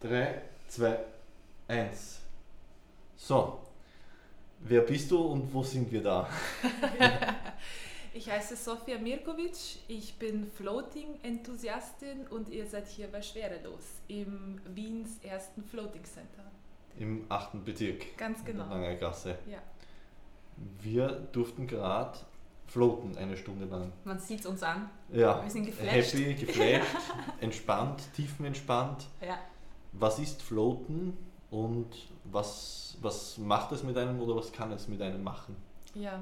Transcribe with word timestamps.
3, 0.00 0.42
2, 0.68 0.98
1. 1.66 2.20
So, 3.16 3.60
wer 4.60 4.82
bist 4.82 5.10
du 5.10 5.18
und 5.18 5.52
wo 5.52 5.62
sind 5.64 5.90
wir 5.90 6.02
da? 6.02 6.28
ich 8.14 8.30
heiße 8.30 8.54
Sofia 8.54 8.98
Mirkovic, 8.98 9.80
ich 9.88 10.14
bin 10.14 10.48
Floating-Enthusiastin 10.52 12.28
und 12.28 12.48
ihr 12.48 12.66
seid 12.66 12.86
hier 12.86 13.08
bei 13.08 13.20
Schwerelos 13.20 13.84
im 14.06 14.60
Wiens 14.72 15.18
ersten 15.22 15.64
Floating 15.64 16.04
Center. 16.04 16.44
Im 16.98 17.24
achten 17.28 17.64
Bezirk. 17.64 18.16
Ganz 18.16 18.44
genau. 18.44 18.64
In 18.64 18.70
der 18.70 18.78
Langer 18.78 18.94
Gasse. 18.94 19.38
Ja. 19.50 19.58
Wir 20.80 21.08
durften 21.32 21.66
gerade 21.66 22.18
floaten 22.68 23.16
eine 23.16 23.36
Stunde 23.36 23.64
lang. 23.64 23.92
Man 24.04 24.20
sieht 24.20 24.40
es 24.40 24.46
uns 24.46 24.62
an. 24.62 24.90
Ja. 25.10 25.42
Wir 25.42 25.50
sind 25.50 25.66
geflasht. 25.66 26.14
Happy, 26.14 26.34
geflasht, 26.34 26.86
entspannt, 27.40 28.02
tiefenentspannt. 28.14 29.06
Ja. 29.20 29.38
Was 29.92 30.18
ist 30.18 30.42
Floaten 30.42 31.16
und 31.50 31.88
was, 32.24 32.96
was 33.00 33.38
macht 33.38 33.72
es 33.72 33.82
mit 33.82 33.96
einem 33.96 34.20
oder 34.20 34.36
was 34.36 34.52
kann 34.52 34.70
es 34.72 34.88
mit 34.88 35.00
einem 35.00 35.22
machen? 35.22 35.56
Ja, 35.94 36.20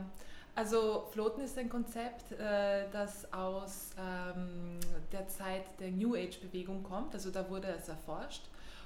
also 0.55 1.07
Floaten 1.11 1.43
ist 1.43 1.59
ein 1.59 1.69
Konzept, 1.69 2.33
äh, 2.33 2.85
das 2.91 3.31
aus 3.33 3.91
ähm, 3.99 4.79
der 5.13 5.29
Zeit 5.29 5.65
der 5.81 5.91
New 5.91 6.15
Age-Bewegung 6.15 6.83
kommt. 6.83 7.13
Also 7.15 7.31
da 7.31 7.49
wurde 7.51 7.69
es 7.69 7.89
erforscht 7.89 8.43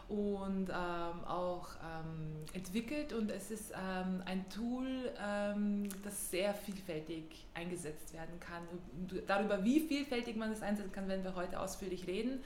und 0.09 0.69
ähm, 0.69 1.25
auch 1.25 1.69
ähm, 1.77 2.45
entwickelt 2.55 3.13
und 3.13 3.31
es 3.31 3.53
ist 3.53 3.73
ein 3.73 4.45
Tool, 4.49 5.13
das 6.03 6.31
sehr 6.31 6.53
vielfältig 6.53 7.47
eingesetzt 7.55 8.13
werden 8.13 8.41
kann. 8.41 8.63
Darüber, 9.29 9.63
wie 9.63 9.79
vielfältig 9.79 10.35
man 10.35 10.51
es 10.51 10.63
einsetzen 10.63 10.91
kann, 10.91 11.07
werden 11.07 11.23
wir 11.23 11.37
heute 11.37 11.61
ausführlich 11.61 12.09
reden. 12.09 12.43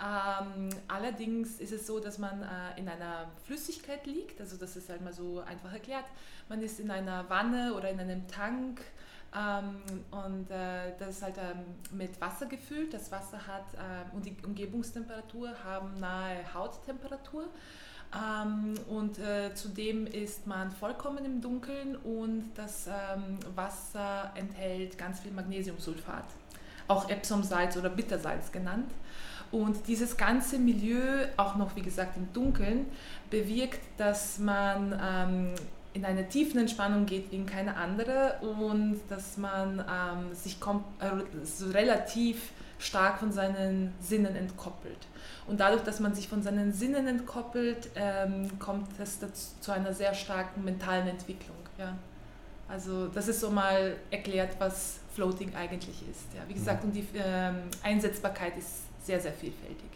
Ähm, 0.00 0.68
allerdings 0.86 1.58
ist 1.58 1.72
es 1.72 1.86
so, 1.86 1.98
dass 1.98 2.18
man 2.18 2.42
äh, 2.42 2.78
in 2.78 2.88
einer 2.88 3.30
Flüssigkeit 3.44 4.06
liegt, 4.06 4.40
also 4.40 4.56
das 4.56 4.76
ist 4.76 4.88
halt 4.88 5.02
mal 5.02 5.12
so 5.12 5.40
einfach 5.40 5.72
erklärt. 5.72 6.04
Man 6.48 6.62
ist 6.62 6.78
in 6.78 6.90
einer 6.90 7.28
Wanne 7.28 7.74
oder 7.74 7.90
in 7.90 7.98
einem 7.98 8.28
Tank 8.28 8.80
ähm, 9.36 9.82
und 10.10 10.50
äh, 10.50 10.92
das 10.98 11.16
ist 11.16 11.22
halt 11.22 11.36
ähm, 11.38 11.98
mit 11.98 12.20
Wasser 12.20 12.46
gefüllt. 12.46 12.94
Das 12.94 13.10
Wasser 13.10 13.46
hat 13.46 13.74
äh, 13.74 14.14
und 14.14 14.24
die 14.24 14.36
Umgebungstemperatur 14.44 15.52
haben 15.64 15.98
nahe 15.98 16.36
Hauttemperatur. 16.54 17.48
Ähm, 18.14 18.74
und 18.88 19.18
äh, 19.18 19.52
zudem 19.54 20.06
ist 20.06 20.46
man 20.46 20.70
vollkommen 20.70 21.24
im 21.24 21.42
Dunkeln 21.42 21.96
und 21.96 22.52
das 22.54 22.86
ähm, 22.86 23.38
Wasser 23.54 24.32
enthält 24.34 24.96
ganz 24.96 25.20
viel 25.20 25.32
Magnesiumsulfat, 25.32 26.24
auch 26.86 27.10
Epsomsalz 27.10 27.76
oder 27.76 27.90
Bittersalz 27.90 28.50
genannt. 28.50 28.90
Und 29.50 29.88
dieses 29.88 30.16
ganze 30.16 30.58
Milieu, 30.58 31.26
auch 31.36 31.56
noch 31.56 31.74
wie 31.76 31.82
gesagt 31.82 32.16
im 32.16 32.32
Dunkeln, 32.32 32.86
bewirkt, 33.30 33.80
dass 33.96 34.38
man 34.38 34.98
ähm, 35.02 35.54
in 35.94 36.04
eine 36.04 36.28
tiefen 36.28 36.60
Entspannung 36.60 37.06
geht 37.06 37.32
wie 37.32 37.36
in 37.36 37.46
keine 37.46 37.76
andere 37.76 38.38
und 38.40 39.00
dass 39.08 39.36
man 39.36 39.80
ähm, 39.80 40.34
sich 40.34 40.58
äh, 41.00 41.44
so 41.44 41.70
relativ 41.70 42.52
stark 42.78 43.18
von 43.18 43.32
seinen 43.32 43.92
Sinnen 44.00 44.36
entkoppelt. 44.36 44.98
Und 45.46 45.60
dadurch, 45.60 45.82
dass 45.82 45.98
man 45.98 46.14
sich 46.14 46.28
von 46.28 46.42
seinen 46.42 46.72
Sinnen 46.72 47.08
entkoppelt, 47.08 47.88
ähm, 47.96 48.58
kommt 48.58 48.88
es 49.00 49.18
dazu, 49.18 49.46
zu 49.60 49.72
einer 49.72 49.94
sehr 49.94 50.14
starken 50.14 50.64
mentalen 50.64 51.08
Entwicklung. 51.08 51.56
Ja. 51.78 51.96
Also 52.68 53.08
das 53.08 53.28
ist 53.28 53.40
so 53.40 53.50
mal 53.50 53.96
erklärt, 54.10 54.56
was 54.58 55.00
Floating 55.14 55.54
eigentlich 55.54 56.02
ist. 56.08 56.34
Ja. 56.36 56.42
Wie 56.46 56.54
gesagt, 56.54 56.84
mhm. 56.84 56.90
und 56.90 56.94
die 56.94 57.06
ähm, 57.16 57.62
Einsetzbarkeit 57.82 58.56
ist 58.58 58.87
sehr, 59.08 59.20
sehr 59.20 59.32
vielfältig. 59.32 59.88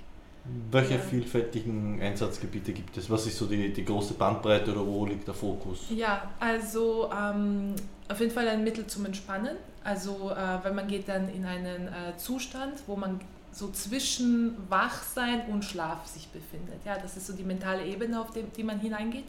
Welche 0.71 0.99
vielfältigen 0.99 2.01
Einsatzgebiete 2.01 2.73
gibt 2.73 2.97
es? 2.97 3.09
Was 3.11 3.27
ist 3.27 3.37
so 3.37 3.47
die, 3.47 3.73
die 3.73 3.85
große 3.85 4.15
Bandbreite 4.15 4.73
oder 4.73 4.85
wo 4.87 5.05
liegt 5.07 5.29
der 5.29 5.35
Fokus? 5.35 5.85
Ja, 5.91 6.31
also 6.41 7.11
ähm, 7.13 7.75
auf 8.09 8.19
jeden 8.19 8.33
Fall 8.33 8.49
ein 8.49 8.65
Mittel 8.65 8.87
zum 8.87 9.05
Entspannen. 9.05 9.57
Also 9.85 10.31
äh, 10.31 10.65
wenn 10.65 10.75
man 10.75 10.89
geht 10.89 11.09
dann 11.09 11.29
in 11.29 11.45
einen 11.45 11.89
äh, 11.89 12.17
Zustand, 12.17 12.83
wo 12.87 12.97
man 12.97 13.21
so 13.53 13.71
zwischen 13.71 14.57
Wachsein 14.71 15.43
und 15.49 15.63
Schlaf 15.63 16.07
sich 16.07 16.27
befindet. 16.29 16.81
Ja, 16.87 16.97
das 16.99 17.19
ist 17.19 17.27
so 17.27 17.35
die 17.35 17.45
mentale 17.45 17.85
Ebene, 17.85 18.19
auf 18.19 18.31
die, 18.33 18.43
die 18.43 18.65
man 18.65 18.81
hineingeht. 18.81 19.27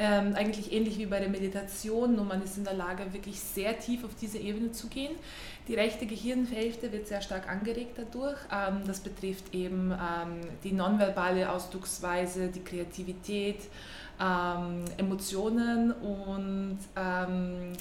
Ähm, 0.00 0.34
eigentlich 0.36 0.72
ähnlich 0.72 0.96
wie 0.98 1.06
bei 1.06 1.18
der 1.18 1.28
Meditation, 1.28 2.14
nur 2.14 2.24
man 2.24 2.40
ist 2.40 2.56
in 2.56 2.62
der 2.62 2.74
Lage, 2.74 3.12
wirklich 3.12 3.40
sehr 3.40 3.76
tief 3.80 4.04
auf 4.04 4.14
diese 4.14 4.38
Ebene 4.38 4.70
zu 4.70 4.86
gehen. 4.86 5.16
Die 5.66 5.74
rechte 5.74 6.06
Gehirnhälfte 6.06 6.92
wird 6.92 7.08
sehr 7.08 7.20
stark 7.20 7.48
angeregt 7.48 7.96
dadurch. 7.96 8.38
Ähm, 8.52 8.82
das 8.86 9.00
betrifft 9.00 9.52
eben 9.52 9.90
ähm, 9.90 10.40
die 10.62 10.70
nonverbale 10.70 11.50
Ausdrucksweise, 11.50 12.46
die 12.46 12.62
Kreativität, 12.62 13.62
ähm, 14.20 14.84
Emotionen 14.98 15.90
und 15.90 16.78
ähm, 16.94 17.72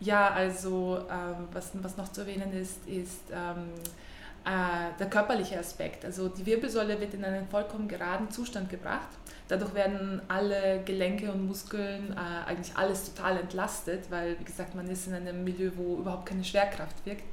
ja, 0.00 0.28
also 0.30 0.98
ähm, 1.10 1.48
was, 1.50 1.70
was 1.74 1.96
noch 1.96 2.12
zu 2.12 2.22
erwähnen 2.22 2.52
ist, 2.52 2.86
ist 2.86 3.30
äh, 3.30 4.92
der 4.98 5.08
körperliche 5.08 5.58
Aspekt. 5.58 6.04
Also 6.04 6.28
die 6.28 6.44
Wirbelsäule 6.44 7.00
wird 7.00 7.14
in 7.14 7.24
einen 7.24 7.48
vollkommen 7.48 7.88
geraden 7.88 8.30
Zustand 8.30 8.68
gebracht. 8.68 9.08
Dadurch 9.48 9.74
werden 9.74 10.22
alle 10.28 10.80
Gelenke 10.84 11.30
und 11.30 11.46
Muskeln, 11.46 12.12
äh, 12.12 12.48
eigentlich 12.48 12.76
alles 12.76 13.12
total 13.12 13.38
entlastet, 13.38 14.10
weil, 14.10 14.38
wie 14.38 14.44
gesagt, 14.44 14.74
man 14.74 14.88
ist 14.88 15.06
in 15.06 15.14
einem 15.14 15.44
Milieu, 15.44 15.70
wo 15.76 15.98
überhaupt 15.98 16.26
keine 16.26 16.44
Schwerkraft 16.44 17.04
wirkt. 17.04 17.24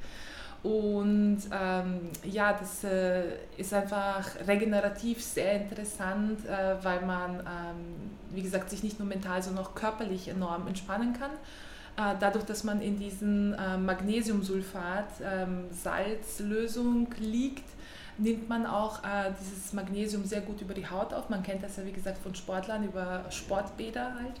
Und 0.62 1.40
ähm, 1.50 2.10
ja, 2.22 2.52
das 2.52 2.84
äh, 2.84 3.24
ist 3.56 3.74
einfach 3.74 4.28
regenerativ 4.46 5.20
sehr 5.22 5.62
interessant, 5.62 6.46
äh, 6.46 6.76
weil 6.84 7.04
man, 7.04 7.40
ähm, 7.40 8.10
wie 8.30 8.42
gesagt, 8.42 8.70
sich 8.70 8.84
nicht 8.84 9.00
nur 9.00 9.08
mental, 9.08 9.42
sondern 9.42 9.64
auch 9.64 9.74
körperlich 9.74 10.28
enorm 10.28 10.68
entspannen 10.68 11.14
kann. 11.14 11.32
Äh, 11.96 12.16
dadurch, 12.20 12.44
dass 12.44 12.62
man 12.62 12.80
in 12.80 12.96
diesen 12.96 13.54
äh, 13.54 13.76
Magnesiumsulfat 13.76 15.08
ähm, 15.24 15.64
Salzlösung 15.72 17.08
liegt, 17.18 17.68
nimmt 18.22 18.48
man 18.48 18.66
auch 18.66 19.02
äh, 19.04 19.32
dieses 19.40 19.72
Magnesium 19.72 20.24
sehr 20.24 20.40
gut 20.40 20.60
über 20.60 20.74
die 20.74 20.88
Haut 20.88 21.12
auf. 21.12 21.28
Man 21.28 21.42
kennt 21.42 21.62
das 21.62 21.76
ja 21.76 21.84
wie 21.84 21.92
gesagt 21.92 22.18
von 22.18 22.34
Sportlern 22.34 22.84
über 22.84 23.24
Sportbäder 23.30 24.14
halt, 24.14 24.40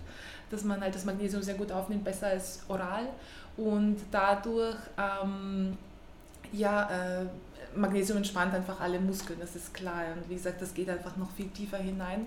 dass 0.50 0.64
man 0.64 0.80
halt 0.80 0.94
das 0.94 1.04
Magnesium 1.04 1.42
sehr 1.42 1.54
gut 1.54 1.72
aufnimmt, 1.72 2.04
besser 2.04 2.28
als 2.28 2.60
oral 2.68 3.08
und 3.56 3.98
dadurch 4.10 4.76
ähm, 4.96 5.76
ja 6.52 7.22
äh, 7.22 7.26
Magnesium 7.74 8.18
entspannt 8.18 8.54
einfach 8.54 8.80
alle 8.80 9.00
Muskeln, 9.00 9.40
das 9.40 9.56
ist 9.56 9.72
klar. 9.72 10.04
Und 10.14 10.28
wie 10.28 10.34
gesagt, 10.34 10.60
das 10.60 10.74
geht 10.74 10.88
einfach 10.90 11.16
noch 11.16 11.30
viel 11.32 11.48
tiefer 11.48 11.78
hinein. 11.78 12.26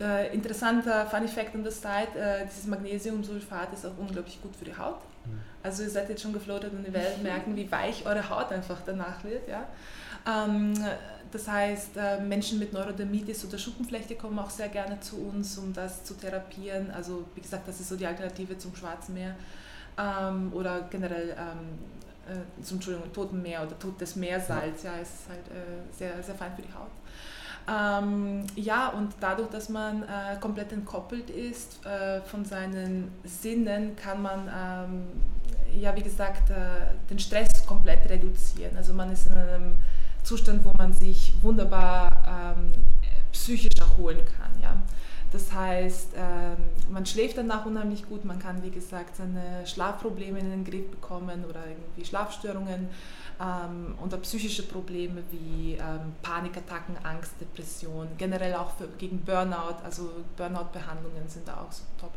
Äh, 0.00 0.34
interessanter 0.34 1.06
Fun 1.06 1.28
Fact 1.28 1.54
on 1.54 1.64
the 1.64 1.70
side, 1.70 2.18
äh, 2.18 2.44
dieses 2.46 2.66
Magnesiumsulfat 2.66 3.72
ist 3.72 3.86
auch 3.86 3.96
unglaublich 3.98 4.40
gut 4.42 4.56
für 4.56 4.64
die 4.64 4.76
Haut. 4.76 4.96
Mhm. 5.24 5.40
Also 5.62 5.84
ihr 5.84 5.90
seid 5.90 6.08
jetzt 6.08 6.22
schon 6.22 6.32
gefloatet 6.32 6.72
und 6.72 6.84
ihr 6.84 6.92
werdet 6.92 7.22
merken, 7.22 7.54
wie 7.54 7.70
weich 7.70 8.04
eure 8.04 8.28
Haut 8.28 8.50
einfach 8.50 8.78
danach 8.84 9.22
wird. 9.22 9.48
Ja? 9.48 9.68
Ähm, 10.26 10.74
das 11.32 11.48
heißt, 11.48 11.96
äh, 11.96 12.20
Menschen 12.20 12.58
mit 12.58 12.74
Neurodermitis 12.74 13.44
oder 13.46 13.56
Schuppenflechte 13.56 14.16
kommen 14.16 14.38
auch 14.38 14.50
sehr 14.50 14.68
gerne 14.68 15.00
zu 15.00 15.16
uns, 15.16 15.56
um 15.56 15.72
das 15.72 16.04
zu 16.04 16.14
therapieren. 16.14 16.90
Also 16.90 17.24
wie 17.34 17.40
gesagt, 17.40 17.66
das 17.66 17.80
ist 17.80 17.88
so 17.88 17.96
die 17.96 18.06
Alternative 18.06 18.58
zum 18.58 18.76
Schwarzen 18.76 19.14
Meer 19.14 19.34
ähm, 19.98 20.52
oder 20.52 20.82
generell 20.90 21.30
ähm, 21.30 21.78
äh, 22.28 22.62
zum 22.62 22.76
Entschuldigung, 22.76 23.10
Toten 23.14 23.40
Meer 23.40 23.62
oder 23.62 23.78
Totes 23.78 24.14
Meersalz. 24.16 24.82
Ja, 24.82 24.92
es 25.00 25.08
ist 25.08 25.28
halt 25.28 25.48
äh, 25.48 25.96
sehr, 25.96 26.22
sehr 26.22 26.34
fein 26.34 26.52
für 26.54 26.62
die 26.62 26.74
Haut. 26.74 26.90
Ähm, 27.68 28.44
ja, 28.56 28.88
und 28.88 29.14
dadurch, 29.20 29.48
dass 29.48 29.68
man 29.70 30.02
äh, 30.02 30.36
komplett 30.40 30.72
entkoppelt 30.72 31.30
ist 31.30 31.84
äh, 31.86 32.20
von 32.22 32.44
seinen 32.44 33.10
Sinnen, 33.24 33.96
kann 33.96 34.20
man, 34.20 34.48
ähm, 34.48 35.80
ja, 35.80 35.96
wie 35.96 36.02
gesagt, 36.02 36.50
äh, 36.50 36.54
den 37.08 37.18
Stress 37.18 37.64
komplett 37.64 38.08
reduzieren. 38.10 38.76
Also 38.76 38.92
man 38.92 39.12
ist 39.12 39.28
in 39.28 39.36
einem 39.36 39.76
Zustand, 40.22 40.64
wo 40.64 40.72
man 40.76 40.92
sich 40.92 41.34
wunderbar 41.42 42.56
ähm, 42.56 42.72
psychisch 43.32 43.78
erholen 43.80 44.20
kann. 44.38 44.50
Ja. 44.62 44.76
Das 45.32 45.50
heißt, 45.50 46.10
ähm, 46.14 46.56
man 46.90 47.06
schläft 47.06 47.38
danach 47.38 47.64
unheimlich 47.64 48.06
gut, 48.06 48.24
man 48.24 48.38
kann, 48.38 48.62
wie 48.62 48.70
gesagt, 48.70 49.16
seine 49.16 49.66
Schlafprobleme 49.66 50.38
in 50.38 50.50
den 50.50 50.64
Griff 50.64 50.90
bekommen 50.90 51.44
oder 51.48 51.60
irgendwie 51.66 52.04
Schlafstörungen 52.04 52.90
ähm, 53.40 53.94
oder 54.04 54.18
psychische 54.18 54.62
Probleme 54.64 55.22
wie 55.30 55.72
ähm, 55.72 56.12
Panikattacken, 56.22 56.96
Angst, 57.02 57.32
Depression, 57.40 58.08
generell 58.18 58.54
auch 58.54 58.76
für, 58.76 58.88
gegen 58.98 59.20
Burnout, 59.20 59.76
also 59.82 60.10
Burnout-Behandlungen 60.36 61.26
sind 61.28 61.48
da 61.48 61.62
auch 61.62 61.72
so 61.72 61.84
top. 61.98 62.12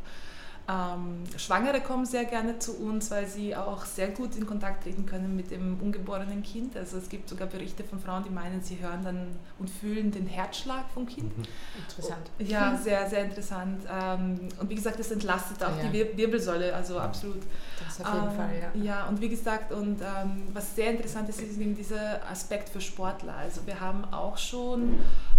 Ähm, 0.67 1.23
Schwangere 1.37 1.79
kommen 1.79 2.05
sehr 2.07 2.25
gerne 2.25 2.57
zu 2.57 2.79
uns, 2.79 3.11
weil 3.11 3.27
sie 3.27 3.55
auch 3.55 3.85
sehr 3.85 4.07
gut 4.07 4.35
in 4.35 4.47
Kontakt 4.47 4.83
treten 4.83 5.05
können 5.05 5.35
mit 5.35 5.51
dem 5.51 5.79
ungeborenen 5.79 6.41
Kind. 6.41 6.75
Also 6.75 6.97
es 6.97 7.07
gibt 7.07 7.29
sogar 7.29 7.47
Berichte 7.47 7.83
von 7.83 7.99
Frauen, 7.99 8.23
die 8.23 8.31
meinen, 8.31 8.63
sie 8.63 8.79
hören 8.81 9.03
dann 9.03 9.27
und 9.59 9.69
fühlen 9.69 10.11
den 10.11 10.25
Herzschlag 10.25 10.85
vom 10.91 11.05
Kind. 11.05 11.37
Mhm. 11.37 11.43
Interessant. 11.87 12.31
Ja, 12.39 12.75
sehr, 12.75 13.07
sehr 13.07 13.25
interessant. 13.25 13.83
Ähm, 13.87 14.39
und 14.59 14.69
wie 14.69 14.75
gesagt, 14.75 14.99
das 14.99 15.11
entlastet 15.11 15.63
auch 15.63 15.77
ja. 15.77 15.89
die 15.89 16.17
Wirbelsäule, 16.17 16.73
also 16.73 16.97
absolut. 16.97 17.43
Das 17.85 18.01
auf 18.01 18.13
jeden 18.13 18.27
ähm, 18.29 18.35
Fall, 18.35 18.49
ja. 18.59 18.83
Ja, 18.83 19.05
und 19.05 19.21
wie 19.21 19.29
gesagt, 19.29 19.71
und 19.71 20.01
ähm, 20.01 20.47
was 20.51 20.75
sehr 20.75 20.91
interessant 20.91 21.29
ist, 21.29 21.41
ist 21.41 21.59
eben 21.59 21.75
dieser 21.75 22.27
Aspekt 22.27 22.69
für 22.69 22.81
Sportler. 22.81 23.35
Also 23.35 23.61
wir 23.67 23.79
haben 23.79 24.03
auch 24.05 24.37
schon 24.37 24.95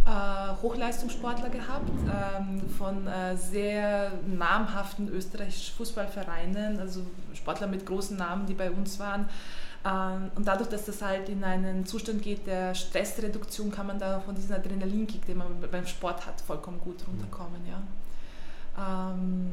äh, 0.07 0.63
Hochleistungssportler 0.63 1.49
gehabt 1.49 1.91
ähm, 1.91 2.63
von 2.79 3.07
äh, 3.09 3.37
sehr 3.37 4.13
namhaften 4.27 5.09
österreichischen 5.17 5.75
Fußballvereinen, 5.77 6.79
also 6.79 7.03
Sportler 7.35 7.67
mit 7.67 7.85
großen 7.85 8.17
Namen, 8.17 8.47
die 8.47 8.55
bei 8.55 8.71
uns 8.71 8.99
waren. 8.99 9.29
Ähm, 9.85 10.31
und 10.35 10.47
dadurch, 10.47 10.69
dass 10.69 10.85
das 10.85 11.03
halt 11.03 11.29
in 11.29 11.45
einen 11.45 11.87
Zustand 11.87 12.23
geht 12.23 12.47
der 12.47 12.75
Stressreduktion, 12.75 13.71
kann 13.71 13.87
man 13.87 13.99
da 13.99 14.21
von 14.21 14.35
diesem 14.35 14.57
Adrenalinkick, 14.57 15.27
den 15.27 15.39
man 15.39 15.61
beim 15.71 15.87
Sport 15.87 16.27
hat, 16.27 16.41
vollkommen 16.41 16.81
gut 16.81 17.07
runterkommen. 17.07 17.61
Ja. 17.67 17.83
Ähm, 18.79 19.53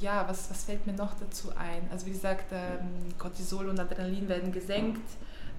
ja, 0.00 0.24
was, 0.28 0.50
was 0.50 0.64
fällt 0.64 0.86
mir 0.86 0.92
noch 0.92 1.14
dazu 1.18 1.50
ein? 1.56 1.88
Also 1.90 2.06
wie 2.06 2.12
gesagt, 2.12 2.52
ähm, 2.52 3.16
Cortisol 3.18 3.68
und 3.68 3.80
Adrenalin 3.80 4.28
werden 4.28 4.52
gesenkt 4.52 5.02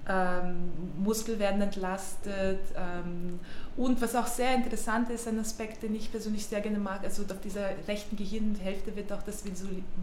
ähm, 0.08 0.72
Muskel 0.98 1.38
werden 1.38 1.60
entlastet. 1.60 2.60
Ähm, 2.76 3.40
und 3.76 4.00
was 4.00 4.14
auch 4.14 4.26
sehr 4.26 4.54
interessant 4.54 5.10
ist, 5.10 5.28
ein 5.28 5.38
Aspekt, 5.38 5.82
den 5.82 5.94
ich 5.94 6.10
persönlich 6.10 6.46
sehr 6.46 6.60
gerne 6.60 6.78
mag, 6.78 7.02
also 7.04 7.22
auf 7.22 7.40
dieser 7.40 7.70
rechten 7.88 8.16
Gehirnhälfte 8.16 8.94
wird 8.96 9.12
auch 9.12 9.22
das 9.22 9.42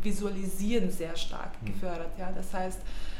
Visualisieren 0.02 0.92
sehr 0.92 1.16
stark 1.16 1.52
mhm. 1.62 1.68
gefördert. 1.68 2.12
Ja? 2.20 2.32
Das 2.36 2.54
heißt, 2.54 2.80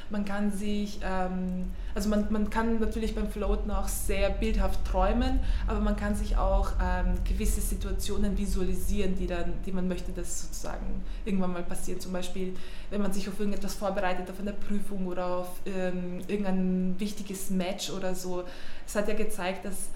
man 0.10 0.26
kann 0.26 0.52
sich, 0.52 1.00
ähm, 1.04 1.72
also 1.96 2.10
man, 2.10 2.28
man 2.30 2.50
kann 2.50 2.80
natürlich 2.80 3.16
beim 3.16 3.30
Floaten 3.30 3.72
auch 3.72 3.88
sehr 3.88 4.30
bildhaft 4.30 4.86
träumen, 4.86 5.40
aber 5.68 5.80
man 5.80 5.96
kann 5.96 6.16
sich 6.16 6.38
auch 6.38 6.72
ähm, 6.82 7.16
gewisse 7.24 7.62
Situationen 7.62 8.38
visualisieren, 8.38 9.16
die, 9.16 9.28
dann, 9.28 9.54
die 9.66 9.72
man 9.72 9.88
möchte, 9.88 10.12
dass 10.12 10.44
sozusagen 10.44 11.04
irgendwann 11.26 11.54
mal 11.54 11.64
passieren. 11.64 12.00
Zum 12.00 12.14
Beispiel, 12.14 12.54
wenn 12.90 13.02
man 13.02 13.14
sich 13.14 13.28
auf 13.28 13.40
irgendetwas 13.40 13.76
vorbereitet, 13.76 14.30
auf 14.30 14.40
eine 14.40 14.54
Prüfung 14.54 15.08
oder 15.08 15.26
auf 15.26 15.62
ähm, 15.66 16.22
irgendein 16.28 16.96
wichtiges 17.00 17.50
Match 17.50 17.90
oder 17.90 18.16
so. 18.16 18.44
Es 18.86 18.96
hat 18.96 19.08
ja 19.08 19.14
gezeigt, 19.14 19.66
dass 19.66 19.90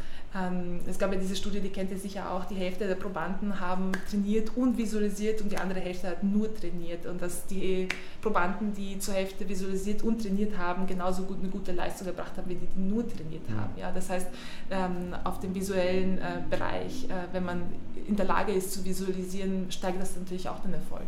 es 0.86 1.00
gab 1.00 1.14
ja 1.14 1.18
diese 1.18 1.36
Studie, 1.36 1.62
die 1.62 1.70
kennt 1.70 1.90
ihr 1.90 1.98
sicher 1.98 2.32
auch, 2.32 2.46
die 2.46 2.56
Hälfte 2.56 2.86
der 2.86 2.96
Probanden 2.96 3.60
haben 3.60 3.94
trainiert 4.10 4.52
und 4.56 4.78
visualisiert 4.78 5.42
und 5.42 5.52
die 5.52 5.58
andere 5.58 5.80
Hälfte 5.80 6.10
hat 6.10 6.22
nur 6.22 6.54
trainiert. 6.54 7.06
Und 7.06 7.22
dass 7.22 7.48
die 7.48 7.88
Probanden, 8.22 8.74
die 8.74 9.00
zur 9.00 9.14
Hälfte 9.14 9.48
visualisiert 9.48 10.04
und 10.04 10.22
trainiert 10.22 10.58
haben, 10.58 10.86
genauso 10.86 11.24
gut 11.24 11.40
eine 11.40 11.48
gute 11.48 11.72
Leistung 11.72 12.08
gebracht 12.08 12.34
haben, 12.36 12.50
wie 12.50 12.56
die, 12.56 12.68
die 12.68 12.80
nur 12.80 13.08
trainiert 13.08 13.44
haben. 13.58 13.72
Ja, 13.78 13.92
das 13.92 14.10
heißt, 14.10 14.28
ähm, 14.70 15.16
auf 15.24 15.40
dem 15.40 15.56
visuellen 15.56 16.18
äh, 16.18 16.42
Bereich, 16.50 17.06
äh, 17.06 17.14
wenn 17.32 17.46
man 17.46 17.64
in 18.08 18.16
der 18.16 18.26
Lage 18.26 18.52
ist 18.52 18.74
zu 18.74 18.84
visualisieren, 18.84 19.72
steigt 19.72 20.00
das 20.00 20.18
natürlich 20.18 20.48
auch 20.50 20.60
den 20.60 20.74
Erfolg. 20.74 21.08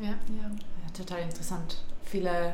Ja, 0.00 0.08
ja. 0.08 0.14
ja 0.42 0.92
total 0.92 1.22
interessant. 1.22 1.82
Viele, 2.04 2.52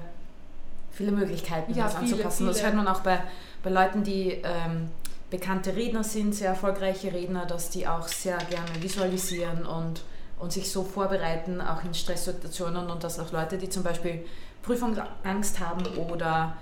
viele 0.92 1.10
Möglichkeiten, 1.10 1.72
ja, 1.74 1.84
das 1.84 1.94
viele, 1.94 2.12
anzupassen. 2.12 2.36
Viele. 2.38 2.50
Das 2.50 2.62
hört 2.62 2.74
man 2.74 2.86
auch 2.86 3.00
bei, 3.00 3.22
bei 3.62 3.70
Leuten, 3.70 4.04
die 4.04 4.42
ähm, 4.44 4.90
bekannte 5.38 5.76
Redner 5.76 6.02
sind, 6.02 6.34
sehr 6.34 6.48
erfolgreiche 6.48 7.12
Redner, 7.12 7.44
dass 7.44 7.68
die 7.68 7.86
auch 7.86 8.08
sehr 8.08 8.38
gerne 8.38 8.82
visualisieren 8.82 9.66
und, 9.66 10.02
und 10.38 10.50
sich 10.50 10.70
so 10.70 10.82
vorbereiten, 10.82 11.60
auch 11.60 11.84
in 11.84 11.92
Stresssituationen 11.92 12.88
und 12.88 13.04
dass 13.04 13.18
auch 13.18 13.32
Leute, 13.32 13.58
die 13.58 13.68
zum 13.68 13.82
Beispiel 13.82 14.24
Prüfungsangst 14.62 15.60
haben 15.60 15.86
oder 16.10 16.56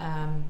ähm, 0.00 0.44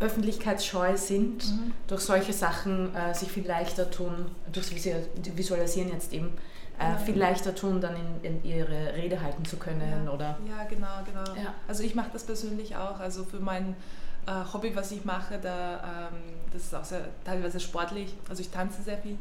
öffentlichkeitsscheu 0.00 0.96
sind, 0.96 1.44
mhm. 1.44 1.72
durch 1.86 2.00
solche 2.00 2.32
Sachen 2.32 2.94
äh, 2.94 3.14
sich 3.14 3.30
viel 3.30 3.46
leichter 3.46 3.90
tun, 3.90 4.30
durchs 4.50 4.70
Visualisieren 4.72 5.90
jetzt 5.92 6.14
eben, 6.14 6.32
äh, 6.78 6.96
viel 7.04 7.18
leichter 7.18 7.54
tun, 7.54 7.80
dann 7.82 7.94
in, 8.22 8.36
in, 8.36 8.44
ihre 8.44 8.94
Rede 8.94 9.20
halten 9.20 9.44
zu 9.44 9.58
können. 9.58 10.06
Ja, 10.06 10.12
oder 10.12 10.38
ja 10.48 10.64
genau, 10.68 11.02
genau. 11.04 11.42
Ja. 11.42 11.54
Also 11.68 11.82
ich 11.82 11.94
mache 11.94 12.10
das 12.12 12.24
persönlich 12.24 12.76
auch. 12.76 13.00
Also 13.00 13.24
für 13.24 13.40
meinen 13.40 13.76
äh, 14.26 14.52
Hobby, 14.52 14.74
was 14.74 14.92
ich 14.92 15.04
mache, 15.04 15.38
da, 15.38 16.08
ähm, 16.08 16.18
das 16.52 16.62
ist 16.62 16.74
auch 16.74 16.84
sehr, 16.84 17.02
teilweise 17.24 17.60
sportlich, 17.60 18.14
also 18.28 18.40
ich 18.40 18.50
tanze 18.50 18.82
sehr 18.82 18.98
viel. 18.98 19.18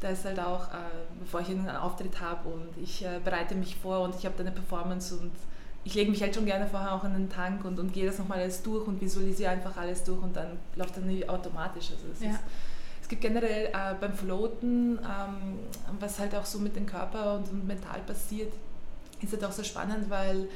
Da 0.00 0.10
ist 0.10 0.24
halt 0.24 0.38
auch, 0.38 0.68
äh, 0.68 0.76
bevor 1.18 1.40
ich 1.40 1.48
einen 1.48 1.68
Auftritt 1.68 2.20
habe 2.20 2.48
und 2.48 2.68
ich 2.80 3.04
äh, 3.04 3.18
bereite 3.24 3.54
mich 3.56 3.76
vor 3.76 4.00
und 4.02 4.14
ich 4.14 4.24
habe 4.24 4.36
dann 4.36 4.46
eine 4.46 4.54
Performance 4.54 5.16
und 5.16 5.32
ich 5.84 5.94
lege 5.94 6.10
mich 6.10 6.22
halt 6.22 6.34
schon 6.34 6.44
gerne 6.44 6.66
vorher 6.66 6.92
auch 6.92 7.04
in 7.04 7.14
den 7.14 7.30
Tank 7.30 7.64
und, 7.64 7.78
und 7.78 7.92
gehe 7.92 8.06
das 8.06 8.18
nochmal 8.18 8.40
alles 8.40 8.62
durch 8.62 8.86
und 8.86 9.00
visualisiere 9.00 9.50
einfach 9.50 9.76
alles 9.76 10.04
durch 10.04 10.22
und 10.22 10.36
dann 10.36 10.58
läuft 10.76 10.96
dann 10.96 11.28
automatisch. 11.28 11.90
Also 11.90 12.04
es, 12.12 12.20
ja. 12.20 12.30
ist, 12.30 12.40
es 13.02 13.08
gibt 13.08 13.22
generell 13.22 13.66
äh, 13.66 13.94
beim 14.00 14.12
Floaten, 14.12 14.98
ähm, 14.98 15.58
was 15.98 16.18
halt 16.18 16.34
auch 16.34 16.44
so 16.44 16.58
mit 16.58 16.76
dem 16.76 16.86
Körper 16.86 17.36
und, 17.36 17.50
und 17.50 17.66
mental 17.66 18.00
passiert, 18.06 18.52
ist 19.20 19.32
halt 19.32 19.44
auch 19.44 19.52
so 19.52 19.64
spannend, 19.64 20.10
weil 20.10 20.48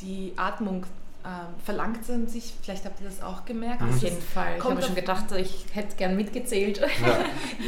die 0.00 0.32
Atmung 0.36 0.86
ähm, 1.26 1.60
verlangt 1.64 2.04
sind 2.04 2.30
sich, 2.30 2.54
vielleicht 2.62 2.84
habt 2.84 3.00
ihr 3.00 3.08
das 3.08 3.20
auch 3.20 3.44
gemerkt. 3.44 3.82
Auf 3.82 4.00
jeden 4.00 4.22
Fall. 4.22 4.58
Ich 4.58 4.64
habe 4.64 4.80
schon 4.80 4.94
gedacht, 4.94 5.32
ich 5.32 5.66
hätte 5.72 5.96
gern 5.96 6.14
mitgezählt. 6.14 6.78
Ja. 6.78 7.18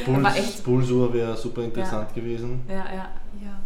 Puls, 0.04 0.60
Pulsuhr 0.62 1.12
wäre 1.12 1.36
super 1.36 1.62
interessant 1.62 2.10
ja. 2.10 2.14
gewesen. 2.14 2.62
Ja, 2.68 2.74
ja, 2.76 3.08
ja. 3.42 3.60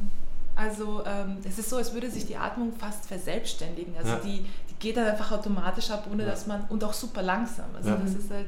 Also 0.57 1.03
ähm, 1.05 1.37
es 1.47 1.59
ist 1.59 1.69
so, 1.69 1.77
als 1.77 1.93
würde 1.93 2.11
sich 2.11 2.25
die 2.25 2.37
Atmung 2.37 2.73
fast 2.73 3.05
verselbstständigen. 3.07 3.95
Also 3.99 4.13
ja. 4.13 4.21
die, 4.21 4.47
die 4.71 4.75
geht 4.79 4.97
dann 4.97 5.07
einfach 5.09 5.31
automatisch 5.31 5.91
ab, 5.91 6.07
ohne 6.11 6.25
dass 6.25 6.47
man, 6.47 6.65
und 6.71 6.83
auch 6.85 6.95
super 6.95 7.21
langsam. 7.21 7.67
Also 7.77 7.91
das 7.91 8.15
ist 8.15 8.31
halt, 8.31 8.47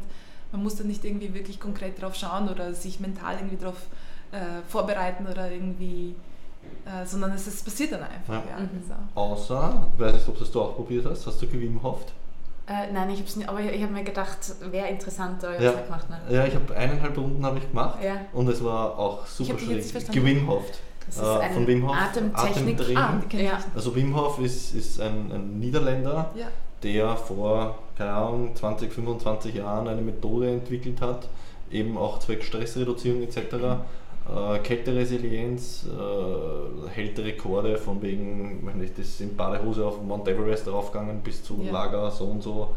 man 0.50 0.62
muss 0.62 0.76
dann 0.76 0.86
nicht 0.86 1.04
irgendwie 1.04 1.34
wirklich 1.34 1.60
konkret 1.60 2.00
drauf 2.00 2.14
schauen 2.14 2.48
oder 2.48 2.72
sich 2.72 3.00
mental 3.00 3.36
irgendwie 3.36 3.56
darauf 3.56 3.86
äh, 4.32 4.62
vorbereiten 4.66 5.26
oder 5.26 5.50
irgendwie 5.50 6.14
äh, 6.84 7.06
sondern 7.06 7.32
es 7.32 7.46
ist, 7.46 7.64
passiert 7.64 7.92
dann 7.92 8.02
einfach. 8.02 8.34
Ja. 8.46 8.58
Ja, 8.58 8.60
mhm. 8.60 8.82
so. 8.86 9.20
Außer, 9.20 9.86
ich 9.94 10.00
weiß 10.00 10.12
nicht, 10.14 10.28
ob 10.28 10.38
das 10.38 10.50
du 10.50 10.60
auch 10.60 10.76
probiert 10.76 11.06
hast, 11.06 11.26
hast 11.26 11.40
du 11.40 11.46
Gewinn 11.46 11.80
hofft? 11.82 12.12
Äh, 12.66 12.92
nein, 12.92 13.10
ich 13.10 13.18
habe 13.18 13.28
es 13.28 13.36
nicht, 13.36 13.48
aber 13.48 13.60
ich, 13.60 13.72
ich 13.72 13.82
habe 13.82 13.92
mir 13.92 14.04
gedacht, 14.04 14.38
wäre 14.70 14.88
interessant, 14.88 15.42
da 15.42 15.52
ja. 15.60 15.72
gemacht. 15.72 16.08
Ne? 16.08 16.18
Ja, 16.30 16.46
ich 16.46 16.54
habe 16.54 16.74
eineinhalb 16.74 17.16
Runden 17.16 17.44
habe 17.44 17.58
ich 17.58 17.68
gemacht 17.68 17.98
ja. 18.02 18.16
und 18.32 18.48
es 18.48 18.64
war 18.64 18.98
auch 18.98 19.26
super 19.26 19.58
schwierig. 19.58 19.92
Gewinn 20.10 20.46
hofft. 20.46 20.80
Das 21.06 21.16
ist 21.16 21.22
äh, 21.22 21.50
von 21.52 21.66
Wim 21.66 21.86
Hof. 21.86 21.96
Atemtechnik. 21.96 22.96
Ah, 22.96 23.20
ja. 23.32 23.58
Also 23.74 23.94
Wim 23.94 24.16
Hof 24.16 24.38
ist, 24.38 24.74
ist 24.74 25.00
ein, 25.00 25.30
ein 25.32 25.58
Niederländer, 25.58 26.30
ja. 26.34 26.46
der 26.82 27.16
vor, 27.16 27.78
keine 27.96 28.12
Ahnung, 28.12 28.54
20, 28.54 28.92
25 28.92 29.54
Jahren 29.54 29.88
eine 29.88 30.00
Methode 30.00 30.50
entwickelt 30.50 31.00
hat, 31.00 31.28
eben 31.70 31.98
auch 31.98 32.18
zwecks 32.20 32.46
Stressreduzierung 32.46 33.22
etc. 33.22 33.38
Äh, 34.26 34.58
Kälteresilienz 34.60 35.86
äh, 35.86 36.88
hält 36.88 37.18
Rekorde 37.18 37.76
von 37.76 38.00
wegen, 38.00 38.66
ich 38.66 38.74
nicht, 38.74 38.98
das 38.98 39.20
in 39.20 39.36
Badehose 39.36 39.84
auf 39.84 40.02
Mount 40.02 40.26
Everest 40.28 40.66
raufgegangen 40.66 41.20
bis 41.20 41.42
zu 41.42 41.60
ja. 41.62 41.72
Lager 41.72 42.10
so 42.10 42.24
und 42.24 42.42
so. 42.42 42.74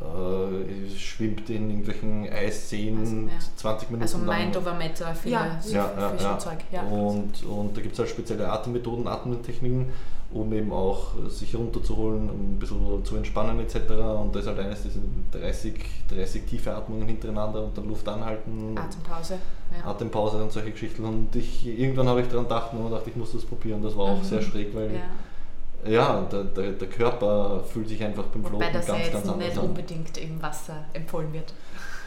Äh, 0.00 0.96
schwimmt 0.96 1.50
in 1.50 1.68
irgendwelchen 1.68 2.28
Eisseen 2.32 3.00
also, 3.00 3.16
ja. 3.16 3.56
20 3.56 3.90
Minuten 3.90 4.02
Also 4.02 4.18
Mind 4.18 4.56
over 4.56 4.72
Matter, 4.72 5.14
viel, 5.14 5.32
ja. 5.32 5.60
Ja, 5.68 5.92
ja, 5.98 6.38
ja. 6.72 6.82
Und, 6.84 7.44
und 7.44 7.76
da 7.76 7.82
gibt 7.82 7.92
es 7.92 7.98
halt 7.98 8.08
spezielle 8.08 8.50
Atemmethoden, 8.50 9.06
Atemtechniken 9.06 9.88
um 10.32 10.52
eben 10.52 10.72
auch 10.72 11.14
sich 11.28 11.54
runterzuholen, 11.56 12.30
um 12.30 12.52
ein 12.52 12.58
bisschen 12.58 13.04
zu 13.04 13.16
entspannen 13.16 13.58
etc. 13.58 13.90
Und 13.90 14.34
das 14.34 14.42
ist 14.42 14.48
halt 14.48 14.60
eines 14.60 14.82
dieser 14.82 15.00
30, 15.32 15.74
30 16.08 16.46
tiefe 16.46 16.74
Atmungen 16.74 17.06
hintereinander 17.06 17.64
und 17.64 17.76
dann 17.76 17.88
Luft 17.88 18.08
anhalten. 18.08 18.78
Atempause. 18.78 19.38
Ja. 19.76 19.90
Atempause 19.90 20.42
und 20.42 20.52
solche 20.52 20.70
Geschichten. 20.70 21.04
Und 21.04 21.34
ich, 21.34 21.66
irgendwann 21.66 22.06
habe 22.06 22.20
ich 22.20 22.28
daran 22.28 22.44
gedacht 22.44 22.72
und 22.72 22.90
dachte, 22.90 23.10
ich 23.10 23.16
muss 23.16 23.32
das 23.32 23.44
probieren. 23.44 23.82
Das 23.82 23.96
war 23.96 24.06
auch 24.06 24.18
mhm. 24.18 24.24
sehr 24.24 24.42
schräg, 24.42 24.74
weil 24.74 24.94
ja, 24.94 25.00
ja 25.86 26.22
der, 26.22 26.44
der, 26.44 26.72
der, 26.72 26.88
Körper 26.88 27.62
fühlt 27.72 27.88
sich 27.88 28.02
einfach 28.02 28.24
beim 28.24 28.44
Floaten 28.44 28.72
ganz, 28.72 28.86
ganz 28.86 29.14
anders 29.14 29.28
an. 29.28 29.38
nicht 29.38 29.58
unbedingt 29.58 30.18
im 30.18 30.40
Wasser 30.42 30.84
empfohlen 30.92 31.32
wird. 31.32 31.52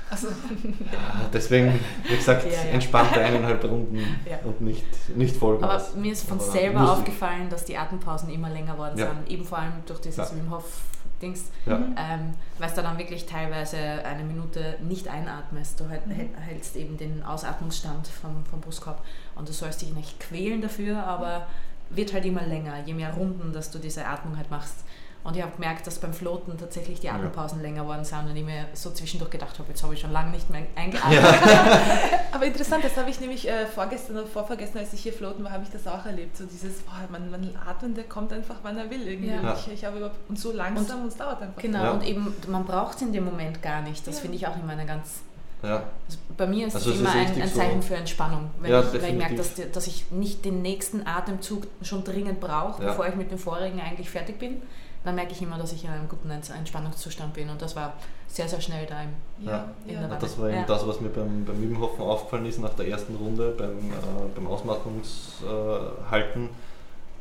Also, 0.10 0.28
ja, 0.28 1.30
deswegen, 1.34 1.80
wie 2.08 2.16
gesagt, 2.16 2.46
ja, 2.52 2.52
ja. 2.52 2.60
entspannte 2.72 3.20
eineinhalb 3.20 3.64
Runden 3.64 3.98
und 4.44 4.62
nicht, 4.62 4.86
nicht 5.16 5.36
Vollgas. 5.36 5.92
Aber 5.94 6.00
mir 6.00 6.12
ist 6.12 6.28
von 6.28 6.40
Aber 6.40 6.52
selber 6.52 6.92
aufgefallen, 6.92 7.50
dass 7.50 7.66
die 7.66 7.78
Atempausen 7.78 8.30
immer 8.30 8.50
länger 8.50 8.74
geworden 8.74 8.98
sind, 8.98 9.30
eben 9.32 9.44
vor 9.44 9.58
allem 9.58 9.74
durch 9.88 10.02
dieses 10.02 10.36
Wim 10.36 10.52
Hof 10.52 10.82
Dings, 11.24 11.46
ähm, 11.66 12.34
weil 12.60 12.70
du 12.70 12.82
dann 12.82 12.98
wirklich 12.98 13.26
teilweise 13.26 13.78
eine 13.78 14.24
Minute 14.24 14.76
nicht 14.84 15.08
einatmest. 15.08 15.80
Du 15.80 15.90
halt, 15.90 16.06
mhm. 16.06 16.36
hältst 16.36 16.76
eben 16.76 16.98
den 16.98 17.24
Ausatmungsstand 17.24 18.08
vom, 18.08 18.46
vom 18.46 18.62
Brustkorb 18.62 19.04
und 19.36 19.48
du 19.48 19.54
sollst 19.54 19.82
dich 19.82 19.94
nicht 19.94 20.20
quälen 20.20 20.62
dafür, 20.62 21.04
aber 21.06 21.48
wird 21.96 22.14
halt 22.14 22.26
immer 22.26 22.44
länger, 22.44 22.84
je 22.86 22.94
mehr 22.94 23.14
Runden, 23.14 23.54
dass 23.54 23.72
du 23.72 23.80
diese 23.80 24.06
Atmung 24.06 24.38
halt 24.38 24.50
machst. 24.50 24.84
Und 25.24 25.38
ich 25.38 25.42
habe 25.42 25.54
gemerkt, 25.54 25.88
dass 25.88 26.00
beim 26.00 26.14
Floaten 26.14 26.58
tatsächlich 26.58 27.00
die 27.00 27.10
Atempausen 27.10 27.60
ja. 27.60 27.64
länger 27.64 27.84
geworden 27.84 28.04
sind 28.04 28.30
und 28.30 28.36
ich 28.36 28.44
mir 28.44 28.66
so 28.74 28.92
zwischendurch 28.92 29.32
gedacht 29.32 29.58
habe, 29.58 29.70
jetzt 29.70 29.82
habe 29.82 29.94
ich 29.94 30.02
schon 30.02 30.12
lange 30.12 30.32
nicht 30.32 30.50
mehr 30.50 30.64
eingeatmet. 30.76 31.18
Ja. 31.18 31.80
Aber 32.34 32.46
interessant, 32.46 32.84
das 32.84 32.98
habe 32.98 33.10
ich 33.10 33.22
nämlich 33.22 33.48
äh, 33.48 33.66
vorgestern 33.66 34.18
oder 34.18 34.26
vorvergessen, 34.26 34.80
als 34.80 34.92
ich 34.92 35.02
hier 35.02 35.14
floaten 35.14 35.46
war, 35.46 35.52
habe 35.52 35.64
ich 35.64 35.70
das 35.70 35.88
auch 35.88 36.06
erlebt. 36.06 36.36
So 36.36 36.44
dieses, 36.46 36.82
boah, 36.82 37.00
man, 37.10 37.32
man 37.32 37.56
atmet, 37.66 37.96
der 37.96 38.04
kommt 38.04 38.34
einfach, 38.34 38.56
wann 38.64 38.78
er 38.78 38.90
will 38.90 39.08
irgendwie. 39.08 39.30
Ja. 39.30 39.54
Ich, 39.54 39.72
ich 39.72 39.86
habe 39.86 40.12
und 40.28 40.38
so 40.38 40.52
langsam 40.52 41.04
und, 41.04 41.08
es 41.08 41.16
dauert 41.16 41.42
einfach. 41.42 41.62
Genau, 41.62 41.94
und 41.94 42.04
eben, 42.04 42.36
man 42.50 42.66
braucht 42.66 42.98
es 42.98 43.04
in 43.04 43.14
dem 43.14 43.24
Moment 43.24 43.62
gar 43.62 43.82
nicht. 43.82 44.06
Das 44.06 44.20
finde 44.20 44.36
ich 44.36 44.46
auch 44.46 44.58
immer 44.58 44.74
eine 44.74 44.86
ganz 44.86 45.22
ja. 45.64 45.84
Also 46.06 46.18
bei 46.38 46.46
mir 46.46 46.68
ist 46.68 46.76
also 46.76 46.92
es 46.92 47.00
immer 47.00 47.12
ein, 47.12 47.42
ein, 47.42 47.48
Zeichen 47.48 47.82
so. 47.82 47.88
für 47.88 47.96
Entspannung, 47.96 48.52
wenn 48.60 48.72
ja, 48.72 48.82
ich, 48.82 48.94
weil 49.02 49.12
ich 49.12 49.18
merke, 49.18 49.36
dass, 49.36 49.56
dass, 49.72 49.88
ich 49.88 50.12
nicht 50.12 50.44
den 50.46 50.62
nächsten 50.62 51.08
Atemzug 51.08 51.68
schon 51.82 52.04
dringend 52.04 52.40
brauche, 52.40 52.84
ja. 52.84 52.90
bevor 52.90 53.08
ich 53.08 53.16
mit 53.16 53.32
dem 53.32 53.40
vorigen 53.40 53.80
eigentlich 53.80 54.10
fertig 54.10 54.38
bin. 54.40 54.62
Dann 55.06 55.16
merke 55.16 55.32
ich 55.34 55.42
immer, 55.42 55.58
dass 55.58 55.74
ich 55.74 55.84
in 55.84 55.90
einem 55.90 56.08
guten 56.08 56.30
Entspannungszustand 56.30 57.34
bin 57.34 57.50
und 57.50 57.62
das 57.62 57.76
war 57.76 57.94
sehr, 58.28 58.48
sehr 58.48 58.62
schnell 58.62 58.86
da 58.86 59.02
im, 59.04 59.10
ja. 59.46 59.66
in 59.86 60.00
der 60.00 60.08
Das 60.18 60.40
war 60.40 60.50
eben 60.50 60.66
das, 60.66 60.88
was 60.88 61.02
mir 61.02 61.10
beim, 61.10 61.44
beim 61.46 61.62
Übenhoffen 61.62 62.04
aufgefallen 62.04 62.46
ist 62.46 62.60
nach 62.60 62.74
der 62.74 62.88
ersten 62.88 63.16
Runde, 63.16 63.54
beim, 63.58 63.92
äh, 63.92 64.30
beim 64.34 64.48
Ausmattungshalten. 64.48 66.46
Äh, 66.46 66.50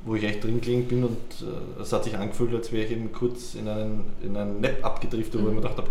wo 0.04 0.14
ich 0.16 0.24
echt 0.24 0.42
drin 0.42 0.60
gelegen 0.60 0.88
bin 0.88 1.04
und 1.04 1.16
äh, 1.42 1.82
es 1.82 1.92
hat 1.92 2.04
sich 2.04 2.16
angefühlt, 2.16 2.52
als 2.54 2.72
wäre 2.72 2.84
ich 2.84 2.90
eben 2.90 3.12
kurz 3.12 3.54
in 3.54 3.68
einen, 3.68 4.04
in 4.22 4.36
einen 4.36 4.60
Nap 4.60 4.84
abgedriftet, 4.84 5.42
wo 5.42 5.48
ich 5.48 5.54
mir 5.54 5.60
gedacht 5.60 5.78
habe, 5.78 5.90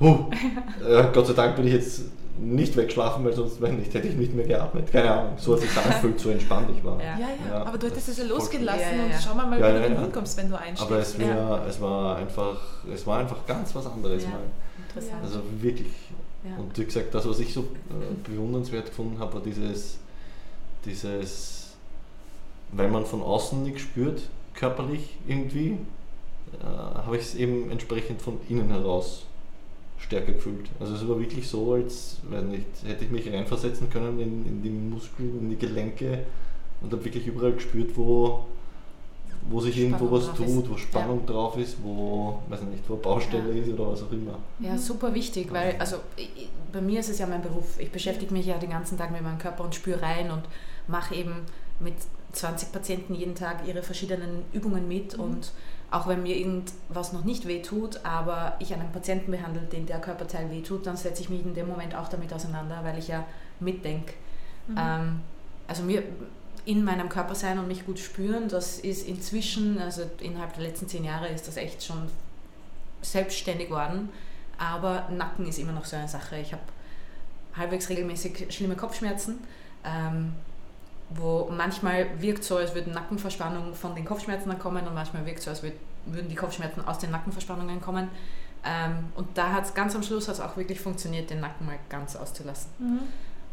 huh, 0.00 0.30
äh, 0.86 1.04
Gott 1.12 1.26
sei 1.26 1.32
Dank 1.32 1.56
bin 1.56 1.66
ich 1.66 1.72
jetzt 1.72 2.02
nicht 2.38 2.76
weggeschlafen, 2.76 3.24
weil 3.24 3.32
sonst 3.32 3.60
wenn 3.60 3.76
nicht, 3.78 3.94
hätte 3.94 4.08
ich 4.08 4.16
nicht 4.16 4.34
mehr 4.34 4.46
geatmet. 4.46 4.90
Keine 4.90 5.10
Ahnung, 5.10 5.32
so 5.36 5.54
hat 5.54 5.60
sich 5.60 5.76
angefühlt, 5.76 6.18
so 6.18 6.30
entspannt 6.30 6.68
ich 6.76 6.84
war. 6.84 6.98
Ja, 7.00 7.18
ja, 7.18 7.28
ja. 7.48 7.62
aber 7.64 7.78
du 7.78 7.86
hättest 7.86 8.08
es 8.08 8.18
ja 8.18 8.24
losgelassen 8.24 8.98
ja, 8.98 9.04
und 9.04 9.22
schau 9.22 9.34
mal, 9.34 9.46
mal 9.46 9.58
wie 9.58 9.94
du 9.94 10.00
hinkommst, 10.00 10.36
wenn 10.36 10.50
du 10.50 10.58
einschläfst. 10.58 10.82
Aber 10.82 10.98
es, 10.98 11.18
wär, 11.18 11.64
es, 11.68 11.80
war 11.80 12.16
einfach, 12.16 12.60
es 12.92 13.06
war 13.06 13.18
einfach 13.18 13.46
ganz 13.46 13.74
was 13.74 13.86
anderes 13.86 14.24
mal. 14.24 14.40
Interessant. 14.88 15.22
Also 15.22 15.40
wirklich. 15.60 15.92
Und 16.58 16.76
wie 16.78 16.84
gesagt, 16.84 17.14
das, 17.14 17.26
was 17.26 17.38
ich 17.38 17.54
so 17.54 17.60
äh, 17.60 18.28
bewundernswert 18.28 18.86
gefunden 18.86 19.18
habe, 19.18 19.34
war 19.34 19.40
dieses, 19.40 19.98
dieses 20.84 21.63
weil 22.72 22.88
man 22.88 23.04
von 23.04 23.22
außen 23.22 23.62
nichts 23.62 23.82
spürt, 23.82 24.22
körperlich 24.54 25.16
irgendwie, 25.26 25.78
äh, 26.60 26.64
habe 26.64 27.16
ich 27.16 27.22
es 27.22 27.34
eben 27.34 27.70
entsprechend 27.70 28.22
von 28.22 28.38
innen 28.48 28.68
heraus 28.68 29.24
stärker 29.98 30.32
gefühlt. 30.32 30.68
Also 30.80 30.94
es 30.94 31.08
war 31.08 31.18
wirklich 31.18 31.48
so, 31.48 31.74
als 31.74 32.18
weiß 32.28 32.44
nicht, 32.44 32.66
hätte 32.86 33.04
ich 33.04 33.10
mich 33.10 33.32
reinversetzen 33.32 33.90
können 33.90 34.18
in, 34.20 34.46
in 34.46 34.62
die 34.62 34.70
Muskeln, 34.70 35.38
in 35.40 35.50
die 35.50 35.56
Gelenke 35.56 36.20
und 36.80 36.92
habe 36.92 37.04
wirklich 37.04 37.26
überall 37.26 37.52
gespürt, 37.52 37.96
wo, 37.96 38.44
wo 39.48 39.60
sich 39.60 39.74
Spannung 39.74 39.92
irgendwo 39.92 40.16
was 40.16 40.34
tut, 40.34 40.70
wo 40.70 40.76
Spannung 40.76 41.20
ja. 41.20 41.32
drauf 41.32 41.56
ist, 41.56 41.76
wo, 41.82 42.42
weiß 42.48 42.62
nicht, 42.62 42.88
wo 42.88 42.96
Baustelle 42.96 43.54
ja. 43.54 43.62
ist 43.62 43.72
oder 43.72 43.90
was 43.90 44.02
auch 44.02 44.12
immer. 44.12 44.38
Ja, 44.60 44.76
super 44.76 45.14
wichtig, 45.14 45.52
weil 45.52 45.76
also 45.78 45.96
ich, 46.16 46.50
bei 46.72 46.80
mir 46.80 47.00
ist 47.00 47.08
es 47.08 47.18
ja 47.18 47.26
mein 47.26 47.42
Beruf. 47.42 47.78
Ich 47.78 47.90
beschäftige 47.90 48.32
mich 48.32 48.46
ja 48.46 48.58
den 48.58 48.70
ganzen 48.70 48.98
Tag 48.98 49.10
mit 49.10 49.22
meinem 49.22 49.38
Körper 49.38 49.64
und 49.64 49.74
spüre 49.74 50.02
rein 50.02 50.30
und 50.30 50.42
mache 50.86 51.14
eben 51.14 51.34
mit 51.80 51.94
20 52.34 52.72
Patienten 52.72 53.14
jeden 53.14 53.34
Tag 53.34 53.66
ihre 53.66 53.82
verschiedenen 53.82 54.44
Übungen 54.52 54.88
mit 54.88 55.16
mhm. 55.16 55.24
und 55.24 55.52
auch 55.90 56.08
wenn 56.08 56.22
mir 56.22 56.36
irgendwas 56.36 57.12
noch 57.12 57.24
nicht 57.24 57.46
wehtut, 57.46 58.00
aber 58.04 58.56
ich 58.58 58.74
einen 58.74 58.90
Patienten 58.90 59.30
behandle, 59.30 59.62
den 59.62 59.86
der 59.86 60.00
Körperteil 60.00 60.50
wehtut, 60.50 60.86
dann 60.86 60.96
setze 60.96 61.22
ich 61.22 61.30
mich 61.30 61.44
in 61.44 61.54
dem 61.54 61.68
Moment 61.68 61.94
auch 61.94 62.08
damit 62.08 62.32
auseinander, 62.32 62.80
weil 62.82 62.98
ich 62.98 63.08
ja 63.08 63.24
mitdenke. 63.60 64.14
Mhm. 64.66 64.76
Ähm, 64.76 65.20
also 65.68 65.82
mir 65.84 66.02
in 66.64 66.82
meinem 66.82 67.08
Körper 67.08 67.34
sein 67.34 67.58
und 67.58 67.68
mich 67.68 67.86
gut 67.86 67.98
spüren, 67.98 68.48
das 68.48 68.78
ist 68.78 69.06
inzwischen, 69.06 69.78
also 69.78 70.02
innerhalb 70.20 70.54
der 70.54 70.64
letzten 70.64 70.88
zehn 70.88 71.04
Jahre 71.04 71.28
ist 71.28 71.46
das 71.46 71.56
echt 71.56 71.84
schon 71.84 72.08
selbstständig 73.02 73.70
worden, 73.70 74.08
aber 74.58 75.08
Nacken 75.10 75.46
ist 75.46 75.58
immer 75.58 75.72
noch 75.72 75.84
so 75.84 75.96
eine 75.96 76.08
Sache. 76.08 76.38
Ich 76.38 76.52
habe 76.52 76.62
halbwegs 77.56 77.88
regelmäßig 77.88 78.52
schlimme 78.52 78.76
Kopfschmerzen. 78.76 79.38
Ähm, 79.84 80.32
wo 81.10 81.50
manchmal 81.50 82.06
wirkt 82.20 82.44
so, 82.44 82.56
als 82.56 82.74
würden 82.74 82.92
Nackenverspannungen 82.92 83.74
von 83.74 83.94
den 83.94 84.04
Kopfschmerzen 84.04 84.58
kommen 84.58 84.86
und 84.86 84.94
manchmal 84.94 85.26
wirkt 85.26 85.42
so, 85.42 85.50
als 85.50 85.62
würden 85.62 86.28
die 86.28 86.34
Kopfschmerzen 86.34 86.86
aus 86.86 86.98
den 86.98 87.10
Nackenverspannungen 87.10 87.80
kommen. 87.80 88.08
Ähm, 88.64 89.12
und 89.14 89.36
da 89.36 89.52
hat 89.52 89.64
es 89.66 89.74
ganz 89.74 89.94
am 89.94 90.02
Schluss 90.02 90.28
hat's 90.28 90.40
auch 90.40 90.56
wirklich 90.56 90.80
funktioniert, 90.80 91.28
den 91.28 91.40
Nacken 91.40 91.66
mal 91.66 91.78
ganz 91.90 92.16
auszulassen. 92.16 92.70
Mhm. 92.78 93.00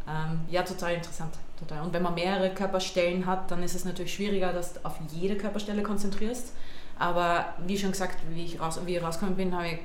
Ähm, 0.08 0.40
ja, 0.50 0.64
total 0.64 0.94
interessant. 0.94 1.34
Total. 1.60 1.84
Und 1.84 1.94
wenn 1.94 2.02
man 2.02 2.16
mehrere 2.16 2.54
Körperstellen 2.54 3.26
hat, 3.26 3.52
dann 3.52 3.62
ist 3.62 3.76
es 3.76 3.86
natürlich 3.86 4.14
schwieriger, 4.14 4.54
dass 4.54 4.74
du 4.74 4.80
auf 4.84 4.96
jede 5.12 5.36
Körperstelle 5.36 5.84
konzentrierst. 5.84 6.54
Aber 6.98 7.54
wie 7.68 7.78
schon 7.78 7.92
gesagt, 7.92 8.18
wie 8.30 8.46
ich, 8.46 8.60
raus, 8.60 8.80
wie 8.86 8.96
ich 8.96 9.04
rausgekommen 9.04 9.36
bin, 9.36 9.56
habe 9.56 9.68
ich 9.68 9.80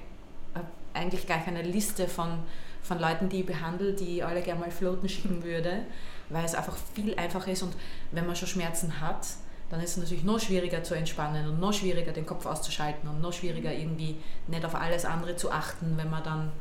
hab 0.54 0.64
eigentlich 0.94 1.26
gar 1.26 1.38
keine 1.38 1.62
Liste 1.62 2.08
von, 2.08 2.38
von 2.82 2.98
Leuten, 2.98 3.28
die 3.28 3.40
ich 3.40 3.46
behandle, 3.46 3.92
die 3.92 4.18
ich 4.18 4.24
alle 4.24 4.40
gerne 4.42 4.60
mal 4.60 4.70
floaten 4.70 5.08
schicken 5.08 5.42
würde 5.42 5.82
weil 6.30 6.44
es 6.44 6.54
einfach 6.54 6.76
viel 6.94 7.14
einfacher 7.16 7.52
ist 7.52 7.62
und 7.62 7.74
wenn 8.12 8.26
man 8.26 8.36
schon 8.36 8.48
Schmerzen 8.48 9.00
hat, 9.00 9.26
dann 9.70 9.80
ist 9.80 9.92
es 9.92 9.96
natürlich 9.96 10.24
noch 10.24 10.38
schwieriger 10.38 10.82
zu 10.84 10.94
entspannen 10.94 11.48
und 11.48 11.60
noch 11.60 11.72
schwieriger 11.72 12.12
den 12.12 12.26
Kopf 12.26 12.46
auszuschalten 12.46 13.08
und 13.08 13.20
noch 13.20 13.32
schwieriger 13.32 13.72
irgendwie 13.72 14.16
nicht 14.46 14.64
auf 14.64 14.74
alles 14.74 15.04
andere 15.04 15.36
zu 15.36 15.50
achten, 15.50 15.94
wenn 15.96 16.08
man 16.08 16.22
dann, 16.22 16.52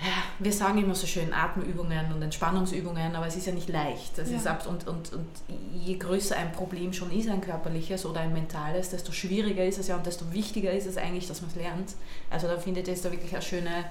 ja, 0.00 0.12
wir 0.38 0.52
sagen 0.52 0.78
immer 0.78 0.94
so 0.94 1.06
schön 1.06 1.32
Atemübungen 1.32 2.12
und 2.12 2.22
Entspannungsübungen, 2.22 3.16
aber 3.16 3.26
es 3.26 3.36
ist 3.36 3.46
ja 3.46 3.52
nicht 3.52 3.68
leicht. 3.68 4.18
Das 4.18 4.30
ja. 4.30 4.36
ist 4.36 4.46
ab, 4.46 4.66
und, 4.68 4.86
und, 4.86 5.12
und 5.12 5.26
je 5.74 5.96
größer 5.96 6.36
ein 6.36 6.52
Problem 6.52 6.92
schon 6.92 7.10
ist, 7.10 7.28
ein 7.28 7.40
körperliches 7.40 8.06
oder 8.06 8.20
ein 8.20 8.32
mentales, 8.32 8.90
desto 8.90 9.10
schwieriger 9.10 9.64
ist 9.64 9.78
es 9.78 9.88
ja 9.88 9.96
und 9.96 10.06
desto 10.06 10.32
wichtiger 10.32 10.70
ist 10.70 10.86
es 10.86 10.96
eigentlich, 10.96 11.26
dass 11.26 11.40
man 11.40 11.50
es 11.50 11.56
lernt. 11.56 11.94
Also 12.30 12.46
da 12.46 12.56
findet 12.56 12.86
es 12.86 13.02
da 13.02 13.10
wirklich 13.10 13.32
eine 13.32 13.42
schöne 13.42 13.84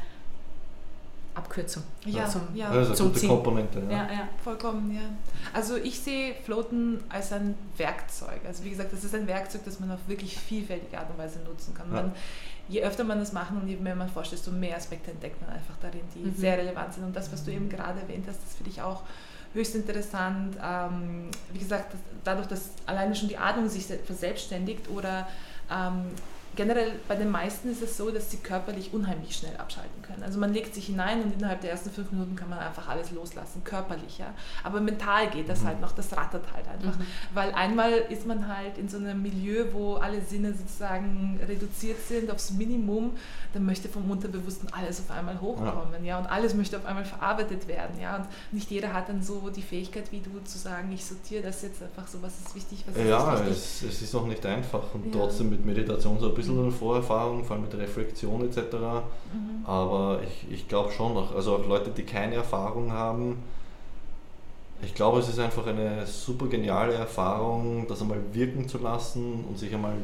Abkürzung. 1.35 1.83
Ja, 2.05 2.27
zum, 2.27 2.41
ja. 2.53 2.69
Also 2.69 2.93
zum 2.93 3.13
gute 3.13 3.27
Komponente. 3.27 3.79
Ja. 3.89 3.91
ja. 3.91 4.11
Ja, 4.11 4.29
vollkommen, 4.43 4.93
ja. 4.93 5.01
Also 5.51 5.77
ich 5.77 5.99
sehe 5.99 6.35
Floaten 6.35 7.03
als 7.09 7.31
ein 7.31 7.55
Werkzeug. 7.77 8.41
Also 8.45 8.63
wie 8.63 8.69
gesagt, 8.69 8.93
das 8.93 9.03
ist 9.03 9.15
ein 9.15 9.27
Werkzeug, 9.27 9.61
das 9.65 9.79
man 9.79 9.91
auf 9.91 9.99
wirklich 10.07 10.37
vielfältige 10.37 10.97
Art 10.97 11.09
und 11.09 11.17
Weise 11.17 11.39
nutzen 11.39 11.73
kann. 11.73 11.91
Man, 11.91 12.11
je 12.67 12.83
öfter 12.83 13.03
man 13.03 13.19
das 13.19 13.33
macht 13.33 13.51
und 13.51 13.67
je 13.67 13.77
mehr 13.77 13.95
man 13.95 14.09
forscht, 14.09 14.31
desto 14.31 14.51
mehr 14.51 14.77
Aspekte 14.77 15.11
entdeckt 15.11 15.41
man 15.41 15.49
einfach 15.49 15.75
darin, 15.81 16.01
die 16.15 16.19
mhm. 16.19 16.35
sehr 16.35 16.57
relevant 16.57 16.93
sind. 16.93 17.03
Und 17.03 17.15
das, 17.15 17.31
was 17.31 17.43
du 17.43 17.51
eben 17.51 17.67
gerade 17.67 17.99
erwähnt 18.01 18.25
hast, 18.27 18.39
das 18.43 18.55
finde 18.55 18.71
ich 18.71 18.81
auch 18.81 19.01
höchst 19.53 19.75
interessant. 19.75 20.57
Ähm, 20.63 21.29
wie 21.51 21.59
gesagt, 21.59 21.95
dadurch, 22.23 22.47
dass 22.47 22.71
alleine 22.85 23.15
schon 23.15 23.29
die 23.29 23.37
Atmung 23.37 23.69
sich 23.69 23.85
verselbstständigt 23.85 24.89
oder 24.89 25.27
ähm, 25.71 26.05
generell 26.55 26.91
bei 27.07 27.15
den 27.15 27.29
meisten 27.29 27.69
ist 27.69 27.81
es 27.81 27.97
so, 27.97 28.11
dass 28.11 28.29
sie 28.31 28.37
körperlich 28.37 28.93
unheimlich 28.93 29.35
schnell 29.35 29.55
abschalten 29.57 30.01
können. 30.01 30.23
Also 30.23 30.39
man 30.39 30.53
legt 30.53 30.75
sich 30.75 30.85
hinein 30.85 31.21
und 31.23 31.33
innerhalb 31.33 31.61
der 31.61 31.71
ersten 31.71 31.89
fünf 31.89 32.11
Minuten 32.11 32.35
kann 32.35 32.49
man 32.49 32.59
einfach 32.59 32.87
alles 32.87 33.11
loslassen, 33.11 33.63
körperlich. 33.63 34.19
Ja? 34.19 34.33
Aber 34.63 34.79
mental 34.79 35.29
geht 35.29 35.49
das 35.49 35.61
mhm. 35.61 35.67
halt 35.67 35.81
noch, 35.81 35.91
das 35.93 36.15
rattert 36.15 36.45
halt 36.53 36.67
einfach. 36.67 36.97
Mhm. 36.97 37.05
Weil 37.33 37.51
einmal 37.53 37.91
ist 38.09 38.27
man 38.27 38.47
halt 38.47 38.77
in 38.77 38.87
so 38.87 38.97
einem 38.97 39.21
Milieu, 39.21 39.65
wo 39.73 39.95
alle 39.95 40.21
Sinne 40.21 40.53
sozusagen 40.53 41.39
reduziert 41.47 41.97
sind 42.07 42.31
aufs 42.31 42.51
Minimum, 42.51 43.11
dann 43.53 43.65
möchte 43.65 43.89
vom 43.89 44.09
Unterbewussten 44.09 44.69
alles 44.73 44.99
auf 44.99 45.11
einmal 45.15 45.41
hochkommen. 45.41 46.03
Ja. 46.03 46.15
ja? 46.15 46.19
Und 46.19 46.27
alles 46.27 46.53
möchte 46.53 46.77
auf 46.77 46.85
einmal 46.85 47.05
verarbeitet 47.05 47.67
werden. 47.67 47.99
Ja? 47.99 48.17
Und 48.17 48.27
nicht 48.51 48.69
jeder 48.69 48.93
hat 48.93 49.09
dann 49.09 49.23
so 49.23 49.49
die 49.49 49.61
Fähigkeit 49.61 50.11
wie 50.11 50.19
du 50.19 50.43
zu 50.43 50.57
sagen, 50.57 50.91
ich 50.91 51.03
sortiere 51.03 51.43
das 51.43 51.61
jetzt 51.61 51.81
einfach 51.81 52.07
so, 52.07 52.21
was 52.21 52.33
ist 52.39 52.55
wichtig, 52.55 52.83
was 52.87 52.95
ist 52.95 53.07
ja, 53.07 53.31
wichtig. 53.31 53.47
Ja, 53.47 53.51
es, 53.51 53.83
es 53.83 54.01
ist 54.01 54.15
auch 54.15 54.27
nicht 54.27 54.45
einfach 54.45 54.93
und 54.93 55.05
ja. 55.07 55.11
trotzdem 55.13 55.49
mit 55.49 55.65
Meditation 55.65 56.19
so 56.19 56.29
ein 56.29 56.35
bisschen 56.35 56.42
bisschen 56.47 56.71
Vorerfahrung, 56.71 57.43
vor 57.43 57.55
allem 57.55 57.65
mit 57.65 57.75
Reflexion 57.75 58.43
etc. 58.43 58.57
Mhm. 58.57 59.65
Aber 59.65 60.19
ich, 60.23 60.51
ich 60.51 60.67
glaube 60.67 60.91
schon 60.91 61.13
noch, 61.13 61.35
also 61.35 61.55
auch 61.55 61.67
Leute, 61.67 61.91
die 61.91 62.03
keine 62.03 62.35
Erfahrung 62.35 62.91
haben, 62.91 63.37
ich 64.83 64.93
glaube, 64.93 65.19
es 65.19 65.29
ist 65.29 65.39
einfach 65.39 65.65
eine 65.65 66.05
super 66.05 66.47
geniale 66.47 66.93
Erfahrung, 66.93 67.85
das 67.87 68.01
einmal 68.01 68.19
wirken 68.33 68.67
zu 68.67 68.79
lassen 68.79 69.45
und 69.47 69.57
sich 69.57 69.73
einmal, 69.73 69.95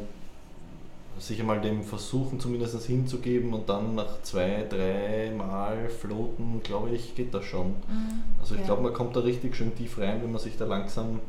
sich 1.19 1.39
einmal 1.41 1.59
dem 1.59 1.83
versuchen 1.83 2.39
zumindest 2.39 2.85
hinzugeben 2.85 3.53
und 3.53 3.67
dann 3.67 3.95
nach 3.95 4.21
zwei, 4.23 4.65
drei 4.69 5.33
Mal 5.35 5.89
floaten, 5.89 6.61
glaube 6.63 6.91
ich, 6.91 7.13
geht 7.15 7.33
das 7.33 7.43
schon. 7.43 7.67
Mhm. 7.67 8.23
Also 8.39 8.55
ich 8.55 8.61
ja. 8.61 8.67
glaube, 8.67 8.83
man 8.83 8.93
kommt 8.93 9.15
da 9.15 9.19
richtig 9.19 9.55
schön 9.55 9.75
tief 9.75 9.97
rein, 9.97 10.21
wenn 10.23 10.31
man 10.31 10.41
sich 10.41 10.57
da 10.57 10.65
langsam 10.65 11.19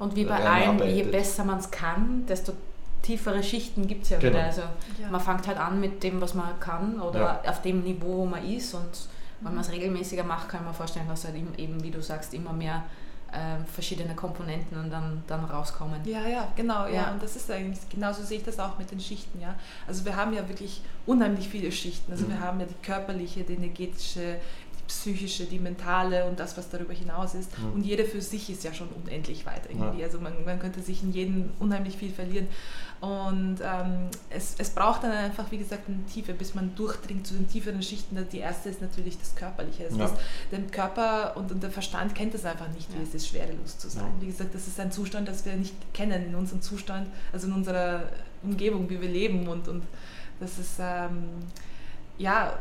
und 0.00 0.16
wie 0.16 0.24
bei 0.24 0.42
allem, 0.42 0.82
je 0.88 1.02
besser 1.02 1.44
man 1.44 1.58
es 1.58 1.70
kann, 1.70 2.24
desto 2.26 2.54
tiefere 3.02 3.42
Schichten 3.42 3.86
gibt 3.86 4.04
es 4.04 4.10
ja 4.10 4.18
genau. 4.18 4.34
wieder. 4.34 4.44
Also 4.44 4.62
ja. 5.00 5.08
man 5.10 5.20
fängt 5.20 5.46
halt 5.46 5.58
an 5.58 5.80
mit 5.80 6.02
dem, 6.02 6.20
was 6.20 6.34
man 6.34 6.58
kann 6.60 7.00
oder 7.00 7.40
ja. 7.44 7.50
auf 7.50 7.62
dem 7.62 7.82
Niveau, 7.82 8.18
wo 8.18 8.26
man 8.26 8.44
ist 8.48 8.74
und 8.74 9.08
wenn 9.40 9.54
man 9.54 9.62
es 9.62 9.70
regelmäßiger 9.70 10.24
macht, 10.24 10.48
kann 10.48 10.64
man 10.64 10.74
vorstellen, 10.74 11.08
dass 11.08 11.24
halt 11.24 11.36
eben, 11.56 11.82
wie 11.82 11.90
du 11.90 12.02
sagst, 12.02 12.34
immer 12.34 12.52
mehr 12.52 12.84
äh, 13.32 13.64
verschiedene 13.72 14.14
Komponenten 14.14 14.78
und 14.78 14.90
dann, 14.90 15.22
dann 15.26 15.44
rauskommen. 15.44 16.00
Ja, 16.04 16.26
ja, 16.26 16.48
genau, 16.56 16.86
ja. 16.86 16.92
ja. 16.92 17.12
Und 17.12 17.22
das 17.22 17.36
ist 17.36 17.50
eigentlich, 17.50 17.78
genauso 17.88 18.22
sehe 18.22 18.38
ich 18.38 18.44
das 18.44 18.58
auch 18.58 18.78
mit 18.78 18.90
den 18.90 19.00
Schichten, 19.00 19.40
ja. 19.40 19.54
Also 19.86 20.04
wir 20.04 20.16
haben 20.16 20.34
ja 20.34 20.46
wirklich 20.48 20.82
unheimlich 21.06 21.48
viele 21.48 21.70
Schichten. 21.70 22.10
Also 22.12 22.26
mhm. 22.26 22.30
wir 22.30 22.40
haben 22.40 22.60
ja 22.60 22.66
die 22.66 22.86
körperliche, 22.86 23.44
die 23.44 23.54
energetische, 23.54 24.36
psychische, 24.90 25.44
die 25.44 25.60
mentale 25.60 26.26
und 26.26 26.40
das, 26.40 26.56
was 26.56 26.68
darüber 26.68 26.92
hinaus 26.92 27.34
ist. 27.34 27.56
Mhm. 27.56 27.72
Und 27.72 27.82
jeder 27.82 28.04
für 28.04 28.20
sich 28.20 28.50
ist 28.50 28.64
ja 28.64 28.74
schon 28.74 28.88
unendlich 28.88 29.46
weit 29.46 29.62
irgendwie. 29.68 30.00
Ja. 30.00 30.06
Also 30.06 30.18
man, 30.18 30.44
man 30.44 30.58
könnte 30.58 30.82
sich 30.82 31.02
in 31.04 31.12
jedem 31.12 31.50
unheimlich 31.60 31.96
viel 31.96 32.10
verlieren. 32.10 32.48
Und 33.00 33.58
ähm, 33.62 34.08
es, 34.28 34.56
es 34.58 34.70
braucht 34.70 35.04
dann 35.04 35.12
einfach, 35.12 35.50
wie 35.50 35.58
gesagt, 35.58 35.88
eine 35.88 36.04
Tiefe, 36.06 36.34
bis 36.34 36.54
man 36.54 36.74
durchdringt 36.74 37.26
zu 37.26 37.34
den 37.34 37.48
tieferen 37.48 37.82
Schichten. 37.82 38.18
Die 38.30 38.38
erste 38.38 38.68
ist 38.68 38.82
natürlich 38.82 39.16
das 39.18 39.34
Körperliche. 39.36 39.84
Das 39.84 39.96
ja. 39.96 40.04
ist, 40.06 40.14
der 40.50 40.60
Körper 40.62 41.36
und, 41.36 41.52
und, 41.52 41.62
der 41.62 41.70
Verstand 41.70 42.14
kennt 42.14 42.34
es 42.34 42.44
einfach 42.44 42.68
nicht, 42.68 42.88
wie 42.94 43.02
es 43.02 43.14
ist, 43.14 43.28
schwerelos 43.28 43.78
zu 43.78 43.88
sein. 43.88 44.12
Wie 44.18 44.26
gesagt, 44.26 44.54
das 44.54 44.66
ist 44.66 44.78
ein 44.80 44.90
Zustand, 44.90 45.28
das 45.28 45.46
wir 45.46 45.54
nicht 45.54 45.74
kennen 45.94 46.26
in 46.26 46.34
unserem 46.34 46.60
Zustand, 46.60 47.08
also 47.32 47.46
in 47.46 47.54
unserer 47.54 48.08
Umgebung, 48.42 48.90
wie 48.90 49.00
wir 49.00 49.08
leben. 49.08 49.46
Und, 49.46 49.68
und 49.68 49.84
das 50.40 50.58
ist, 50.58 50.74
ähm, 50.80 51.28
ja, 52.18 52.58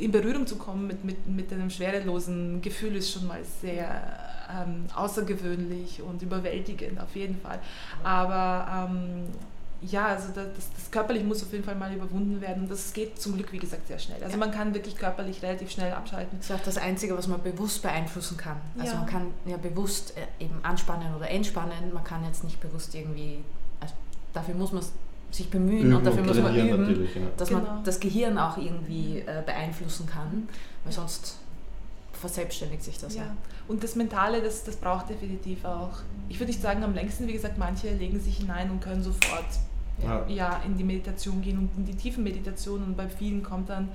in 0.00 0.12
Berührung 0.12 0.46
zu 0.46 0.56
kommen 0.56 0.86
mit, 0.86 1.04
mit, 1.04 1.26
mit 1.26 1.52
einem 1.52 1.70
schwerelosen 1.70 2.60
Gefühl 2.60 2.96
ist 2.96 3.12
schon 3.12 3.26
mal 3.26 3.40
sehr 3.60 4.02
ähm, 4.50 4.86
außergewöhnlich 4.94 6.02
und 6.02 6.22
überwältigend 6.22 7.00
auf 7.00 7.14
jeden 7.14 7.40
Fall. 7.40 7.58
Aber 8.02 8.88
ähm, 8.90 9.24
ja, 9.80 10.06
also 10.06 10.28
das, 10.34 10.46
das, 10.54 10.90
körperlich 10.90 11.22
muss 11.22 11.42
auf 11.42 11.52
jeden 11.52 11.64
Fall 11.64 11.76
mal 11.76 11.92
überwunden 11.94 12.40
werden 12.40 12.64
und 12.64 12.70
das 12.70 12.92
geht 12.92 13.20
zum 13.20 13.34
Glück, 13.34 13.52
wie 13.52 13.58
gesagt, 13.58 13.86
sehr 13.86 13.98
schnell. 13.98 14.22
Also 14.24 14.36
man 14.36 14.50
kann 14.50 14.74
wirklich 14.74 14.96
körperlich 14.96 15.42
relativ 15.42 15.70
schnell 15.70 15.92
abschalten. 15.92 16.38
Das 16.38 16.50
ist 16.50 16.56
auch 16.56 16.64
das 16.64 16.78
Einzige, 16.78 17.16
was 17.16 17.28
man 17.28 17.42
bewusst 17.42 17.82
beeinflussen 17.82 18.36
kann. 18.36 18.56
Also 18.78 18.92
ja. 18.92 18.98
man 18.98 19.06
kann 19.06 19.26
ja 19.46 19.56
bewusst 19.56 20.14
äh, 20.16 20.44
eben 20.44 20.58
anspannen 20.64 21.14
oder 21.14 21.30
entspannen, 21.30 21.92
man 21.92 22.04
kann 22.04 22.24
jetzt 22.24 22.42
nicht 22.42 22.60
bewusst 22.60 22.94
irgendwie, 22.94 23.44
also 23.80 23.94
dafür 24.32 24.54
muss 24.54 24.72
man 24.72 24.82
sich 25.30 25.50
bemühen 25.50 25.86
üben 25.86 25.94
und 25.96 26.06
dafür 26.06 26.22
muss 26.22 26.40
man 26.40 26.56
üben, 26.56 27.08
ja. 27.14 27.20
dass 27.36 27.48
genau. 27.48 27.60
man 27.62 27.84
das 27.84 28.00
Gehirn 28.00 28.38
auch 28.38 28.56
irgendwie 28.56 29.18
äh, 29.20 29.42
beeinflussen 29.44 30.06
kann, 30.06 30.48
weil 30.84 30.92
sonst 30.92 31.38
verselbstständigt 32.12 32.82
sich 32.82 32.98
das. 32.98 33.14
Ja. 33.14 33.22
ja. 33.22 33.36
Und 33.68 33.84
das 33.84 33.94
Mentale, 33.94 34.42
das, 34.42 34.64
das 34.64 34.76
braucht 34.76 35.10
definitiv 35.10 35.64
auch. 35.64 36.00
Ich 36.28 36.40
würde 36.40 36.50
nicht 36.50 36.62
sagen 36.62 36.82
am 36.82 36.94
längsten, 36.94 37.26
wie 37.26 37.32
gesagt, 37.32 37.58
manche 37.58 37.92
legen 37.94 38.20
sich 38.20 38.38
hinein 38.38 38.70
und 38.70 38.80
können 38.80 39.02
sofort 39.02 39.46
ja. 40.02 40.26
ja. 40.28 40.62
in 40.64 40.76
die 40.76 40.84
Meditation 40.84 41.42
gehen 41.42 41.58
und 41.58 41.70
in 41.76 41.84
die 41.84 41.94
tiefen 41.94 42.24
Meditationen 42.24 42.88
und 42.88 42.96
bei 42.96 43.08
vielen 43.08 43.42
kommt 43.42 43.68
dann 43.68 43.88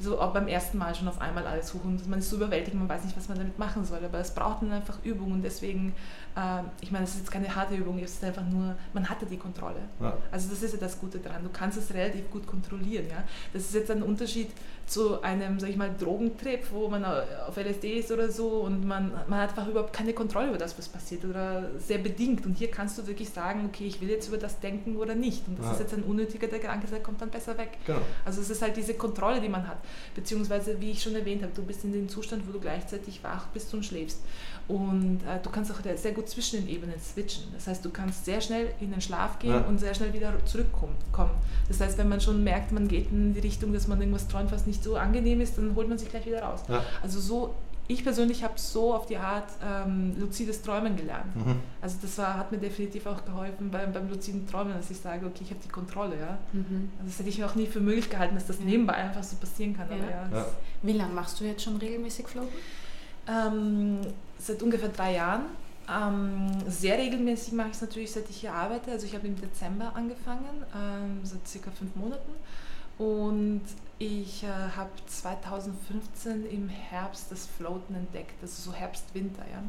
so 0.00 0.20
auch 0.20 0.32
beim 0.32 0.48
ersten 0.48 0.78
Mal 0.78 0.94
schon 0.94 1.08
auf 1.08 1.20
einmal 1.20 1.46
alles 1.46 1.74
hoch 1.74 1.84
und 1.84 2.08
man 2.08 2.18
ist 2.18 2.30
so 2.30 2.36
überwältigt, 2.36 2.74
man 2.76 2.88
weiß 2.88 3.04
nicht, 3.04 3.16
was 3.16 3.28
man 3.28 3.38
damit 3.38 3.58
machen 3.58 3.84
soll, 3.84 4.04
aber 4.04 4.18
es 4.18 4.32
braucht 4.32 4.62
dann 4.62 4.72
einfach 4.72 4.98
Übung 5.04 5.32
und 5.32 5.42
deswegen, 5.42 5.94
äh, 6.36 6.62
ich 6.80 6.90
meine, 6.90 7.04
es 7.04 7.12
ist 7.12 7.20
jetzt 7.20 7.30
keine 7.30 7.54
harte 7.54 7.74
Übung, 7.74 7.98
es 7.98 8.14
ist 8.14 8.24
einfach 8.24 8.44
nur, 8.44 8.74
man 8.92 9.08
hatte 9.08 9.26
die 9.26 9.36
Kontrolle. 9.36 9.80
Ja. 10.00 10.16
Also 10.30 10.48
das 10.48 10.62
ist 10.62 10.72
ja 10.72 10.80
das 10.80 10.98
Gute 10.98 11.18
daran, 11.18 11.42
du 11.42 11.50
kannst 11.50 11.78
es 11.78 11.92
relativ 11.92 12.30
gut 12.30 12.46
kontrollieren. 12.46 13.06
Ja? 13.08 13.24
Das 13.52 13.62
ist 13.62 13.74
jetzt 13.74 13.90
ein 13.90 14.02
Unterschied 14.02 14.50
zu 14.90 15.22
einem, 15.22 15.60
sag 15.60 15.70
ich 15.70 15.76
mal, 15.76 15.94
Drogentrip, 15.96 16.72
wo 16.72 16.88
man 16.88 17.04
auf 17.04 17.56
LSD 17.56 18.00
ist 18.00 18.10
oder 18.10 18.28
so 18.28 18.48
und 18.62 18.84
man, 18.84 19.12
man 19.28 19.38
hat 19.38 19.50
einfach 19.50 19.68
überhaupt 19.68 19.92
keine 19.92 20.12
Kontrolle 20.12 20.48
über 20.48 20.58
das, 20.58 20.76
was 20.76 20.88
passiert 20.88 21.24
oder 21.24 21.70
sehr 21.78 21.98
bedingt. 21.98 22.44
Und 22.44 22.58
hier 22.58 22.72
kannst 22.72 22.98
du 22.98 23.06
wirklich 23.06 23.30
sagen, 23.30 23.66
okay, 23.66 23.86
ich 23.86 24.00
will 24.00 24.10
jetzt 24.10 24.26
über 24.26 24.36
das 24.36 24.58
denken 24.58 24.96
oder 24.96 25.14
nicht. 25.14 25.46
Und 25.46 25.60
das 25.60 25.66
ja. 25.66 25.72
ist 25.72 25.80
jetzt 25.80 25.94
ein 25.94 26.02
unnötiger 26.02 26.48
Gedanke, 26.48 26.88
der 26.88 27.00
kommt 27.00 27.22
dann 27.22 27.30
besser 27.30 27.56
weg. 27.56 27.78
Genau. 27.86 28.00
Also 28.24 28.40
es 28.40 28.50
ist 28.50 28.62
halt 28.62 28.76
diese 28.76 28.94
Kontrolle, 28.94 29.40
die 29.40 29.48
man 29.48 29.68
hat. 29.68 29.78
Beziehungsweise, 30.16 30.80
wie 30.80 30.90
ich 30.90 31.00
schon 31.00 31.14
erwähnt 31.14 31.42
habe, 31.42 31.52
du 31.54 31.62
bist 31.62 31.84
in 31.84 31.92
dem 31.92 32.08
Zustand, 32.08 32.48
wo 32.48 32.52
du 32.52 32.58
gleichzeitig 32.58 33.22
wach 33.22 33.46
bist 33.54 33.72
und 33.72 33.84
schläfst. 33.84 34.18
Und 34.70 35.18
äh, 35.26 35.40
du 35.42 35.50
kannst 35.50 35.72
auch 35.72 35.78
sehr 35.96 36.12
gut 36.12 36.28
zwischen 36.28 36.60
den 36.60 36.68
Ebenen 36.68 36.94
switchen. 37.00 37.42
Das 37.52 37.66
heißt, 37.66 37.84
du 37.84 37.90
kannst 37.90 38.24
sehr 38.24 38.40
schnell 38.40 38.68
in 38.80 38.92
den 38.92 39.00
Schlaf 39.00 39.40
gehen 39.40 39.50
ja. 39.50 39.60
und 39.62 39.78
sehr 39.78 39.92
schnell 39.94 40.12
wieder 40.12 40.32
zurückkommen. 40.44 40.94
Das 41.66 41.80
heißt, 41.80 41.98
wenn 41.98 42.08
man 42.08 42.20
schon 42.20 42.44
merkt, 42.44 42.70
man 42.70 42.86
geht 42.86 43.10
in 43.10 43.34
die 43.34 43.40
Richtung, 43.40 43.72
dass 43.72 43.88
man 43.88 43.98
irgendwas 44.00 44.28
träumt, 44.28 44.52
was 44.52 44.66
nicht 44.66 44.84
so 44.84 44.94
angenehm 44.94 45.40
ist, 45.40 45.58
dann 45.58 45.74
holt 45.74 45.88
man 45.88 45.98
sich 45.98 46.08
gleich 46.08 46.24
wieder 46.24 46.42
raus. 46.42 46.60
Ja. 46.68 46.84
Also 47.02 47.18
so, 47.18 47.54
ich 47.88 48.04
persönlich 48.04 48.44
habe 48.44 48.52
so 48.54 48.94
auf 48.94 49.06
die 49.06 49.16
Art 49.16 49.48
ähm, 49.60 50.14
luzides 50.20 50.62
Träumen 50.62 50.94
gelernt. 50.94 51.34
Mhm. 51.34 51.56
Also 51.82 51.96
das 52.00 52.16
war, 52.18 52.34
hat 52.34 52.52
mir 52.52 52.58
definitiv 52.58 53.06
auch 53.06 53.24
geholfen 53.24 53.72
beim, 53.72 53.92
beim 53.92 54.08
luziden 54.08 54.46
Träumen, 54.46 54.74
dass 54.74 54.88
ich 54.88 54.98
sage, 54.98 55.26
okay, 55.26 55.40
ich 55.42 55.50
habe 55.50 55.60
die 55.64 55.68
Kontrolle. 55.68 56.14
Ja? 56.16 56.38
Mhm. 56.52 56.90
Also 56.98 57.10
das 57.10 57.18
hätte 57.18 57.28
ich 57.28 57.38
mir 57.38 57.46
auch 57.46 57.56
nie 57.56 57.66
für 57.66 57.80
möglich 57.80 58.08
gehalten, 58.08 58.36
dass 58.36 58.46
das 58.46 58.60
nebenbei 58.60 58.94
einfach 58.94 59.24
so 59.24 59.34
passieren 59.34 59.76
kann. 59.76 59.88
Ja. 59.90 60.36
Ja. 60.38 60.46
Wie 60.82 60.92
lange 60.92 61.12
machst 61.12 61.40
du 61.40 61.44
jetzt 61.44 61.64
schon 61.64 61.76
regelmäßig 61.78 62.28
Floaten? 62.28 62.54
Ähm, 63.26 64.00
seit 64.40 64.62
ungefähr 64.62 64.88
drei 64.88 65.14
Jahren. 65.14 65.42
Ähm, 65.88 66.50
sehr 66.68 66.98
regelmäßig 66.98 67.52
mache 67.52 67.68
ich 67.68 67.74
es 67.74 67.80
natürlich, 67.80 68.12
seit 68.12 68.28
ich 68.30 68.38
hier 68.38 68.52
arbeite. 68.52 68.90
Also 68.90 69.06
ich 69.06 69.14
habe 69.14 69.26
im 69.26 69.40
Dezember 69.40 69.92
angefangen, 69.94 70.64
ähm, 70.74 71.20
seit 71.24 71.46
circa 71.46 71.70
fünf 71.70 71.94
Monaten. 71.96 72.32
Und 72.98 73.62
ich 73.98 74.44
äh, 74.44 74.48
habe 74.76 74.90
2015 75.06 76.46
im 76.50 76.68
Herbst 76.68 77.30
das 77.30 77.46
Floaten 77.46 77.94
entdeckt, 77.94 78.34
also 78.42 78.70
so 78.70 78.76
Herbst-Winter. 78.76 79.42
Ja. 79.50 79.62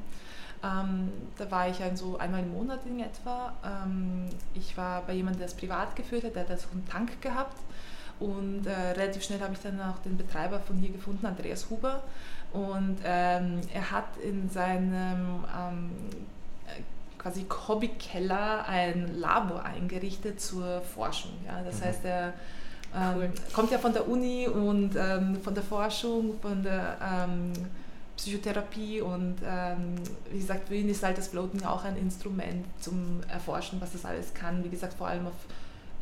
Ähm, 0.63 1.11
da 1.37 1.49
war 1.49 1.69
ich 1.69 1.81
also 1.81 2.11
so 2.11 2.17
einmal 2.17 2.41
im 2.41 2.53
Monat 2.53 2.85
in 2.85 2.99
etwa. 2.99 3.53
Ähm, 3.65 4.29
ich 4.53 4.77
war 4.77 5.01
bei 5.03 5.13
jemandem, 5.13 5.39
der 5.39 5.47
es 5.47 5.53
privat 5.53 5.95
geführt 5.95 6.23
hat, 6.25 6.35
der 6.35 6.47
hat 6.47 6.59
so 6.59 6.67
einen 6.71 6.85
Tank 6.87 7.21
gehabt. 7.21 7.57
Und 8.19 8.67
äh, 8.67 8.91
relativ 8.91 9.23
schnell 9.23 9.41
habe 9.41 9.53
ich 9.53 9.59
dann 9.59 9.81
auch 9.81 9.97
den 9.99 10.15
Betreiber 10.15 10.59
von 10.59 10.77
hier 10.77 10.91
gefunden, 10.91 11.25
Andreas 11.25 11.69
Huber. 11.71 12.03
Und 12.53 12.98
ähm, 13.05 13.62
er 13.74 13.91
hat 13.91 14.17
in 14.24 14.50
seinem 14.50 15.46
ähm, 15.58 15.91
quasi 17.18 17.46
Hobbykeller 17.68 18.68
ein 18.68 19.20
Labor 19.20 19.64
eingerichtet 19.64 20.42
zur 20.42 20.81
Forschung. 20.81 21.31
Ja. 21.46 21.61
Das 21.64 21.79
mhm. 21.79 21.85
heißt, 21.85 22.05
er 22.05 22.33
Cool. 22.94 23.24
Ähm, 23.24 23.33
kommt 23.53 23.72
ja 23.72 23.77
von 23.77 23.94
der 23.94 24.07
Uni 24.07 24.48
und 24.48 24.96
ähm, 24.98 25.37
von 25.42 25.53
der 25.53 25.64
Forschung, 25.64 26.37
von 26.42 26.61
der 26.61 26.98
ähm, 27.01 27.53
Psychotherapie 28.18 29.01
und 29.01 29.37
ähm, 29.46 29.96
wie 30.29 30.40
gesagt, 30.40 30.68
für 30.68 30.75
ihn 30.75 30.90
ist 30.90 31.01
halt 31.01 31.18
das 31.18 31.29
Floaten 31.29 31.64
auch 31.66 31.85
ein 31.85 31.96
Instrument 31.98 32.66
zum 32.79 33.22
Erforschen, 33.29 33.79
was 33.79 33.94
das 33.94 34.05
alles 34.05 34.33
kann. 34.33 34.64
Wie 34.64 34.70
gesagt, 34.70 34.94
vor 34.94 35.07
allem 35.07 35.27
auf 35.27 35.33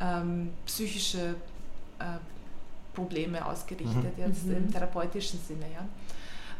ähm, 0.00 0.50
psychische 0.66 1.36
äh, 2.00 2.04
Probleme 2.92 3.44
ausgerichtet, 3.46 4.18
mhm. 4.18 4.24
jetzt 4.26 4.46
mhm. 4.46 4.56
im 4.56 4.72
therapeutischen 4.72 5.38
Sinne. 5.46 5.66
Ja. 5.72 5.86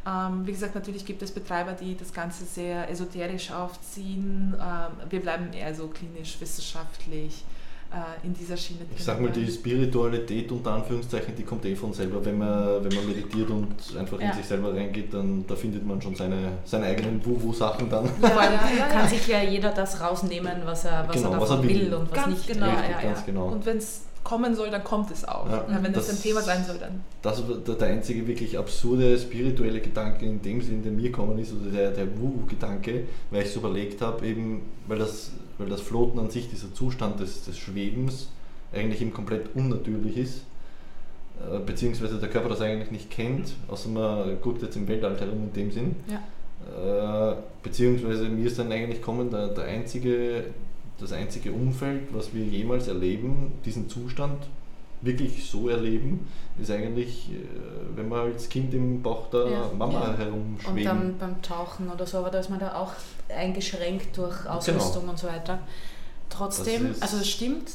Ähm, 0.06 0.46
wie 0.46 0.52
gesagt, 0.52 0.74
natürlich 0.74 1.04
gibt 1.04 1.22
es 1.22 1.30
Betreiber, 1.30 1.72
die 1.72 1.96
das 1.96 2.12
Ganze 2.12 2.44
sehr 2.44 2.88
esoterisch 2.90 3.50
aufziehen. 3.50 4.54
wir 5.08 5.20
bleiben 5.20 5.52
eher 5.52 5.74
so 5.74 5.88
klinisch, 5.88 6.40
wissenschaftlich 6.40 7.44
äh, 7.92 8.26
in 8.26 8.34
dieser 8.34 8.56
Schiene 8.56 8.80
drin. 8.80 8.90
Ich 8.96 9.04
sag 9.04 9.20
mal, 9.20 9.30
die 9.30 9.50
Spiritualität 9.50 10.50
unter 10.52 10.72
Anführungszeichen, 10.72 11.34
die 11.34 11.42
kommt 11.42 11.64
eh 11.64 11.74
von 11.74 11.92
selber. 11.92 12.24
Wenn 12.24 12.38
man, 12.38 12.84
wenn 12.84 12.94
man 12.94 13.06
meditiert 13.06 13.50
und 13.50 13.74
einfach 13.98 14.20
ja. 14.20 14.30
in 14.30 14.36
sich 14.36 14.46
selber 14.46 14.72
reingeht, 14.72 15.12
dann 15.12 15.44
da 15.46 15.56
findet 15.56 15.84
man 15.84 16.00
schon 16.00 16.14
seine, 16.14 16.52
seine 16.64 16.86
eigenen 16.86 17.24
Wu-Wu-Sachen 17.24 17.90
dann. 17.90 18.08
Ja, 18.22 18.28
ja, 18.28 18.70
ja, 18.78 18.86
kann 18.86 19.08
sich 19.08 19.26
ja 19.26 19.42
jeder 19.42 19.72
das 19.72 20.00
rausnehmen, 20.00 20.62
was 20.64 20.84
er, 20.84 21.08
was 21.08 21.16
genau, 21.16 21.32
er 21.32 21.40
davon 21.40 21.48
was 21.48 21.50
er 21.50 21.62
will. 21.68 21.80
will. 21.80 21.94
und 21.94 22.10
was 22.10 22.24
ganz 22.24 22.28
nicht. 22.28 22.46
Genau, 22.46 22.66
Richtig, 22.66 23.02
ganz 23.02 23.26
genau. 23.26 23.46
Und 23.48 23.66
wenn 23.66 23.78
es 23.78 24.02
kommen 24.24 24.54
soll, 24.54 24.70
dann 24.70 24.84
kommt 24.84 25.10
es 25.10 25.26
auch. 25.26 25.48
Ja, 25.48 25.66
wenn 25.82 25.92
das, 25.92 26.06
das, 26.06 26.16
ein 26.16 26.22
Thema 26.22 26.40
sein 26.42 26.64
soll, 26.64 26.78
dann. 26.78 27.00
Das 27.22 27.42
der, 27.66 27.74
der 27.74 27.88
einzige 27.88 28.26
wirklich 28.26 28.58
absurde 28.58 29.18
spirituelle 29.18 29.80
Gedanke 29.80 30.26
in 30.26 30.42
dem 30.42 30.60
Sinn, 30.60 30.82
der 30.82 30.92
mir 30.92 31.10
gekommen 31.10 31.38
ist, 31.38 31.52
oder 31.52 31.70
der, 31.70 31.90
der 31.90 32.06
Wu-Gedanke, 32.18 33.04
weil 33.30 33.42
ich 33.42 33.50
so 33.50 33.60
überlegt 33.60 34.02
habe, 34.02 34.26
eben, 34.26 34.62
weil 34.86 34.98
das 34.98 35.32
weil 35.60 35.68
das 35.68 35.82
Floten 35.82 36.18
an 36.18 36.30
sich, 36.30 36.48
dieser 36.48 36.72
Zustand 36.72 37.20
des, 37.20 37.44
des 37.44 37.58
Schwebens, 37.58 38.28
eigentlich 38.72 39.02
eben 39.02 39.12
komplett 39.12 39.54
unnatürlich 39.54 40.16
ist, 40.16 40.44
äh, 41.38 41.58
beziehungsweise 41.58 42.18
der 42.18 42.30
Körper 42.30 42.48
das 42.48 42.62
eigentlich 42.62 42.90
nicht 42.90 43.10
kennt, 43.10 43.52
außer 43.68 43.90
man 43.90 44.40
guckt 44.40 44.62
jetzt 44.62 44.76
im 44.76 44.88
Weltall 44.88 45.18
herum 45.20 45.44
in 45.44 45.52
dem 45.52 45.70
Sinn. 45.70 45.96
Ja. 46.08 47.32
Äh, 47.32 47.36
beziehungsweise 47.62 48.28
mir 48.28 48.46
ist 48.46 48.58
dann 48.58 48.72
eigentlich 48.72 49.02
kommen, 49.02 49.30
der, 49.30 49.48
der 49.48 49.64
einzige, 49.64 50.44
das 51.00 51.12
einzige 51.12 51.52
Umfeld, 51.52 52.12
was 52.12 52.34
wir 52.34 52.44
jemals 52.44 52.88
erleben, 52.88 53.52
diesen 53.64 53.88
Zustand 53.88 54.46
wirklich 55.02 55.48
so 55.48 55.68
erleben, 55.68 56.28
ist 56.60 56.70
eigentlich, 56.70 57.30
äh, 57.30 57.96
wenn 57.96 58.08
man 58.08 58.20
als 58.20 58.48
Kind 58.48 58.74
im 58.74 59.02
Bauch 59.02 59.30
der 59.30 59.50
ja, 59.50 59.70
Mama 59.76 60.00
ja. 60.00 60.16
herumschwebt. 60.16 60.76
Und 60.76 60.84
dann 60.84 61.18
beim 61.18 61.42
Tauchen 61.42 61.90
oder 61.90 62.06
so, 62.06 62.18
aber 62.18 62.30
da 62.30 62.40
ist 62.40 62.50
man 62.50 62.58
da 62.58 62.74
auch 62.74 62.92
eingeschränkt 63.28 64.16
durch 64.18 64.42
genau. 64.42 64.56
Ausrüstung 64.56 65.00
genau. 65.02 65.12
und 65.12 65.18
so 65.18 65.26
weiter. 65.26 65.60
Trotzdem, 66.28 66.94
also 67.00 67.16
es 67.16 67.28
stimmt, 67.28 67.72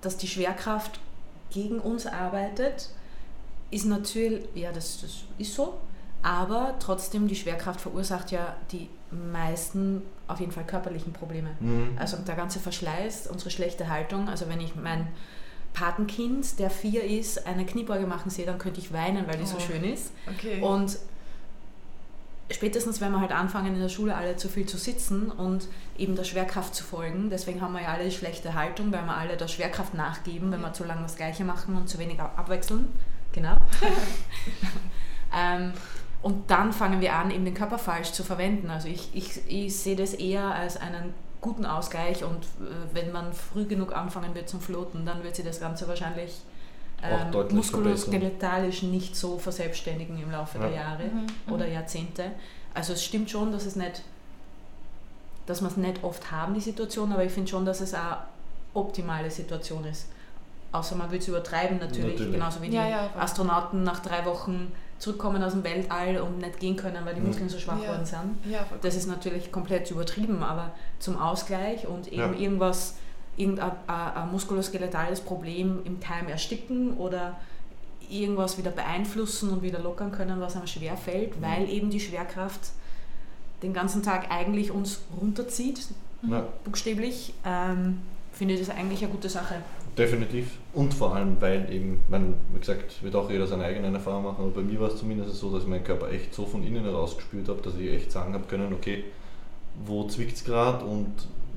dass 0.00 0.16
die 0.16 0.28
Schwerkraft 0.28 1.00
gegen 1.50 1.78
uns 1.80 2.06
arbeitet, 2.06 2.90
ist 3.70 3.86
natürlich, 3.86 4.44
ja, 4.54 4.72
das, 4.72 5.00
das 5.00 5.10
ist 5.38 5.54
so, 5.54 5.74
aber 6.22 6.74
trotzdem, 6.78 7.28
die 7.28 7.36
Schwerkraft 7.36 7.80
verursacht 7.80 8.30
ja 8.30 8.56
die 8.70 8.88
meisten 9.10 10.02
auf 10.30 10.40
jeden 10.40 10.52
Fall 10.52 10.64
körperlichen 10.64 11.12
Probleme. 11.12 11.50
Mhm. 11.60 11.96
Also 11.98 12.16
der 12.18 12.36
ganze 12.36 12.58
Verschleiß, 12.58 13.26
unsere 13.26 13.50
schlechte 13.50 13.88
Haltung, 13.88 14.28
also 14.28 14.48
wenn 14.48 14.60
ich 14.60 14.74
mein 14.76 15.08
Patenkind, 15.72 16.58
der 16.58 16.70
vier 16.70 17.04
ist, 17.04 17.46
eine 17.46 17.64
Kniebeuge 17.64 18.06
machen 18.06 18.30
sehe, 18.30 18.46
dann 18.46 18.58
könnte 18.58 18.80
ich 18.80 18.92
weinen, 18.92 19.26
weil 19.26 19.36
die 19.36 19.44
oh. 19.44 19.58
so 19.58 19.60
schön 19.60 19.84
ist. 19.84 20.12
Okay. 20.26 20.60
Und 20.60 20.98
spätestens, 22.50 23.00
wenn 23.00 23.12
wir 23.12 23.20
halt 23.20 23.32
anfangen, 23.32 23.74
in 23.74 23.80
der 23.80 23.88
Schule 23.88 24.16
alle 24.16 24.36
zu 24.36 24.48
viel 24.48 24.66
zu 24.66 24.76
sitzen 24.76 25.30
und 25.30 25.68
eben 25.96 26.16
der 26.16 26.24
Schwerkraft 26.24 26.74
zu 26.74 26.82
folgen, 26.82 27.30
deswegen 27.30 27.60
haben 27.60 27.72
wir 27.72 27.82
ja 27.82 27.88
alle 27.88 28.04
die 28.04 28.10
schlechte 28.10 28.54
Haltung, 28.54 28.92
weil 28.92 29.04
wir 29.04 29.16
alle 29.16 29.36
der 29.36 29.48
Schwerkraft 29.48 29.94
nachgeben, 29.94 30.50
wenn 30.50 30.60
wir 30.60 30.72
zu 30.72 30.84
lange 30.84 31.02
das 31.02 31.16
Gleiche 31.16 31.44
machen 31.44 31.76
und 31.76 31.88
zu 31.88 31.98
wenig 31.98 32.20
abwechseln. 32.20 32.88
Genau. 33.32 33.56
ähm, 35.36 35.72
Und 36.22 36.50
dann 36.50 36.72
fangen 36.72 37.00
wir 37.00 37.14
an, 37.14 37.30
eben 37.30 37.44
den 37.44 37.54
Körper 37.54 37.78
falsch 37.78 38.12
zu 38.12 38.22
verwenden. 38.22 38.70
Also 38.70 38.88
ich, 38.88 39.08
ich, 39.14 39.40
ich 39.48 39.76
sehe 39.76 39.96
das 39.96 40.12
eher 40.12 40.44
als 40.44 40.76
einen 40.76 41.14
guten 41.40 41.64
Ausgleich 41.64 42.22
und 42.22 42.44
äh, 42.44 42.74
wenn 42.92 43.12
man 43.12 43.32
früh 43.32 43.64
genug 43.64 43.96
anfangen 43.96 44.34
wird 44.34 44.48
zum 44.48 44.60
Floaten, 44.60 45.06
dann 45.06 45.22
wird 45.22 45.36
sich 45.36 45.44
das 45.44 45.58
Ganze 45.58 45.88
wahrscheinlich 45.88 46.42
ähm, 47.02 47.30
muskuloskeletalisch 47.54 48.82
nicht 48.82 49.16
so 49.16 49.38
verselbstständigen 49.38 50.20
im 50.22 50.30
Laufe 50.30 50.58
ja. 50.58 50.64
der 50.66 50.76
Jahre 50.76 51.04
mhm, 51.04 51.26
mhm. 51.46 51.52
oder 51.52 51.66
Jahrzehnte. 51.66 52.32
Also 52.74 52.92
es 52.92 53.02
stimmt 53.02 53.30
schon, 53.30 53.52
dass 53.52 53.64
es 53.64 53.76
nicht, 53.76 54.02
dass 55.46 55.62
wir 55.62 55.68
es 55.68 55.76
nicht 55.78 56.04
oft 56.04 56.30
haben, 56.30 56.52
die 56.52 56.60
Situation, 56.60 57.12
aber 57.12 57.24
ich 57.24 57.32
finde 57.32 57.50
schon, 57.50 57.64
dass 57.64 57.80
es 57.80 57.94
eine 57.94 58.18
optimale 58.74 59.30
Situation 59.30 59.84
ist. 59.86 60.08
Außer 60.72 60.94
man 60.94 61.10
will 61.10 61.18
es 61.18 61.26
übertreiben 61.26 61.78
natürlich, 61.78 62.12
natürlich, 62.12 62.32
genauso 62.32 62.62
wie 62.62 62.68
die 62.68 62.76
ja, 62.76 63.10
Astronauten 63.18 63.82
nach 63.82 64.00
drei 64.00 64.24
Wochen 64.24 64.70
zurückkommen 65.00 65.42
aus 65.42 65.52
dem 65.52 65.64
Weltall 65.64 66.18
und 66.18 66.38
nicht 66.38 66.60
gehen 66.60 66.76
können, 66.76 67.04
weil 67.04 67.14
die 67.14 67.20
mhm. 67.20 67.28
Muskeln 67.28 67.48
so 67.48 67.58
schwach 67.58 67.78
worden 67.78 68.04
sind. 68.04 68.38
das 68.82 68.94
ist 68.94 69.08
natürlich 69.08 69.50
komplett 69.50 69.90
übertrieben, 69.90 70.42
aber 70.42 70.72
zum 71.00 71.18
Ausgleich 71.18 71.88
und 71.88 72.12
eben 72.12 72.38
irgendwas 72.38 72.94
irgendein 73.36 73.72
ein 73.88 74.30
muskuloskeletales 74.30 75.22
Problem 75.22 75.80
im 75.84 75.98
Keim 76.00 76.28
ersticken 76.28 76.96
oder 76.98 77.38
irgendwas 78.10 78.58
wieder 78.58 78.70
beeinflussen 78.70 79.50
und 79.50 79.62
wieder 79.62 79.78
lockern 79.78 80.12
können, 80.12 80.40
was 80.40 80.56
einem 80.56 80.66
schwer 80.66 80.96
fällt, 80.96 81.40
mhm. 81.40 81.42
weil 81.42 81.70
eben 81.70 81.90
die 81.90 82.00
Schwerkraft 82.00 82.60
den 83.62 83.72
ganzen 83.72 84.02
Tag 84.02 84.30
eigentlich 84.30 84.70
uns 84.70 85.00
runterzieht, 85.20 85.86
ja. 86.22 86.46
buchstäblich, 86.64 87.32
ähm, 87.44 88.02
finde 88.32 88.54
ich 88.54 88.60
das 88.60 88.70
eigentlich 88.70 89.02
eine 89.02 89.12
gute 89.12 89.28
Sache. 89.28 89.56
Definitiv. 90.00 90.56
Und 90.72 90.94
vor 90.94 91.14
allem, 91.14 91.38
weil 91.40 91.70
eben, 91.70 92.02
man, 92.08 92.32
wie 92.54 92.60
gesagt, 92.60 93.02
wird 93.02 93.14
auch 93.14 93.30
jeder 93.30 93.46
seine 93.46 93.64
eigenen 93.64 93.94
Erfahrungen 93.94 94.24
machen, 94.24 94.44
aber 94.44 94.52
bei 94.52 94.62
mir 94.62 94.80
war 94.80 94.88
es 94.88 94.96
zumindest 94.96 95.34
so, 95.34 95.52
dass 95.52 95.64
ich 95.64 95.68
meinen 95.68 95.84
Körper 95.84 96.10
echt 96.10 96.32
so 96.32 96.46
von 96.46 96.62
innen 96.62 96.84
heraus 96.84 97.18
gespürt 97.18 97.50
habe, 97.50 97.60
dass 97.60 97.76
ich 97.76 97.90
echt 97.90 98.10
sagen 98.10 98.32
habe 98.32 98.44
können, 98.46 98.72
okay, 98.72 99.04
wo 99.84 100.08
zwickt 100.08 100.36
es 100.36 100.44
gerade 100.44 100.86
und 100.86 101.12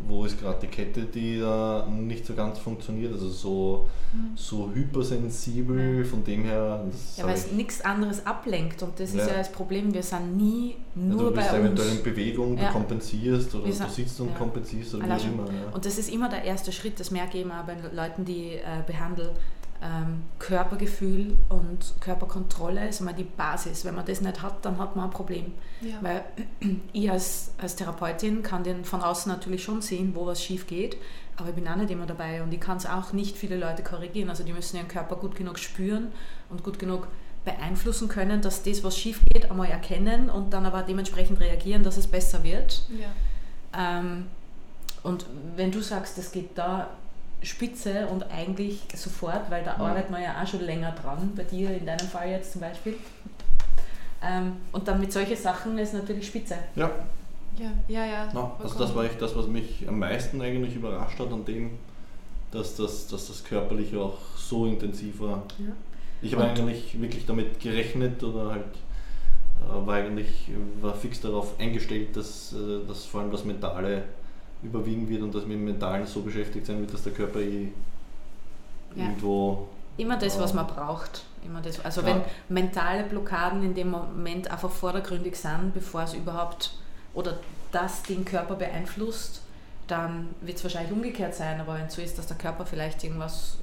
wo 0.07 0.25
ist 0.25 0.39
gerade 0.39 0.59
die 0.61 0.67
Kette, 0.67 1.03
die 1.03 1.39
da 1.39 1.87
nicht 1.89 2.25
so 2.25 2.33
ganz 2.33 2.59
funktioniert. 2.59 3.13
Also 3.13 3.29
so, 3.29 3.87
mhm. 4.13 4.35
so 4.35 4.69
hypersensibel, 4.73 6.03
von 6.05 6.23
dem 6.23 6.43
her. 6.43 6.85
ja, 7.17 7.25
weil 7.25 7.33
es 7.33 7.51
nichts 7.51 7.81
anderes 7.81 8.25
ablenkt 8.25 8.83
und 8.83 8.99
das 8.99 9.13
ja. 9.13 9.21
ist 9.21 9.29
ja 9.29 9.37
das 9.37 9.51
Problem. 9.51 9.93
Wir 9.93 10.03
sind 10.03 10.37
nie 10.37 10.75
nur 10.95 11.27
uns. 11.27 11.29
Du 11.29 11.35
bist 11.35 11.53
eventuell 11.53 11.89
in 11.89 12.03
Bewegung, 12.03 12.57
du 12.57 12.63
ja. 12.63 12.71
kompensierst 12.71 13.55
oder 13.55 13.71
sind, 13.71 13.89
du 13.89 13.93
sitzt 13.93 14.19
und 14.19 14.29
ja. 14.29 14.35
kompensierst 14.35 14.95
oder 14.95 15.05
wie 15.05 15.27
immer. 15.27 15.45
Und 15.73 15.85
das 15.85 15.97
ist 15.97 16.11
immer 16.11 16.29
der 16.29 16.43
erste 16.43 16.71
Schritt, 16.71 16.99
das 16.99 17.11
merke 17.11 17.37
ich 17.37 17.43
immer 17.43 17.63
bei 17.63 17.75
Leuten, 17.93 18.25
die 18.25 18.53
äh, 18.55 18.83
behandeln 18.85 19.29
Körpergefühl 20.39 21.37
und 21.49 21.95
Körperkontrolle 21.99 22.87
ist 22.87 23.01
immer 23.01 23.13
die 23.13 23.25
Basis. 23.25 23.83
Wenn 23.83 23.95
man 23.95 24.05
das 24.05 24.21
nicht 24.21 24.41
hat, 24.41 24.63
dann 24.63 24.77
hat 24.77 24.95
man 24.95 25.05
ein 25.05 25.11
Problem. 25.11 25.53
Ja. 25.81 25.97
Weil 26.01 26.23
ich 26.93 27.11
als, 27.11 27.51
als 27.57 27.75
Therapeutin 27.75 28.43
kann 28.43 28.63
den 28.63 28.85
von 28.85 29.01
außen 29.01 29.31
natürlich 29.31 29.63
schon 29.63 29.81
sehen, 29.81 30.15
wo 30.15 30.25
was 30.25 30.41
schief 30.41 30.67
geht, 30.67 30.97
aber 31.35 31.49
ich 31.49 31.55
bin 31.55 31.67
auch 31.67 31.75
nicht 31.75 31.91
immer 31.91 32.05
dabei 32.05 32.43
und 32.43 32.53
ich 32.53 32.59
kann 32.59 32.77
es 32.77 32.85
auch 32.85 33.11
nicht 33.11 33.37
viele 33.37 33.57
Leute 33.57 33.83
korrigieren. 33.83 34.29
Also 34.29 34.43
die 34.43 34.53
müssen 34.53 34.77
ihren 34.77 34.87
Körper 34.87 35.17
gut 35.17 35.35
genug 35.35 35.59
spüren 35.59 36.11
und 36.49 36.63
gut 36.63 36.79
genug 36.79 37.07
beeinflussen 37.43 38.07
können, 38.07 38.41
dass 38.41 38.63
das, 38.63 38.83
was 38.83 38.97
schief 38.97 39.21
geht, 39.33 39.51
einmal 39.51 39.69
erkennen 39.69 40.29
und 40.29 40.53
dann 40.53 40.65
aber 40.65 40.83
dementsprechend 40.83 41.41
reagieren, 41.41 41.83
dass 41.83 41.97
es 41.97 42.07
besser 42.07 42.43
wird. 42.43 42.83
Ja. 42.97 43.99
Ähm, 43.99 44.27
und 45.01 45.25
wenn 45.57 45.71
du 45.71 45.81
sagst, 45.81 46.17
das 46.17 46.31
geht 46.31 46.57
da 46.57 46.89
spitze 47.43 48.07
und 48.07 48.23
eigentlich 48.31 48.79
sofort, 48.95 49.49
weil 49.49 49.63
da 49.63 49.75
mhm. 49.75 49.81
arbeitet 49.81 50.09
man 50.09 50.21
ja 50.21 50.41
auch 50.41 50.47
schon 50.47 50.61
länger 50.61 50.91
dran, 50.91 51.31
bei 51.35 51.43
dir 51.43 51.71
in 51.71 51.85
deinem 51.85 52.07
Fall 52.07 52.29
jetzt 52.29 52.53
zum 52.53 52.61
Beispiel. 52.61 52.95
Ähm, 54.21 54.53
und 54.71 54.87
dann 54.87 54.99
mit 54.99 55.11
solchen 55.11 55.35
Sachen 55.35 55.77
ist 55.77 55.93
natürlich 55.93 56.27
spitze. 56.27 56.55
Ja. 56.75 56.89
Ja, 57.57 57.69
ja, 57.87 58.05
ja. 58.05 58.33
No, 58.33 58.53
also 58.63 58.79
das 58.79 58.95
war 58.95 59.05
echt 59.05 59.21
das, 59.21 59.35
was 59.35 59.45
mich 59.47 59.87
am 59.87 59.99
meisten 59.99 60.41
eigentlich 60.41 60.75
überrascht 60.75 61.19
hat 61.19 61.31
an 61.31 61.45
dem, 61.45 61.71
dass 62.51 62.75
das, 62.75 63.07
dass 63.07 63.27
das 63.27 63.43
körperlich 63.43 63.95
auch 63.95 64.17
so 64.35 64.65
intensiv 64.65 65.19
war. 65.19 65.43
Ja. 65.59 65.73
Ich 66.21 66.33
habe 66.33 66.45
eigentlich 66.45 66.99
wirklich 66.99 67.25
damit 67.25 67.59
gerechnet 67.59 68.23
oder 68.23 68.51
halt 68.51 68.63
äh, 69.61 69.85
war 69.85 69.95
eigentlich 69.95 70.49
war 70.81 70.95
fix 70.95 71.21
darauf 71.21 71.59
eingestellt, 71.59 72.15
dass, 72.15 72.53
äh, 72.53 72.87
dass 72.87 73.05
vor 73.05 73.21
allem 73.21 73.31
das 73.31 73.43
Mentale 73.43 74.03
überwiegen 74.63 75.07
wird 75.09 75.21
und 75.21 75.33
dass 75.35 75.47
wir 75.47 75.55
im 75.55 75.65
Mentalen 75.65 76.05
so 76.05 76.21
beschäftigt 76.21 76.65
sein 76.65 76.79
wird, 76.79 76.93
dass 76.93 77.03
der 77.03 77.13
Körper 77.13 77.39
eh 77.39 77.69
ja. 78.95 79.03
irgendwo. 79.03 79.67
Immer 79.97 80.17
das, 80.17 80.39
was 80.39 80.53
man 80.53 80.65
braucht. 80.65 81.23
Immer 81.45 81.61
das. 81.61 81.83
Also 81.83 82.01
ja. 82.01 82.07
wenn 82.07 82.21
mentale 82.49 83.03
Blockaden 83.03 83.63
in 83.63 83.75
dem 83.75 83.91
Moment 83.91 84.49
einfach 84.49 84.71
vordergründig 84.71 85.35
sind, 85.35 85.73
bevor 85.73 86.03
es 86.03 86.13
überhaupt 86.13 86.75
oder 87.13 87.39
das 87.71 88.03
den 88.03 88.25
Körper 88.25 88.55
beeinflusst, 88.55 89.41
dann 89.87 90.29
wird 90.41 90.57
es 90.57 90.63
wahrscheinlich 90.63 90.91
umgekehrt 90.91 91.35
sein. 91.35 91.59
Aber 91.59 91.75
wenn 91.75 91.85
es 91.85 91.95
so 91.95 92.01
ist, 92.01 92.17
dass 92.17 92.27
der 92.27 92.37
Körper 92.37 92.65
vielleicht 92.65 93.03
irgendwas 93.03 93.57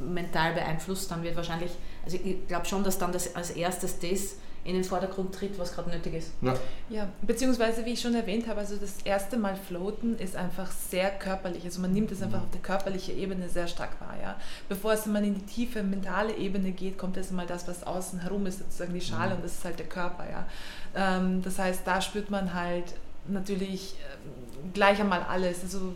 mental 0.00 0.54
beeinflusst, 0.54 1.10
dann 1.10 1.22
wird 1.22 1.36
wahrscheinlich, 1.36 1.70
also 2.04 2.16
ich 2.22 2.48
glaube 2.48 2.66
schon, 2.66 2.82
dass 2.82 2.98
dann 2.98 3.12
das 3.12 3.36
als 3.36 3.50
erstes 3.50 3.98
das 3.98 4.36
in 4.64 4.74
den 4.74 4.84
Vordergrund 4.84 5.34
tritt, 5.34 5.58
was 5.58 5.74
gerade 5.74 5.90
nötig 5.90 6.14
ist. 6.14 6.32
Ja. 6.40 6.54
ja, 6.88 7.08
beziehungsweise 7.22 7.84
wie 7.84 7.90
ich 7.90 8.00
schon 8.00 8.14
erwähnt 8.14 8.46
habe, 8.46 8.60
also 8.60 8.76
das 8.76 9.02
erste 9.04 9.36
Mal 9.36 9.56
floaten 9.56 10.16
ist 10.18 10.36
einfach 10.36 10.70
sehr 10.70 11.10
körperlich. 11.10 11.64
Also 11.64 11.80
man 11.80 11.92
nimmt 11.92 12.12
es 12.12 12.22
einfach 12.22 12.38
mhm. 12.38 12.44
auf 12.44 12.50
der 12.50 12.60
körperlichen 12.60 13.18
Ebene 13.18 13.48
sehr 13.48 13.66
stark 13.66 14.00
wahr. 14.00 14.14
Ja? 14.22 14.36
Bevor 14.68 14.92
es 14.92 15.06
mal 15.06 15.24
in 15.24 15.34
die 15.34 15.46
tiefe 15.46 15.82
mentale 15.82 16.36
Ebene 16.36 16.70
geht, 16.70 16.96
kommt 16.96 17.16
erst 17.16 17.32
mal 17.32 17.46
das, 17.46 17.66
was 17.66 17.84
außen 17.84 18.20
herum 18.20 18.46
ist, 18.46 18.60
sozusagen 18.60 18.94
die 18.94 19.00
Schale 19.00 19.30
mhm. 19.30 19.36
und 19.36 19.44
das 19.44 19.54
ist 19.54 19.64
halt 19.64 19.80
der 19.80 19.88
Körper. 19.88 20.24
Ja? 20.30 20.46
Ähm, 20.94 21.42
das 21.42 21.58
heißt, 21.58 21.82
da 21.84 22.00
spürt 22.00 22.30
man 22.30 22.54
halt 22.54 22.94
natürlich 23.26 23.94
äh, 23.94 24.68
gleich 24.72 25.00
einmal 25.00 25.22
alles. 25.22 25.62
Also 25.64 25.92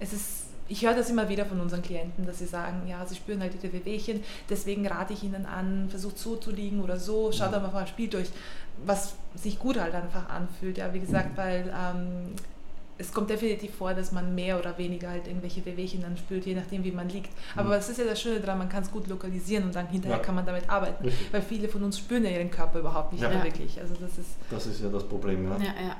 es 0.00 0.12
ist 0.12 0.45
ich 0.68 0.84
höre 0.84 0.94
das 0.94 1.10
immer 1.10 1.28
wieder 1.28 1.46
von 1.46 1.60
unseren 1.60 1.82
Klienten, 1.82 2.26
dass 2.26 2.38
sie 2.38 2.46
sagen, 2.46 2.86
ja, 2.88 3.04
sie 3.06 3.14
spüren 3.14 3.40
halt 3.40 3.54
diese 3.54 3.72
Wehwehchen, 3.72 4.22
deswegen 4.50 4.86
rate 4.86 5.12
ich 5.12 5.22
ihnen 5.22 5.46
an, 5.46 5.88
versucht 5.88 6.18
so 6.18 6.36
zu 6.36 6.50
liegen 6.50 6.80
oder 6.82 6.98
so, 6.98 7.32
schaut 7.32 7.54
einfach 7.54 7.72
mal, 7.72 7.86
spielt 7.86 8.14
durch, 8.14 8.28
was 8.84 9.14
sich 9.34 9.58
gut 9.58 9.78
halt 9.78 9.94
einfach 9.94 10.28
anfühlt. 10.28 10.78
Ja, 10.78 10.92
wie 10.92 11.00
gesagt, 11.00 11.32
mhm. 11.32 11.36
weil 11.36 11.74
ähm, 11.74 12.34
es 12.98 13.12
kommt 13.12 13.30
definitiv 13.30 13.74
vor, 13.74 13.94
dass 13.94 14.12
man 14.12 14.34
mehr 14.34 14.58
oder 14.58 14.76
weniger 14.78 15.10
halt 15.10 15.26
irgendwelche 15.26 15.64
Wehwehchen 15.66 16.00
dann 16.02 16.16
spürt, 16.16 16.46
je 16.46 16.54
nachdem, 16.54 16.82
wie 16.82 16.92
man 16.92 17.08
liegt. 17.08 17.30
Aber 17.54 17.68
mhm. 17.68 17.72
was 17.72 17.88
ist 17.88 17.98
ja 17.98 18.04
das 18.04 18.20
Schöne 18.20 18.40
daran, 18.40 18.58
man 18.58 18.68
kann 18.68 18.82
es 18.82 18.90
gut 18.90 19.06
lokalisieren 19.06 19.64
und 19.64 19.74
dann 19.74 19.86
hinterher 19.88 20.18
ja. 20.18 20.22
kann 20.22 20.34
man 20.34 20.46
damit 20.46 20.68
arbeiten. 20.70 21.04
Richtig. 21.04 21.32
Weil 21.32 21.42
viele 21.42 21.68
von 21.68 21.82
uns 21.82 21.98
spüren 21.98 22.24
ja 22.24 22.30
ihren 22.30 22.50
Körper 22.50 22.78
überhaupt 22.80 23.12
nicht 23.12 23.22
ja. 23.22 23.28
mehr 23.28 23.44
wirklich. 23.44 23.78
Also 23.80 23.94
das 24.00 24.18
ist, 24.18 24.30
das 24.50 24.66
ist 24.66 24.80
ja 24.82 24.88
das 24.88 25.04
Problem, 25.04 25.44
ja. 25.44 25.58
ja, 25.58 25.64
ja. 25.88 25.96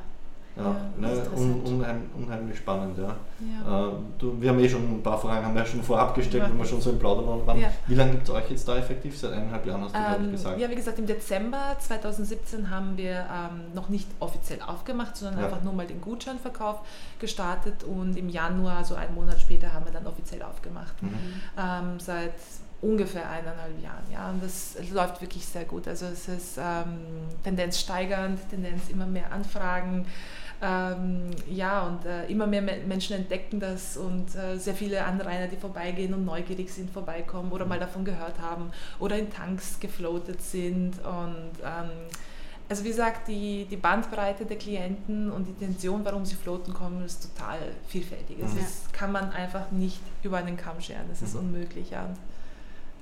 Ja, 0.56 0.74
ne, 0.96 1.22
un, 1.36 1.60
unheim, 1.60 2.02
unheimlich 2.16 2.56
spannend, 2.56 2.96
ja. 2.96 3.14
ja. 3.40 3.88
Äh, 3.88 3.92
du, 4.16 4.40
wir 4.40 4.48
haben 4.48 4.58
eh 4.58 4.68
schon 4.68 4.82
ein 4.84 5.02
paar 5.02 5.18
Fragen 5.18 5.44
haben 5.44 5.54
wir 5.54 5.66
schon 5.66 5.82
vorab 5.82 6.14
gestellt, 6.14 6.44
ja. 6.44 6.48
wenn 6.48 6.56
wir 6.56 6.64
schon 6.64 6.80
so 6.80 6.90
im 6.90 6.98
Plaudern 6.98 7.46
waren. 7.46 7.60
Ja. 7.60 7.68
Wie 7.86 7.94
lange 7.94 8.12
gibt 8.12 8.24
es 8.24 8.30
euch 8.30 8.50
jetzt 8.50 8.66
da 8.66 8.78
effektiv? 8.78 9.18
Seit 9.18 9.32
eineinhalb 9.32 9.66
Jahren 9.66 9.84
hast 9.84 9.94
du 9.94 9.98
ähm, 9.98 10.30
gesagt. 10.32 10.58
Ja, 10.58 10.70
wie 10.70 10.74
gesagt, 10.74 10.98
im 10.98 11.06
Dezember 11.06 11.76
2017 11.78 12.70
haben 12.70 12.96
wir 12.96 13.26
ähm, 13.30 13.74
noch 13.74 13.90
nicht 13.90 14.08
offiziell 14.18 14.62
aufgemacht, 14.62 15.18
sondern 15.18 15.44
einfach 15.44 15.62
nur 15.62 15.74
mal 15.74 15.86
den 15.86 16.00
Gutscheinverkauf 16.00 16.80
gestartet 17.18 17.84
und 17.84 18.16
im 18.16 18.30
Januar, 18.30 18.82
so 18.82 18.94
einen 18.94 19.14
Monat 19.14 19.38
später, 19.38 19.74
haben 19.74 19.84
wir 19.84 19.92
dann 19.92 20.06
offiziell 20.06 20.42
aufgemacht. 20.42 21.02
Mhm. 21.02 21.10
Ähm, 21.58 22.00
seit 22.00 22.32
ungefähr 22.82 23.28
eineinhalb 23.28 23.82
Jahren. 23.82 24.04
Ja, 24.12 24.30
und 24.30 24.42
das 24.42 24.76
läuft 24.92 25.20
wirklich 25.20 25.44
sehr 25.44 25.64
gut. 25.64 25.88
Also 25.88 26.06
es 26.06 26.28
ist 26.28 26.58
ähm, 26.58 26.98
Tendenz 27.42 27.80
steigend, 27.80 28.38
Tendenz 28.50 28.88
immer 28.90 29.06
mehr 29.06 29.32
Anfragen. 29.32 30.06
Ähm, 30.62 31.30
ja, 31.50 31.86
und 31.86 32.06
äh, 32.06 32.26
immer 32.26 32.46
mehr 32.46 32.62
Menschen 32.62 33.16
entdecken 33.16 33.60
das 33.60 33.96
und 33.96 34.34
äh, 34.34 34.56
sehr 34.58 34.74
viele 34.74 35.04
Anrainer, 35.04 35.48
die 35.48 35.56
vorbeigehen 35.56 36.14
und 36.14 36.24
neugierig 36.24 36.72
sind, 36.72 36.90
vorbeikommen 36.90 37.52
oder 37.52 37.66
mal 37.66 37.78
davon 37.78 38.04
gehört 38.04 38.40
haben 38.40 38.70
oder 38.98 39.18
in 39.18 39.30
Tanks 39.30 39.78
gefloatet 39.80 40.40
sind. 40.40 40.94
Und 41.04 41.50
ähm, 41.62 41.90
also 42.68 42.84
wie 42.84 42.88
gesagt, 42.88 43.28
die, 43.28 43.66
die 43.70 43.76
Bandbreite 43.76 44.46
der 44.46 44.56
Klienten 44.56 45.30
und 45.30 45.44
die 45.44 45.50
Intention, 45.50 46.04
warum 46.04 46.24
sie 46.24 46.36
floaten 46.36 46.72
kommen, 46.72 47.04
ist 47.04 47.34
total 47.34 47.58
vielfältig. 47.86 48.38
Mhm. 48.38 48.42
Das 48.58 48.90
kann 48.92 49.12
man 49.12 49.30
einfach 49.30 49.70
nicht 49.70 50.00
über 50.22 50.38
einen 50.38 50.56
Kamm 50.56 50.80
scheren. 50.80 51.06
Das 51.08 51.20
ist 51.20 51.34
mhm. 51.34 51.40
unmöglich. 51.40 51.90
Ja. 51.90 52.08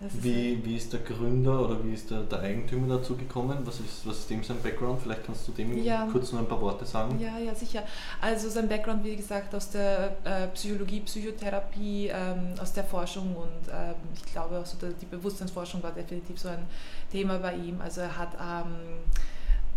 Wie, 0.00 0.62
wie 0.64 0.76
ist 0.76 0.92
der 0.92 1.00
Gründer 1.00 1.64
oder 1.64 1.82
wie 1.84 1.94
ist 1.94 2.10
der, 2.10 2.24
der 2.24 2.40
Eigentümer 2.40 2.98
dazu 2.98 3.16
gekommen? 3.16 3.58
Was 3.64 3.80
ist, 3.80 4.06
was 4.06 4.18
ist 4.18 4.30
dem 4.30 4.42
sein 4.42 4.60
Background? 4.62 5.00
Vielleicht 5.00 5.24
kannst 5.24 5.46
du 5.48 5.52
dem 5.52 5.82
ja. 5.82 6.06
kurz 6.10 6.32
noch 6.32 6.40
ein 6.40 6.48
paar 6.48 6.60
Worte 6.60 6.84
sagen. 6.84 7.18
Ja, 7.20 7.38
ja, 7.38 7.54
sicher. 7.54 7.84
Also 8.20 8.48
sein 8.48 8.68
Background, 8.68 9.04
wie 9.04 9.16
gesagt, 9.16 9.54
aus 9.54 9.70
der 9.70 10.16
äh, 10.24 10.48
Psychologie, 10.48 11.00
Psychotherapie, 11.00 12.08
ähm, 12.08 12.54
aus 12.60 12.72
der 12.72 12.84
Forschung 12.84 13.34
und 13.36 13.68
ähm, 13.72 13.94
ich 14.14 14.32
glaube 14.32 14.58
auch 14.58 14.66
so 14.66 14.76
der, 14.78 14.90
die 14.90 15.06
Bewusstseinsforschung 15.06 15.82
war 15.82 15.92
definitiv 15.92 16.38
so 16.38 16.48
ein 16.48 16.66
Thema 17.10 17.38
bei 17.38 17.54
ihm. 17.54 17.80
Also 17.80 18.02
er 18.02 18.18
hat 18.18 18.34
ähm, 18.34 18.74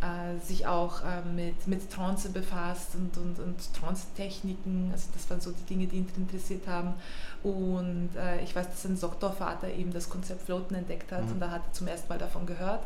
äh, 0.01 0.39
sich 0.45 0.67
auch 0.67 1.01
äh, 1.01 1.21
mit, 1.33 1.67
mit 1.67 1.91
Trance 1.91 2.29
befasst 2.29 2.95
und, 2.95 3.17
und, 3.17 3.39
und 3.39 3.73
Trance-Techniken. 3.73 4.89
Also 4.91 5.07
das 5.13 5.29
waren 5.29 5.41
so 5.41 5.51
die 5.51 5.63
Dinge, 5.63 5.88
die 5.88 5.97
ihn 5.97 6.07
interessiert 6.17 6.67
haben. 6.67 6.93
Und 7.43 8.10
äh, 8.15 8.41
ich 8.43 8.55
weiß, 8.55 8.67
dass 8.67 8.83
sein 8.83 8.99
Doktorvater 8.99 9.69
eben 9.69 9.91
das 9.91 10.10
Konzept 10.10 10.43
Floaten 10.43 10.75
entdeckt 10.75 11.12
hat 11.12 11.25
mhm. 11.25 11.31
und 11.33 11.39
da 11.39 11.51
hat 11.51 11.62
er 11.67 11.73
zum 11.73 11.88
ersten 11.88 12.10
Mal 12.10 12.19
davon 12.19 12.45
gehört. 12.45 12.83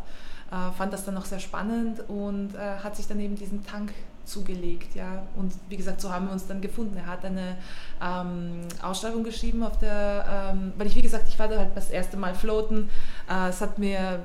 äh, 0.52 0.72
fand 0.78 0.94
das 0.94 1.06
dann 1.06 1.18
auch 1.18 1.26
sehr 1.26 1.40
spannend 1.40 2.02
und 2.10 2.54
hat 2.58 2.96
sich 2.96 3.08
dann 3.08 3.20
eben 3.20 3.36
diesen 3.36 3.66
Tank 3.66 3.94
zugelegt, 4.26 4.96
ja. 4.96 5.24
Und 5.36 5.54
wie 5.70 5.78
gesagt, 5.78 6.02
so 6.02 6.12
haben 6.12 6.28
wir 6.28 6.34
uns 6.34 6.48
dann 6.48 6.62
gefunden. 6.62 6.98
Er 6.98 7.08
hat 7.08 7.26
eine 7.26 7.58
ähm, 8.02 8.62
Ausschreibung 8.82 9.24
geschrieben 9.24 9.64
auf 9.64 9.78
der, 9.80 10.54
ähm, 10.54 10.74
weil 10.78 10.88
ich 10.88 10.96
wie 10.96 11.02
gesagt, 11.02 11.28
ich 11.28 11.38
war 11.40 11.48
da 11.48 11.58
halt 11.58 11.72
das 11.76 11.90
erste 11.90 12.18
Mal 12.18 12.36
floaten. 12.36 12.90
Äh, 13.30 13.50
es 13.50 13.62
hat 13.62 13.78
mir 13.78 14.20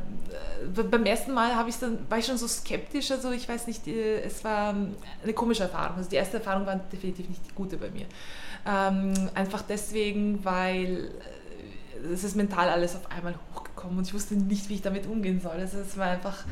äh, 0.77 0.83
beim 0.83 1.05
ersten 1.05 1.33
Mal 1.33 1.53
ich 1.69 1.79
dann 1.79 1.99
war 2.09 2.19
ich 2.19 2.27
schon 2.27 2.39
so 2.39 2.47
skeptisch, 2.47 3.11
also 3.11 3.33
ich 3.33 3.49
weiß 3.49 3.67
nicht, 3.67 3.87
äh, 3.87 4.21
es 4.21 4.45
war 4.45 4.75
eine 5.23 5.33
komische 5.33 5.65
Erfahrung. 5.65 5.97
Also 5.97 6.11
die 6.11 6.17
erste 6.17 6.39
Erfahrung 6.39 6.67
war 6.67 6.77
definitiv 6.77 7.29
nicht 7.29 7.47
die 7.49 7.55
gute 7.55 7.77
bei 7.77 7.91
mir. 7.91 8.07
Ähm, 8.67 9.15
einfach 9.35 9.63
deswegen, 9.63 10.45
weil 10.45 11.11
äh, 12.03 12.13
es 12.13 12.25
ist 12.25 12.37
mental 12.37 12.69
alles 12.69 12.97
auf 12.97 13.11
einmal 13.11 13.35
hochgekommen 13.55 13.99
und 13.99 14.07
ich 14.07 14.15
wusste 14.15 14.35
nicht, 14.35 14.69
wie 14.69 14.75
ich 14.75 14.83
damit 14.83 15.07
umgehen 15.07 15.41
soll. 15.41 15.53
Also 15.53 15.79
es 15.79 15.97
war 15.97 16.09
einfach 16.09 16.45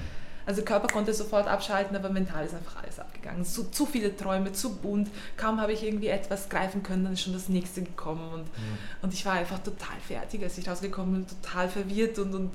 also 0.46 0.62
Körper 0.62 0.88
konnte 0.88 1.14
sofort 1.14 1.46
abschalten, 1.46 1.96
aber 1.96 2.10
mental 2.10 2.44
ist 2.44 2.54
einfach 2.54 2.82
alles 2.82 2.98
abgegangen. 2.98 3.44
Zu, 3.44 3.70
zu 3.70 3.86
viele 3.86 4.16
Träume, 4.16 4.52
zu 4.52 4.76
bunt. 4.76 5.08
Kaum 5.36 5.60
habe 5.60 5.72
ich 5.72 5.82
irgendwie 5.82 6.08
etwas 6.08 6.48
greifen 6.48 6.82
können, 6.82 7.04
dann 7.04 7.14
ist 7.14 7.22
schon 7.22 7.32
das 7.32 7.48
nächste 7.48 7.82
gekommen. 7.82 8.32
Und, 8.32 8.44
mhm. 8.44 8.78
und 9.02 9.14
ich 9.14 9.24
war 9.24 9.34
einfach 9.34 9.58
total 9.58 9.96
fertig, 10.06 10.42
als 10.42 10.58
ich 10.58 10.68
rausgekommen 10.68 11.14
bin, 11.14 11.26
total 11.26 11.68
verwirrt 11.68 12.18
und, 12.18 12.34
und 12.34 12.52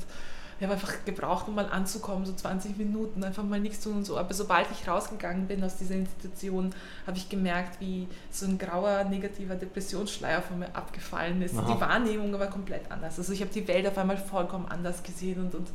ich 0.59 0.65
habe 0.65 0.73
einfach 0.73 1.05
gebraucht, 1.05 1.47
um 1.47 1.55
mal 1.55 1.69
anzukommen, 1.69 2.25
so 2.25 2.33
20 2.33 2.77
Minuten, 2.77 3.23
einfach 3.23 3.43
mal 3.43 3.61
nichts 3.61 3.79
tun 3.79 3.95
und 3.95 4.05
so. 4.05 4.17
Aber 4.17 4.33
sobald 4.33 4.67
ich 4.71 4.89
rausgegangen 4.89 5.47
bin 5.47 5.63
aus 5.63 5.77
dieser 5.77 5.95
Institution, 5.95 6.75
habe 7.07 7.15
ich 7.15 7.29
gemerkt, 7.29 7.79
wie 7.79 8.09
so 8.29 8.45
ein 8.45 8.57
grauer, 8.57 9.05
negativer 9.05 9.55
Depressionsschleier 9.55 10.41
von 10.41 10.59
mir 10.59 10.75
abgefallen 10.75 11.41
ist. 11.41 11.57
Aha. 11.57 11.73
Die 11.73 11.79
Wahrnehmung 11.79 12.37
war 12.37 12.47
komplett 12.47 12.91
anders. 12.91 13.17
Also 13.17 13.31
ich 13.31 13.39
habe 13.39 13.51
die 13.51 13.65
Welt 13.69 13.87
auf 13.87 13.97
einmal 13.97 14.17
vollkommen 14.17 14.65
anders 14.67 15.01
gesehen 15.01 15.39
und, 15.39 15.55
und 15.55 15.69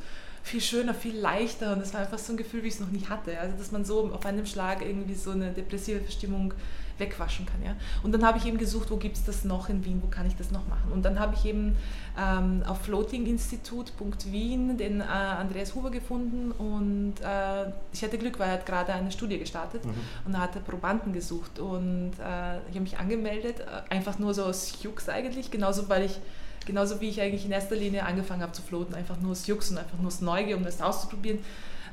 viel 0.45 0.61
schöner, 0.61 0.93
viel 0.93 1.17
leichter 1.19 1.73
und 1.73 1.81
es 1.81 1.95
war 1.95 2.03
einfach 2.03 2.19
so 2.19 2.35
ein 2.35 2.37
Gefühl, 2.37 2.63
wie 2.63 2.69
ich 2.69 2.75
es 2.75 2.81
noch 2.81 2.91
nie 2.91 3.07
hatte. 3.09 3.41
Also 3.41 3.57
dass 3.57 3.73
man 3.73 3.85
so 3.85 4.13
auf 4.13 4.27
einem 4.27 4.45
Schlag 4.45 4.83
irgendwie 4.83 5.15
so 5.15 5.31
eine 5.31 5.51
depressive 5.51 6.01
Verstimmung 6.01 6.53
wegwaschen 6.99 7.47
kann. 7.47 7.63
Ja? 7.65 7.75
Und 8.03 8.13
dann 8.13 8.23
habe 8.25 8.37
ich 8.37 8.45
eben 8.45 8.59
gesucht, 8.59 8.91
wo 8.91 8.99
gibt 8.99 9.17
es 9.17 9.25
das 9.25 9.45
noch 9.45 9.71
in 9.71 9.87
Wien, 9.87 10.03
wo 10.03 10.09
kann 10.09 10.27
ich 10.27 10.37
das 10.37 10.51
noch 10.51 10.69
machen. 10.69 10.93
Und 10.93 11.03
dann 11.03 11.19
habe 11.19 11.35
ich 11.35 11.47
eben 11.47 11.77
ähm, 12.19 12.63
auf 12.67 12.83
floatinginstitut.wien 12.83 14.77
den 14.77 15.01
äh, 15.01 15.05
Andreas 15.05 15.75
Huber 15.75 15.91
gefunden 15.91 16.53
und 16.53 17.15
äh, 17.23 17.73
ich 17.93 18.05
hatte 18.05 18.19
Glück, 18.19 18.39
weil 18.39 18.49
er 18.49 18.55
hat 18.55 18.67
gerade 18.67 18.93
eine 18.93 19.11
Studie 19.11 19.39
gestartet 19.39 19.87
mhm. 19.87 19.95
und 20.27 20.35
er 20.35 20.41
hatte 20.43 20.61
Probanden 20.61 21.15
gesucht 21.15 21.59
und 21.59 22.13
äh, 22.21 22.59
ich 22.69 22.75
habe 22.75 22.81
mich 22.81 22.99
angemeldet, 22.99 23.61
äh, 23.61 23.93
einfach 23.93 24.19
nur 24.19 24.35
so 24.35 24.45
aus 24.45 24.83
Jux 24.83 25.09
eigentlich, 25.09 25.51
genauso 25.51 25.89
weil 25.89 26.05
ich 26.05 26.21
Genauso 26.67 27.01
wie 27.01 27.09
ich 27.09 27.21
eigentlich 27.21 27.45
in 27.45 27.53
erster 27.53 27.77
Linie 27.77 28.05
angefangen 28.05 28.43
habe 28.43 28.53
zu 28.53 28.63
floaten, 28.63 28.95
einfach 28.95 29.21
nur 29.21 29.33
aus 29.33 29.47
Jux 29.47 29.71
und 29.71 29.79
einfach 29.79 29.99
nur 29.99 30.09
aus 30.09 30.21
Neugier, 30.21 30.57
um 30.57 30.65
das 30.65 30.81
auszuprobieren. 30.81 31.39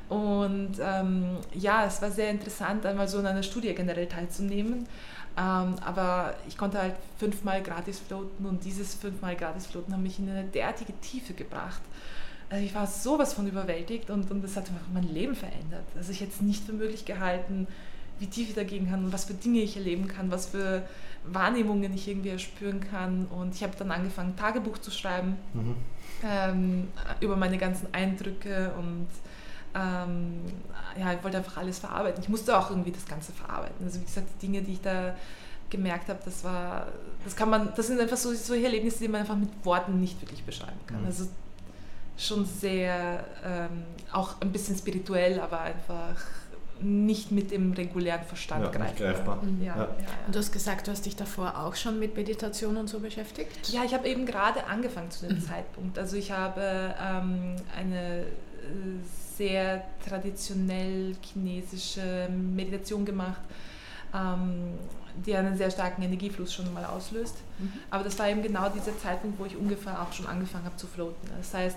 Und 0.08 0.72
ähm, 0.80 1.38
ja, 1.54 1.86
es 1.86 2.02
war 2.02 2.10
sehr 2.10 2.30
interessant, 2.30 2.84
einmal 2.84 3.08
so 3.08 3.18
in 3.18 3.26
einer 3.26 3.42
Studie 3.42 3.74
generell 3.74 4.06
teilzunehmen. 4.06 4.86
Ähm, 5.36 5.76
aber 5.80 6.34
ich 6.46 6.58
konnte 6.58 6.78
halt 6.78 6.94
fünfmal 7.18 7.62
gratis 7.62 7.98
floaten 7.98 8.44
und 8.44 8.64
dieses 8.64 8.94
fünfmal 8.94 9.34
gratis 9.36 9.66
floaten 9.66 9.94
hat 9.94 10.00
mich 10.00 10.18
in 10.18 10.28
eine 10.28 10.44
derartige 10.44 10.92
Tiefe 11.00 11.32
gebracht. 11.32 11.80
Also 12.50 12.62
ich 12.62 12.74
war 12.74 12.86
sowas 12.86 13.32
von 13.32 13.48
überwältigt 13.48 14.10
und, 14.10 14.30
und 14.30 14.44
das 14.44 14.56
hat 14.56 14.68
einfach 14.68 14.88
mein 14.92 15.08
Leben 15.08 15.34
verändert. 15.34 15.86
Also 15.96 16.12
ich 16.12 16.20
hätte 16.20 16.32
es 16.32 16.42
nicht 16.42 16.64
für 16.64 16.74
möglich 16.74 17.06
gehalten, 17.06 17.66
wie 18.18 18.26
tief 18.26 18.50
ich 18.50 18.54
dagegen 18.54 18.90
kann 18.90 19.06
und 19.06 19.12
was 19.12 19.24
für 19.24 19.32
Dinge 19.32 19.60
ich 19.60 19.76
erleben 19.76 20.06
kann, 20.06 20.30
was 20.30 20.46
für 20.46 20.82
Wahrnehmungen 21.24 21.92
ich 21.94 22.08
irgendwie 22.08 22.30
erspüren 22.30 22.80
kann. 22.80 23.26
Und 23.26 23.54
ich 23.54 23.62
habe 23.62 23.74
dann 23.78 23.90
angefangen, 23.90 24.36
Tagebuch 24.36 24.78
zu 24.78 24.90
schreiben 24.90 25.36
mhm. 25.54 25.74
ähm, 26.24 26.88
über 27.20 27.36
meine 27.36 27.58
ganzen 27.58 27.92
Eindrücke 27.92 28.72
und 28.78 29.08
ähm, 29.74 30.40
ja, 30.98 31.12
ich 31.14 31.22
wollte 31.24 31.38
einfach 31.38 31.56
alles 31.56 31.78
verarbeiten. 31.78 32.22
Ich 32.22 32.28
musste 32.28 32.58
auch 32.58 32.70
irgendwie 32.70 32.92
das 32.92 33.06
Ganze 33.06 33.32
verarbeiten. 33.32 33.86
Also 33.86 34.00
wie 34.00 34.04
gesagt, 34.04 34.28
die 34.34 34.46
Dinge, 34.46 34.62
die 34.62 34.72
ich 34.72 34.80
da 34.82 35.14
gemerkt 35.70 36.08
habe, 36.08 36.20
das 36.24 36.44
war, 36.44 36.88
das 37.24 37.34
kann 37.34 37.48
man, 37.48 37.72
das 37.74 37.86
sind 37.86 37.98
einfach 37.98 38.18
so 38.18 38.34
solche 38.34 38.66
Erlebnisse, 38.66 38.98
die 38.98 39.08
man 39.08 39.22
einfach 39.22 39.36
mit 39.36 39.48
Worten 39.64 40.00
nicht 40.00 40.20
wirklich 40.20 40.44
beschreiben 40.44 40.78
kann. 40.86 41.00
Mhm. 41.00 41.06
Also 41.06 41.28
schon 42.18 42.44
sehr, 42.44 43.24
ähm, 43.44 43.84
auch 44.12 44.40
ein 44.40 44.52
bisschen 44.52 44.76
spirituell, 44.76 45.40
aber 45.40 45.60
einfach 45.60 46.16
nicht 46.82 47.30
mit 47.30 47.50
dem 47.50 47.72
regulären 47.72 48.24
Verstand 48.24 48.64
ja, 48.64 48.70
greifbar. 48.70 49.42
Mhm. 49.42 49.62
Ja, 49.62 49.76
ja. 49.76 49.88
Und 50.26 50.34
du 50.34 50.38
hast 50.38 50.52
gesagt, 50.52 50.86
du 50.86 50.90
hast 50.90 51.06
dich 51.06 51.16
davor 51.16 51.58
auch 51.58 51.74
schon 51.74 51.98
mit 51.98 52.16
Meditation 52.16 52.76
und 52.76 52.88
so 52.88 53.00
beschäftigt? 53.00 53.68
Ja, 53.70 53.84
ich 53.84 53.94
habe 53.94 54.08
eben 54.08 54.26
gerade 54.26 54.66
angefangen 54.66 55.10
zu 55.10 55.26
dem 55.26 55.36
mhm. 55.36 55.42
Zeitpunkt. 55.42 55.98
Also 55.98 56.16
ich 56.16 56.30
habe 56.32 56.94
ähm, 57.00 57.56
eine 57.76 58.22
äh, 58.22 58.26
sehr 59.36 59.84
traditionell 60.06 61.16
chinesische 61.22 62.28
Meditation 62.30 63.04
gemacht, 63.04 63.40
ähm, 64.14 64.74
die 65.26 65.34
einen 65.34 65.56
sehr 65.56 65.70
starken 65.70 66.02
Energiefluss 66.02 66.52
schon 66.54 66.72
mal 66.72 66.84
auslöst. 66.84 67.36
Mhm. 67.58 67.72
Aber 67.90 68.04
das 68.04 68.18
war 68.18 68.28
eben 68.28 68.42
genau 68.42 68.68
dieser 68.68 68.96
Zeitpunkt, 68.98 69.38
wo 69.38 69.44
ich 69.44 69.56
ungefähr 69.56 70.00
auch 70.02 70.12
schon 70.12 70.26
angefangen 70.26 70.64
habe 70.64 70.76
zu 70.76 70.86
floaten. 70.86 71.28
Das 71.38 71.54
heißt, 71.54 71.76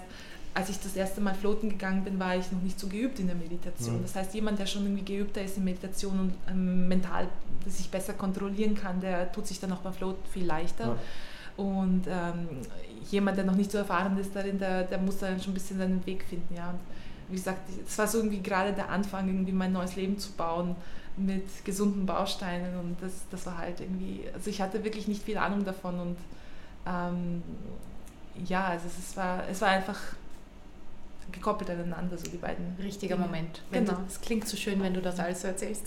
als 0.56 0.70
ich 0.70 0.80
das 0.80 0.96
erste 0.96 1.20
Mal 1.20 1.36
floaten 1.36 1.70
gegangen 1.70 2.06
bin, 2.06 2.18
war 2.18 2.36
ich 2.36 2.50
noch 2.50 2.62
nicht 2.62 2.80
so 2.80 2.88
geübt 2.88 3.20
in 3.20 3.28
der 3.28 3.36
Meditation. 3.36 3.98
Mhm. 3.98 4.04
Das 4.04 4.16
heißt, 4.16 4.34
jemand, 4.34 4.58
der 4.58 4.66
schon 4.66 4.84
irgendwie 4.84 5.04
geübter 5.04 5.42
ist 5.42 5.58
in 5.58 5.66
Meditation 5.66 6.18
und 6.18 6.34
ähm, 6.50 6.88
mental 6.88 7.28
sich 7.68 7.92
besser 7.92 8.14
kontrollieren 8.14 8.74
kann, 8.74 9.02
der 9.02 9.32
tut 9.34 9.48
sich 9.48 9.60
dann 9.60 9.74
auch 9.74 9.80
beim 9.80 9.94
Floaten 9.94 10.26
viel 10.32 10.46
leichter. 10.46 10.86
Ja. 10.86 10.98
Und 11.58 12.08
ähm, 12.08 12.48
jemand, 13.12 13.38
der 13.38 13.44
noch 13.44 13.56
nicht 13.56 13.70
so 13.70 13.78
erfahren 13.78 14.18
ist 14.18 14.34
darin, 14.34 14.58
der, 14.58 14.84
der 14.84 14.98
muss 14.98 15.18
dann 15.18 15.40
schon 15.42 15.52
ein 15.52 15.56
bisschen 15.56 15.78
seinen 15.78 16.06
Weg 16.06 16.24
finden. 16.24 16.56
Ja. 16.56 16.70
Und 16.70 16.80
wie 17.28 17.36
gesagt, 17.36 17.70
es 17.86 17.98
war 17.98 18.08
so 18.08 18.20
irgendwie 18.20 18.42
gerade 18.42 18.72
der 18.72 18.90
Anfang, 18.90 19.28
irgendwie 19.28 19.52
mein 19.52 19.74
neues 19.74 19.98
Leben 19.98 20.18
zu 20.18 20.32
bauen 20.32 20.78
mit 21.18 21.66
gesunden 21.66 22.06
Bausteinen 22.06 22.78
und 22.78 23.02
das, 23.02 23.24
das 23.32 23.46
war 23.46 23.58
halt 23.58 23.80
irgendwie, 23.80 24.24
also 24.34 24.50
ich 24.50 24.62
hatte 24.62 24.84
wirklich 24.84 25.08
nicht 25.08 25.24
viel 25.24 25.38
Ahnung 25.38 25.64
davon 25.64 26.00
und 26.00 26.18
ähm, 26.86 27.42
ja, 28.46 28.66
also 28.66 28.86
es 28.88 29.16
war, 29.16 29.48
es 29.50 29.62
war 29.62 29.70
einfach 29.70 29.98
gekoppelt 31.36 31.70
aneinander, 31.70 32.18
so 32.18 32.30
die 32.30 32.38
beiden. 32.38 32.76
Richtiger. 32.82 33.18
Moment. 33.18 33.62
Genau. 33.72 33.98
Es 34.08 34.20
klingt 34.20 34.48
so 34.48 34.58
schön, 34.58 34.82
wenn 34.82 34.94
du 34.94 35.02
das 35.02 35.20
alles 35.20 35.42
so 35.42 35.48
erzählst. 35.48 35.84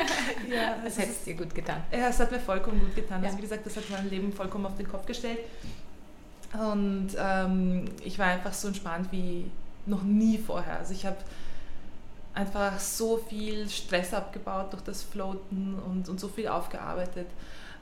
ja, 0.50 0.76
es 0.84 0.98
hätte 0.98 1.10
es 1.10 1.24
dir 1.24 1.34
gut 1.34 1.54
getan. 1.54 1.82
Ja, 1.90 2.08
es 2.08 2.20
hat 2.20 2.30
mir 2.30 2.40
vollkommen 2.40 2.80
gut 2.80 2.94
getan. 2.94 3.16
Also 3.16 3.24
ja. 3.24 3.28
Also 3.28 3.38
wie 3.38 3.42
gesagt, 3.42 3.66
das 3.66 3.76
hat 3.76 3.84
mein 3.90 4.10
Leben 4.10 4.32
vollkommen 4.32 4.66
auf 4.66 4.76
den 4.76 4.88
Kopf 4.88 5.06
gestellt. 5.06 5.38
Und 6.52 7.08
ähm, 7.18 7.84
ich 8.04 8.18
war 8.18 8.26
einfach 8.26 8.52
so 8.52 8.68
entspannt 8.68 9.08
wie 9.10 9.50
noch 9.86 10.02
nie 10.02 10.38
vorher. 10.38 10.78
Also 10.78 10.92
ich 10.92 11.06
habe 11.06 11.16
einfach 12.34 12.78
so 12.78 13.16
viel 13.16 13.68
Stress 13.68 14.14
abgebaut 14.14 14.72
durch 14.72 14.82
das 14.82 15.02
Floaten 15.02 15.78
und, 15.86 16.08
und 16.08 16.20
so 16.20 16.28
viel 16.28 16.48
aufgearbeitet. 16.48 17.26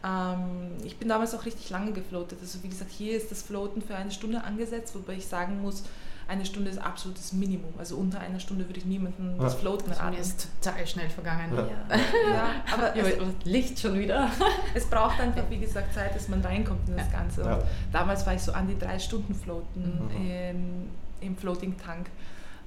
Ähm, 0.05 0.73
ich 0.85 0.97
bin 0.97 1.09
damals 1.09 1.35
auch 1.35 1.45
richtig 1.45 1.71
lange 1.71 1.93
gefloatet. 1.93 2.39
Also 2.41 2.63
wie 2.63 2.69
gesagt, 2.69 2.91
hier 2.91 3.17
ist 3.17 3.31
das 3.31 3.43
Floaten 3.43 3.83
für 3.83 3.97
eine 3.97 4.11
Stunde 4.11 4.43
angesetzt, 4.43 4.95
wobei 4.95 5.15
ich 5.15 5.27
sagen 5.27 5.61
muss, 5.61 5.85
eine 6.29 6.45
Stunde 6.45 6.71
ist 6.71 6.79
absolutes 6.79 7.33
Minimum. 7.33 7.73
Also 7.79 7.97
unter 7.97 8.21
einer 8.21 8.41
Stunde 8.41 8.67
würde 8.69 8.79
ich 8.79 8.85
niemandem 8.85 9.39
das 9.39 9.55
Floaten 9.55 9.93
raten. 9.93 10.15
Mir 10.15 10.21
ist 10.21 10.49
total 10.61 10.87
schnell 10.87 11.09
vergangen. 11.09 11.55
Ja, 11.55 11.97
ja 11.97 12.51
aber 12.73 12.97
ja, 12.97 13.05
Licht 13.45 13.79
schon 13.79 13.99
wieder. 13.99 14.31
es 14.75 14.87
braucht 14.87 15.21
einfach, 15.21 15.45
wie 15.51 15.59
gesagt, 15.59 15.95
Zeit, 15.95 16.15
dass 16.15 16.29
man 16.29 16.41
reinkommt 16.43 16.89
in 16.89 16.97
das 16.97 17.11
Ganze. 17.11 17.45
Und 17.45 17.63
damals 17.93 18.27
war 18.27 18.35
ich 18.35 18.43
so 18.43 18.53
an 18.53 18.67
die 18.67 18.79
drei 18.79 18.99
Stunden 18.99 19.35
Floaten 19.35 20.09
mhm. 20.09 20.31
im, 20.31 20.91
im 21.21 21.37
Floating 21.37 21.77
Tank. 21.79 22.11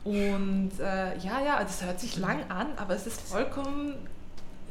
Und 0.06 0.72
äh, 0.80 1.18
ja, 1.18 1.42
ja, 1.46 1.62
das 1.62 1.84
hört 1.84 2.00
sich 2.00 2.18
lang 2.18 2.50
an, 2.50 2.68
aber 2.78 2.96
es 2.96 3.06
ist 3.06 3.20
vollkommen 3.20 3.96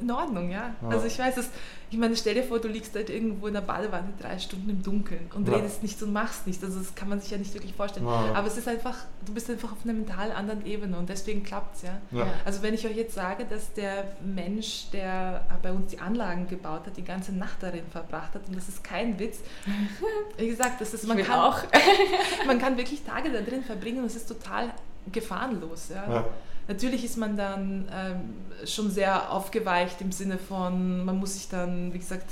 in 0.01 0.11
Ordnung, 0.11 0.51
ja. 0.51 0.75
ja. 0.81 0.89
Also 0.89 1.07
ich 1.07 1.19
weiß 1.19 1.37
es, 1.37 1.51
ich 1.91 1.97
meine, 1.97 2.17
stell 2.17 2.35
dir 2.35 2.43
vor, 2.43 2.59
du 2.59 2.69
liegst 2.69 2.95
halt 2.95 3.09
irgendwo 3.09 3.47
in 3.47 3.55
der 3.55 3.63
Badewanne 3.63 4.13
drei 4.21 4.39
Stunden 4.39 4.69
im 4.69 4.83
Dunkeln 4.83 5.31
und 5.35 5.49
ja. 5.49 5.55
redest 5.55 5.83
nicht 5.83 6.03
und 6.03 6.13
machst 6.13 6.47
nichts. 6.47 6.63
Also 6.63 6.79
das 6.79 6.95
kann 6.95 7.09
man 7.09 7.21
sich 7.21 7.31
ja 7.31 7.39
nicht 7.39 7.55
wirklich 7.55 7.73
vorstellen. 7.73 8.07
Ja. 8.07 8.35
Aber 8.35 8.47
es 8.47 8.59
ist 8.59 8.69
einfach, 8.69 8.97
du 9.25 9.33
bist 9.33 9.49
einfach 9.49 9.73
auf 9.73 9.79
einer 9.85 9.95
mental 9.95 10.33
anderen 10.33 10.67
Ebene 10.67 10.99
und 10.99 11.09
deswegen 11.09 11.43
klappt 11.43 11.77
es, 11.77 11.83
ja? 11.83 12.27
Also 12.45 12.63
wenn 12.63 12.75
ich 12.75 12.87
euch 12.87 12.97
jetzt 12.97 13.15
sage, 13.15 13.47
dass 13.47 13.73
der 13.73 14.05
Mensch, 14.23 14.91
der 14.93 15.47
bei 15.63 15.73
uns 15.73 15.91
die 15.91 15.99
Anlagen 15.99 16.47
gebaut 16.49 16.87
hat, 16.87 16.97
die 16.97 17.05
ganze 17.05 17.33
Nacht 17.33 17.63
darin 17.63 17.87
verbracht 17.91 18.35
hat 18.35 18.43
und 18.49 18.57
das 18.57 18.69
ist 18.69 18.85
kein 18.85 19.19
Witz. 19.19 19.39
Wie 20.37 20.49
gesagt, 20.49 20.81
das 20.81 20.93
ist, 20.93 21.07
man, 21.07 21.19
kann, 21.19 21.41
auch. 21.41 21.59
man 22.47 22.59
kann 22.59 22.77
wirklich 22.77 23.03
Tage 23.03 23.31
da 23.31 23.41
drin 23.41 23.63
verbringen 23.63 24.01
und 24.01 24.07
es 24.07 24.17
ist 24.17 24.29
total 24.29 24.73
gefahrenlos, 25.11 25.89
ja. 25.89 26.27
Natürlich 26.69 27.05
ist 27.05 27.17
man 27.17 27.37
dann 27.37 27.89
ähm, 27.93 28.67
schon 28.67 28.91
sehr 28.91 29.33
aufgeweicht 29.33 30.01
im 30.01 30.13
Sinne 30.13 30.39
von, 30.39 31.05
man 31.05 31.19
muss 31.19 31.35
sich 31.35 31.49
dann, 31.49 31.93
wie 31.95 31.99
gesagt, 31.99 32.31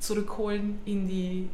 zurückholen 0.00 0.80
in 0.84 1.08
die 1.08 1.48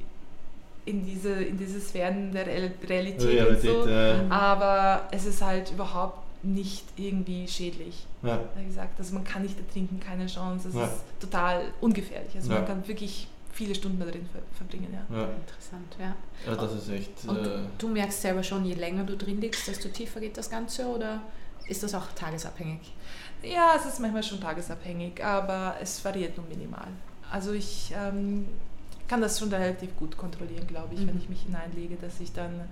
in 0.87 1.04
diese, 1.04 1.32
in 1.32 1.56
diese 1.56 1.80
Sphären 1.80 2.32
der 2.32 2.46
Realität, 2.46 2.88
Realität 3.26 3.70
und 3.70 3.84
so. 3.84 3.88
Ja. 3.88 4.28
Aber 4.28 5.08
es 5.10 5.24
ist 5.24 5.40
halt 5.40 5.72
überhaupt 5.72 6.18
nicht 6.44 6.84
irgendwie 6.96 7.48
schädlich. 7.48 8.06
Ja. 8.22 8.40
Wie 8.56 8.66
gesagt, 8.66 8.98
also 8.98 9.14
man 9.14 9.24
kann 9.24 9.42
nicht 9.42 9.58
ertrinken, 9.58 9.98
keine 9.98 10.26
Chance. 10.26 10.68
Es 10.68 10.74
ja. 10.74 10.84
ist 10.84 11.04
total 11.20 11.62
ungefährlich. 11.80 12.34
Also 12.37 12.52
ja. 12.52 12.58
man 12.58 12.66
kann 12.66 12.87
wirklich 12.87 13.28
viele 13.52 13.74
Stunden 13.74 13.98
da 14.00 14.06
drin 14.06 14.28
verbringen. 14.52 14.88
Ja. 14.92 15.16
ja. 15.16 15.24
Interessant, 15.24 15.96
ja. 15.98 16.14
Ja, 16.46 16.56
das 16.56 16.74
ist 16.74 16.90
echt. 16.90 17.10
Und 17.26 17.46
äh, 17.46 17.60
du 17.78 17.88
merkst 17.88 18.20
selber 18.20 18.42
schon, 18.42 18.64
je 18.64 18.74
länger 18.74 19.04
du 19.04 19.16
drin 19.16 19.40
liegst, 19.40 19.66
desto 19.66 19.88
tiefer 19.88 20.20
geht 20.20 20.37
das 20.37 20.50
Ganze, 20.50 20.87
oder? 20.87 21.22
Ist 21.66 21.83
das 21.83 21.94
auch 21.94 22.07
tagesabhängig? 22.14 22.92
Ja, 23.42 23.74
es 23.77 23.87
ist 23.87 24.00
manchmal 24.00 24.22
schon 24.22 24.40
tagesabhängig, 24.40 25.24
aber 25.24 25.77
es 25.81 26.05
variiert 26.05 26.37
nur 26.37 26.46
minimal. 26.46 26.88
Also 27.31 27.53
ich 27.53 27.92
ähm, 27.96 28.46
kann 29.09 29.20
das 29.20 29.38
schon 29.38 29.50
relativ 29.53 29.96
gut 29.96 30.16
kontrollieren, 30.16 30.66
glaube 30.66 30.94
ich, 30.94 31.00
mhm. 31.00 31.09
wenn 31.09 31.18
ich 31.18 31.29
mich 31.29 31.42
hineinlege, 31.42 31.96
dass 31.96 32.20
ich 32.20 32.33
dann 32.33 32.68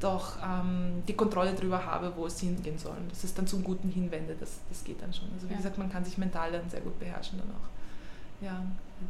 doch 0.00 0.36
ähm, 0.42 1.02
die 1.06 1.14
Kontrolle 1.14 1.52
darüber 1.52 1.84
habe, 1.84 2.12
wo 2.16 2.26
es 2.26 2.40
hingehen 2.40 2.78
soll. 2.78 2.96
Und 2.96 3.10
dass 3.10 3.24
es 3.24 3.34
dann 3.34 3.46
zum 3.46 3.62
Guten 3.62 3.88
hinwende, 3.88 4.34
das, 4.38 4.58
das 4.68 4.82
geht 4.82 5.00
dann 5.00 5.12
schon. 5.12 5.28
Also 5.34 5.48
wie 5.48 5.52
ja. 5.52 5.58
gesagt, 5.58 5.78
man 5.78 5.90
kann 5.90 6.04
sich 6.04 6.18
mental 6.18 6.52
dann 6.52 6.68
sehr 6.68 6.80
gut 6.80 6.98
beherrschen 6.98 7.38
dann 7.38 7.50
auch. 7.50 8.44
Ja, 8.44 8.60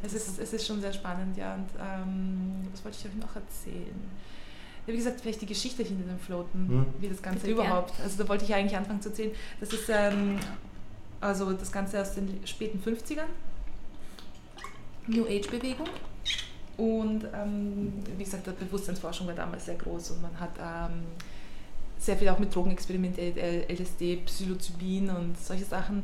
es 0.02 0.12
ist, 0.12 0.38
es 0.38 0.52
ist 0.52 0.66
schon 0.66 0.80
sehr 0.80 0.92
spannend, 0.92 1.36
ja. 1.36 1.54
Und 1.54 1.68
ähm, 1.80 2.68
was 2.70 2.84
wollte 2.84 2.98
ich 3.00 3.06
euch 3.06 3.16
noch 3.16 3.34
erzählen? 3.34 4.10
Ja, 4.86 4.92
wie 4.92 4.96
gesagt, 4.96 5.20
vielleicht 5.20 5.40
die 5.40 5.46
Geschichte 5.46 5.82
hinter 5.82 6.04
dem 6.04 6.18
Floaten, 6.18 6.68
hm. 6.68 6.86
wie 7.00 7.08
das 7.08 7.22
Ganze 7.22 7.46
Bitte 7.46 7.52
überhaupt. 7.52 7.94
Gern. 7.96 8.04
Also 8.04 8.22
da 8.22 8.28
wollte 8.28 8.44
ich 8.44 8.54
eigentlich 8.54 8.76
anfangen 8.76 9.00
zu 9.00 9.10
erzählen. 9.10 9.30
Das 9.60 9.72
ist 9.72 9.88
ähm, 9.88 10.38
also 11.20 11.52
das 11.52 11.70
Ganze 11.70 12.00
aus 12.00 12.14
den 12.14 12.40
späten 12.44 12.82
50ern. 12.82 13.28
New 15.06 15.24
Age-Bewegung. 15.26 15.88
Und 16.76 17.24
ähm, 17.34 17.92
wie 18.16 18.24
gesagt, 18.24 18.46
die 18.46 18.64
Bewusstseinsforschung 18.64 19.26
war 19.26 19.34
damals 19.34 19.66
sehr 19.66 19.76
groß 19.76 20.12
und 20.12 20.22
man 20.22 20.40
hat 20.40 20.50
ähm, 20.58 21.02
sehr 21.98 22.16
viel 22.16 22.28
auch 22.28 22.38
mit 22.38 22.54
Drogen 22.54 22.72
experimentiert, 22.72 23.36
LSD, 23.36 24.16
Psilocybin 24.24 25.10
und 25.10 25.38
solche 25.38 25.64
Sachen. 25.64 26.02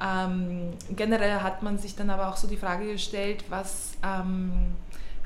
Ähm, 0.00 0.72
generell 0.94 1.40
hat 1.40 1.62
man 1.62 1.78
sich 1.78 1.96
dann 1.96 2.10
aber 2.10 2.28
auch 2.28 2.36
so 2.36 2.46
die 2.46 2.56
Frage 2.56 2.92
gestellt, 2.92 3.44
was 3.48 3.92
ähm, 4.04 4.52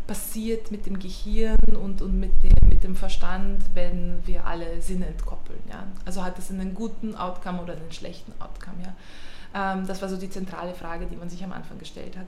passiert 0.06 0.70
mit 0.70 0.86
dem 0.86 0.98
Gehirn 0.98 1.56
und, 1.80 2.02
und 2.02 2.18
mit, 2.18 2.32
dem, 2.42 2.68
mit 2.68 2.84
dem 2.84 2.94
Verstand, 2.94 3.62
wenn 3.74 4.18
wir 4.26 4.46
alle 4.46 4.80
Sinne 4.82 5.06
entkoppeln. 5.06 5.60
Ja? 5.70 5.86
Also 6.04 6.22
hat 6.22 6.38
es 6.38 6.50
einen 6.50 6.74
guten 6.74 7.14
Outcome 7.14 7.62
oder 7.62 7.74
einen 7.74 7.92
schlechten 7.92 8.32
Outcome. 8.40 8.76
Ja? 8.84 9.74
Ähm, 9.74 9.86
das 9.86 10.02
war 10.02 10.08
so 10.08 10.16
die 10.16 10.30
zentrale 10.30 10.74
Frage, 10.74 11.06
die 11.06 11.16
man 11.16 11.30
sich 11.30 11.42
am 11.42 11.52
Anfang 11.52 11.78
gestellt 11.78 12.16
hat. 12.16 12.26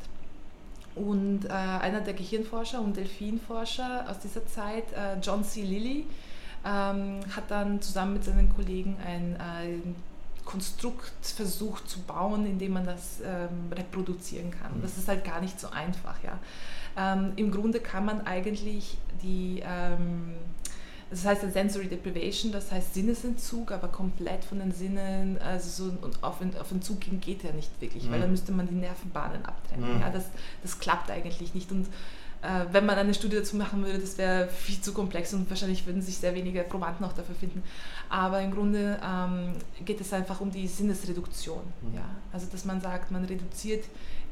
Und 0.95 1.45
äh, 1.45 1.49
einer 1.51 2.01
der 2.01 2.15
Gehirnforscher 2.15 2.81
und 2.81 2.97
Delfinforscher 2.97 4.07
aus 4.09 4.19
dieser 4.21 4.47
Zeit, 4.47 4.93
äh, 4.93 5.19
John 5.21 5.45
C. 5.45 5.63
Lilly, 5.63 6.07
ähm, 6.65 7.21
hat 7.35 7.51
dann 7.51 7.83
zusammen 7.83 8.15
mit 8.15 8.25
seinen 8.25 8.55
Kollegen 8.55 8.97
ein, 9.05 9.37
ein 9.39 9.95
Konstrukt 10.47 11.13
versucht 11.23 11.91
zu 11.91 12.01
bauen, 12.01 12.47
in 12.47 12.59
dem 12.59 12.73
man 12.73 12.87
das 12.87 13.21
ähm, 13.23 13.71
reproduzieren 13.73 14.51
kann. 14.51 14.81
Das 14.81 14.97
ist 14.97 15.07
halt 15.09 15.25
gar 15.25 15.43
nicht 15.43 15.61
so 15.61 15.69
einfach. 15.69 16.23
Ja. 16.23 16.39
Ähm, 16.97 17.33
Im 17.37 17.51
Grunde 17.51 17.81
kann 17.81 18.05
man 18.05 18.27
eigentlich 18.27 18.97
die 19.23 19.63
ähm, 19.65 20.35
das 21.11 21.25
heißt 21.25 21.53
Sensory 21.53 21.87
Deprivation, 21.87 22.51
das 22.51 22.73
heißt 22.73 22.95
Sinnesentzug, 22.95 23.71
aber 23.71 23.89
komplett 23.89 24.45
von 24.45 24.59
den 24.59 24.73
Sinnen, 24.73 25.39
also 25.39 25.85
so 25.85 25.93
und 26.03 26.23
auf, 26.25 26.41
auf 26.61 26.73
Entzug 26.73 27.01
gehen 27.01 27.21
geht 27.21 27.45
ja 27.45 27.53
nicht 27.53 27.71
wirklich, 27.81 28.05
mhm. 28.05 28.11
weil 28.11 28.21
dann 28.21 28.31
müsste 28.31 28.51
man 28.51 28.67
die 28.67 28.75
Nervenbahnen 28.75 29.45
abtrennen. 29.47 29.95
Mhm. 29.95 30.01
Ja, 30.01 30.11
das, 30.11 30.25
das 30.63 30.81
klappt 30.81 31.11
eigentlich 31.11 31.55
nicht. 31.55 31.71
Und 31.71 31.87
äh, 32.43 32.65
wenn 32.73 32.85
man 32.87 32.99
eine 32.99 33.15
Studie 33.15 33.37
dazu 33.37 33.55
machen 33.55 33.85
würde, 33.85 34.01
das 34.01 34.19
wäre 34.19 34.49
viel 34.49 34.81
zu 34.81 34.93
komplex 34.93 35.33
und 35.33 35.49
wahrscheinlich 35.49 35.87
würden 35.87 36.03
sich 36.03 36.19
sehr 36.19 36.35
wenige 36.35 36.63
Probanden 36.65 37.07
auch 37.07 37.13
dafür 37.13 37.37
finden. 37.37 37.63
Aber 38.09 38.41
im 38.41 38.51
Grunde 38.51 38.99
ähm, 39.05 39.53
geht 39.85 40.01
es 40.01 40.13
einfach 40.13 40.41
um 40.41 40.51
die 40.51 40.67
Sinnesreduktion. 40.67 41.63
Mhm. 41.83 41.95
Ja? 41.95 42.05
Also 42.33 42.47
dass 42.51 42.65
man 42.65 42.81
sagt, 42.81 43.13
man 43.13 43.25
reduziert 43.25 43.85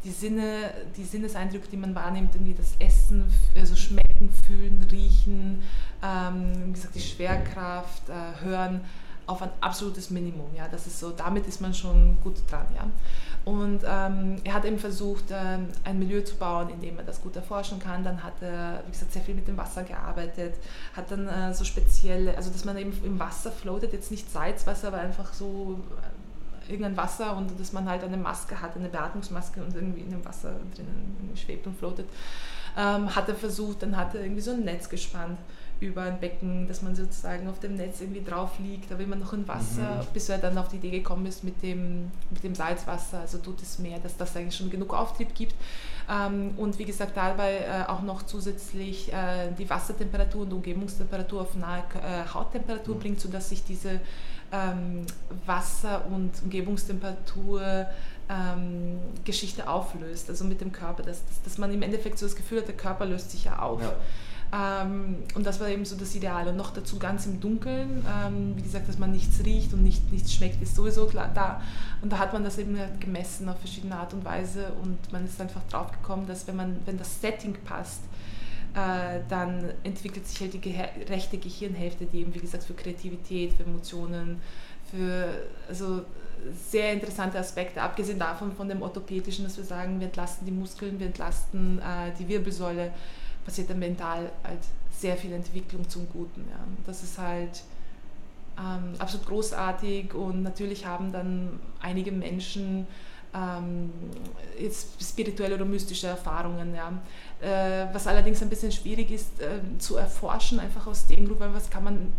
die 0.05 0.11
Sinne, 0.11 0.71
die 0.97 1.05
Sinneseindrücke, 1.05 1.69
die 1.69 1.77
man 1.77 1.95
wahrnimmt, 1.95 2.35
irgendwie 2.35 2.55
das 2.55 2.75
Essen, 2.79 3.25
also 3.57 3.75
schmecken, 3.75 4.31
fühlen, 4.47 4.87
riechen, 4.91 5.63
ähm, 6.03 6.53
wie 6.67 6.73
gesagt, 6.73 6.95
die 6.95 7.01
Schwerkraft, 7.01 8.09
äh, 8.09 8.45
hören, 8.45 8.83
auf 9.27 9.41
ein 9.41 9.51
absolutes 9.61 10.11
Minimum. 10.11 10.55
Ja, 10.55 10.69
das 10.69 10.87
ist 10.87 11.01
so, 11.01 11.11
damit 11.11 11.47
ist 11.47 11.61
man 11.61 11.73
schon 11.73 12.19
gut 12.23 12.37
dran. 12.51 12.67
Ja. 12.75 12.87
Und 13.45 13.81
ähm, 13.87 14.37
er 14.45 14.55
hat 14.55 14.65
eben 14.65 14.79
versucht, 14.79 15.25
ähm, 15.31 15.69
ein 15.85 15.99
Milieu 15.99 16.23
zu 16.23 16.37
bauen, 16.37 16.71
in 16.71 16.81
dem 16.81 16.99
er 16.99 17.05
das 17.05 17.21
gut 17.21 17.37
erforschen 17.37 17.79
kann. 17.79 18.05
Dann 18.05 18.23
hat 18.23 18.35
er, 18.41 18.83
wie 18.87 18.93
gesagt, 18.93 19.13
sehr 19.13 19.23
viel 19.23 19.35
mit 19.35 19.49
dem 19.49 19.57
Wasser 19.57 19.83
gearbeitet, 19.83 20.55
hat 20.95 21.11
dann 21.11 21.29
äh, 21.29 21.55
so 21.55 21.65
spezielle, 21.65 22.37
also 22.37 22.51
dass 22.51 22.65
man 22.65 22.77
eben 22.79 22.93
im 23.05 23.19
Wasser 23.19 23.53
floatet, 23.53 23.93
jetzt 23.93 24.11
nicht 24.11 24.31
Salzwasser, 24.31 24.89
aber 24.89 24.99
einfach 24.99 25.33
so 25.35 25.79
irgendein 26.69 26.97
Wasser 26.97 27.37
und 27.37 27.59
dass 27.59 27.73
man 27.73 27.89
halt 27.89 28.05
eine 28.05 28.17
Maske 28.17 28.61
hat, 28.61 28.77
eine 28.77 28.89
Beatmungsmaske 28.89 29.63
und 29.63 29.75
irgendwie 29.75 30.01
in 30.01 30.11
dem 30.11 30.25
Wasser 30.25 30.53
drinnen 30.75 31.33
schwebt 31.37 31.67
und 31.67 31.79
floatet, 31.79 32.07
ähm, 32.77 33.15
hat 33.15 33.29
er 33.29 33.35
versucht, 33.35 33.83
dann 33.83 33.97
hat 33.97 34.15
er 34.15 34.23
irgendwie 34.23 34.43
so 34.43 34.53
ein 34.53 34.65
Netz 34.65 34.89
gespannt 34.89 35.39
über 35.81 36.03
ein 36.03 36.21
Becken, 36.21 36.67
dass 36.67 36.83
man 36.83 36.95
sozusagen 36.95 37.49
auf 37.49 37.59
dem 37.61 37.75
Netz 37.75 38.01
irgendwie 38.01 38.23
drauf 38.23 38.53
liegt, 38.59 38.91
da 38.91 38.99
will 38.99 39.07
man 39.07 39.19
noch 39.19 39.33
in 39.33 39.47
Wasser, 39.47 40.03
mhm. 40.03 40.07
bis 40.13 40.29
er 40.29 40.39
dann 40.39 40.57
auf 40.57 40.69
die 40.69 40.77
Idee 40.77 40.91
gekommen 40.91 41.27
ist 41.27 41.45
mit 41.45 41.63
dem, 41.63 42.11
mit 42.31 42.43
dem 42.43 42.55
Salzwasser, 42.55 43.21
also 43.21 43.39
Totes 43.39 43.79
Meer, 43.79 43.99
dass 43.99 44.17
das 44.17 44.37
eigentlich 44.37 44.57
schon 44.57 44.71
genug 44.71 44.95
Auftrieb 44.95 45.35
gibt. 45.35 45.55
Ähm, 46.09 46.53
und 46.57 46.79
wie 46.79 46.85
gesagt, 46.85 47.17
dabei 47.17 47.59
äh, 47.59 47.89
auch 47.89 48.03
noch 48.03 48.23
zusätzlich 48.23 49.13
äh, 49.13 49.51
die 49.59 49.69
Wassertemperatur 49.69 50.43
und 50.43 50.53
Umgebungstemperatur 50.53 51.43
auf 51.43 51.55
nahe 51.57 51.83
äh, 51.95 52.33
Hauttemperatur 52.33 52.95
mhm. 52.95 53.01
bringt, 53.01 53.21
sodass 53.21 53.49
sich 53.49 53.65
diese 53.65 54.01
ähm, 54.55 55.07
Wasser- 55.47 56.07
und 56.07 56.31
Umgebungstemperatur 56.43 57.87
ähm, 58.29 58.99
Geschichte 59.25 59.69
auflöst, 59.69 60.31
also 60.31 60.45
mit 60.45 60.61
dem 60.61 60.73
Körper, 60.73 61.03
dass, 61.03 61.27
dass, 61.27 61.43
dass, 61.43 61.59
man 61.59 61.73
im 61.73 61.83
Endeffekt 61.83 62.19
so 62.19 62.27
das 62.27 62.37
Gefühl 62.37 62.59
hat, 62.59 62.69
der 62.69 62.77
Körper 62.77 63.05
löst 63.05 63.31
sich 63.31 63.45
ja 63.45 63.59
auf. 63.59 63.83
Ja. 63.83 64.83
Ähm, 64.83 65.17
und 65.35 65.45
das 65.45 65.59
war 65.61 65.69
eben 65.69 65.85
so 65.85 65.97
das 65.97 66.15
Ideal. 66.15 66.47
Und 66.49 66.57
noch 66.57 66.71
dazu 66.71 66.99
ganz 66.99 67.27
im 67.27 67.41
Dunkeln, 67.41 68.07
ähm, 68.09 68.57
wie 68.57 68.63
gesagt, 68.63 68.89
dass 68.89 68.99
man 68.99 69.11
nichts 69.11 69.45
riecht 69.45 69.73
und 69.73 69.83
nicht, 69.83 70.13
nichts 70.13 70.33
schmeckt, 70.33 70.63
ist 70.63 70.77
sowieso 70.77 71.07
klar 71.07 71.31
da. 71.35 71.61
Und 72.03 72.13
da 72.13 72.19
hat 72.19 72.33
man 72.33 72.45
das 72.45 72.59
eben 72.59 72.79
halt 72.79 73.01
gemessen 73.01 73.49
auf 73.49 73.59
verschiedene 73.59 73.97
Art 73.97 74.15
und 74.15 74.25
Weise 74.25 74.73
und 74.83 75.13
man 75.13 75.25
ist 75.27 75.41
einfach 75.41 75.63
drauf 75.69 75.91
gekommen, 75.91 76.27
dass 76.27 76.47
wenn, 76.47 76.57
man, 76.57 76.77
wenn 76.87 76.99
das 76.99 77.21
Setting 77.21 77.55
passt, 77.65 78.01
äh, 78.75 79.21
dann 79.29 79.73
entwickelt 79.85 80.27
sich 80.27 80.41
halt 80.41 80.55
die 80.55 80.61
Ge 80.61 80.75
rechte 81.09 81.39
Gehirnhälfte, 81.39 82.07
die 82.07 82.21
eben, 82.21 82.35
wie 82.35 82.41
gesagt, 82.41 82.65
für 82.65 82.75
Kreativität, 82.75 83.53
für 83.53 83.63
Emotionen, 83.63 84.41
für 84.91 85.29
also 85.69 86.03
sehr 86.71 86.93
interessante 86.93 87.39
Aspekte, 87.39 87.81
abgesehen 87.81 88.19
davon 88.19 88.53
von 88.53 88.69
dem 88.69 88.83
orthopädischen, 88.83 89.45
dass 89.45 89.57
wir 89.57 89.65
sagen, 89.65 89.99
wir 90.01 90.07
entlasten 90.09 90.47
die 90.47 90.53
Muskeln, 90.53 90.99
wir 90.99 91.07
entlasten 91.07 91.79
äh, 91.79 92.13
die 92.19 92.29
Wirbelsäule, 92.29 92.93
passiert 93.45 93.71
dann 93.71 93.79
mental 93.79 94.31
halt 94.43 94.61
sehr 94.91 95.17
viel 95.17 95.33
Entwicklung 95.33 95.89
zum 95.89 96.09
Guten. 96.11 96.47
Ja. 96.51 96.59
Das 96.87 97.03
ist 97.03 97.19
halt 97.19 97.63
ähm, 98.59 98.95
absolut 98.99 99.27
großartig 99.27 100.15
und 100.15 100.43
natürlich 100.43 100.87
haben 100.87 101.13
dann 101.13 101.61
einige 101.81 102.13
Menschen 102.13 102.87
ähm, 103.35 103.91
jetzt 104.59 105.03
spirituelle 105.03 105.57
oder 105.57 105.65
mystische 105.65 106.07
Erfahrungen. 106.07 106.75
Ja. 106.75 106.93
Äh, 107.41 107.93
was 107.93 108.07
allerdings 108.07 108.41
ein 108.43 108.49
bisschen 108.49 108.73
schwierig 108.73 109.11
ist 109.11 109.41
äh, 109.41 109.59
zu 109.79 109.97
erforschen, 109.97 110.61
einfach 110.61 110.87
aus 110.87 111.07
dem 111.07 111.27
Grund, 111.27 111.41
weil 111.41 111.53
was 111.53 111.69
kann 111.69 111.85
man, 111.85 112.13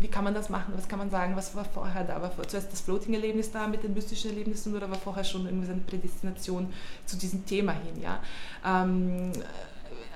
wie 0.00 0.08
kann 0.08 0.24
man 0.24 0.34
das 0.34 0.48
machen, 0.48 0.74
was 0.76 0.88
kann 0.88 0.98
man 0.98 1.10
sagen, 1.10 1.36
was 1.36 1.54
war 1.54 1.64
vorher 1.64 2.04
da? 2.04 2.20
War 2.20 2.32
zuerst 2.48 2.72
das 2.72 2.80
Floating-Erlebnis 2.82 3.50
da 3.50 3.66
mit 3.66 3.82
den 3.82 3.94
mystischen 3.94 4.30
Erlebnissen 4.30 4.76
oder 4.76 4.90
war 4.90 4.98
vorher 4.98 5.24
schon 5.24 5.46
irgendwie 5.46 5.66
so 5.66 5.72
eine 5.72 5.82
Prädestination 5.82 6.72
zu 7.06 7.16
diesem 7.16 7.46
Thema 7.46 7.72
hin? 7.72 8.02
Ja? 8.02 8.20
Ähm, 8.66 9.32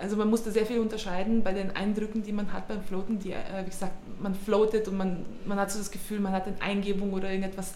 also 0.00 0.16
man 0.16 0.28
musste 0.28 0.50
sehr 0.50 0.66
viel 0.66 0.81
unterscheiden 0.81 1.44
bei 1.44 1.52
den 1.52 1.74
Eindrücken, 1.76 2.24
die 2.24 2.33
man 2.33 2.52
hat 2.52 2.66
beim 2.66 2.83
Floaten. 2.83 3.20
Die, 3.20 3.33
äh, 3.33 3.64
wie 3.64 3.70
gesagt, 3.70 3.92
man 4.20 4.35
floatet 4.35 4.88
und 4.88 4.96
man, 4.96 5.24
man 5.46 5.59
hat 5.59 5.70
so 5.70 5.78
das 5.78 5.90
Gefühl, 5.90 6.18
man 6.18 6.33
hat 6.33 6.46
eine 6.46 6.61
Eingebung 6.61 7.12
oder 7.12 7.28
irgendetwas 7.28 7.74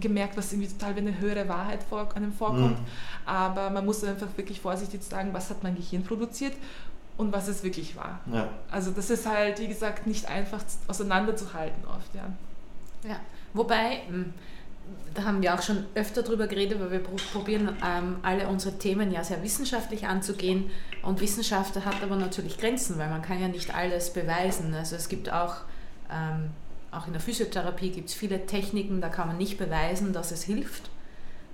gemerkt, 0.00 0.36
was 0.36 0.52
irgendwie 0.52 0.68
total 0.68 0.96
wie 0.96 1.00
eine 1.00 1.18
höhere 1.18 1.48
Wahrheit 1.48 1.82
vor 1.82 2.08
einem 2.14 2.32
vorkommt. 2.32 2.78
Mhm. 2.78 2.86
Aber 3.24 3.70
man 3.70 3.84
muss 3.84 4.02
einfach 4.04 4.28
wirklich 4.36 4.60
vorsichtig 4.60 5.02
sagen, 5.02 5.30
was 5.32 5.50
hat 5.50 5.62
mein 5.62 5.76
Gehirn 5.76 6.02
produziert 6.02 6.54
und 7.16 7.32
was 7.32 7.48
es 7.48 7.62
wirklich 7.62 7.96
war. 7.96 8.20
Ja. 8.32 8.48
Also 8.70 8.90
das 8.90 9.10
ist 9.10 9.26
halt, 9.26 9.58
wie 9.60 9.68
gesagt, 9.68 10.06
nicht 10.06 10.28
einfach 10.28 10.62
auseinanderzuhalten 10.86 11.84
oft. 11.86 12.14
Ja, 12.14 12.28
ja. 13.08 13.16
wobei, 13.54 14.00
hm, 14.08 14.34
da 15.14 15.24
haben 15.24 15.42
wir 15.42 15.54
auch 15.54 15.62
schon 15.62 15.84
öfter 15.94 16.22
drüber 16.22 16.46
geredet, 16.46 16.78
weil 16.78 16.90
wir 16.90 17.00
probieren 17.00 17.76
ähm, 17.84 18.16
alle 18.22 18.46
unsere 18.48 18.78
Themen 18.78 19.10
ja 19.10 19.24
sehr 19.24 19.42
wissenschaftlich 19.42 20.06
anzugehen 20.06 20.70
und 21.02 21.20
Wissenschaft 21.20 21.74
hat 21.84 22.02
aber 22.02 22.16
natürlich 22.16 22.58
Grenzen, 22.58 22.98
weil 22.98 23.08
man 23.08 23.22
kann 23.22 23.40
ja 23.40 23.48
nicht 23.48 23.74
alles 23.74 24.12
beweisen. 24.12 24.74
Also 24.74 24.96
es 24.96 25.08
gibt 25.08 25.32
auch 25.32 25.56
ähm, 26.12 26.50
auch 26.90 27.06
in 27.06 27.12
der 27.12 27.20
Physiotherapie 27.20 27.90
gibt 27.90 28.08
es 28.08 28.14
viele 28.14 28.46
Techniken, 28.46 29.00
da 29.00 29.08
kann 29.08 29.28
man 29.28 29.36
nicht 29.36 29.58
beweisen, 29.58 30.12
dass 30.12 30.30
es 30.30 30.44
hilft. 30.44 30.90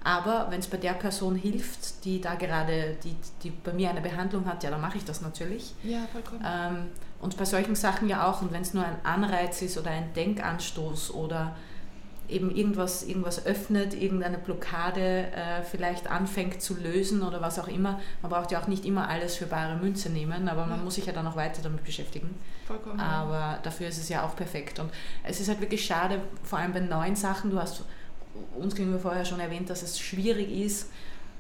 Aber 0.05 0.49
wenn 0.51 0.59
es 0.59 0.67
bei 0.67 0.79
der 0.79 0.95
Person 0.95 1.37
hilft, 1.37 2.05
die 2.05 2.21
da 2.21 2.35
gerade, 2.35 2.97
die, 3.05 3.15
die 3.43 3.51
bei 3.51 3.73
mir 3.73 3.91
eine 3.91 4.01
Behandlung 4.01 4.47
hat, 4.47 4.65
ja, 4.65 4.71
dann 4.71 4.81
mache 4.81 4.99
ich 4.99 5.05
das 5.05 5.21
natürlich. 5.21 5.75
Ja, 5.85 6.01
vollkommen. 6.11 6.45
Ähm, 6.45 6.89
und 7.21 7.37
bei 7.37 7.45
solchen 7.45 7.77
Sachen 7.77 8.09
ja 8.09 8.29
auch. 8.29 8.43
Und 8.43 8.53
wenn 8.53 8.63
es 8.63 8.75
nur 8.75 8.85
ein 8.85 8.97
Anreiz 9.05 9.63
ist 9.63 9.79
oder 9.79 9.91
ein 9.91 10.13
Denkanstoß 10.15 11.15
oder 11.15 11.55
eben 12.29 12.55
irgendwas, 12.55 13.03
irgendwas 13.03 13.45
öffnet, 13.47 13.95
irgendeine 13.95 14.39
Blockade 14.39 15.27
äh, 15.33 15.63
vielleicht 15.63 16.11
anfängt 16.11 16.63
zu 16.63 16.75
lösen 16.75 17.23
oder 17.23 17.41
was 17.41 17.59
auch 17.59 17.69
immer. 17.69 18.01
Man 18.23 18.31
braucht 18.31 18.51
ja 18.53 18.61
auch 18.61 18.67
nicht 18.67 18.85
immer 18.85 19.09
alles 19.09 19.37
für 19.37 19.47
bare 19.47 19.77
Münze 19.77 20.09
nehmen, 20.11 20.49
aber 20.49 20.67
man 20.67 20.79
ja. 20.79 20.85
muss 20.85 20.95
sich 20.95 21.07
ja 21.07 21.13
dann 21.13 21.27
auch 21.27 21.37
weiter 21.37 21.63
damit 21.63 21.85
beschäftigen. 21.85 22.35
Vollkommen. 22.67 23.01
Aber 23.01 23.59
dafür 23.63 23.89
ist 23.89 23.99
es 23.99 24.09
ja 24.09 24.25
auch 24.25 24.37
perfekt. 24.37 24.79
Und 24.79 24.91
es 25.25 25.41
ist 25.41 25.49
halt 25.49 25.61
wirklich 25.61 25.85
schade, 25.85 26.21
vor 26.43 26.59
allem 26.59 26.73
bei 26.73 26.81
neuen 26.81 27.17
Sachen, 27.17 27.51
du 27.51 27.59
hast 27.61 27.85
uns 28.57 28.75
gegenüber 28.75 29.01
vorher 29.01 29.25
schon 29.25 29.41
erwähnt, 29.41 29.69
dass 29.69 29.83
es 29.83 29.99
schwierig 29.99 30.51
ist, 30.51 30.89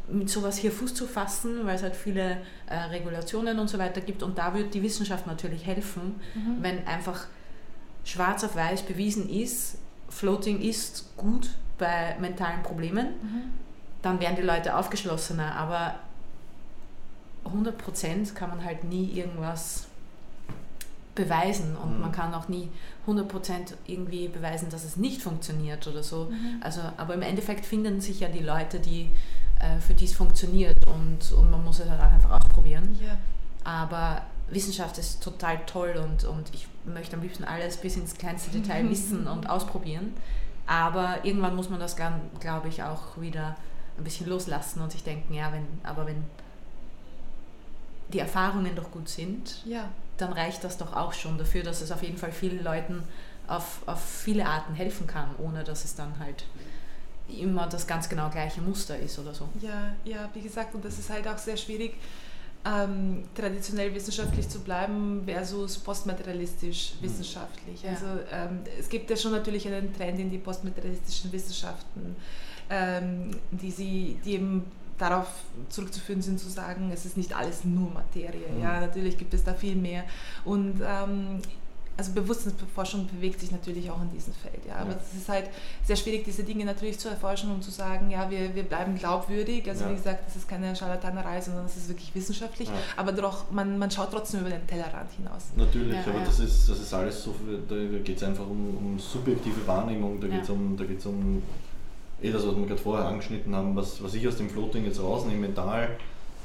mit 0.08 0.28
sowas 0.28 0.58
hier 0.58 0.72
Fuß 0.72 0.94
zu 0.94 1.06
fassen, 1.06 1.64
weil 1.64 1.76
es 1.76 1.82
halt 1.82 1.96
viele 1.96 2.38
äh, 2.66 2.76
Regulationen 2.90 3.58
und 3.58 3.68
so 3.68 3.78
weiter 3.78 4.00
gibt. 4.00 4.22
Und 4.22 4.36
da 4.36 4.52
wird 4.54 4.74
die 4.74 4.82
Wissenschaft 4.82 5.26
natürlich 5.26 5.64
helfen, 5.64 6.20
mhm. 6.34 6.56
wenn 6.60 6.86
einfach 6.86 7.26
schwarz 8.04 8.42
auf 8.44 8.56
weiß 8.56 8.82
bewiesen 8.82 9.28
ist, 9.30 9.78
Floating 10.12 10.60
ist 10.60 11.16
gut 11.16 11.50
bei 11.78 12.16
mentalen 12.20 12.62
Problemen, 12.62 13.06
mhm. 13.06 13.42
dann 14.02 14.20
werden 14.20 14.36
die 14.36 14.42
Leute 14.42 14.76
aufgeschlossener. 14.76 15.56
Aber 15.56 15.94
100% 17.44 18.34
kann 18.34 18.50
man 18.50 18.64
halt 18.64 18.84
nie 18.84 19.10
irgendwas 19.12 19.86
beweisen 21.14 21.76
und 21.76 21.94
mhm. 21.94 22.00
man 22.00 22.12
kann 22.12 22.32
auch 22.34 22.48
nie 22.48 22.70
100% 23.06 23.74
irgendwie 23.86 24.28
beweisen, 24.28 24.70
dass 24.70 24.84
es 24.84 24.96
nicht 24.96 25.20
funktioniert 25.20 25.86
oder 25.86 26.02
so. 26.02 26.28
Mhm. 26.30 26.60
Also, 26.62 26.80
aber 26.96 27.14
im 27.14 27.22
Endeffekt 27.22 27.66
finden 27.66 28.00
sich 28.00 28.20
ja 28.20 28.28
die 28.28 28.42
Leute, 28.42 28.80
die, 28.80 29.10
äh, 29.58 29.78
für 29.80 29.94
die 29.94 30.04
es 30.04 30.14
funktioniert 30.14 30.78
und, 30.86 31.32
und 31.32 31.50
man 31.50 31.64
muss 31.64 31.80
es 31.80 31.90
halt 31.90 32.00
auch 32.00 32.12
einfach 32.12 32.30
ausprobieren. 32.30 32.98
Ja. 33.04 33.18
Aber 33.64 34.22
Wissenschaft 34.48 34.98
ist 34.98 35.22
total 35.22 35.64
toll 35.66 35.94
und, 36.02 36.24
und 36.24 36.54
ich 36.54 36.66
möchte 36.84 37.16
am 37.16 37.22
liebsten 37.22 37.44
alles 37.44 37.76
bis 37.76 37.96
ins 37.96 38.14
kleinste 38.14 38.50
Detail 38.50 38.88
wissen 38.90 39.26
und 39.26 39.48
ausprobieren. 39.48 40.12
Aber 40.66 41.24
irgendwann 41.24 41.56
muss 41.56 41.68
man 41.68 41.80
das, 41.80 41.96
glaube 41.96 42.68
ich, 42.68 42.82
auch 42.82 43.20
wieder 43.20 43.56
ein 43.98 44.04
bisschen 44.04 44.28
loslassen 44.28 44.80
und 44.80 44.92
sich 44.92 45.02
denken, 45.02 45.34
ja, 45.34 45.52
wenn, 45.52 45.66
aber 45.82 46.06
wenn 46.06 46.24
die 48.12 48.18
Erfahrungen 48.18 48.74
doch 48.74 48.90
gut 48.90 49.08
sind, 49.08 49.62
ja. 49.64 49.88
dann 50.18 50.32
reicht 50.32 50.62
das 50.64 50.78
doch 50.78 50.94
auch 50.94 51.12
schon 51.12 51.38
dafür, 51.38 51.62
dass 51.62 51.80
es 51.80 51.90
auf 51.90 52.02
jeden 52.02 52.16
Fall 52.16 52.32
vielen 52.32 52.62
Leuten 52.62 53.02
auf, 53.48 53.80
auf 53.86 54.02
viele 54.02 54.46
Arten 54.46 54.74
helfen 54.74 55.06
kann, 55.06 55.30
ohne 55.38 55.64
dass 55.64 55.84
es 55.84 55.94
dann 55.94 56.18
halt 56.18 56.44
immer 57.28 57.66
das 57.66 57.86
ganz 57.86 58.08
genau 58.08 58.28
gleiche 58.28 58.60
Muster 58.60 58.98
ist 58.98 59.18
oder 59.18 59.34
so. 59.34 59.48
Ja, 59.60 59.94
ja, 60.04 60.28
wie 60.34 60.40
gesagt, 60.40 60.74
und 60.74 60.84
das 60.84 60.98
ist 60.98 61.10
halt 61.10 61.26
auch 61.26 61.38
sehr 61.38 61.56
schwierig, 61.56 61.94
ähm, 62.64 63.24
traditionell 63.34 63.94
wissenschaftlich 63.94 64.48
zu 64.48 64.60
bleiben 64.60 65.22
versus 65.26 65.78
postmaterialistisch 65.78 66.94
mhm. 66.94 67.04
wissenschaftlich. 67.04 67.82
Ja. 67.82 67.90
Also 67.90 68.06
ähm, 68.30 68.60
es 68.78 68.88
gibt 68.88 69.10
ja 69.10 69.16
schon 69.16 69.32
natürlich 69.32 69.66
einen 69.66 69.92
Trend 69.92 70.18
in 70.20 70.30
die 70.30 70.38
postmaterialistischen 70.38 71.32
Wissenschaften, 71.32 72.16
ähm, 72.70 73.30
die, 73.50 73.70
sie, 73.70 74.18
die 74.24 74.34
eben 74.34 74.64
darauf 74.98 75.26
zurückzuführen 75.68 76.22
sind, 76.22 76.38
zu 76.38 76.48
sagen, 76.48 76.90
es 76.92 77.04
ist 77.04 77.16
nicht 77.16 77.34
alles 77.34 77.64
nur 77.64 77.90
Materie. 77.90 78.48
Mhm. 78.48 78.62
Ja, 78.62 78.80
natürlich 78.80 79.18
gibt 79.18 79.34
es 79.34 79.42
da 79.42 79.54
viel 79.54 79.74
mehr. 79.74 80.04
Und 80.44 80.80
ähm, 80.86 81.40
also 81.96 82.12
Bewusstseinsforschung 82.12 83.06
bewegt 83.06 83.40
sich 83.40 83.50
natürlich 83.50 83.90
auch 83.90 84.00
in 84.00 84.10
diesem 84.10 84.32
Feld. 84.32 84.64
Ja. 84.66 84.76
Aber 84.76 84.92
es 84.92 85.20
ist 85.20 85.28
halt 85.28 85.50
sehr 85.84 85.96
schwierig, 85.96 86.24
diese 86.24 86.42
Dinge 86.42 86.64
natürlich 86.64 86.98
zu 86.98 87.08
erforschen 87.08 87.50
und 87.50 87.62
zu 87.62 87.70
sagen, 87.70 88.10
ja, 88.10 88.30
wir, 88.30 88.54
wir 88.54 88.62
bleiben 88.62 88.96
glaubwürdig. 88.96 89.68
Also 89.68 89.84
ja. 89.84 89.90
wie 89.90 89.96
gesagt, 89.96 90.26
das 90.26 90.36
ist 90.36 90.48
keine 90.48 90.74
Scharlatanerei, 90.74 91.40
sondern 91.40 91.66
es 91.66 91.76
ist 91.76 91.88
wirklich 91.88 92.14
wissenschaftlich. 92.14 92.68
Ja. 92.68 92.74
Aber 92.96 93.12
doch, 93.12 93.50
man, 93.50 93.78
man 93.78 93.90
schaut 93.90 94.10
trotzdem 94.10 94.40
über 94.40 94.50
den 94.50 94.66
Tellerrand 94.66 95.10
hinaus. 95.12 95.48
Natürlich, 95.56 95.96
aber 96.06 96.20
Das, 96.24 96.40
ist, 96.40 96.68
das 96.68 96.80
ist 96.80 96.94
alles 96.94 97.22
so, 97.22 97.34
da 97.68 97.76
geht 98.02 98.16
es 98.16 98.22
einfach 98.22 98.46
um, 98.46 98.76
um, 98.76 98.98
subjektive 98.98 99.66
Wahrnehmung, 99.66 100.20
da 100.20 100.28
geht 100.28 100.42
es 100.42 100.50
um, 100.50 100.76
da 100.76 100.84
geht's 100.84 101.06
um 101.06 101.42
eh 102.22 102.30
das, 102.30 102.46
was 102.46 102.56
wir 102.56 102.66
gerade 102.66 102.80
vorher 102.80 103.06
angeschnitten 103.06 103.54
haben, 103.54 103.76
was, 103.76 104.02
was 104.02 104.14
ich 104.14 104.26
aus 104.26 104.36
dem 104.36 104.48
Floating 104.48 104.84
jetzt 104.84 105.00
rausnehme, 105.00 105.40
mental. 105.40 105.96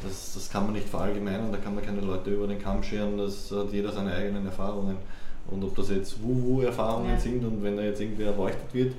Das, 0.03 0.33
das 0.35 0.49
kann 0.49 0.65
man 0.65 0.73
nicht 0.73 0.87
verallgemeinern, 0.87 1.51
da 1.51 1.57
kann 1.57 1.73
man 1.73 1.83
keine 1.83 2.01
Leute 2.01 2.29
über 2.29 2.47
den 2.47 2.61
Kamm 2.61 2.83
scheren, 2.83 3.17
das 3.17 3.51
hat 3.51 3.71
jeder 3.71 3.91
seine 3.91 4.13
eigenen 4.13 4.45
Erfahrungen. 4.45 4.97
Und 5.49 5.63
ob 5.63 5.75
das 5.75 5.89
jetzt 5.89 6.21
Wu-Wu-Erfahrungen 6.21 7.11
ja. 7.11 7.19
sind 7.19 7.43
und 7.45 7.63
wenn 7.63 7.77
da 7.77 7.83
jetzt 7.83 8.01
irgendwer 8.01 8.27
erleuchtet 8.27 8.73
wird, 8.73 8.93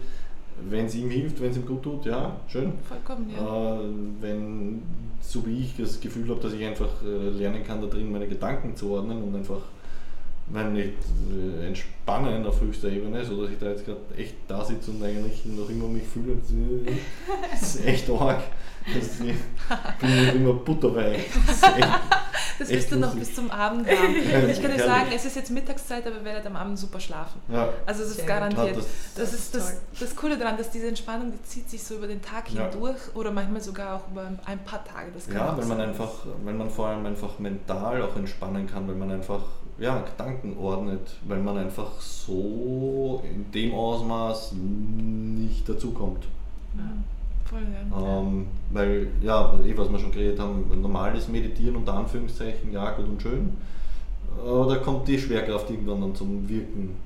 wenn 0.69 0.87
es 0.87 0.95
ihm 0.95 1.11
hilft, 1.11 1.41
wenn 1.41 1.51
es 1.51 1.57
ihm 1.57 1.67
gut 1.67 1.83
tut, 1.83 2.07
ja, 2.07 2.37
schön. 2.49 2.73
Vollkommen, 2.89 3.31
ja. 3.31 3.77
Äh, 3.77 3.85
wenn, 4.21 4.83
so 5.21 5.47
wie 5.47 5.61
ich 5.61 5.77
das 5.77 6.01
Gefühl 6.01 6.29
habe, 6.29 6.41
dass 6.41 6.53
ich 6.53 6.65
einfach 6.65 6.89
äh, 7.05 7.29
lernen 7.31 7.65
kann, 7.65 7.81
da 7.81 7.87
drin 7.87 8.11
meine 8.11 8.27
Gedanken 8.27 8.75
zu 8.75 8.91
ordnen 8.91 9.23
und 9.23 9.35
einfach, 9.37 9.61
wenn 10.51 10.73
nicht 10.73 10.95
äh, 11.31 11.67
entspannen 11.67 12.45
auf 12.47 12.61
höchster 12.61 12.89
Ebene, 12.89 13.25
so 13.25 13.43
dass 13.43 13.51
ich 13.51 13.59
da 13.59 13.71
jetzt 13.71 13.85
gerade 13.85 14.01
echt 14.17 14.35
da 14.49 14.65
sitze 14.65 14.91
und 14.91 15.03
eigentlich 15.03 15.45
noch 15.45 15.69
immer 15.69 15.89
mich 15.89 16.05
fühle, 16.05 16.37
das 17.51 17.75
ist 17.75 17.87
echt 17.87 18.11
arg. 18.11 18.43
Das 18.95 19.19
bin 19.19 19.29
ich 19.29 20.35
immer 20.35 20.55
butterweich. 20.55 21.27
Das 21.47 21.61
bist 22.67 22.93
du 22.93 22.97
noch 22.97 23.15
bis 23.15 23.35
zum 23.35 23.51
Abend. 23.51 23.87
Und 23.89 24.49
ich 24.51 24.61
kann 24.61 24.73
dir 24.73 24.83
sagen, 24.83 25.07
es 25.15 25.25
ist 25.25 25.37
jetzt 25.37 25.51
Mittagszeit, 25.51 26.07
aber 26.07 26.17
ihr 26.17 26.25
werdet 26.25 26.47
am 26.47 26.57
Abend 26.57 26.79
super 26.79 27.01
schlafen. 27.01 27.41
Ja. 27.49 27.69
Also 27.87 28.03
es 28.03 28.11
ist 28.11 28.17
Sehr 28.17 28.27
garantiert. 28.27 28.77
Das, 28.77 28.87
das, 29.15 29.33
ist 29.33 29.55
das, 29.55 29.77
das 29.99 30.17
Coole 30.17 30.37
daran, 30.37 30.57
dass 30.57 30.71
diese 30.71 30.89
Entspannung, 30.89 31.33
die 31.33 31.43
zieht 31.43 31.71
sich 31.71 31.83
so 31.83 31.97
über 31.97 32.07
den 32.07 32.23
Tag 32.23 32.51
ja. 32.53 32.63
hindurch 32.63 33.15
oder 33.15 33.31
manchmal 33.31 33.61
sogar 33.61 33.97
auch 33.97 34.11
über 34.11 34.33
ein 34.45 34.59
paar 34.65 34.85
Tage. 34.85 35.11
Das 35.13 35.27
ja, 35.33 35.57
wenn 35.57 35.69
man 35.69 35.81
einfach, 35.81 36.11
wenn 36.45 36.57
man 36.57 36.71
vor 36.71 36.89
allem 36.89 37.07
einfach 37.07 37.39
mental 37.39 38.03
auch 38.03 38.17
entspannen 38.17 38.67
kann, 38.67 38.89
wenn 38.89 38.99
man 38.99 39.11
einfach 39.11 39.43
ja, 39.79 40.01
Gedanken 40.01 40.57
ordnet, 40.59 41.17
weil 41.27 41.39
man 41.39 41.57
einfach 41.57 42.01
so 42.01 43.23
in 43.25 43.51
dem 43.53 43.75
Ausmaß 43.75 44.53
nicht 44.53 45.69
dazukommt. 45.69 46.25
Ja. 46.77 46.83
Voll, 47.49 47.63
ja. 47.63 48.21
Ähm, 48.21 48.47
weil, 48.71 49.09
ja, 49.23 49.59
eh, 49.65 49.77
was 49.77 49.91
wir 49.91 49.99
schon 49.99 50.13
geredet 50.13 50.39
haben, 50.39 50.69
normales 50.83 51.29
Meditieren 51.29 51.77
unter 51.77 51.95
Anführungszeichen, 51.95 52.73
ja, 52.73 52.91
gut 52.91 53.09
und 53.09 53.23
schön. 53.23 53.57
Aber 54.45 54.75
da 54.75 54.77
kommt 54.81 55.09
die 55.09 55.19
Schwerkraft 55.19 55.71
irgendwann 55.71 56.01
dann 56.03 56.15
zum 56.15 56.49
Wirken. 56.49 56.97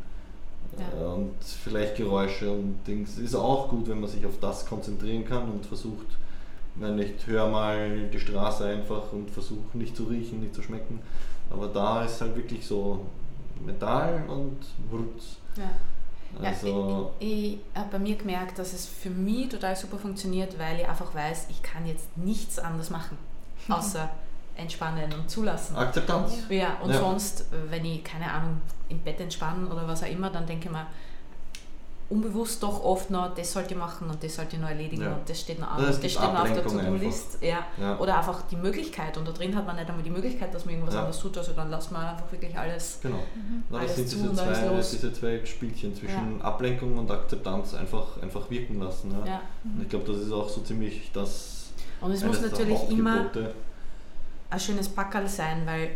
Ja. 0.76 1.12
Und 1.12 1.34
vielleicht 1.43 1.97
Geräusche 1.97 2.51
und 2.51 2.80
Dings. 2.86 3.18
Ist 3.18 3.34
auch 3.34 3.68
gut, 3.68 3.88
wenn 3.88 4.01
man 4.01 4.11
sich 4.11 4.26
auf 4.26 4.38
das 4.40 4.66
konzentrieren 4.66 5.24
kann 5.24 5.49
und 5.51 5.64
versucht, 5.64 6.07
wenn 6.76 6.97
nicht, 6.97 7.26
hör 7.26 7.49
mal 7.49 8.09
die 8.09 8.18
Straße 8.18 8.64
einfach 8.64 9.12
und 9.12 9.30
versuch 9.30 9.74
nicht 9.74 9.97
zu 9.97 10.05
riechen, 10.05 10.40
nicht 10.40 10.55
zu 10.55 10.62
schmecken. 10.62 11.01
Aber 11.51 11.68
da 11.68 12.05
ist 12.05 12.20
halt 12.20 12.34
wirklich 12.34 12.66
so 12.66 13.07
Metall 13.64 14.24
und 14.28 14.59
Wurz. 14.90 15.36
Ja. 15.57 15.70
Also 16.41 17.12
ja, 17.20 17.26
ich, 17.26 17.55
ich 17.55 17.59
habe 17.74 17.89
bei 17.93 17.99
mir 17.99 18.16
gemerkt, 18.16 18.59
dass 18.59 18.72
es 18.72 18.87
für 18.87 19.11
mich 19.11 19.49
total 19.49 19.76
super 19.76 19.99
funktioniert, 19.99 20.59
weil 20.59 20.80
ich 20.80 20.89
einfach 20.89 21.14
weiß, 21.14 21.47
ich 21.51 21.62
kann 21.62 21.87
jetzt 21.87 22.16
nichts 22.16 22.59
anderes 22.59 22.91
machen, 22.91 23.18
außer 23.68 24.09
entspannen 24.57 25.12
und 25.12 25.30
zulassen. 25.30 25.76
Akzeptanz. 25.76 26.35
Ja, 26.49 26.76
und 26.83 26.91
ja. 26.91 26.99
sonst, 26.99 27.47
wenn 27.70 27.85
ich, 27.85 28.05
keine 28.05 28.30
Ahnung, 28.30 28.61
im 28.89 28.99
Bett 29.01 29.20
entspannen 29.20 29.70
oder 29.70 29.87
was 29.89 30.03
auch 30.03 30.09
immer, 30.09 30.30
dann 30.30 30.47
denke 30.47 30.66
ich 30.66 30.72
mir, 30.72 30.87
unbewusst 32.12 32.62
doch 32.62 32.84
oft 32.84 33.10
noch, 33.10 33.34
das 33.34 33.52
sollte 33.52 33.72
ich 33.72 33.80
machen 33.80 34.10
und 34.10 34.22
das 34.22 34.34
sollte 34.34 34.56
ich 34.56 34.62
noch 34.62 34.68
erledigen 34.68 35.02
ja. 35.02 35.14
und 35.14 35.28
das 35.28 35.40
steht 35.40 35.58
noch 35.58 35.70
an 35.70 35.82
das, 35.82 35.98
das 35.98 36.12
steht 36.12 36.22
noch 36.22 36.42
auf 36.42 36.52
der 36.52 36.62
To-Do-List. 36.62 37.38
Ja. 37.40 37.64
ja. 37.80 37.98
Oder 37.98 38.18
einfach 38.18 38.42
die 38.42 38.56
Möglichkeit 38.56 39.16
und 39.16 39.26
da 39.26 39.32
drin 39.32 39.56
hat 39.56 39.66
man 39.66 39.76
nicht 39.76 39.88
einmal 39.88 40.04
die 40.04 40.10
Möglichkeit, 40.10 40.54
dass 40.54 40.66
man 40.66 40.74
irgendwas 40.74 40.94
ja. 40.94 41.00
anderes 41.00 41.18
tut, 41.18 41.38
also 41.38 41.52
dann 41.52 41.70
lässt 41.70 41.90
man 41.90 42.04
einfach 42.04 42.30
wirklich 42.30 42.56
alles 42.56 42.98
Genau. 43.02 43.16
Mhm. 43.16 43.64
Na, 43.70 43.80
das 43.80 43.96
sind 43.96 44.12
diese 44.12 44.34
zwei, 44.34 44.80
diese 44.92 45.12
zwei 45.12 45.46
Spielchen 45.46 45.94
zwischen 45.94 46.42
Ablenkung 46.42 46.98
und 46.98 47.10
Akzeptanz 47.10 47.74
einfach, 47.74 48.20
einfach 48.20 48.50
wirken 48.50 48.78
lassen. 48.78 49.14
Ja. 49.24 49.40
Mhm. 49.64 49.82
Ich 49.82 49.88
glaube, 49.88 50.12
das 50.12 50.20
ist 50.22 50.32
auch 50.32 50.48
so 50.48 50.60
ziemlich 50.60 51.10
das 51.14 51.70
Und 52.00 52.12
es 52.12 52.22
muss 52.22 52.42
natürlich 52.42 52.90
immer 52.90 53.30
ein 54.50 54.60
schönes 54.60 54.88
Packerl 54.88 55.26
sein, 55.26 55.62
weil 55.64 55.92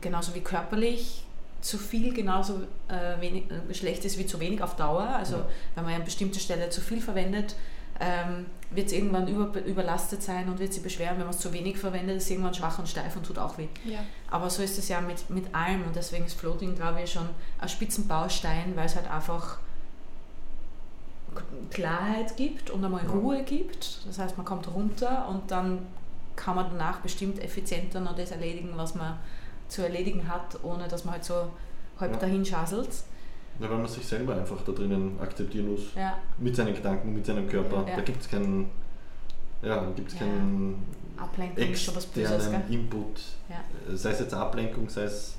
genauso 0.00 0.34
wie 0.34 0.40
körperlich 0.40 1.25
zu 1.66 1.78
viel 1.78 2.14
genauso 2.14 2.62
äh, 2.88 3.20
wenig, 3.20 3.44
äh, 3.50 3.74
schlecht 3.74 4.04
ist 4.04 4.18
wie 4.18 4.26
zu 4.26 4.40
wenig 4.40 4.62
auf 4.62 4.76
Dauer. 4.76 5.02
Also 5.02 5.36
ja. 5.36 5.48
wenn 5.74 5.84
man 5.84 5.94
an 5.94 6.04
bestimmter 6.04 6.40
Stelle 6.40 6.70
zu 6.70 6.80
viel 6.80 7.00
verwendet, 7.00 7.56
ähm, 7.98 8.46
wird 8.70 8.88
es 8.88 8.92
irgendwann 8.92 9.26
über, 9.26 9.64
überlastet 9.64 10.22
sein 10.22 10.48
und 10.48 10.58
wird 10.58 10.72
sich 10.72 10.82
beschweren, 10.82 11.16
wenn 11.18 11.24
man 11.24 11.34
es 11.34 11.40
zu 11.40 11.52
wenig 11.52 11.78
verwendet, 11.78 12.18
ist 12.18 12.24
es 12.24 12.30
irgendwann 12.30 12.54
schwach 12.54 12.78
und 12.78 12.88
steif 12.88 13.16
und 13.16 13.24
tut 13.24 13.38
auch 13.38 13.58
weh. 13.58 13.68
Ja. 13.84 14.00
Aber 14.30 14.50
so 14.50 14.62
ist 14.62 14.78
es 14.78 14.88
ja 14.88 15.00
mit, 15.00 15.28
mit 15.30 15.54
allem 15.54 15.82
und 15.84 15.96
deswegen 15.96 16.26
ist 16.26 16.38
Floating, 16.38 16.74
glaube 16.74 17.02
ich, 17.02 17.12
schon 17.12 17.28
ein 17.58 17.68
Spitzenbaustein, 17.68 18.76
weil 18.76 18.86
es 18.86 18.96
halt 18.96 19.10
einfach 19.10 19.58
Klarheit 21.70 22.36
gibt 22.36 22.70
und 22.70 22.84
einmal 22.84 23.06
Ruhe 23.06 23.42
gibt. 23.42 24.06
Das 24.06 24.18
heißt, 24.18 24.36
man 24.36 24.46
kommt 24.46 24.72
runter 24.72 25.28
und 25.28 25.50
dann 25.50 25.86
kann 26.34 26.54
man 26.54 26.70
danach 26.70 27.00
bestimmt 27.00 27.42
effizienter 27.42 28.00
noch 28.00 28.14
das 28.14 28.30
erledigen, 28.30 28.72
was 28.76 28.94
man 28.94 29.18
zu 29.68 29.82
erledigen 29.82 30.28
hat, 30.28 30.58
ohne 30.62 30.88
dass 30.88 31.04
man 31.04 31.14
halt 31.14 31.24
so 31.24 31.50
halb 31.98 32.12
ja. 32.12 32.18
dahin 32.18 32.44
schaselt. 32.44 32.88
Ja, 33.58 33.70
weil 33.70 33.78
man 33.78 33.88
sich 33.88 34.06
selber 34.06 34.36
einfach 34.36 34.62
da 34.62 34.72
drinnen 34.72 35.18
akzeptieren 35.20 35.70
muss. 35.70 35.94
Ja. 35.94 36.18
Mit 36.38 36.54
seinen 36.54 36.74
Gedanken, 36.74 37.14
mit 37.14 37.24
seinem 37.24 37.48
Körper. 37.48 37.84
Ja. 37.88 37.96
Da 37.96 38.02
gibt 38.02 38.20
es 38.20 38.28
keinen, 38.28 38.70
ja, 39.62 39.84
gibt's 39.96 40.14
ja. 40.14 40.20
keinen 40.20 40.84
Ablenkung 41.16 41.64
externen 41.64 42.02
Böses, 42.14 42.50
Input. 42.68 43.22
Sei 43.94 44.10
es 44.10 44.20
jetzt 44.20 44.34
Ablenkung, 44.34 44.88
sei 44.88 45.04
es 45.04 45.36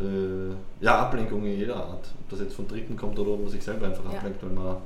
äh, 0.00 0.54
ja, 0.80 1.00
Ablenkung 1.00 1.44
in 1.44 1.58
jeder 1.58 1.76
Art. 1.76 2.08
Ob 2.20 2.30
das 2.30 2.40
jetzt 2.40 2.54
von 2.54 2.66
Dritten 2.66 2.96
kommt 2.96 3.18
oder 3.18 3.32
ob 3.32 3.40
man 3.42 3.50
sich 3.50 3.62
selber 3.62 3.86
einfach 3.86 4.04
ablenkt, 4.06 4.42
weil 4.42 4.50
man 4.50 4.76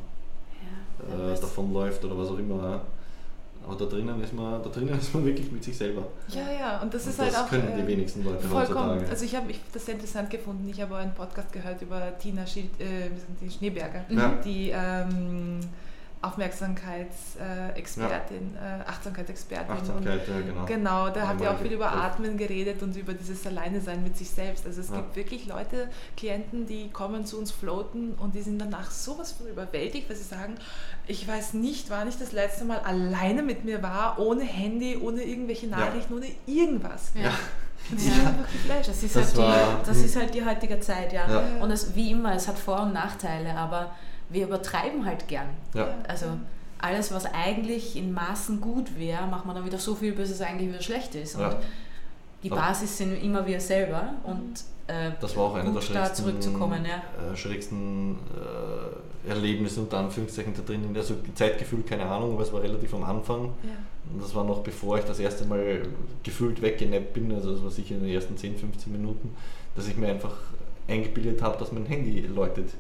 äh, 0.99 1.41
davonläuft 1.41 2.05
oder 2.05 2.19
was 2.19 2.29
auch 2.29 2.39
immer. 2.39 2.83
Aber 3.65 3.77
da 3.77 3.85
drinnen 3.85 4.23
ist 4.23 4.33
man, 4.33 4.63
da 4.63 4.69
drinnen 4.69 4.99
ist 4.99 5.13
man 5.15 5.25
wirklich 5.25 5.53
mit 5.53 5.63
sich 5.63 5.77
selber. 5.77 6.07
Ja, 6.29 6.51
ja, 6.51 6.81
und 6.81 6.93
das 6.93 7.05
und 7.05 7.11
ist 7.11 7.19
halt 7.19 7.33
das 7.33 7.37
auch. 7.37 7.51
Das 7.51 7.51
können 7.51 7.77
die 7.77 7.83
äh, 7.83 7.87
wenigsten 7.87 8.25
Leute 8.25 8.47
vollkommen. 8.47 8.91
heutzutage. 8.91 9.11
Also 9.11 9.25
ich 9.25 9.37
habe 9.37 9.47
das 9.73 9.87
sehr 9.87 9.95
interessant 9.95 10.31
gefunden. 10.31 10.69
Ich 10.69 10.81
habe 10.81 10.97
einen 10.97 11.15
Podcast 11.15 11.53
gehört 11.53 11.83
über 11.83 12.17
Tina 12.19 12.47
Schild, 12.47 12.71
äh, 12.81 13.11
die 13.41 13.51
Schneeberger, 13.51 14.05
ja. 14.09 14.35
die 14.45 14.71
ähm, 14.75 15.61
Aufmerksamkeitsexpertin, 16.21 18.57
ja. 18.57 18.81
äh, 18.81 18.83
Achtsamkeitsexpertin. 18.89 19.71
Achtsamkeit, 19.71 20.27
ja, 20.27 20.41
genau. 20.41 20.65
Genau, 20.67 21.11
da 21.11 21.29
hat 21.29 21.41
ja 21.41 21.53
auch 21.53 21.61
viel 21.61 21.71
über 21.73 21.93
Atmen 21.93 22.37
geredet 22.37 22.83
und 22.83 22.97
über 22.97 23.15
dieses 23.15 23.47
Alleine-Sein 23.47 24.03
mit 24.03 24.17
sich 24.17 24.31
selbst. 24.31 24.67
Also 24.67 24.81
es 24.81 24.91
ja. 24.91 24.97
gibt 24.97 25.15
wirklich 25.15 25.47
Leute, 25.47 25.89
Klienten, 26.17 26.67
die 26.67 26.91
kommen 26.91 27.25
zu 27.25 27.39
uns 27.39 27.53
floaten 27.53 28.15
und 28.15 28.35
die 28.35 28.43
sind 28.43 28.59
danach 28.59 28.91
sowas 28.91 29.31
von 29.31 29.47
überwältigt, 29.47 30.09
weil 30.09 30.17
sie 30.17 30.25
sagen, 30.25 30.57
ich 31.07 31.29
weiß 31.29 31.55
nicht, 31.55 31.89
wann 31.89 32.09
ich 32.09 32.19
das 32.19 32.33
letzte 32.33 32.65
Mal 32.65 32.81
alleine 32.81 33.45
mit 33.45 33.65
mir 33.65 33.85
war, 33.85 34.19
ohne 34.19 34.43
Handy, 34.43 34.97
ohne 34.97 35.23
irgendwelche 35.23 35.69
Nachrichten, 35.69 36.15
ja. 36.15 36.19
ohne 36.19 36.27
irgendwas. 36.47 37.13
Ja. 37.15 37.31
Das, 37.93 38.07
ja. 38.07 38.35
das, 38.83 39.05
ist, 39.05 39.15
das, 39.15 39.37
halt 39.37 39.37
die, 39.37 39.87
das 39.87 39.99
ist 39.99 40.17
halt 40.17 40.35
die 40.35 40.45
heutige 40.45 40.81
Zeit, 40.81 41.13
ja. 41.13 41.45
Und 41.61 41.71
es, 41.71 41.95
wie 41.95 42.11
immer, 42.11 42.35
es 42.35 42.49
hat 42.49 42.59
Vor- 42.59 42.83
und 42.83 42.93
Nachteile, 42.93 43.55
aber 43.55 43.93
wir 44.31 44.47
übertreiben 44.47 45.05
halt 45.05 45.29
gern. 45.29 45.49
Ja. 45.75 45.89
Also 46.07 46.27
alles, 46.79 47.13
was 47.13 47.27
eigentlich 47.27 47.97
in 47.97 48.13
Maßen 48.13 48.61
gut 48.61 48.99
wäre, 48.99 49.27
macht 49.27 49.47
man 49.47 49.57
dann 49.57 49.65
wieder 49.65 49.79
so 49.79 49.95
viel, 49.95 50.13
bis 50.13 50.31
es 50.31 50.41
eigentlich 50.41 50.69
wieder 50.69 50.83
schlecht 50.83 51.15
ist. 51.15 51.35
Und 51.35 51.43
ja. 51.43 51.61
die 52.43 52.51
Basis 52.51 52.99
sind 52.99 53.23
immer 53.23 53.47
wir 53.47 53.61
selber 53.61 54.15
und 54.25 54.65
äh, 54.87 55.11
das 55.21 55.37
war 55.37 55.45
auch 55.45 55.55
einer 55.55 55.73
der 55.73 55.81
schrägsten, 55.81 56.15
zurückzukommen, 56.15 56.85
ja. 56.85 57.33
äh, 57.33 57.37
schrägsten 57.37 58.17
äh, 59.27 59.29
Erlebnisse 59.29 59.81
unter 59.81 59.99
Anführungszeichen 59.99 60.55
da 60.55 60.63
drin. 60.63 60.85
Also 60.97 61.17
Zeitgefühl, 61.35 61.83
keine 61.83 62.07
Ahnung, 62.07 62.35
aber 62.35 62.43
es 62.43 62.53
war 62.53 62.63
relativ 62.63 62.95
am 62.95 63.05
Anfang. 63.05 63.53
Und 64.11 64.23
das 64.23 64.35
war 64.35 64.45
noch 64.45 64.61
bevor 64.61 64.99
ich 64.99 65.05
das 65.05 65.19
erste 65.19 65.45
Mal 65.45 65.83
gefühlt 66.23 66.63
weggenappt 66.63 67.13
bin, 67.13 67.33
also 67.33 67.53
das 67.53 67.63
war 67.63 67.71
sicher 67.71 67.97
in 67.97 68.03
den 68.03 68.11
ersten 68.11 68.37
10, 68.37 68.57
15 68.57 68.93
Minuten, 68.93 69.35
dass 69.77 69.87
ich 69.87 69.97
mir 69.97 70.09
einfach 70.09 70.35
eingebildet 70.87 71.43
habe, 71.43 71.59
dass 71.59 71.73
mein 71.73 71.85
Handy 71.85 72.21
läutet. 72.21 72.71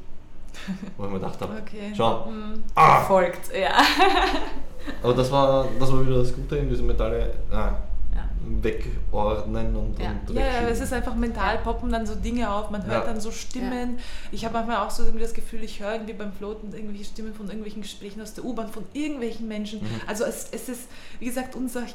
Wo 0.97 1.05
ich 1.05 1.11
mir 1.11 1.19
gedacht 1.19 1.41
habe, 1.41 1.55
okay. 1.63 1.93
schau, 1.97 2.27
mhm. 2.27 2.63
ah! 2.75 3.01
folgt, 3.03 3.55
ja. 3.55 3.73
Aber 5.03 5.15
das 5.15 5.31
war, 5.31 5.67
das 5.79 5.93
war 5.93 6.07
wieder 6.07 6.19
das 6.19 6.35
Gute 6.35 6.57
in 6.57 6.69
diesem 6.69 6.87
Metalle. 6.87 7.35
Ah, 7.51 7.73
ja. 8.15 8.29
wegordnen 8.63 9.77
und, 9.77 9.99
ja. 9.99 10.15
und 10.27 10.35
ja, 10.35 10.47
ja, 10.47 10.69
es 10.69 10.81
ist 10.81 10.93
einfach 10.93 11.15
mental, 11.15 11.59
poppen 11.59 11.93
dann 11.93 12.07
so 12.07 12.15
Dinge 12.15 12.51
auf, 12.51 12.71
man 12.71 12.85
hört 12.87 13.07
ja. 13.07 13.13
dann 13.13 13.21
so 13.21 13.31
Stimmen. 13.31 13.99
Ich 14.33 14.45
habe 14.45 14.55
manchmal 14.55 14.79
auch 14.79 14.91
so 14.91 15.03
irgendwie 15.05 15.25
das 15.25 15.35
Gefühl, 15.35 15.63
ich 15.63 15.81
höre 15.81 15.93
irgendwie 15.93 16.15
beim 16.15 16.33
Floaten 16.33 16.73
irgendwelche 16.73 17.05
Stimmen 17.05 17.35
von 17.35 17.47
irgendwelchen 17.47 17.83
Gesprächen 17.83 18.21
aus 18.23 18.35
der 18.35 18.45
U-Bahn, 18.45 18.69
von 18.69 18.85
irgendwelchen 18.93 19.47
Menschen. 19.47 19.81
Mhm. 19.81 20.01
Also 20.07 20.25
es, 20.25 20.49
es 20.53 20.69
ist, 20.69 20.89
wie 21.21 21.27
gesagt, 21.27 21.55
unser 21.55 21.83
äh, 21.83 21.87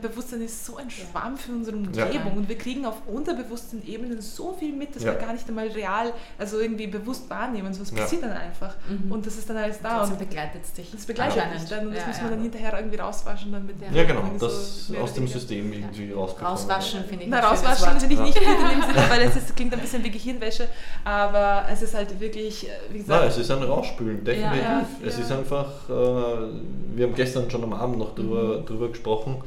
Bewusstsein 0.00 0.42
ist 0.42 0.64
so 0.64 0.76
ein 0.76 0.90
Schwamm 0.90 1.36
für 1.36 1.52
unsere 1.52 1.76
Umgebung 1.76 2.12
ja. 2.12 2.32
und 2.36 2.48
wir 2.48 2.56
kriegen 2.56 2.86
auf 2.86 2.94
unterbewussten 3.06 3.86
Ebenen 3.86 4.20
so 4.20 4.52
viel 4.52 4.72
mit, 4.72 4.94
dass 4.94 5.02
ja. 5.02 5.12
wir 5.12 5.18
gar 5.18 5.32
nicht 5.32 5.48
einmal 5.48 5.68
real, 5.68 6.12
also 6.38 6.60
irgendwie 6.60 6.86
bewusst 6.86 7.28
wahrnehmen. 7.28 7.74
So, 7.74 7.82
es 7.82 7.90
passiert 7.90 8.22
dann 8.22 8.32
einfach 8.32 8.74
mhm. 8.88 9.10
und 9.10 9.26
das 9.26 9.36
ist 9.36 9.50
dann 9.50 9.56
alles 9.56 9.80
da. 9.82 10.00
Das 10.00 10.10
und 10.10 10.18
begleitet 10.18 10.62
dich. 10.76 10.90
Das 10.92 11.06
begleitet 11.06 11.42
dich 11.54 11.68
dann 11.68 11.88
und 11.88 11.96
das 11.96 12.06
muss 12.06 12.20
man 12.20 12.30
dann 12.30 12.42
hinterher 12.42 12.74
irgendwie 12.76 12.98
rauswaschen. 12.98 13.52
Dann 13.52 13.66
mit 13.66 13.76
ja, 13.92 14.04
genau, 14.04 14.22
das 14.38 14.86
so 14.86 14.96
aus 14.96 15.14
dem 15.14 15.26
System 15.26 15.72
irgendwie 15.72 16.12
rausbekommen. 16.12 16.52
Rauswaschen 16.52 17.04
finde 17.04 17.24
ich 17.24 17.30
Na, 17.30 17.40
rauswaschen 17.40 18.00
finde 18.00 18.14
ich 18.14 18.20
nicht 18.20 18.38
gut 18.38 18.46
in 18.46 18.68
dem 18.68 18.82
Sinne, 18.88 19.06
weil 19.08 19.22
es 19.22 19.36
ist, 19.36 19.56
klingt 19.56 19.72
ein 19.72 19.80
bisschen 19.80 20.04
wie 20.04 20.10
Gehirnwäsche, 20.10 20.68
aber 21.04 21.66
es 21.70 21.82
ist 21.82 21.94
halt 21.94 22.18
wirklich, 22.20 22.68
äh, 22.68 22.72
wie 22.90 22.98
gesagt... 22.98 23.20
Nein, 23.20 23.28
es 23.28 23.38
ist 23.38 23.50
ein 23.50 23.62
Rausspülen, 23.62 24.24
definitiv. 24.24 24.86
Es 25.04 25.18
ist 25.18 25.32
einfach, 25.32 25.88
äh, 25.88 25.92
wir 25.92 27.06
haben 27.06 27.14
gestern 27.14 27.50
schon 27.50 27.64
am 27.64 27.72
Abend 27.72 27.98
noch 27.98 28.14
drüber, 28.14 28.60
mhm. 28.60 28.66
drüber 28.66 28.88
gesprochen, 28.88 29.42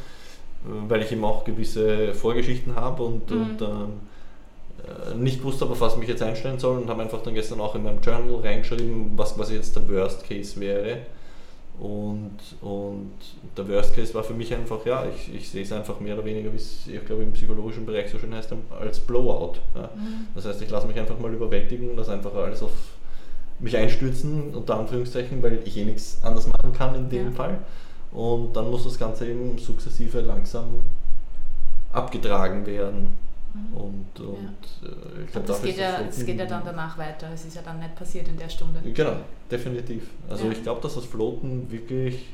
weil 0.63 1.01
ich 1.01 1.11
eben 1.11 1.23
auch 1.23 1.43
gewisse 1.43 2.13
Vorgeschichten 2.13 2.75
habe 2.75 3.03
und, 3.03 3.29
mhm. 3.29 3.41
und 3.41 3.61
ähm, 3.61 3.93
äh, 4.87 5.15
nicht 5.15 5.43
wusste, 5.43 5.65
auf 5.65 5.79
was 5.81 5.93
ich 5.93 5.99
mich 5.99 6.09
jetzt 6.09 6.21
einstellen 6.21 6.59
soll 6.59 6.77
und 6.77 6.89
habe 6.89 7.01
einfach 7.01 7.21
dann 7.21 7.33
gestern 7.33 7.59
auch 7.61 7.75
in 7.75 7.83
meinem 7.83 8.01
Journal 8.01 8.41
reingeschrieben, 8.41 9.11
was 9.15 9.35
quasi 9.35 9.55
jetzt 9.55 9.75
der 9.75 9.87
Worst 9.89 10.27
Case 10.27 10.59
wäre. 10.59 10.99
Und, 11.79 12.39
und 12.61 13.11
der 13.55 13.67
Worst 13.69 13.95
Case 13.95 14.11
war 14.15 14.23
für 14.23 14.33
mich 14.33 14.51
einfach, 14.51 14.83
ja, 14.85 15.05
ich, 15.05 15.33
ich 15.33 15.49
sehe 15.49 15.61
es 15.61 15.71
einfach 15.71 15.99
mehr 15.99 16.15
oder 16.15 16.25
weniger, 16.25 16.51
wie 16.51 16.57
es, 16.57 16.87
ich 16.87 17.05
glaube, 17.05 17.21
im 17.21 17.33
psychologischen 17.33 17.85
Bereich 17.85 18.09
so 18.09 18.17
schön 18.17 18.33
heißt, 18.33 18.51
als 18.79 18.99
Blowout. 18.99 19.59
Ja. 19.75 19.89
Mhm. 19.95 20.27
Das 20.33 20.45
heißt, 20.45 20.61
ich 20.61 20.69
lasse 20.71 20.87
mich 20.87 20.97
einfach 20.97 21.19
mal 21.19 21.31
überwältigen, 21.31 21.95
lasse 21.95 22.13
einfach 22.13 22.33
alles 22.33 22.63
auf 22.63 22.71
mich 23.59 23.77
einstürzen, 23.77 24.55
unter 24.55 24.79
Anführungszeichen, 24.79 25.41
weil 25.43 25.59
ich 25.65 25.77
eh 25.77 25.85
nichts 25.85 26.19
anders 26.23 26.47
machen 26.47 26.73
kann 26.73 26.95
in 26.95 27.09
dem 27.09 27.25
ja. 27.25 27.31
Fall. 27.31 27.59
Und 28.17 28.53
dann 28.55 28.71
muss 28.71 28.83
das 28.83 28.97
Ganze 28.97 29.27
eben 29.27 29.59
sukzessive 29.59 30.21
langsam 30.21 30.81
abgetragen 31.91 32.65
werden. 32.65 33.15
Mhm. 33.53 33.77
Und, 33.77 34.19
und 34.19 34.37
ja. 34.81 34.87
Äh, 34.89 35.23
ich 35.23 35.31
glaube, 35.31 35.47
das, 35.47 35.61
geht 35.61 35.77
ja, 35.77 36.01
das 36.01 36.25
geht 36.25 36.39
ja 36.39 36.47
dann 36.47 36.63
danach 36.65 36.97
weiter. 36.97 37.29
Es 37.31 37.45
ist 37.45 37.55
ja 37.55 37.61
dann 37.61 37.77
nicht 37.77 37.95
passiert 37.95 38.27
in 38.27 38.35
der 38.35 38.49
Stunde. 38.49 38.81
Genau, 38.91 39.17
definitiv. 39.51 40.09
Also 40.27 40.45
ja. 40.45 40.51
ich 40.51 40.63
glaube, 40.63 40.81
dass 40.81 40.95
das 40.95 41.05
Floaten 41.05 41.69
wirklich, 41.69 42.25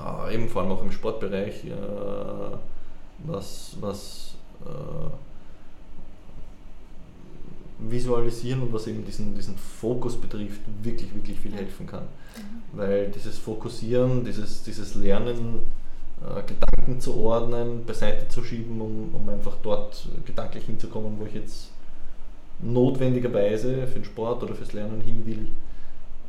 äh, 0.00 0.34
eben 0.34 0.48
vor 0.48 0.62
allem 0.62 0.72
auch 0.72 0.82
im 0.82 0.90
Sportbereich, 0.90 1.64
äh, 1.64 1.70
was, 3.18 3.76
was 3.80 4.34
äh, 4.64 5.10
Visualisieren 7.88 8.62
und 8.62 8.72
was 8.72 8.88
eben 8.88 9.04
diesen, 9.04 9.32
diesen 9.36 9.56
Fokus 9.56 10.20
betrifft, 10.20 10.62
wirklich, 10.82 11.14
wirklich 11.14 11.38
viel 11.38 11.54
helfen 11.54 11.86
kann. 11.86 12.02
Mhm. 12.02 12.55
Weil 12.76 13.10
dieses 13.10 13.38
Fokussieren, 13.38 14.24
dieses, 14.24 14.62
dieses 14.62 14.94
Lernen, 14.94 15.60
äh, 16.22 16.42
Gedanken 16.42 17.00
zu 17.00 17.16
ordnen, 17.16 17.84
beiseite 17.84 18.28
zu 18.28 18.44
schieben, 18.44 18.80
um, 18.80 19.14
um 19.14 19.28
einfach 19.28 19.56
dort 19.62 20.08
gedanklich 20.24 20.64
hinzukommen, 20.64 21.18
wo 21.18 21.24
ich 21.24 21.34
jetzt 21.34 21.70
notwendigerweise 22.60 23.86
für 23.86 23.98
den 23.98 24.04
Sport 24.04 24.42
oder 24.42 24.54
fürs 24.54 24.72
Lernen 24.72 25.00
hin 25.00 25.24
will. 25.26 25.48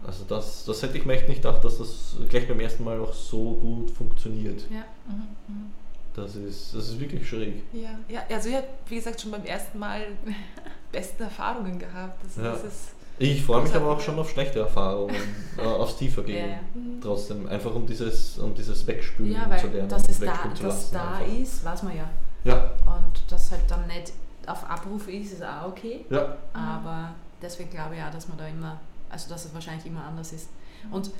Also 0.06 0.24
das, 0.28 0.66
das 0.66 0.82
hätte 0.84 0.98
ich 0.98 1.06
mir 1.06 1.14
echt 1.14 1.28
nicht 1.28 1.42
gedacht, 1.42 1.64
dass 1.64 1.80
das 1.80 2.16
gleich 2.30 2.48
beim 2.48 2.60
ersten 2.60 2.84
Mal 2.84 3.00
auch 3.00 3.14
so 3.14 3.56
gut 3.56 3.92
funktioniert. 3.92 4.62
Ja. 4.70 4.86
Mhm. 5.08 5.28
Mhm. 5.48 5.72
Das 6.14 6.36
ist, 6.36 6.74
das 6.74 6.90
ist 6.90 7.00
wirklich 7.00 7.28
schräg. 7.28 7.64
Ja, 7.74 8.00
ja 8.10 8.24
also 8.30 8.50
ich 8.50 8.56
habe, 8.56 8.68
wie 8.88 8.96
gesagt, 8.96 9.22
schon 9.22 9.32
beim 9.32 9.46
ersten 9.46 9.78
Mal 9.78 10.02
besten 10.92 11.24
Erfahrungen 11.24 11.78
gehabt. 11.78 12.24
Das, 12.24 12.38
ja. 12.38 12.52
das 12.52 12.64
ist 12.64 12.97
ich 13.20 13.44
freue 13.44 13.64
mich 13.64 13.74
aber 13.74 13.88
auch 13.88 14.00
schon 14.00 14.18
auf 14.20 14.30
schlechte 14.30 14.60
Erfahrungen, 14.60 15.16
äh, 15.58 15.62
aufs 15.62 15.98
Tiefergehen. 15.98 16.50
Ja, 16.50 16.56
ja. 16.56 16.60
Trotzdem, 17.02 17.48
einfach 17.48 17.74
um 17.74 17.86
dieses, 17.86 18.38
um 18.38 18.54
dieses 18.54 18.86
Wegspülen 18.86 19.34
ja, 19.34 19.50
weil 19.50 19.60
zu 19.60 19.68
lernen. 19.68 19.90
Dass 19.90 20.08
es 20.08 20.20
da, 20.20 20.38
dass 20.62 20.92
da 20.92 21.20
ist, 21.20 21.66
weiß 21.66 21.84
man 21.84 21.98
ja. 21.98 22.10
Ja. 22.44 22.72
Und 22.86 23.32
dass 23.32 23.52
halt 23.52 23.62
dann 23.68 23.88
nicht 23.88 24.14
auf 24.46 24.70
Abruf 24.70 25.08
ist, 25.08 25.34
ist 25.34 25.44
auch 25.44 25.68
okay. 25.68 26.06
Ja. 26.10 26.38
Aber 26.54 27.14
deswegen 27.42 27.70
glaube 27.70 27.96
ich 27.96 28.02
auch, 28.02 28.12
dass 28.12 28.28
man 28.28 28.38
da 28.38 28.48
immer, 28.48 28.80
also 29.10 29.30
dass 29.30 29.46
es 29.46 29.54
wahrscheinlich 29.54 29.86
immer 29.86 30.04
anders 30.04 30.32
ist. 30.34 30.50
Und 30.92 31.12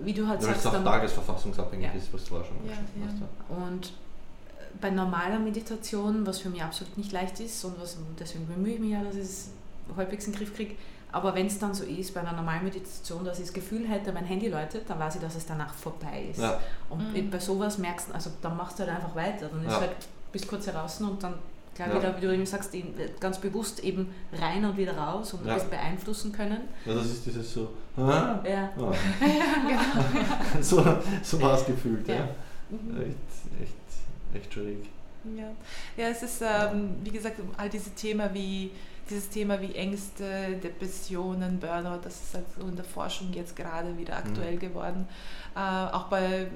wie 0.00 0.12
du 0.12 0.26
halt 0.26 0.40
ja, 0.42 0.48
sagst. 0.48 0.64
Weil 0.64 0.72
es 0.72 0.78
auch 0.80 0.84
tagesverfassungsabhängig 0.84 1.86
ja. 1.86 1.92
ist, 1.92 2.12
was 2.12 2.22
du 2.24 2.30
vorher 2.30 2.46
schon 2.46 2.56
ja, 2.66 2.72
hast. 3.06 3.20
Ja. 3.20 3.56
Und 3.56 3.86
äh, 3.86 4.64
bei 4.80 4.90
normaler 4.90 5.38
Meditation, 5.38 6.26
was 6.26 6.40
für 6.40 6.50
mich 6.50 6.62
absolut 6.62 6.96
nicht 6.98 7.12
leicht 7.12 7.40
ist 7.40 7.64
und 7.64 7.80
was, 7.80 7.96
deswegen 8.18 8.46
bemühe 8.46 8.74
ich 8.74 8.80
mich 8.80 8.90
ja, 8.90 9.02
dass 9.02 9.14
ich 9.14 9.22
es 9.22 9.50
halbwegs 9.96 10.26
in 10.26 10.32
den 10.32 10.38
Griff 10.38 10.54
kriege, 10.54 10.74
aber 11.14 11.32
wenn 11.32 11.46
es 11.46 11.60
dann 11.60 11.72
so 11.72 11.84
ist, 11.84 12.12
bei 12.12 12.20
einer 12.20 12.32
normalen 12.32 12.64
Meditation, 12.64 13.24
dass 13.24 13.38
ich 13.38 13.44
das 13.44 13.54
Gefühl 13.54 13.86
hätte, 13.86 14.12
mein 14.12 14.24
Handy 14.24 14.48
läutet, 14.48 14.90
dann 14.90 14.98
weiß 14.98 15.14
ich, 15.14 15.20
dass 15.20 15.36
es 15.36 15.46
danach 15.46 15.72
vorbei 15.72 16.26
ist. 16.28 16.40
Ja. 16.40 16.58
Und 16.90 17.14
mhm. 17.14 17.30
bei 17.30 17.38
sowas 17.38 17.78
merkst 17.78 18.08
du, 18.08 18.14
also 18.14 18.30
dann 18.42 18.56
machst 18.56 18.80
du 18.80 18.82
halt 18.82 18.96
einfach 18.96 19.14
weiter. 19.14 19.48
Dann 19.48 19.64
ist 19.64 19.70
ja. 19.70 19.80
halt 19.80 19.92
bis 20.32 20.44
kurz 20.44 20.66
heraus 20.66 21.00
und 21.00 21.22
dann 21.22 21.34
klar 21.72 21.88
ja. 21.88 21.94
wieder, 21.94 22.16
wie 22.16 22.20
du 22.20 22.34
eben 22.34 22.44
sagst, 22.44 22.74
ganz 23.20 23.38
bewusst 23.38 23.84
eben 23.84 24.12
rein 24.32 24.64
und 24.64 24.76
wieder 24.76 24.98
raus 24.98 25.34
und 25.34 25.46
ja. 25.46 25.54
das 25.54 25.70
beeinflussen 25.70 26.32
können. 26.32 26.62
Ja, 26.84 26.94
das 26.94 27.06
ist 27.06 27.26
dieses 27.26 27.54
so. 27.54 27.68
Ah, 27.96 28.40
ja. 28.44 28.72
Genau. 28.74 28.92
so 30.60 30.84
so 31.22 31.40
war 31.40 31.56
es 31.56 31.64
gefühlt, 31.64 32.08
ja. 32.08 32.28
Mhm. 32.70 33.02
Echt, 33.02 33.62
echt, 33.62 34.42
echt 34.42 34.52
schräg. 34.52 34.84
Ja. 35.36 35.52
ja, 35.96 36.10
es 36.10 36.24
ist, 36.24 36.42
ähm, 36.42 36.96
wie 37.04 37.10
gesagt, 37.10 37.40
all 37.56 37.70
diese 37.70 37.90
Themen 37.90 38.28
wie 38.34 38.72
dieses 39.10 39.28
Thema 39.28 39.60
wie 39.60 39.74
Ängste, 39.74 40.56
Depressionen, 40.62 41.58
Burnout, 41.58 42.00
das 42.02 42.22
ist 42.22 42.34
halt 42.34 42.46
so 42.58 42.66
in 42.66 42.76
der 42.76 42.84
Forschung 42.84 43.32
jetzt 43.32 43.54
gerade 43.56 43.96
wieder 43.98 44.16
aktuell 44.16 44.54
mhm. 44.54 44.60
geworden. 44.60 45.08
Äh, 45.54 45.58
auch 45.58 46.04
bei, 46.04 46.48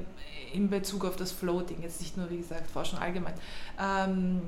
in 0.53 0.71
Bezug 0.71 1.05
auf 1.05 1.17
das 1.17 1.33
Floating, 1.33 1.83
jetzt 1.83 2.01
nicht 2.01 2.17
nur 2.17 2.31
wie 2.31 2.39
gesagt 2.39 2.71
Forschung 2.71 2.99
allgemein. 2.99 3.35
Ähm, 3.81 4.43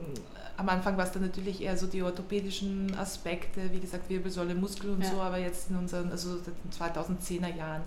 am 0.56 0.68
Anfang 0.68 0.96
war 0.96 1.04
es 1.04 1.12
dann 1.12 1.22
natürlich 1.22 1.62
eher 1.62 1.76
so 1.76 1.86
die 1.86 2.02
orthopädischen 2.02 2.94
Aspekte, 2.96 3.72
wie 3.72 3.80
gesagt 3.80 4.08
Wirbelsäule, 4.10 4.54
Muskel 4.54 4.90
und 4.90 5.02
ja. 5.02 5.10
so, 5.10 5.20
aber 5.20 5.38
jetzt 5.38 5.70
in 5.70 5.76
unseren, 5.76 6.10
also 6.10 6.38
2010er 6.78 7.54
Jahren 7.56 7.82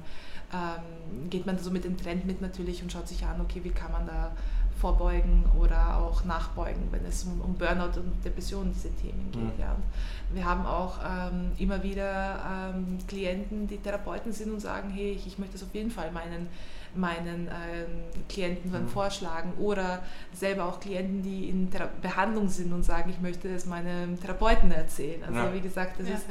ähm, 0.54 1.30
geht 1.30 1.46
man 1.46 1.58
so 1.58 1.72
mit 1.72 1.84
dem 1.84 1.98
Trend 1.98 2.26
mit 2.26 2.42
natürlich 2.42 2.82
und 2.82 2.92
schaut 2.92 3.08
sich 3.08 3.26
an, 3.26 3.42
okay, 3.42 3.62
wie 3.64 3.70
kann 3.70 3.92
man 3.92 4.06
da 4.06 4.32
vorbeugen 4.84 5.46
oder 5.58 5.98
auch 5.98 6.26
nachbeugen, 6.26 6.90
wenn 6.92 7.06
es 7.06 7.24
um, 7.24 7.40
um 7.40 7.54
Burnout 7.54 7.98
und 8.02 8.26
Depression 8.26 8.70
diese 8.76 8.94
Themen 8.98 9.32
geht. 9.32 9.58
Mhm. 9.58 9.62
Ja. 9.62 9.78
wir 10.34 10.44
haben 10.44 10.66
auch 10.66 11.00
ähm, 11.00 11.54
immer 11.58 11.82
wieder 11.84 12.74
ähm, 12.76 12.98
Klienten, 13.08 13.66
die 13.66 13.78
Therapeuten 13.78 14.34
sind 14.34 14.52
und 14.52 14.60
sagen, 14.60 14.90
hey, 14.90 15.12
ich, 15.12 15.26
ich 15.26 15.40
möchte 15.40 15.54
das 15.54 15.64
auf 15.64 15.74
jeden 15.74 15.90
Fall 15.90 16.12
meinen 16.12 16.50
meinen 16.96 17.48
ähm, 17.48 18.04
Klienten 18.30 18.72
dann 18.72 18.84
mhm. 18.84 18.90
vorschlagen 18.90 19.54
oder 19.60 20.04
selber 20.34 20.66
auch 20.66 20.80
Klienten, 20.80 21.22
die 21.22 21.50
in 21.50 21.70
Thera 21.70 21.90
Behandlung 22.02 22.50
sind 22.50 22.72
und 22.74 22.84
sagen, 22.84 23.10
ich 23.10 23.20
möchte 23.20 23.50
es 23.50 23.66
meinem 23.66 24.20
Therapeuten 24.20 24.72
erzählen. 24.72 25.24
Also 25.24 25.40
ja. 25.40 25.54
wie 25.54 25.62
gesagt, 25.62 26.00
das 26.00 26.08
ja, 26.08 26.16
ist, 26.16 26.26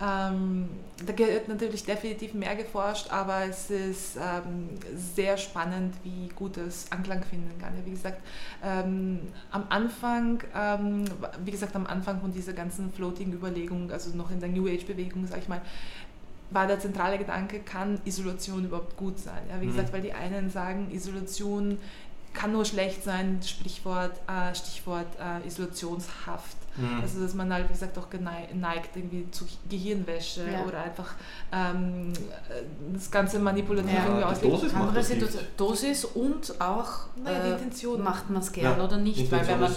ja. 0.00 0.30
Ähm, 0.30 0.68
da 1.06 1.12
gehört 1.12 1.48
natürlich 1.48 1.84
definitiv 1.84 2.34
mehr 2.34 2.56
geforscht, 2.56 3.10
aber 3.10 3.44
es 3.48 3.70
ist 3.70 4.16
ähm, 4.16 4.70
sehr 4.94 5.36
spannend, 5.36 5.94
wie 6.02 6.28
gut 6.34 6.56
es 6.56 6.90
Anklang 6.90 7.22
finden 7.22 7.58
kann. 7.60 7.74
Ja, 7.76 7.84
wie 7.84 7.90
gesagt, 7.90 8.20
ähm, 8.62 9.20
am 9.50 9.64
Anfang, 9.68 10.42
ähm, 10.54 11.04
wie 11.44 11.50
gesagt, 11.50 11.74
am 11.76 11.86
Anfang 11.86 12.20
von 12.20 12.32
dieser 12.32 12.52
ganzen 12.52 12.92
Floating-Überlegung, 12.92 13.90
also 13.90 14.16
noch 14.16 14.30
in 14.30 14.40
der 14.40 14.48
New 14.48 14.66
Age-Bewegung, 14.66 15.26
sage 15.26 15.42
ich 15.42 15.48
mal, 15.48 15.62
war 16.50 16.66
der 16.66 16.78
zentrale 16.78 17.18
Gedanke, 17.18 17.60
kann 17.60 18.00
Isolation 18.04 18.64
überhaupt 18.64 18.96
gut 18.96 19.18
sein? 19.18 19.42
Ja, 19.48 19.60
wie 19.60 19.66
mhm. 19.66 19.70
gesagt, 19.70 19.92
weil 19.92 20.02
die 20.02 20.12
einen 20.12 20.50
sagen, 20.50 20.90
Isolation 20.90 21.78
kann 22.32 22.52
nur 22.52 22.64
schlecht 22.64 23.02
sein, 23.04 23.40
Sprichwort, 23.42 24.20
äh, 24.28 24.54
Stichwort 24.54 25.06
äh, 25.20 25.46
Isolationshaft. 25.46 26.56
Mhm. 26.76 27.00
Also 27.02 27.22
dass 27.22 27.34
man 27.34 27.52
halt, 27.52 27.68
wie 27.68 27.72
gesagt, 27.72 27.96
auch 27.98 28.10
geneigt 28.10 28.96
irgendwie 28.96 29.30
zu 29.30 29.46
Gehirnwäsche 29.68 30.42
ja. 30.50 30.64
oder 30.64 30.82
einfach 30.82 31.14
ähm, 31.52 32.12
das 32.92 33.10
Ganze 33.10 33.38
manipulativ 33.38 33.92
ja. 33.92 34.04
irgendwie 34.06 34.24
auslegen. 34.24 34.60
Dosis 34.60 34.74
Andere 34.74 35.02
Situation, 35.02 35.42
Dosis 35.56 36.04
und 36.04 36.60
auch 36.60 37.06
naja, 37.16 37.40
die 37.44 37.48
äh, 37.48 37.52
Intention. 37.52 38.02
macht 38.02 38.30
man 38.30 38.42
es 38.42 38.52
gern 38.52 38.78
ja. 38.78 38.84
oder 38.84 38.96
nicht. 38.96 39.30
Weil 39.30 39.46
wenn, 39.46 39.60
man, 39.60 39.72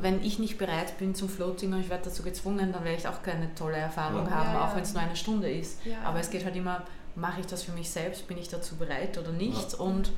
wenn 0.00 0.22
ich 0.22 0.38
nicht 0.38 0.58
bereit 0.58 0.98
bin 0.98 1.14
zum 1.14 1.28
Floating 1.28 1.72
und 1.72 1.80
ich 1.80 1.90
werde 1.90 2.04
dazu 2.04 2.22
gezwungen, 2.22 2.72
dann 2.72 2.84
werde 2.84 2.98
ich 2.98 3.08
auch 3.08 3.22
keine 3.22 3.54
tolle 3.54 3.76
Erfahrung 3.76 4.30
haben, 4.30 4.56
auch 4.56 4.74
wenn 4.74 4.82
es 4.82 4.92
nur 4.94 5.02
eine 5.02 5.16
Stunde 5.16 5.50
ist. 5.50 5.80
Aber 6.04 6.20
es 6.20 6.30
geht 6.30 6.44
halt 6.44 6.56
immer, 6.56 6.82
mache 7.14 7.40
ich 7.40 7.46
das 7.46 7.62
für 7.62 7.72
mich 7.72 7.90
selbst, 7.90 8.28
bin 8.28 8.38
ich 8.38 8.48
dazu 8.48 8.76
bereit 8.76 9.18
oder 9.18 9.32
nicht 9.32 9.74
und 9.74 10.12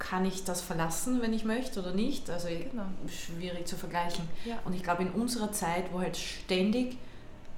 kann 0.00 0.24
ich 0.24 0.42
das 0.42 0.60
verlassen, 0.60 1.22
wenn 1.22 1.32
ich 1.32 1.44
möchte 1.44 1.78
oder 1.78 1.92
nicht? 1.92 2.28
Also 2.30 2.48
genau. 2.48 2.86
schwierig 3.06 3.68
zu 3.68 3.76
vergleichen. 3.76 4.28
Ja. 4.44 4.58
Und 4.64 4.74
ich 4.74 4.82
glaube, 4.82 5.02
in 5.02 5.10
unserer 5.10 5.52
Zeit, 5.52 5.92
wo 5.92 6.00
halt 6.00 6.16
ständig 6.16 6.96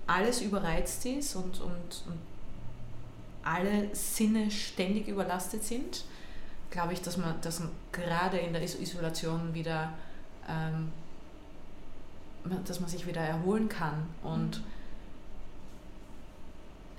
alles 0.07 0.43
überreizt 0.43 1.07
ist 1.07 1.36
und, 1.36 1.61
und, 1.61 2.05
und 2.07 2.18
alle 3.45 3.95
Sinne 3.95 4.51
ständig 4.51 5.09
überlastet 5.09 5.64
sind, 5.64 6.05
glaube 6.70 6.93
ich, 6.93 7.01
dass 7.01 7.16
man, 7.16 7.40
dass 7.40 7.61
man 7.61 7.70
gerade 7.93 8.38
in 8.38 8.53
der 8.53 8.62
Isolation 8.62 9.55
wieder, 9.55 9.93
ähm, 10.49 10.90
dass 12.66 12.80
man 12.80 12.90
sich 12.90 13.07
wieder 13.07 13.20
erholen 13.20 13.68
kann 13.68 14.09
und 14.22 14.59
mhm 14.59 14.72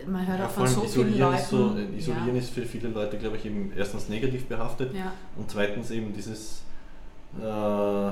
man 0.07 0.27
hört 0.27 0.39
ja, 0.39 0.47
auch 0.47 0.51
von 0.51 0.67
so 0.67 0.81
vielen 0.81 1.17
Leuten. 1.17 1.43
So, 1.49 1.75
isolieren 1.97 2.35
ja. 2.35 2.41
ist 2.41 2.49
für 2.49 2.63
viele 2.63 2.89
Leute, 2.89 3.17
glaube 3.17 3.37
ich, 3.37 3.45
eben 3.45 3.71
erstens 3.75 4.09
negativ 4.09 4.45
behaftet 4.45 4.93
ja. 4.93 5.13
und 5.35 5.49
zweitens 5.49 5.91
eben 5.91 6.13
dieses, 6.13 6.63
äh, 7.39 8.11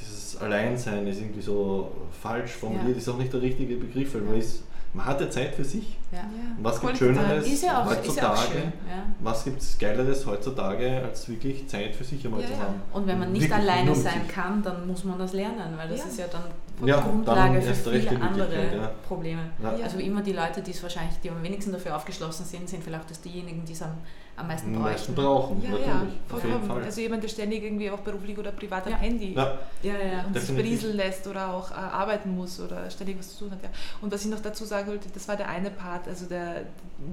dieses 0.00 0.36
Alleinsein 0.36 1.06
ist 1.06 1.20
irgendwie 1.20 1.42
so 1.42 1.90
falsch 2.22 2.52
formuliert, 2.52 2.96
ist 2.96 3.08
auch 3.08 3.18
nicht 3.18 3.32
der 3.32 3.42
richtige 3.42 3.76
Begriff, 3.76 4.14
weil 4.14 4.22
man 4.22 4.36
ist 4.36 4.64
man 4.94 5.06
hat 5.06 5.20
ja 5.20 5.28
Zeit 5.28 5.54
für 5.54 5.64
sich. 5.64 5.98
Ja. 6.14 6.30
Was 6.60 6.80
gibt 6.80 6.98
Schöneres 6.98 7.62
ja 7.62 7.82
auch, 7.82 7.86
heutzutage? 7.86 8.72
Ja 8.88 9.04
was 9.24 9.44
gibt 9.44 9.60
es 9.60 9.78
Geileres 9.78 10.26
heutzutage, 10.26 11.02
als 11.02 11.28
wirklich 11.28 11.66
Zeit 11.66 11.94
für 11.94 12.04
sich 12.04 12.24
einmal 12.24 12.42
zu 12.42 12.56
haben? 12.58 12.80
Und 12.92 13.06
wenn 13.06 13.18
man 13.18 13.32
nicht 13.32 13.42
wirklich 13.42 13.58
alleine 13.58 13.94
sein 13.94 14.28
kann, 14.28 14.62
dann 14.62 14.86
muss 14.86 15.04
man 15.04 15.18
das 15.18 15.32
lernen, 15.32 15.76
weil 15.76 15.88
das 15.88 16.04
ist 16.04 16.18
ja 16.18 16.26
dann 16.28 16.42
ja, 16.86 17.00
Grundlage 17.00 17.62
für 17.62 17.74
viele 17.74 18.20
andere 18.20 18.90
Probleme. 19.06 19.42
Also 19.82 19.98
immer 19.98 20.22
die 20.22 20.32
Leute, 20.32 20.60
die 20.60 20.72
es 20.72 20.82
wahrscheinlich, 20.82 21.18
die 21.20 21.30
am 21.30 21.42
wenigsten 21.42 21.72
dafür 21.72 21.96
aufgeschlossen 21.96 22.44
sind, 22.44 22.68
sind 22.68 22.84
vielleicht 22.84 23.10
das 23.10 23.20
diejenigen, 23.20 23.64
die 23.64 23.72
es 23.72 23.82
am 23.82 23.92
am 24.36 24.48
meisten, 24.48 24.74
am 24.74 24.82
meisten 24.82 25.14
brauchen. 25.14 25.62
Ja, 25.62 25.70
natürlich. 25.70 25.88
Ja, 25.88 26.38
vollkommen. 26.38 26.84
Also 26.84 27.00
jemand, 27.00 27.22
der 27.22 27.28
ständig 27.28 27.62
irgendwie 27.62 27.90
auch 27.90 28.00
beruflich 28.00 28.36
oder 28.36 28.50
privat 28.50 28.86
am 28.86 28.94
Handy 28.94 29.34
ja. 29.34 29.58
Ja, 29.82 29.92
ja, 29.92 30.24
und 30.26 30.38
sich 30.38 30.54
berieseln 30.54 30.96
lässt 30.96 31.26
oder 31.26 31.52
auch 31.54 31.70
äh, 31.70 31.74
arbeiten 31.74 32.34
muss 32.34 32.60
oder 32.60 32.90
ständig 32.90 33.18
was 33.18 33.36
zu 33.36 33.44
tun 33.44 33.52
hat. 33.52 33.62
Ja. 33.62 33.68
Und 34.00 34.12
was 34.12 34.24
ich 34.24 34.30
noch 34.30 34.40
dazu 34.40 34.64
sagen 34.64 34.88
wollte, 34.88 35.08
das 35.12 35.28
war 35.28 35.36
der 35.36 35.48
eine 35.48 35.70
Part, 35.70 36.03
also 36.08 36.26
der, 36.26 36.62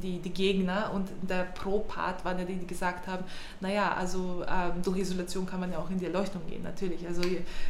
die, 0.02 0.20
die 0.20 0.30
Gegner 0.30 0.92
und 0.94 1.08
der 1.22 1.44
Pro-Part 1.44 2.24
waren 2.24 2.39
ja 2.39 2.46
die, 2.46 2.56
die 2.56 2.68
gesagt 2.68 3.08
haben, 3.08 3.24
naja, 3.60 3.94
also 3.94 4.44
ähm, 4.48 4.82
durch 4.84 5.00
Isolation 5.00 5.46
kann 5.46 5.60
man 5.60 5.72
ja 5.72 5.80
auch 5.80 5.89
in 5.89 6.00
die 6.00 6.06
Erleuchtung 6.06 6.42
gehen, 6.48 6.64
natürlich. 6.64 7.06
Also 7.08 7.22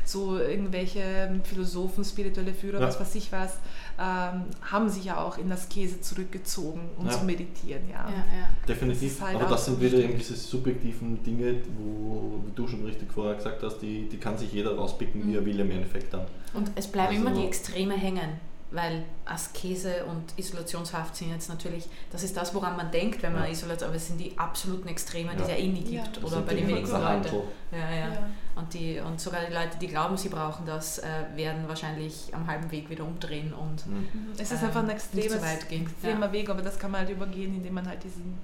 so 0.05 0.37
irgendwelche 0.37 1.39
Philosophen, 1.43 2.03
spirituelle 2.03 2.53
Führer, 2.53 2.79
was 2.79 2.99
weiß 2.99 3.15
ich 3.15 3.31
was, 3.31 3.57
ähm, 3.99 4.43
haben 4.61 4.89
sich 4.89 5.05
ja 5.05 5.23
auch 5.23 5.37
in 5.37 5.49
das 5.49 5.69
Käse 5.69 6.01
zurückgezogen, 6.01 6.89
um 6.97 7.05
ja. 7.05 7.11
zu 7.11 7.25
meditieren. 7.25 7.83
Ja. 7.89 8.09
ja, 8.09 8.15
ja. 8.15 8.47
Definitiv. 8.67 9.21
Halt 9.21 9.35
Aber 9.35 9.49
das 9.49 9.65
sind 9.65 9.81
wieder 9.81 9.97
eben 9.97 10.17
diese 10.17 10.35
subjektiven 10.35 11.23
Dinge, 11.23 11.61
wo, 11.77 12.41
wie 12.45 12.51
du 12.53 12.67
schon 12.67 12.83
richtig 12.85 13.11
vorher 13.11 13.35
gesagt 13.35 13.63
hast, 13.63 13.79
die, 13.79 14.07
die 14.09 14.17
kann 14.17 14.37
sich 14.37 14.51
jeder 14.51 14.75
rauspicken, 14.75 15.21
mhm. 15.21 15.27
wie 15.27 15.35
er 15.35 15.45
will 15.45 15.59
im 15.59 15.71
Endeffekt 15.71 16.13
dann. 16.13 16.25
Und 16.53 16.71
es 16.75 16.87
bleiben 16.87 17.15
also 17.15 17.27
immer 17.27 17.39
die 17.39 17.45
Extreme 17.45 17.95
hängen 17.95 18.50
weil 18.71 19.03
Askese 19.25 20.05
und 20.05 20.37
Isolationshaft 20.37 21.15
sind 21.15 21.31
jetzt 21.31 21.49
natürlich, 21.49 21.87
das 22.09 22.23
ist 22.23 22.35
das, 22.37 22.53
woran 22.53 22.77
man 22.77 22.89
denkt, 22.89 23.21
wenn 23.21 23.33
man 23.33 23.43
ja. 23.43 23.49
isoliert, 23.49 23.83
aber 23.83 23.95
es 23.95 24.07
sind 24.07 24.17
die 24.17 24.37
absoluten 24.37 24.87
Extreme, 24.87 25.31
die 25.35 25.43
es 25.43 25.49
ja 25.49 25.55
eh 25.55 25.67
nie 25.67 25.83
gibt 25.83 26.17
ja. 26.17 26.23
oder 26.23 26.41
bei 26.41 26.53
den 26.53 26.67
wenigsten 26.67 27.01
Leuten. 27.01 27.35
Ja, 27.71 27.77
ja, 27.77 28.09
ja. 28.09 28.29
Und, 28.55 28.73
die, 28.73 28.99
und 28.99 29.19
sogar 29.19 29.41
die 29.45 29.53
Leute, 29.53 29.77
die 29.79 29.87
glauben, 29.87 30.17
sie 30.17 30.29
brauchen 30.29 30.65
das, 30.65 30.99
äh, 30.99 31.07
werden 31.35 31.67
wahrscheinlich 31.67 32.33
am 32.33 32.47
halben 32.47 32.71
Weg 32.71 32.89
wieder 32.89 33.03
umdrehen 33.03 33.53
und 33.53 33.85
mhm. 33.87 34.07
es 34.37 34.51
ist 34.51 34.63
einfach 34.63 34.81
ein 34.81 34.89
ähm, 34.89 34.95
extremes, 34.95 35.33
extremer 35.33 36.25
ja. 36.27 36.31
Weg, 36.31 36.49
aber 36.49 36.61
das 36.61 36.79
kann 36.79 36.91
man 36.91 37.01
halt 37.01 37.09
übergehen, 37.09 37.55
indem 37.55 37.73
man 37.73 37.87
halt 37.87 38.03
diesen 38.03 38.37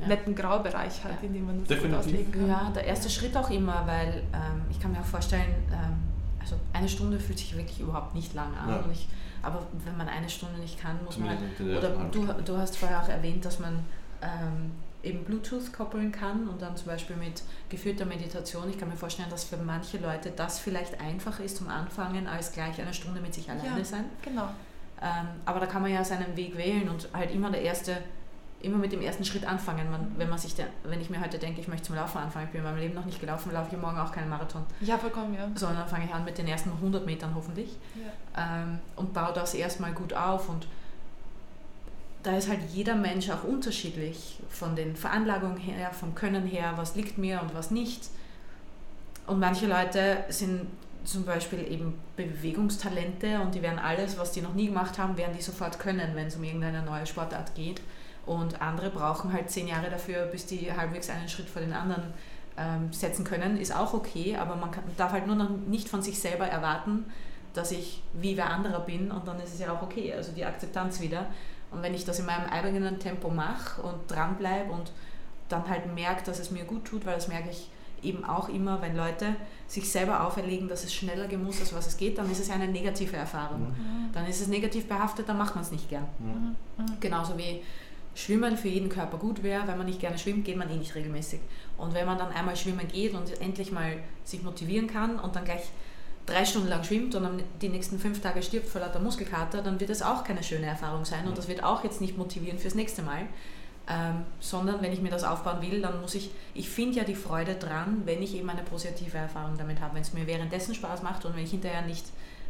ja. 0.00 0.06
netten 0.06 0.34
Graubereich 0.34 1.04
hat, 1.04 1.22
ja. 1.22 1.28
in 1.28 1.34
dem 1.34 1.46
man 1.46 1.58
das 1.60 1.68
Definitiv. 1.68 1.98
gut 1.98 2.06
auslegen 2.06 2.32
kann. 2.32 2.48
Ja, 2.48 2.72
der 2.74 2.84
erste 2.84 3.10
Schritt 3.10 3.36
auch 3.36 3.50
immer, 3.50 3.86
weil 3.86 4.22
ähm, 4.32 4.62
ich 4.70 4.80
kann 4.80 4.92
mir 4.92 5.00
auch 5.00 5.04
vorstellen, 5.04 5.54
ähm, 5.72 5.96
also 6.40 6.56
eine 6.72 6.88
Stunde 6.88 7.18
fühlt 7.18 7.38
sich 7.38 7.56
wirklich 7.56 7.80
überhaupt 7.80 8.14
nicht 8.14 8.34
lang 8.34 8.54
an. 8.56 8.70
Ja. 8.70 8.76
Und 8.76 8.92
ich, 8.92 9.08
aber 9.44 9.66
wenn 9.84 9.96
man 9.96 10.08
eine 10.08 10.28
Stunde 10.28 10.58
nicht 10.60 10.80
kann, 10.80 10.98
muss 11.04 11.18
man 11.18 11.30
halt, 11.30 11.38
oder 11.60 11.90
du, 12.10 12.26
du 12.44 12.56
hast 12.56 12.76
vorher 12.76 13.02
auch 13.02 13.08
erwähnt, 13.08 13.44
dass 13.44 13.58
man 13.58 13.84
ähm, 14.22 14.72
eben 15.04 15.24
Bluetooth 15.24 15.72
koppeln 15.72 16.10
kann 16.10 16.48
und 16.48 16.62
dann 16.62 16.76
zum 16.76 16.86
Beispiel 16.86 17.16
mit 17.16 17.42
geführter 17.68 18.06
Meditation. 18.06 18.68
Ich 18.70 18.78
kann 18.78 18.88
mir 18.88 18.96
vorstellen, 18.96 19.30
dass 19.30 19.44
für 19.44 19.56
manche 19.56 19.98
Leute 19.98 20.32
das 20.34 20.58
vielleicht 20.58 21.00
einfacher 21.00 21.44
ist 21.44 21.58
zum 21.58 21.68
Anfangen, 21.68 22.26
als 22.26 22.52
gleich 22.52 22.80
eine 22.80 22.94
Stunde 22.94 23.20
mit 23.20 23.34
sich 23.34 23.50
alleine 23.50 23.78
ja, 23.78 23.84
sein. 23.84 24.04
Genau. 24.22 24.48
Ähm, 25.02 25.28
aber 25.44 25.60
da 25.60 25.66
kann 25.66 25.82
man 25.82 25.92
ja 25.92 26.02
seinen 26.04 26.36
Weg 26.36 26.56
wählen 26.56 26.88
und 26.88 27.08
halt 27.12 27.30
immer 27.32 27.50
der 27.50 27.62
erste, 27.62 27.98
immer 28.64 28.78
mit 28.78 28.92
dem 28.92 29.02
ersten 29.02 29.24
Schritt 29.24 29.46
anfangen. 29.46 29.90
Man, 29.90 30.12
wenn 30.16 30.28
man 30.28 30.38
sich, 30.38 30.54
de, 30.54 30.64
wenn 30.84 31.00
ich 31.00 31.10
mir 31.10 31.20
heute 31.20 31.38
denke, 31.38 31.60
ich 31.60 31.68
möchte 31.68 31.86
zum 31.86 31.96
Laufen 31.96 32.18
anfangen, 32.18 32.46
ich 32.46 32.52
bin 32.52 32.60
in 32.60 32.66
meinem 32.66 32.78
Leben 32.78 32.94
noch 32.94 33.04
nicht 33.04 33.20
gelaufen, 33.20 33.52
laufe 33.52 33.74
ich 33.74 33.80
morgen 33.80 33.98
auch 33.98 34.12
keinen 34.12 34.28
Marathon. 34.28 34.64
Ja, 34.80 34.98
vollkommen, 34.98 35.34
ja. 35.34 35.48
Sondern 35.54 35.86
fange 35.86 36.06
ich 36.06 36.14
an 36.14 36.24
mit 36.24 36.38
den 36.38 36.48
ersten 36.48 36.70
100 36.70 37.06
Metern 37.06 37.34
hoffentlich 37.34 37.76
ja. 37.94 38.62
ähm, 38.62 38.78
und 38.96 39.12
baue 39.12 39.32
das 39.32 39.54
erstmal 39.54 39.92
gut 39.92 40.12
auf 40.12 40.48
und 40.48 40.66
da 42.24 42.36
ist 42.38 42.48
halt 42.48 42.60
jeder 42.72 42.96
Mensch 42.96 43.28
auch 43.28 43.44
unterschiedlich 43.44 44.40
von 44.48 44.74
den 44.74 44.96
Veranlagungen 44.96 45.58
her, 45.58 45.92
vom 45.92 46.14
Können 46.14 46.46
her, 46.46 46.72
was 46.76 46.96
liegt 46.96 47.18
mir 47.18 47.40
und 47.42 47.54
was 47.54 47.70
nicht. 47.70 48.08
Und 49.26 49.40
manche 49.40 49.66
Leute 49.66 50.24
sind 50.30 50.66
zum 51.04 51.24
Beispiel 51.24 51.70
eben 51.70 51.94
Bewegungstalente 52.16 53.40
und 53.40 53.54
die 53.54 53.62
werden 53.62 53.78
alles, 53.78 54.18
was 54.18 54.32
die 54.32 54.40
noch 54.40 54.54
nie 54.54 54.66
gemacht 54.66 54.98
haben, 54.98 55.16
werden 55.16 55.34
die 55.36 55.42
sofort 55.42 55.78
können, 55.78 56.12
wenn 56.14 56.28
es 56.28 56.36
um 56.36 56.44
irgendeine 56.44 56.82
neue 56.82 57.06
Sportart 57.06 57.54
geht. 57.54 57.82
Und 58.26 58.62
andere 58.62 58.90
brauchen 58.90 59.32
halt 59.32 59.50
zehn 59.50 59.68
Jahre 59.68 59.90
dafür, 59.90 60.26
bis 60.26 60.46
die 60.46 60.72
halbwegs 60.72 61.10
einen 61.10 61.28
Schritt 61.28 61.48
vor 61.48 61.60
den 61.60 61.72
anderen 61.72 62.14
ähm, 62.56 62.92
setzen 62.92 63.24
können. 63.24 63.58
Ist 63.58 63.74
auch 63.74 63.92
okay, 63.92 64.36
aber 64.36 64.56
man 64.56 64.70
kann, 64.70 64.84
darf 64.96 65.12
halt 65.12 65.26
nur 65.26 65.36
noch 65.36 65.50
nicht 65.50 65.88
von 65.88 66.02
sich 66.02 66.18
selber 66.18 66.46
erwarten, 66.46 67.06
dass 67.52 67.70
ich 67.70 68.02
wie 68.14 68.36
wer 68.36 68.50
anderer 68.50 68.80
bin 68.80 69.10
und 69.10 69.28
dann 69.28 69.38
ist 69.40 69.54
es 69.54 69.60
ja 69.60 69.72
auch 69.72 69.82
okay. 69.82 70.12
Also 70.14 70.32
die 70.32 70.44
Akzeptanz 70.44 71.00
wieder. 71.00 71.26
Und 71.70 71.82
wenn 71.82 71.94
ich 71.94 72.04
das 72.04 72.18
in 72.18 72.26
meinem 72.26 72.48
eigenen 72.48 72.98
Tempo 72.98 73.28
mache 73.30 73.82
und 73.82 74.08
dranbleibe 74.08 74.72
und 74.72 74.92
dann 75.48 75.68
halt 75.68 75.92
merke, 75.94 76.24
dass 76.24 76.38
es 76.38 76.50
mir 76.50 76.64
gut 76.64 76.84
tut, 76.84 77.04
weil 77.04 77.14
das 77.14 77.28
merke 77.28 77.50
ich 77.50 77.68
eben 78.02 78.24
auch 78.24 78.48
immer, 78.48 78.80
wenn 78.82 78.96
Leute 78.96 79.34
sich 79.66 79.90
selber 79.90 80.26
auferlegen, 80.26 80.68
dass 80.68 80.84
es 80.84 80.94
schneller 80.94 81.26
gehen 81.26 81.42
muss, 81.42 81.60
als 81.60 81.74
was 81.74 81.86
es 81.86 81.96
geht, 81.96 82.18
dann 82.18 82.30
ist 82.30 82.38
es 82.38 82.48
ja 82.48 82.54
eine 82.54 82.68
negative 82.68 83.16
Erfahrung. 83.16 83.68
Mhm. 83.68 84.12
Dann 84.12 84.26
ist 84.26 84.40
es 84.40 84.48
negativ 84.48 84.86
behaftet, 84.86 85.28
dann 85.28 85.38
macht 85.38 85.54
man 85.54 85.64
es 85.64 85.70
nicht 85.70 85.88
gern. 85.88 86.06
Mhm. 86.18 86.54
mhm. 86.76 87.00
Genauso 87.00 87.36
wie 87.38 87.62
Schwimmen 88.14 88.56
für 88.56 88.68
jeden 88.68 88.88
Körper 88.88 89.18
gut 89.18 89.42
wäre. 89.42 89.66
Wenn 89.66 89.76
man 89.76 89.86
nicht 89.86 90.00
gerne 90.00 90.18
schwimmt, 90.18 90.44
geht 90.44 90.56
man 90.56 90.70
eh 90.70 90.76
nicht 90.76 90.94
regelmäßig. 90.94 91.40
Und 91.76 91.94
wenn 91.94 92.06
man 92.06 92.18
dann 92.18 92.32
einmal 92.32 92.56
schwimmen 92.56 92.86
geht 92.88 93.14
und 93.14 93.40
endlich 93.40 93.72
mal 93.72 93.96
sich 94.24 94.42
motivieren 94.42 94.86
kann 94.86 95.18
und 95.18 95.34
dann 95.34 95.44
gleich 95.44 95.70
drei 96.26 96.44
Stunden 96.44 96.68
lang 96.68 96.84
schwimmt 96.84 97.14
und 97.14 97.42
die 97.60 97.68
nächsten 97.68 97.98
fünf 97.98 98.20
Tage 98.20 98.42
stirbt 98.42 98.68
vor 98.68 98.80
lauter 98.80 99.00
Muskelkater, 99.00 99.62
dann 99.62 99.78
wird 99.80 99.90
es 99.90 100.02
auch 100.02 100.24
keine 100.24 100.42
schöne 100.42 100.66
Erfahrung 100.66 101.04
sein 101.04 101.26
und 101.26 101.36
das 101.36 101.48
wird 101.48 101.62
auch 101.62 101.84
jetzt 101.84 102.00
nicht 102.00 102.16
motivieren 102.16 102.58
fürs 102.58 102.74
nächste 102.74 103.02
Mal. 103.02 103.26
Ähm, 103.86 104.24
sondern 104.40 104.80
wenn 104.80 104.94
ich 104.94 105.02
mir 105.02 105.10
das 105.10 105.24
aufbauen 105.24 105.60
will, 105.60 105.82
dann 105.82 106.00
muss 106.00 106.14
ich, 106.14 106.30
ich 106.54 106.70
finde 106.70 106.96
ja 106.96 107.04
die 107.04 107.14
Freude 107.14 107.56
dran, 107.56 108.00
wenn 108.06 108.22
ich 108.22 108.34
eben 108.34 108.48
eine 108.48 108.62
positive 108.62 109.18
Erfahrung 109.18 109.58
damit 109.58 109.78
habe, 109.82 109.96
wenn 109.96 110.00
es 110.00 110.14
mir 110.14 110.26
währenddessen 110.26 110.74
Spaß 110.74 111.02
macht 111.02 111.26
und 111.26 111.36
wenn 111.36 111.44
ich 111.44 111.50
hinterher 111.50 111.82
nicht 111.82 112.06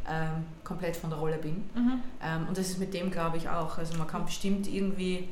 ähm, 0.08 0.44
komplett 0.62 0.96
von 0.96 1.10
der 1.10 1.18
Rolle 1.18 1.38
bin. 1.38 1.64
Mhm. 1.74 2.02
Ähm, 2.22 2.46
und 2.46 2.56
das 2.56 2.68
ist 2.68 2.78
mit 2.78 2.94
dem, 2.94 3.10
glaube 3.10 3.36
ich, 3.36 3.48
auch. 3.48 3.78
Also 3.78 3.98
man 3.98 4.06
kann 4.06 4.24
bestimmt 4.24 4.68
irgendwie 4.68 5.28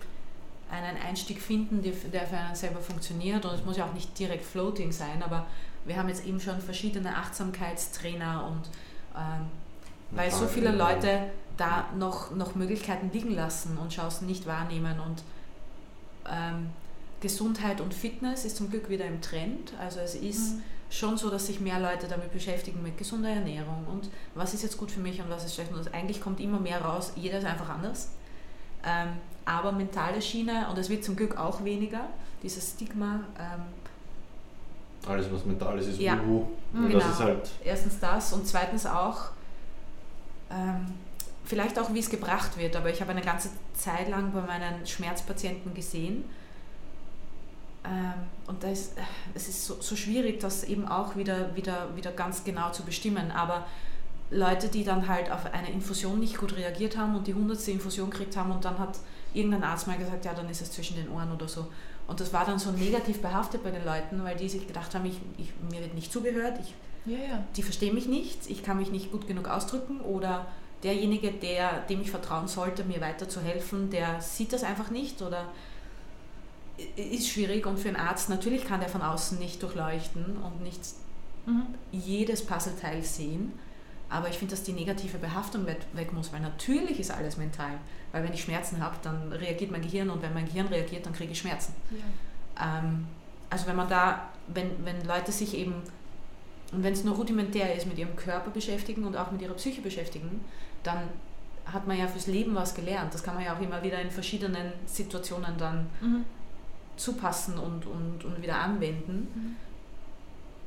einen 0.72 0.96
Einstieg 0.96 1.40
finden, 1.40 1.82
der 1.82 1.92
für 2.26 2.36
einen 2.36 2.54
selber 2.54 2.80
funktioniert 2.80 3.44
und 3.44 3.54
es 3.54 3.64
muss 3.64 3.76
ja 3.76 3.84
auch 3.84 3.92
nicht 3.92 4.18
direkt 4.18 4.44
Floating 4.44 4.90
sein, 4.90 5.22
aber 5.22 5.46
wir 5.84 5.96
haben 5.96 6.08
jetzt 6.08 6.24
eben 6.24 6.40
schon 6.40 6.60
verschiedene 6.60 7.14
Achtsamkeitstrainer 7.16 8.46
und 8.46 8.62
ähm, 9.16 9.46
weil 10.10 10.30
so 10.30 10.46
viele 10.46 10.72
Leute 10.72 11.24
da 11.56 11.88
noch, 11.96 12.30
noch 12.32 12.54
Möglichkeiten 12.54 13.10
liegen 13.12 13.34
lassen 13.34 13.76
und 13.78 13.92
Chancen 13.92 14.26
nicht 14.26 14.46
wahrnehmen 14.46 14.98
und 15.00 15.22
ähm, 16.30 16.70
Gesundheit 17.20 17.80
und 17.80 17.94
Fitness 17.94 18.44
ist 18.44 18.56
zum 18.56 18.70
Glück 18.70 18.88
wieder 18.88 19.04
im 19.04 19.20
Trend. 19.20 19.72
Also 19.78 20.00
es 20.00 20.14
ist 20.14 20.56
mhm. 20.56 20.62
schon 20.90 21.16
so, 21.16 21.30
dass 21.30 21.46
sich 21.46 21.60
mehr 21.60 21.78
Leute 21.80 22.08
damit 22.08 22.32
beschäftigen 22.32 22.82
mit 22.82 22.98
gesunder 22.98 23.30
Ernährung 23.30 23.86
und 23.90 24.10
was 24.34 24.54
ist 24.54 24.62
jetzt 24.62 24.76
gut 24.76 24.90
für 24.90 25.00
mich 25.00 25.20
und 25.20 25.30
was 25.30 25.44
ist 25.44 25.54
schlecht. 25.54 25.72
Und 25.72 25.92
eigentlich 25.94 26.20
kommt 26.20 26.40
immer 26.40 26.60
mehr 26.60 26.82
raus, 26.82 27.12
jeder 27.16 27.38
ist 27.38 27.44
einfach 27.44 27.68
anders. 27.68 28.10
Ähm, 28.84 29.08
aber 29.44 29.72
mentale 29.72 30.20
Schiene, 30.20 30.66
und 30.70 30.78
es 30.78 30.88
wird 30.88 31.04
zum 31.04 31.16
Glück 31.16 31.36
auch 31.36 31.64
weniger, 31.64 32.00
dieses 32.42 32.70
Stigma. 32.70 33.20
Ähm, 33.38 33.62
Alles, 35.08 35.32
was 35.32 35.44
mental 35.44 35.78
ist, 35.78 35.88
ist 35.88 36.00
ja, 36.00 36.14
Uhu. 36.14 36.46
Genau. 36.72 36.98
Das 36.98 37.08
ist 37.08 37.20
halt 37.20 37.50
Erstens 37.64 37.98
das 37.98 38.32
und 38.32 38.46
zweitens 38.46 38.86
auch, 38.86 39.30
ähm, 40.50 40.86
vielleicht 41.44 41.78
auch, 41.78 41.92
wie 41.92 41.98
es 41.98 42.08
gebracht 42.08 42.56
wird, 42.56 42.76
aber 42.76 42.90
ich 42.90 43.00
habe 43.00 43.10
eine 43.10 43.22
ganze 43.22 43.50
Zeit 43.74 44.08
lang 44.08 44.32
bei 44.32 44.40
meinen 44.40 44.86
Schmerzpatienten 44.86 45.74
gesehen, 45.74 46.24
ähm, 47.84 48.14
und 48.46 48.62
da 48.62 48.68
ist, 48.68 48.92
es 49.34 49.48
ist 49.48 49.66
so, 49.66 49.80
so, 49.80 49.96
schwierig, 49.96 50.40
das 50.40 50.64
eben 50.64 50.86
auch 50.86 51.16
wieder, 51.16 51.54
wieder, 51.56 51.94
wieder 51.96 52.12
ganz 52.12 52.44
genau 52.44 52.70
zu 52.70 52.84
bestimmen. 52.84 53.32
Aber 53.32 53.66
Leute, 54.30 54.68
die 54.68 54.84
dann 54.84 55.08
halt 55.08 55.30
auf 55.30 55.52
eine 55.52 55.70
Infusion 55.70 56.20
nicht 56.20 56.38
gut 56.38 56.56
reagiert 56.56 56.96
haben 56.96 57.16
und 57.16 57.26
die 57.26 57.34
hundertste 57.34 57.72
Infusion 57.72 58.10
gekriegt 58.10 58.36
haben 58.36 58.52
und 58.52 58.64
dann 58.64 58.78
hat 58.78 58.98
irgendein 59.34 59.64
Arzt 59.64 59.86
mal 59.86 59.98
gesagt, 59.98 60.24
ja, 60.24 60.34
dann 60.34 60.48
ist 60.48 60.62
es 60.62 60.72
zwischen 60.72 60.96
den 60.96 61.10
Ohren 61.10 61.32
oder 61.32 61.48
so. 61.48 61.66
Und 62.06 62.20
das 62.20 62.32
war 62.32 62.44
dann 62.44 62.58
so 62.58 62.70
negativ 62.70 63.20
behaftet 63.22 63.62
bei 63.62 63.70
den 63.70 63.84
Leuten, 63.84 64.22
weil 64.24 64.36
die 64.36 64.48
sich 64.48 64.66
gedacht 64.66 64.94
haben, 64.94 65.06
ich, 65.06 65.18
ich 65.38 65.52
mir 65.70 65.80
wird 65.80 65.94
nicht 65.94 66.12
zugehört, 66.12 66.58
ich, 66.60 66.74
ja, 67.10 67.18
ja. 67.18 67.44
die 67.56 67.62
verstehen 67.62 67.94
mich 67.94 68.06
nicht, 68.06 68.50
ich 68.50 68.62
kann 68.62 68.76
mich 68.76 68.90
nicht 68.90 69.12
gut 69.12 69.26
genug 69.26 69.48
ausdrücken 69.48 70.00
oder 70.00 70.46
derjenige, 70.82 71.30
der, 71.30 71.80
dem 71.88 72.00
ich 72.00 72.10
vertrauen 72.10 72.48
sollte, 72.48 72.84
mir 72.84 73.00
weiterzuhelfen, 73.00 73.90
der 73.90 74.20
sieht 74.20 74.52
das 74.52 74.64
einfach 74.64 74.90
nicht 74.90 75.22
oder 75.22 75.46
ist 76.96 77.28
schwierig 77.28 77.66
und 77.66 77.78
für 77.78 77.88
einen 77.88 77.96
Arzt 77.96 78.28
natürlich 78.28 78.64
kann 78.64 78.80
der 78.80 78.88
von 78.88 79.02
außen 79.02 79.38
nicht 79.38 79.62
durchleuchten 79.62 80.36
und 80.38 80.62
nicht 80.62 80.80
mhm. 81.46 81.66
jedes 81.92 82.44
Puzzleteil 82.44 83.02
sehen. 83.02 83.52
Aber 84.12 84.28
ich 84.28 84.36
finde, 84.36 84.54
dass 84.54 84.62
die 84.62 84.74
negative 84.74 85.16
Behaftung 85.16 85.66
weg 85.66 86.12
muss, 86.12 86.34
weil 86.34 86.40
natürlich 86.40 87.00
ist 87.00 87.10
alles 87.10 87.38
mental. 87.38 87.72
Weil 88.12 88.22
wenn 88.22 88.34
ich 88.34 88.42
Schmerzen 88.42 88.82
habe, 88.82 88.96
dann 89.02 89.32
reagiert 89.32 89.70
mein 89.70 89.80
Gehirn 89.80 90.10
und 90.10 90.20
wenn 90.20 90.34
mein 90.34 90.44
Gehirn 90.44 90.66
reagiert, 90.66 91.06
dann 91.06 91.14
kriege 91.14 91.32
ich 91.32 91.38
Schmerzen. 91.38 91.72
Ja. 91.90 92.78
Ähm, 92.78 93.06
also 93.48 93.66
wenn 93.66 93.76
man 93.76 93.88
da, 93.88 94.28
wenn, 94.48 94.84
wenn 94.84 95.02
Leute 95.06 95.32
sich 95.32 95.54
eben, 95.56 95.76
und 96.72 96.82
wenn 96.82 96.92
es 96.92 97.04
nur 97.04 97.16
rudimentär 97.16 97.74
ist, 97.74 97.86
mit 97.86 97.96
ihrem 97.96 98.14
Körper 98.14 98.50
beschäftigen 98.50 99.04
und 99.04 99.16
auch 99.16 99.30
mit 99.30 99.40
ihrer 99.40 99.54
Psyche 99.54 99.80
beschäftigen, 99.80 100.44
dann 100.82 101.08
hat 101.64 101.86
man 101.86 101.98
ja 101.98 102.06
fürs 102.06 102.26
Leben 102.26 102.54
was 102.54 102.74
gelernt. 102.74 103.14
Das 103.14 103.22
kann 103.22 103.34
man 103.34 103.44
ja 103.44 103.56
auch 103.56 103.60
immer 103.62 103.82
wieder 103.82 103.98
in 103.98 104.10
verschiedenen 104.10 104.74
Situationen 104.84 105.56
dann 105.56 105.86
mhm. 106.02 106.24
zupassen 106.96 107.58
und, 107.58 107.86
und, 107.86 108.26
und 108.26 108.42
wieder 108.42 108.58
anwenden. 108.58 109.28
Mhm. 109.34 109.56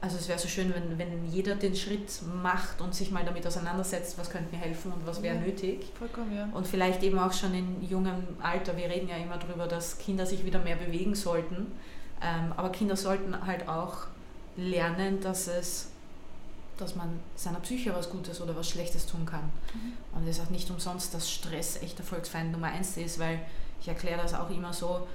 Also 0.05 0.17
es 0.17 0.27
wäre 0.27 0.37
so 0.37 0.47
schön, 0.47 0.71
wenn, 0.71 0.99
wenn 0.99 1.25
jeder 1.25 1.55
den 1.55 1.75
Schritt 1.75 2.21
macht 2.43 2.79
und 2.79 2.93
sich 2.93 3.09
mal 3.09 3.25
damit 3.25 3.45
auseinandersetzt, 3.47 4.19
was 4.19 4.29
könnte 4.29 4.55
mir 4.55 4.61
helfen 4.61 4.91
und 4.91 5.07
was 5.07 5.23
wäre 5.23 5.35
ja, 5.35 5.41
nötig. 5.41 5.91
Vollkommen, 5.97 6.35
ja. 6.35 6.47
Und 6.53 6.67
vielleicht 6.67 7.01
eben 7.01 7.17
auch 7.17 7.33
schon 7.33 7.55
in 7.55 7.81
jungem 7.81 8.23
Alter. 8.39 8.77
Wir 8.77 8.87
reden 8.87 9.09
ja 9.09 9.17
immer 9.17 9.37
darüber, 9.37 9.65
dass 9.65 9.97
Kinder 9.97 10.27
sich 10.27 10.45
wieder 10.45 10.59
mehr 10.59 10.75
bewegen 10.75 11.15
sollten. 11.15 11.71
Ähm, 12.21 12.53
aber 12.55 12.69
Kinder 12.69 12.95
sollten 12.95 13.47
halt 13.47 13.67
auch 13.67 14.05
lernen, 14.57 15.21
dass 15.21 15.47
es 15.47 15.87
dass 16.77 16.95
man 16.95 17.21
seiner 17.37 17.61
Psyche 17.61 17.95
was 17.95 18.09
Gutes 18.09 18.41
oder 18.41 18.55
was 18.55 18.69
Schlechtes 18.69 19.07
tun 19.07 19.25
kann. 19.25 19.45
Mhm. 19.73 19.93
Und 20.17 20.27
es 20.27 20.37
ist 20.37 20.45
auch 20.45 20.51
nicht 20.51 20.69
umsonst, 20.69 21.13
dass 21.13 21.31
Stress 21.31 21.81
echt 21.81 21.99
Volksfeind 22.01 22.51
Nummer 22.51 22.67
eins 22.67 22.97
ist, 22.97 23.17
weil 23.17 23.39
ich 23.79 23.87
erkläre 23.87 24.21
das 24.21 24.33
auch 24.33 24.49
immer 24.49 24.73
so, 24.73 25.07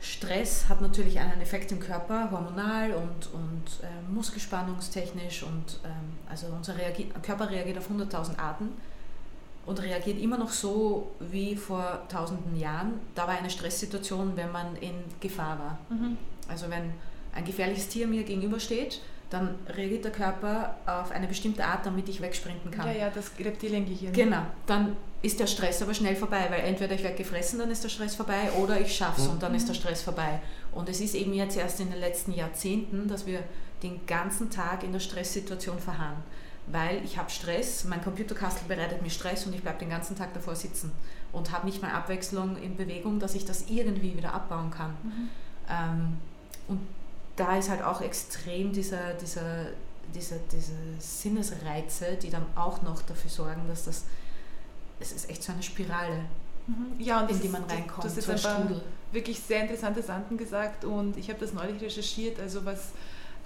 Stress 0.00 0.68
hat 0.68 0.80
natürlich 0.80 1.18
einen 1.18 1.40
Effekt 1.40 1.72
im 1.72 1.80
Körper, 1.80 2.30
hormonal 2.30 2.92
und, 2.92 3.32
und 3.32 3.64
äh, 3.82 4.12
muskelspannungstechnisch 4.12 5.42
und 5.42 5.80
ähm, 5.84 6.18
also 6.28 6.48
unser 6.48 6.76
Reagi 6.76 7.08
Körper 7.22 7.50
reagiert 7.50 7.78
auf 7.78 7.90
100.000 7.90 8.38
Arten 8.38 8.68
und 9.64 9.82
reagiert 9.82 10.20
immer 10.20 10.38
noch 10.38 10.50
so 10.50 11.10
wie 11.18 11.56
vor 11.56 12.02
tausenden 12.08 12.56
Jahren. 12.56 13.00
Da 13.14 13.26
war 13.26 13.36
eine 13.36 13.50
Stresssituation, 13.50 14.36
wenn 14.36 14.52
man 14.52 14.76
in 14.76 14.94
Gefahr 15.20 15.58
war. 15.58 15.78
Mhm. 15.88 16.16
Also 16.48 16.70
wenn 16.70 16.92
ein 17.34 17.44
gefährliches 17.44 17.88
Tier 17.88 18.06
mir 18.06 18.22
gegenübersteht, 18.22 19.00
dann 19.30 19.56
reagiert 19.68 20.04
der 20.04 20.12
Körper 20.12 20.76
auf 20.86 21.10
eine 21.10 21.26
bestimmte 21.26 21.64
Art, 21.64 21.84
damit 21.84 22.08
ich 22.08 22.20
wegsprinten 22.20 22.70
kann. 22.70 22.86
Ja, 22.86 22.92
ja, 22.92 23.10
das 23.10 23.32
Reptiliengehirn. 23.38 24.12
Genau, 24.12 24.42
dann 24.66 24.96
ist 25.22 25.40
der 25.40 25.48
Stress 25.48 25.82
aber 25.82 25.94
schnell 25.94 26.14
vorbei, 26.14 26.46
weil 26.50 26.60
entweder 26.60 26.94
ich 26.94 27.02
werde 27.02 27.16
gefressen, 27.16 27.58
dann 27.58 27.70
ist 27.70 27.82
der 27.82 27.88
Stress 27.88 28.14
vorbei, 28.14 28.52
oder 28.62 28.80
ich 28.80 28.94
schaffe 28.94 29.20
es 29.20 29.26
mhm. 29.26 29.34
und 29.34 29.42
dann 29.42 29.54
ist 29.54 29.68
der 29.68 29.74
Stress 29.74 30.02
vorbei. 30.02 30.40
Und 30.72 30.88
es 30.88 31.00
ist 31.00 31.14
eben 31.14 31.32
jetzt 31.32 31.56
erst 31.56 31.80
in 31.80 31.90
den 31.90 31.98
letzten 31.98 32.32
Jahrzehnten, 32.32 33.08
dass 33.08 33.26
wir 33.26 33.40
den 33.82 34.06
ganzen 34.06 34.50
Tag 34.50 34.84
in 34.84 34.92
der 34.92 35.00
Stresssituation 35.00 35.78
verharren. 35.78 36.22
Weil 36.68 37.04
ich 37.04 37.18
habe 37.18 37.30
Stress, 37.30 37.84
mein 37.84 38.02
Computerkastel 38.02 38.66
bereitet 38.68 39.02
mir 39.02 39.10
Stress 39.10 39.46
und 39.46 39.54
ich 39.54 39.62
bleibe 39.62 39.78
den 39.78 39.90
ganzen 39.90 40.16
Tag 40.16 40.34
davor 40.34 40.54
sitzen 40.54 40.92
und 41.32 41.52
habe 41.52 41.66
nicht 41.66 41.82
mal 41.82 41.90
Abwechslung 41.90 42.56
in 42.56 42.76
Bewegung, 42.76 43.18
dass 43.20 43.34
ich 43.34 43.44
das 43.44 43.68
irgendwie 43.68 44.16
wieder 44.16 44.32
abbauen 44.32 44.70
kann. 44.70 44.90
Mhm. 45.02 45.28
Ähm, 45.68 46.18
und 46.68 46.80
da 47.36 47.56
ist 47.56 47.68
halt 47.68 47.82
auch 47.82 48.00
extrem 48.00 48.72
dieser, 48.72 49.14
dieser, 49.14 49.66
dieser, 50.14 50.36
diese 50.50 50.72
Sinnesreize, 50.98 52.16
die 52.20 52.30
dann 52.30 52.46
auch 52.54 52.82
noch 52.82 53.02
dafür 53.02 53.30
sorgen, 53.30 53.62
dass 53.68 53.84
das, 53.84 54.04
es 55.00 55.12
ist 55.12 55.30
echt 55.30 55.42
so 55.42 55.52
eine 55.52 55.62
Spirale, 55.62 56.24
mhm. 56.66 56.98
ja, 56.98 57.20
in 57.26 57.40
die 57.40 57.48
man 57.48 57.64
reinkommt. 57.64 58.04
Das 58.04 58.16
ist 58.16 58.26
so 58.26 58.32
ein 58.32 58.38
Strudel. 58.38 58.82
wirklich 59.12 59.38
sehr 59.40 59.62
interessante 59.62 60.02
Sachen 60.02 60.36
gesagt 60.36 60.84
und 60.84 61.16
ich 61.16 61.28
habe 61.28 61.38
das 61.38 61.52
neulich 61.52 61.80
recherchiert, 61.82 62.40
also 62.40 62.64
was 62.64 62.92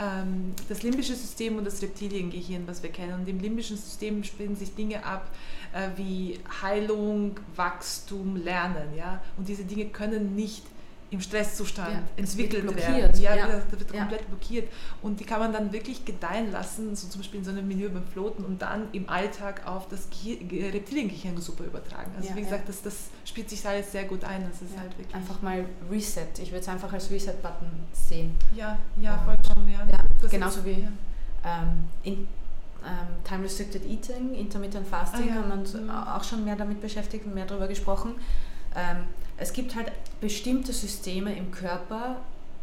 ähm, 0.01 0.55
das 0.69 0.83
limbische 0.83 1.15
System 1.15 1.59
und 1.59 1.65
das 1.65 1.83
Reptiliengehirn, 1.83 2.67
was 2.67 2.83
wir 2.83 2.91
kennen. 2.91 3.21
Und 3.21 3.29
im 3.29 3.39
limbischen 3.39 3.77
System 3.77 4.25
spielen 4.25 4.57
sich 4.57 4.75
Dinge 4.75 5.05
ab 5.05 5.31
äh, 5.73 5.89
wie 5.97 6.41
Heilung, 6.63 7.39
Wachstum, 7.55 8.37
Lernen. 8.37 8.97
Ja? 8.97 9.23
Und 9.37 9.49
diese 9.49 9.65
Dinge 9.65 9.87
können 9.87 10.35
nicht 10.35 10.65
im 11.11 11.21
Stresszustand 11.21 11.93
ja, 11.93 12.03
entwickelt 12.17 12.65
werden. 12.77 13.21
Ja, 13.21 13.35
ja, 13.35 13.47
das 13.49 13.71
wird 13.71 13.93
komplett 13.93 14.29
blockiert. 14.29 14.73
Und 15.03 15.19
die 15.19 15.25
kann 15.25 15.41
man 15.41 15.53
dann 15.53 15.73
wirklich 15.73 16.05
gedeihen 16.05 16.53
lassen, 16.53 16.95
so 16.95 17.09
zum 17.09 17.21
Beispiel 17.21 17.41
in 17.41 17.45
so 17.45 17.51
einem 17.51 17.67
Menü 17.67 17.89
beim 17.89 18.07
Floten 18.07 18.45
und 18.45 18.63
dann 18.63 18.89
im 18.93 19.09
Alltag 19.09 19.67
auf 19.67 19.89
das 19.89 20.09
Reptiliengehirn 20.25 21.37
super 21.39 21.65
übertragen. 21.65 22.13
Also 22.17 22.35
wie 22.37 22.43
gesagt, 22.43 22.69
das, 22.69 22.83
das 22.83 22.95
spielt 23.25 23.51
sich 23.51 23.67
alles 23.67 23.91
sehr 23.91 24.05
gut 24.05 24.23
ein. 24.25 24.49
Das 24.49 24.63
ist 24.63 24.79
halt 24.79 24.97
wirklich 24.97 25.15
einfach 25.15 25.43
mal 25.43 25.65
Reset. 25.91 26.29
Ich 26.41 26.51
würde 26.51 26.61
es 26.61 26.69
einfach 26.69 26.93
als 26.93 27.11
Reset-Button 27.11 27.69
sehen. 27.93 28.37
Ja, 28.55 28.79
ja, 29.01 29.19
vollkommen. 29.19 29.69
Ja. 29.69 29.87
ja 29.91 30.29
genauso 30.29 30.65
wie 30.65 30.87
ähm, 31.45 31.89
in, 32.05 32.29
ähm, 32.85 33.09
Time 33.25 33.45
Restricted 33.45 33.85
Eating, 33.85 34.35
Intermittent 34.35 34.87
Fasting, 34.87 35.31
ah, 35.31 35.35
haben 35.35 35.49
wir 35.49 35.55
uns 35.55 35.75
mhm. 35.75 35.91
auch 35.91 36.25
schon 36.25 36.45
mehr 36.45 36.57
damit 36.57 36.81
beschäftigt 36.81 37.27
und 37.27 37.35
mehr 37.35 37.47
darüber 37.47 37.69
gesprochen. 37.69 38.15
Ähm, 38.77 38.99
es 39.41 39.53
gibt 39.53 39.75
halt 39.75 39.91
bestimmte 40.21 40.73
Systeme 40.73 41.35
im 41.35 41.51
Körper, 41.51 42.17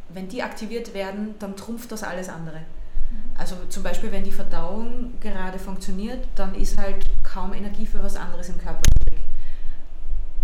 wenn 0.09 0.29
die 0.29 0.43
aktiviert 0.43 0.93
werden, 0.93 1.35
dann 1.39 1.55
trumpft 1.55 1.91
das 1.91 2.03
alles 2.03 2.29
andere. 2.29 2.59
Mhm. 2.59 3.31
Also 3.37 3.55
zum 3.67 3.83
Beispiel, 3.83 4.11
wenn 4.11 4.23
die 4.23 4.31
Verdauung 4.31 5.13
gerade 5.19 5.57
funktioniert, 5.59 6.25
dann 6.35 6.55
ist 6.55 6.77
halt 6.77 7.03
kaum 7.23 7.53
Energie 7.53 7.87
für 7.87 8.01
was 8.01 8.15
anderes 8.15 8.49
im 8.49 8.59
Körper 8.59 8.81
übrig. 9.01 9.19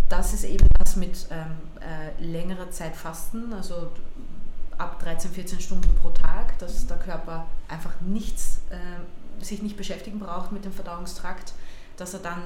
Das 0.10 0.34
ist 0.34 0.44
eben 0.44 0.68
das 0.80 0.96
mit 0.96 1.28
ähm, 1.30 1.52
äh, 1.80 2.24
längerer 2.24 2.70
Zeit 2.72 2.96
Fasten, 2.96 3.54
also 3.54 3.92
ab 4.78 5.00
13, 5.04 5.32
14 5.32 5.60
Stunden 5.60 5.96
pro 6.02 6.10
Tag, 6.10 6.58
dass 6.58 6.88
der 6.88 6.98
Körper 6.98 7.46
einfach 7.68 7.94
nichts, 8.02 8.60
äh, 8.72 9.44
sich 9.44 9.62
nicht 9.62 9.78
beschäftigen 9.78 10.20
braucht 10.20 10.52
mit 10.52 10.66
dem 10.66 10.74
Verdauungstrakt, 10.74 11.54
dass 11.98 12.16
er 12.16 12.22
dann 12.22 12.42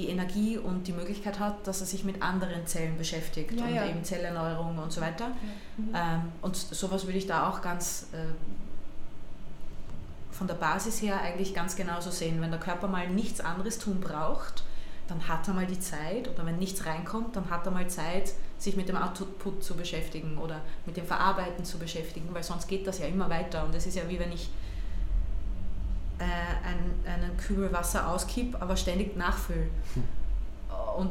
die 0.00 0.08
Energie 0.08 0.56
und 0.56 0.86
die 0.86 0.92
Möglichkeit 0.92 1.38
hat, 1.38 1.66
dass 1.66 1.80
er 1.80 1.86
sich 1.86 2.04
mit 2.04 2.22
anderen 2.22 2.66
Zellen 2.66 2.96
beschäftigt 2.96 3.52
ja, 3.52 3.64
und 3.64 3.74
ja. 3.74 3.86
eben 3.86 4.02
Zellerneuerung 4.02 4.78
und 4.78 4.92
so 4.92 5.00
weiter. 5.00 5.28
Mhm. 5.76 5.94
Ähm, 5.94 6.32
und 6.40 6.56
sowas 6.56 7.04
würde 7.06 7.18
ich 7.18 7.26
da 7.26 7.48
auch 7.48 7.60
ganz 7.60 8.06
äh, 8.12 8.16
von 10.32 10.46
der 10.46 10.54
Basis 10.54 11.02
her 11.02 11.20
eigentlich 11.20 11.54
ganz 11.54 11.76
genauso 11.76 12.10
sehen. 12.10 12.40
Wenn 12.40 12.50
der 12.50 12.60
Körper 12.60 12.88
mal 12.88 13.08
nichts 13.10 13.40
anderes 13.40 13.78
tun 13.78 14.00
braucht, 14.00 14.62
dann 15.06 15.28
hat 15.28 15.46
er 15.48 15.54
mal 15.54 15.66
die 15.66 15.80
Zeit, 15.80 16.28
oder 16.28 16.46
wenn 16.46 16.58
nichts 16.58 16.86
reinkommt, 16.86 17.36
dann 17.36 17.50
hat 17.50 17.66
er 17.66 17.72
mal 17.72 17.88
Zeit, 17.88 18.32
sich 18.58 18.76
mit 18.76 18.88
dem 18.88 18.96
Output 18.96 19.62
zu 19.62 19.74
beschäftigen 19.76 20.38
oder 20.38 20.60
mit 20.86 20.96
dem 20.96 21.04
Verarbeiten 21.04 21.64
zu 21.64 21.78
beschäftigen, 21.78 22.28
weil 22.32 22.42
sonst 22.42 22.68
geht 22.68 22.86
das 22.86 23.00
ja 23.00 23.06
immer 23.06 23.28
weiter. 23.28 23.64
Und 23.64 23.74
es 23.74 23.86
ist 23.86 23.96
ja 23.96 24.08
wie 24.08 24.18
wenn 24.18 24.32
ich 24.32 24.48
äh, 26.20 26.66
ein, 26.66 27.20
einen 27.20 27.36
Kübel 27.36 27.72
Wasser 27.72 28.08
auskipp, 28.08 28.56
aber 28.60 28.76
ständig 28.76 29.16
nachfülle. 29.16 29.66
Hm. 29.94 30.04
Und 30.96 31.10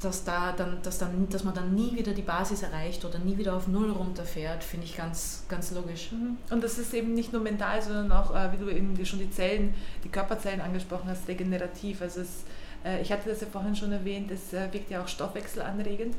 dass, 0.00 0.24
da 0.24 0.52
dann, 0.52 0.82
dass, 0.82 0.98
dann, 0.98 1.28
dass 1.28 1.44
man 1.44 1.54
dann 1.54 1.74
nie 1.74 1.94
wieder 1.96 2.12
die 2.12 2.22
Basis 2.22 2.62
erreicht 2.62 3.04
oder 3.04 3.18
nie 3.18 3.36
wieder 3.36 3.54
auf 3.54 3.68
Null 3.68 3.90
runterfährt, 3.90 4.64
finde 4.64 4.86
ich 4.86 4.96
ganz, 4.96 5.44
ganz 5.48 5.70
logisch. 5.72 6.12
Mhm. 6.12 6.38
Und 6.50 6.64
das 6.64 6.78
ist 6.78 6.94
eben 6.94 7.14
nicht 7.14 7.32
nur 7.32 7.42
mental, 7.42 7.82
sondern 7.82 8.10
auch, 8.12 8.34
äh, 8.34 8.52
wie 8.52 8.56
du 8.56 8.70
eben 8.70 9.04
schon 9.04 9.18
die 9.18 9.30
Zellen, 9.30 9.74
die 10.02 10.08
Körperzellen 10.08 10.60
angesprochen 10.60 11.08
hast, 11.08 11.28
regenerativ. 11.28 12.00
Also 12.00 12.22
es, 12.22 12.44
äh, 12.84 13.02
ich 13.02 13.12
hatte 13.12 13.28
das 13.28 13.40
ja 13.40 13.46
vorhin 13.46 13.76
schon 13.76 13.92
erwähnt, 13.92 14.30
es 14.30 14.52
äh, 14.52 14.72
wirkt 14.72 14.90
ja 14.90 15.02
auch 15.02 15.08
stoffwechselanregend. 15.08 16.14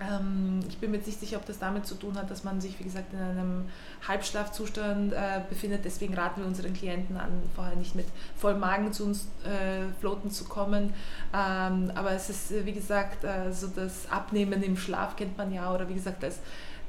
Ähm, 0.00 0.60
ich 0.68 0.78
bin 0.78 0.90
mir 0.90 0.98
nicht 0.98 1.18
sicher, 1.18 1.38
ob 1.38 1.46
das 1.46 1.58
damit 1.58 1.86
zu 1.86 1.94
tun 1.94 2.16
hat, 2.16 2.30
dass 2.30 2.44
man 2.44 2.60
sich, 2.60 2.78
wie 2.78 2.84
gesagt, 2.84 3.12
in 3.12 3.18
einem 3.18 3.64
Halbschlafzustand 4.06 5.12
äh, 5.12 5.40
befindet. 5.48 5.84
Deswegen 5.84 6.14
raten 6.14 6.40
wir 6.40 6.46
unseren 6.46 6.72
Klienten 6.72 7.16
an, 7.16 7.30
vorher 7.54 7.76
nicht 7.76 7.94
mit 7.94 8.06
vollem 8.36 8.60
Magen 8.60 8.92
zu 8.92 9.04
uns 9.04 9.26
äh, 9.44 9.92
floaten 10.00 10.30
zu 10.30 10.44
kommen. 10.44 10.92
Ähm, 11.34 11.90
aber 11.94 12.12
es 12.12 12.30
ist, 12.30 12.64
wie 12.64 12.72
gesagt, 12.72 13.24
äh, 13.24 13.52
so 13.52 13.66
das 13.66 14.10
Abnehmen 14.10 14.62
im 14.62 14.76
Schlaf 14.76 15.16
kennt 15.16 15.36
man 15.36 15.52
ja, 15.52 15.74
oder 15.74 15.88
wie 15.88 15.94
gesagt, 15.94 16.22
als 16.22 16.38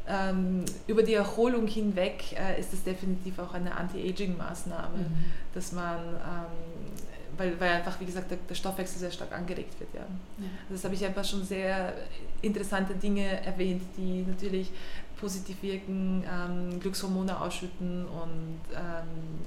ähm, 0.08 0.66
über 0.88 1.04
die 1.04 1.14
Erholung 1.14 1.68
hinweg 1.68 2.34
äh, 2.34 2.60
ist 2.60 2.74
es 2.74 2.84
definitiv 2.84 3.38
auch 3.38 3.54
eine 3.54 3.76
Anti-Aging-Maßnahme, 3.76 4.98
mhm. 4.98 5.26
dass 5.54 5.72
man 5.72 6.00
ähm, 6.00 6.92
weil, 7.40 7.60
weil 7.60 7.70
einfach, 7.70 8.00
wie 8.00 8.06
gesagt, 8.06 8.30
der, 8.30 8.38
der 8.38 8.56
Stoffwechsel 8.56 9.00
sehr 9.00 9.12
stark 9.12 9.32
angeregt 9.32 9.80
wird. 9.80 9.94
Ja. 9.94 10.02
ja. 10.02 10.46
Also 10.64 10.74
das 10.74 10.84
habe 10.84 10.96
ich 10.96 11.06
einfach 11.06 11.24
schon 11.24 11.44
sehr 11.44 11.94
interessante 12.42 12.94
Dinge 12.96 13.46
erwähnt, 13.46 13.82
die 13.98 14.26
natürlich 14.28 14.72
positiv 15.20 15.62
wirken, 15.62 16.24
ähm, 16.24 16.80
Glückshormone 16.80 17.40
ausschütten 17.40 18.06
und 18.06 18.60
ähm, 18.74 19.42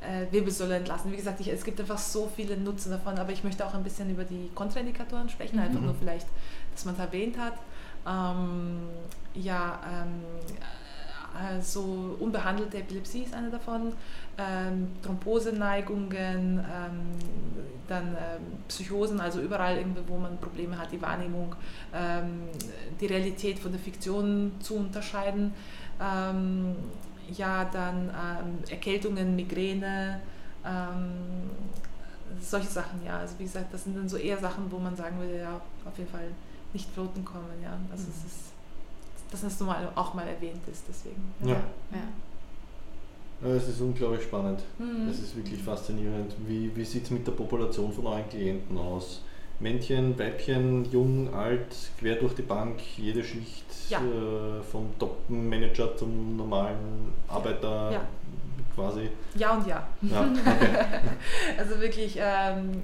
äh, 0.00 0.30
Wirbelsäule 0.32 0.76
entlassen. 0.76 1.12
Wie 1.12 1.16
gesagt, 1.16 1.40
ich, 1.40 1.48
es 1.48 1.64
gibt 1.64 1.80
einfach 1.80 1.98
so 1.98 2.30
viele 2.34 2.56
Nutzen 2.56 2.90
davon, 2.90 3.18
aber 3.18 3.32
ich 3.32 3.44
möchte 3.44 3.66
auch 3.66 3.74
ein 3.74 3.82
bisschen 3.82 4.10
über 4.10 4.24
die 4.24 4.50
Kontraindikatoren 4.54 5.28
sprechen, 5.28 5.56
mhm. 5.56 5.62
einfach 5.62 5.80
nur 5.80 5.94
vielleicht, 5.94 6.26
dass 6.72 6.84
man 6.84 6.94
es 6.94 7.00
erwähnt 7.00 7.38
hat. 7.38 7.54
Ähm, 8.06 8.88
ja, 9.34 9.80
ähm, 9.86 10.20
also 11.34 12.16
unbehandelte 12.20 12.78
Epilepsie 12.78 13.22
ist 13.22 13.34
eine 13.34 13.50
davon, 13.50 13.92
ähm, 14.38 14.88
Thromboseneigungen, 15.02 16.58
ähm, 16.58 17.00
dann 17.86 18.08
ähm, 18.08 18.42
Psychosen, 18.68 19.20
also 19.20 19.40
überall 19.40 19.76
irgendwie, 19.76 20.02
wo 20.06 20.16
man 20.16 20.38
Probleme 20.38 20.78
hat, 20.78 20.90
die 20.92 21.00
Wahrnehmung, 21.00 21.54
ähm, 21.94 22.48
die 23.00 23.06
Realität 23.06 23.58
von 23.58 23.72
der 23.72 23.80
Fiktion 23.80 24.52
zu 24.60 24.76
unterscheiden. 24.76 25.52
Ähm, 26.00 26.76
ja, 27.30 27.64
dann 27.64 28.10
ähm, 28.10 28.58
Erkältungen, 28.68 29.34
Migräne, 29.36 30.20
solche 32.40 32.68
Sachen, 32.68 33.04
ja. 33.04 33.18
Also 33.18 33.34
wie 33.38 33.42
gesagt, 33.44 33.66
das 33.72 33.84
sind 33.84 33.98
dann 33.98 34.08
so 34.08 34.16
eher 34.16 34.38
Sachen, 34.38 34.72
wo 34.72 34.78
man 34.78 34.96
sagen 34.96 35.18
würde, 35.18 35.38
ja, 35.38 35.60
auf 35.84 35.98
jeden 35.98 36.10
Fall 36.10 36.28
nicht 36.72 36.88
floten 36.90 37.22
kommen, 37.22 37.62
ja. 37.62 37.76
Also 37.92 38.04
mhm. 38.04 38.12
es 38.16 38.32
ist 38.32 38.54
dass 39.34 39.42
das 39.42 39.60
mal, 39.60 39.88
auch 39.96 40.14
mal 40.14 40.26
erwähnt 40.26 40.66
ist. 40.70 40.84
Deswegen. 40.88 41.34
Ja. 41.40 41.48
ja. 41.48 41.54
ja 41.92 42.02
es 43.42 43.68
ist 43.68 43.80
unglaublich 43.80 44.22
spannend. 44.22 44.60
Mhm. 44.78 45.08
Es 45.10 45.18
ist 45.18 45.36
wirklich 45.36 45.62
faszinierend. 45.62 46.34
Wie, 46.46 46.74
wie 46.74 46.84
sieht 46.84 47.04
es 47.04 47.10
mit 47.10 47.26
der 47.26 47.32
Population 47.32 47.92
von 47.92 48.06
euren 48.06 48.28
Klienten 48.28 48.78
aus? 48.78 49.22
Männchen, 49.60 50.18
Weibchen, 50.18 50.90
jung, 50.90 51.32
alt, 51.32 51.74
quer 51.98 52.16
durch 52.16 52.34
die 52.34 52.42
Bank, 52.42 52.80
jede 52.96 53.22
Schicht, 53.22 53.64
ja. 53.88 53.98
äh, 53.98 54.62
vom 54.62 54.90
Top-Manager 54.98 55.96
zum 55.96 56.36
normalen 56.36 57.12
Arbeiter 57.28 57.92
ja. 57.92 58.00
quasi. 58.74 59.10
Ja 59.36 59.54
und 59.54 59.66
ja. 59.66 59.86
ja 60.02 60.20
okay. 60.22 61.56
also 61.56 61.80
wirklich 61.80 62.16
ähm, 62.18 62.82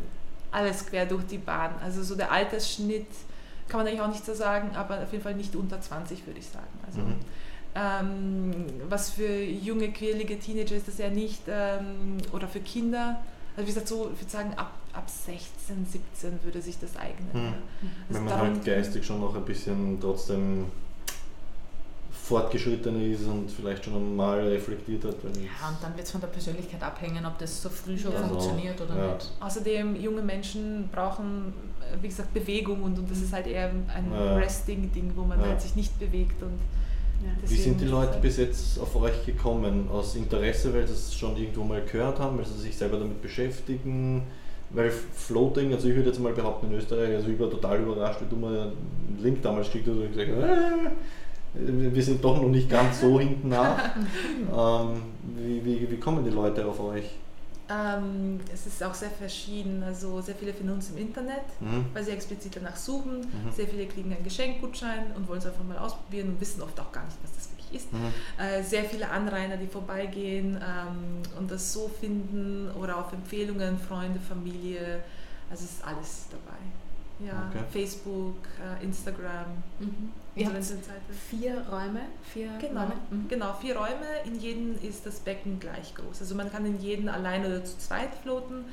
alles 0.53 0.87
quer 0.87 1.07
durch 1.07 1.25
die 1.27 1.39
Bahn. 1.39 1.73
Also 1.83 2.03
so 2.03 2.15
der 2.15 2.31
Altersschnitt 2.31 3.09
kann 3.69 3.81
man 3.81 3.87
eigentlich 3.87 4.01
auch 4.01 4.09
nicht 4.09 4.25
so 4.25 4.35
sagen, 4.35 4.71
aber 4.75 5.03
auf 5.03 5.13
jeden 5.13 5.23
Fall 5.23 5.35
nicht 5.35 5.55
unter 5.57 5.81
20, 5.81 6.27
würde 6.27 6.39
ich 6.41 6.47
sagen. 6.47 6.67
Also, 6.87 7.01
mhm. 7.01 7.17
Ähm, 7.75 8.67
was 8.89 9.11
für 9.11 9.43
junge, 9.43 9.93
quirlige 9.93 10.39
Teenager 10.39 10.77
ist 10.77 10.89
das 10.89 10.99
ja 10.99 11.09
nicht, 11.09 11.43
ähm, 11.49 12.19
oder 12.33 12.49
für 12.49 12.61
Kinder, 12.61 13.21
also 13.57 13.63
wie 13.63 13.73
gesagt, 13.73 13.89
so, 13.89 14.11
ich 14.13 14.21
würde 14.21 14.31
sagen, 14.31 14.55
ab, 14.57 14.73
ab 14.93 15.09
16, 15.09 15.87
17 15.87 16.45
würde 16.45 16.61
sich 16.63 16.79
das 16.79 16.97
eignen. 16.97 17.29
Ja. 17.35 17.41
Also 17.41 17.55
Wenn 18.09 18.25
man 18.25 18.39
halt 18.39 18.65
geistig 18.65 19.05
schon 19.05 19.21
noch 19.21 19.35
ein 19.35 19.45
bisschen 19.45 20.01
trotzdem 20.01 20.67
fortgeschrittener 22.31 23.03
ist 23.03 23.27
und 23.27 23.51
vielleicht 23.51 23.85
schon 23.85 24.15
mal 24.15 24.39
reflektiert 24.39 25.05
hat. 25.05 25.17
ja, 25.25 25.69
und 25.69 25.83
dann 25.83 25.97
wird 25.97 26.07
es 26.07 26.13
von 26.13 26.21
der 26.21 26.29
Persönlichkeit 26.29 26.81
abhängen, 26.81 27.27
ob 27.27 27.37
das 27.39 27.61
so 27.61 27.69
früh 27.69 27.99
schon 27.99 28.13
ja. 28.13 28.23
funktioniert 28.23 28.81
oder 28.81 28.97
ja. 28.97 29.15
nicht. 29.15 29.33
Außerdem, 29.41 29.97
junge 29.97 30.23
Menschen 30.23 30.89
brauchen, 30.93 31.53
wie 32.01 32.07
gesagt, 32.07 32.33
Bewegung 32.33 32.85
und, 32.85 32.99
und 32.99 33.11
das 33.11 33.19
ist 33.19 33.33
halt 33.33 33.49
eher 33.49 33.71
ein 33.71 34.13
ja. 34.13 34.37
Resting-Ding, 34.37 35.13
wo 35.17 35.23
man 35.23 35.41
halt 35.41 35.61
sich 35.61 35.75
nicht 35.75 35.99
bewegt. 35.99 36.41
Und 36.43 36.61
Wie 37.47 37.57
sind 37.57 37.81
die 37.81 37.87
Leute 37.87 38.19
bis 38.21 38.37
jetzt 38.37 38.79
auf 38.79 38.97
euch 38.97 39.27
gekommen? 39.27 39.89
Aus 39.91 40.15
Interesse, 40.15 40.73
weil 40.73 40.87
sie 40.87 40.95
es 40.95 41.15
schon 41.15 41.37
irgendwo 41.37 41.65
mal 41.65 41.83
gehört 41.83 42.19
haben, 42.19 42.39
weil 42.39 42.47
sie 42.47 42.59
sich 42.59 42.77
selber 42.77 42.99
damit 42.99 43.21
beschäftigen? 43.21 44.23
Weil 44.71 44.91
Floating, 44.91 45.73
also 45.73 45.89
ich 45.89 45.97
würde 45.97 46.11
jetzt 46.11 46.21
mal 46.21 46.33
behaupten 46.33 46.71
in 46.71 46.79
Österreich, 46.79 47.15
also 47.17 47.29
ich 47.29 47.39
war 47.39 47.51
total 47.51 47.81
überrascht, 47.81 48.21
wie 48.21 48.29
du 48.29 48.37
mir 48.37 48.47
einen 48.47 49.19
Link 49.21 49.43
damals 49.43 49.67
geschickt 49.67 49.89
hast 49.89 49.97
und 49.97 50.13
gesagt 50.13 50.31
hast, 50.31 51.61
äh, 51.61 51.93
wir 51.95 52.03
sind 52.03 52.25
doch 52.25 52.41
noch 52.41 52.49
nicht 52.49 52.71
ganz 52.71 53.01
so 53.01 53.19
hinten 53.19 53.49
nach. 53.49 53.97
ähm, 54.57 55.03
wie, 55.37 55.65
wie, 55.65 55.91
wie 55.91 55.97
kommen 55.97 56.25
die 56.25 56.31
Leute 56.31 56.65
auf 56.65 56.81
euch? 56.81 57.05
Ähm, 57.71 58.41
es 58.53 58.67
ist 58.67 58.83
auch 58.83 58.95
sehr 58.95 59.11
verschieden. 59.11 59.83
Also 59.83 60.21
sehr 60.21 60.35
viele 60.35 60.53
finden 60.53 60.73
uns 60.73 60.91
im 60.91 60.99
Internet, 60.99 61.45
mhm. 61.61 61.87
weil 61.95 62.03
sie 62.05 62.11
explizit 62.11 62.57
danach 62.57 62.77
suchen. 62.77 63.21
Mhm. 63.21 63.53
Sehr 63.55 63.69
viele 63.69 63.87
kriegen 63.87 64.13
einen 64.13 64.25
Geschenkgutschein 64.25 65.13
und 65.15 65.29
wollen 65.29 65.39
es 65.39 65.47
einfach 65.47 65.65
mal 65.65 65.79
ausprobieren 65.79 66.31
und 66.31 66.41
wissen 66.41 66.63
oft 66.63 66.79
auch 66.81 66.91
gar 66.91 67.05
nicht, 67.05 67.17
was 67.23 67.33
das 67.37 67.51
wirklich 67.51 67.83
ist. 67.83 67.93
Mhm. 67.93 68.13
Äh, 68.39 68.63
sehr 68.65 68.85
viele 68.85 69.09
Anrainer, 69.09 69.57
die 69.57 69.69
vorbeigehen 69.69 70.57
ähm, 70.57 71.23
und 71.39 71.51
das 71.51 71.73
so 71.73 71.89
finden 71.89 72.71
oder 72.73 72.99
auf 72.99 73.13
Empfehlungen, 73.13 73.79
Freunde, 73.79 74.19
Familie. 74.19 75.05
Also 75.49 75.65
es 75.65 75.73
ist 75.73 75.85
alles 75.85 76.27
dabei. 76.31 76.59
Ja, 77.27 77.51
okay. 77.51 77.65
Facebook, 77.73 78.37
äh, 78.59 78.85
Instagram. 78.85 79.47
Mhm. 79.79 80.13
Ihr 80.37 80.47
habt 80.47 80.57
vier 81.29 81.55
Räume? 81.71 82.01
Vier 82.33 82.51
genau, 82.61 82.83
Räume? 82.83 82.95
Mhm. 83.11 83.29
genau, 83.29 83.53
vier 83.61 83.77
Räume. 83.77 84.07
In 84.25 84.39
jedem 84.41 84.79
ist 84.83 85.05
das 85.05 85.21
Becken 85.21 85.59
gleich 85.59 85.95
groß. 85.95 86.21
Also 86.21 86.35
man 86.35 86.51
kann 86.51 86.65
in 86.65 86.81
jedem 86.81 87.09
alleine 87.09 87.47
oder 87.49 87.65
zu 87.65 87.77
zweit 87.79 88.15
floaten. 88.23 88.65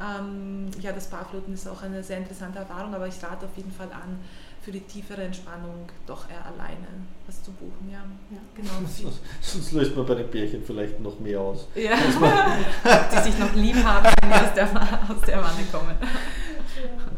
Ähm, 0.00 0.68
ja, 0.80 0.92
das 0.92 1.08
Paarfloten 1.08 1.52
ist 1.52 1.68
auch 1.68 1.82
eine 1.82 2.02
sehr 2.02 2.18
interessante 2.18 2.58
Erfahrung, 2.58 2.94
aber 2.94 3.06
ich 3.06 3.22
rate 3.22 3.44
auf 3.44 3.56
jeden 3.56 3.72
Fall 3.72 3.88
an, 3.92 4.18
für 4.62 4.72
die 4.72 4.80
tiefere 4.80 5.22
Entspannung 5.24 5.88
doch 6.06 6.30
eher 6.30 6.44
alleine 6.46 6.86
was 7.26 7.42
zu 7.42 7.50
buchen. 7.52 7.90
Ja, 7.90 8.02
ja 8.30 8.40
genau. 8.54 8.70
Sonst, 8.88 9.20
sonst 9.40 9.72
löst 9.72 9.96
man 9.96 10.06
bei 10.06 10.14
den 10.14 10.30
Bärchen 10.30 10.62
vielleicht 10.64 11.00
noch 11.00 11.18
mehr 11.20 11.40
aus. 11.40 11.68
Ja, 11.74 11.96
die 13.12 13.30
sich 13.30 13.38
noch 13.38 13.54
lieb 13.54 13.76
haben, 13.84 14.06
wenn 14.22 14.30
die 14.30 14.36
aus 14.36 14.54
der, 14.54 14.66
aus 15.08 15.20
der 15.26 15.38
Wanne 15.38 15.64
kommen. 15.70 15.96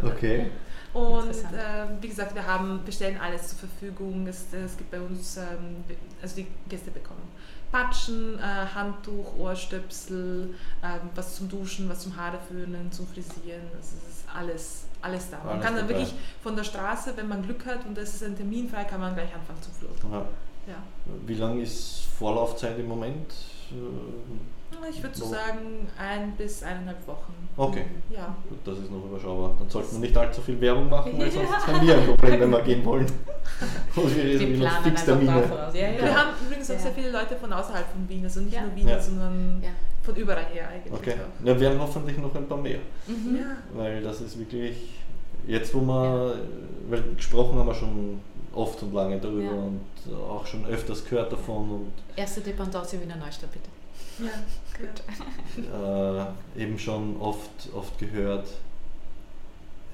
Okay. 0.02 0.50
Und 0.92 1.30
äh, 1.30 1.86
wie 2.00 2.08
gesagt, 2.08 2.34
wir 2.34 2.46
haben, 2.46 2.80
wir 2.84 2.92
stellen 2.92 3.18
alles 3.18 3.48
zur 3.48 3.58
Verfügung. 3.60 4.26
Es, 4.26 4.46
es 4.52 4.76
gibt 4.76 4.90
bei 4.90 5.00
uns, 5.00 5.36
ähm, 5.38 5.84
also 6.20 6.36
die 6.36 6.46
Gäste 6.68 6.90
bekommen 6.90 7.22
Patschen, 7.72 8.38
äh, 8.38 8.42
Handtuch, 8.42 9.34
Ohrstöpsel, 9.38 10.54
äh, 10.82 10.86
was 11.14 11.36
zum 11.36 11.48
Duschen, 11.48 11.88
was 11.88 12.00
zum 12.00 12.14
Haare 12.14 12.38
föhnen, 12.46 12.92
zum 12.92 13.06
Frisieren. 13.06 13.62
Also 13.74 13.96
es 13.96 14.18
ist 14.18 14.24
alles, 14.32 14.84
alles 15.00 15.30
da. 15.30 15.38
Man 15.38 15.48
alles 15.48 15.64
kann 15.64 15.74
dann 15.76 15.88
dabei. 15.88 16.00
wirklich 16.00 16.14
von 16.42 16.54
der 16.54 16.64
Straße, 16.64 17.16
wenn 17.16 17.28
man 17.28 17.42
Glück 17.42 17.64
hat 17.64 17.86
und 17.86 17.96
es 17.96 18.14
ist 18.14 18.22
ein 18.22 18.36
Termin 18.36 18.68
frei, 18.68 18.84
kann 18.84 19.00
man 19.00 19.14
gleich 19.14 19.34
anfangen 19.34 19.62
zu 19.62 19.70
flotten. 19.70 20.12
Ja. 20.12 20.26
Ja. 20.68 20.76
Wie 21.26 21.34
lange 21.34 21.62
ist 21.62 22.04
Vorlaufzeit 22.18 22.78
im 22.78 22.86
Moment? 22.86 23.34
Ich 24.90 25.02
würde 25.02 25.16
so 25.16 25.26
sagen, 25.26 25.88
ein 25.98 26.32
bis 26.36 26.62
eineinhalb 26.62 27.06
Wochen. 27.06 27.34
Okay. 27.56 27.84
Ja. 28.10 28.36
Gut, 28.48 28.58
das 28.64 28.78
ist 28.78 28.90
noch 28.90 29.04
überschaubar. 29.04 29.54
Dann 29.58 29.68
sollte 29.68 29.92
man 29.92 30.00
nicht 30.00 30.16
allzu 30.16 30.40
viel 30.40 30.60
Werbung 30.60 30.88
machen, 30.88 31.12
weil 31.18 31.30
sonst 31.30 31.66
haben 31.66 31.86
wir 31.86 31.96
ein 31.96 32.06
Problem, 32.06 32.40
wenn 32.40 32.50
wir 32.50 32.62
gehen 32.62 32.84
wollen. 32.84 33.06
Und 33.96 34.16
wir 34.16 34.24
reden 34.24 34.58
noch 34.58 34.82
Fixtermine. 34.82 35.70
Ja, 35.74 35.88
ja. 35.88 36.02
Wir 36.02 36.16
haben 36.16 36.30
übrigens 36.44 36.70
auch 36.70 36.78
sehr 36.78 36.92
viele 36.92 37.10
Leute 37.10 37.36
von 37.36 37.52
außerhalb 37.52 37.86
von 37.90 38.08
Wien, 38.08 38.24
also 38.24 38.40
nicht 38.40 38.60
nur 38.60 38.74
Wien, 38.74 39.00
sondern 39.00 39.62
von 40.02 40.16
überall 40.16 40.46
her 40.46 40.68
eigentlich. 40.68 40.92
Okay. 40.92 41.14
Auch. 41.14 41.46
Ja, 41.46 41.60
wir 41.60 41.70
haben 41.70 41.80
hoffentlich 41.80 42.18
noch 42.18 42.34
ein 42.34 42.48
paar 42.48 42.58
mehr. 42.58 42.78
Mhm. 43.06 43.40
Weil 43.74 44.02
das 44.02 44.20
ist 44.20 44.38
wirklich, 44.38 44.98
jetzt 45.46 45.74
wo 45.74 45.80
wir, 45.80 46.36
weil 46.88 47.02
gesprochen 47.16 47.58
haben 47.58 47.66
wir 47.66 47.74
schon 47.74 48.20
oft 48.54 48.82
und 48.82 48.92
lange 48.94 49.18
darüber 49.18 49.52
und 49.52 49.80
auch 50.28 50.46
schon 50.46 50.64
öfters 50.66 51.04
gehört 51.04 51.32
davon. 51.32 51.70
Und 51.70 51.92
Erste 52.16 52.40
Dependance 52.40 53.00
Wiener 53.00 53.16
Neustadt, 53.16 53.52
bitte. 53.52 53.68
Ja, 54.18 54.30
gut. 54.78 56.36
äh, 56.56 56.62
eben 56.62 56.78
schon 56.78 57.16
oft, 57.20 57.68
oft 57.74 57.98
gehört. 57.98 58.48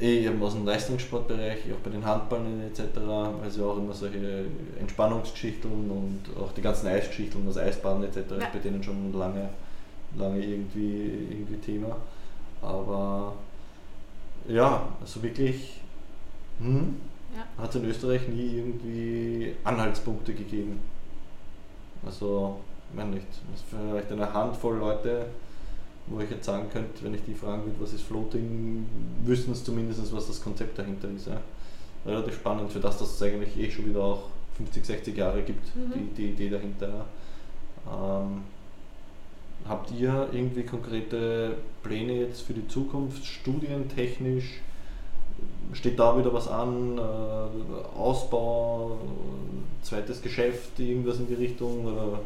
eh 0.01 0.27
eben 0.27 0.43
aus 0.43 0.55
dem 0.55 0.65
Leistungssportbereich, 0.65 1.61
auch 1.73 1.83
bei 1.83 1.91
den 1.91 2.05
Handballen 2.05 2.63
etc., 2.69 2.83
weil 3.41 3.51
sie 3.51 3.65
auch 3.65 3.77
immer 3.77 3.93
solche 3.93 4.45
Entspannungsgeschichten 4.79 5.91
und 5.91 6.23
auch 6.41 6.53
die 6.53 6.63
ganzen 6.63 6.87
Eisgeschichten, 6.87 7.45
das 7.47 7.59
Eisbaden 7.59 8.05
etc. 8.05 8.19
Ja. 8.31 8.37
ist 8.37 8.53
bei 8.53 8.59
denen 8.61 8.83
schon 8.83 9.13
lange, 9.13 9.49
lange 10.17 10.41
irgendwie, 10.41 11.27
irgendwie 11.31 11.57
Thema. 11.57 11.97
Aber 12.63 13.35
ja, 14.49 14.89
also 15.01 15.23
wirklich 15.23 15.81
hm, 16.61 16.97
ja. 17.37 17.63
hat 17.63 17.71
es 17.71 17.77
in 17.77 17.89
Österreich 17.89 18.29
nie 18.29 18.57
irgendwie 18.57 19.55
Anhaltspunkte 19.65 20.33
gegeben. 20.35 20.81
Also, 22.05 22.61
ich 22.91 22.97
meine 22.97 23.11
nicht, 23.11 23.27
es 23.55 23.61
ist 23.61 23.69
vielleicht 23.69 24.11
eine 24.13 24.33
Handvoll 24.33 24.77
Leute, 24.77 25.27
wo 26.07 26.21
ich 26.21 26.31
jetzt 26.31 26.47
sagen 26.47 26.69
könnte, 26.73 27.03
wenn 27.03 27.15
ich 27.15 27.23
die 27.25 27.35
fragen 27.35 27.65
würde, 27.65 27.81
was 27.81 27.93
ist 27.93 28.03
Floating, 28.03 28.87
wüssten 29.25 29.53
es 29.53 29.65
zumindest, 29.65 30.15
was 30.15 30.27
das 30.27 30.43
Konzept 30.43 30.79
dahinter 30.79 31.09
ist. 31.15 31.27
Ja. 31.27 31.41
Relativ 32.07 32.37
spannend 32.37 32.73
für 32.73 32.81
das, 32.81 32.99
dass 32.99 33.15
es 33.15 33.23
eigentlich 33.23 33.59
eh 33.59 33.71
schon 33.71 33.89
wieder 33.91 34.03
auch 34.03 34.23
50, 34.57 34.85
60 34.85 35.17
Jahre 35.17 35.43
gibt, 35.43 35.75
mhm. 35.77 35.93
die, 35.95 36.15
die 36.15 36.31
Idee 36.31 36.51
dahinter. 36.51 37.07
Ähm, 37.87 38.43
habt 39.69 39.91
ihr 39.93 40.29
irgendwie 40.33 40.63
konkrete 40.63 41.57
Pläne 41.83 42.21
jetzt 42.21 42.43
für 42.43 42.55
die 42.55 42.67
Zukunft, 42.69 43.25
studientechnisch? 43.25 44.61
Steht 45.73 45.99
da 45.99 46.19
wieder 46.19 46.33
was 46.33 46.49
an? 46.49 46.99
Äh, 46.99 47.99
Ausbau, 47.99 48.99
zweites 49.83 50.23
Geschäft, 50.23 50.79
irgendwas 50.81 51.19
in 51.19 51.29
die 51.29 51.35
Richtung? 51.35 51.85
Oder? 51.85 52.21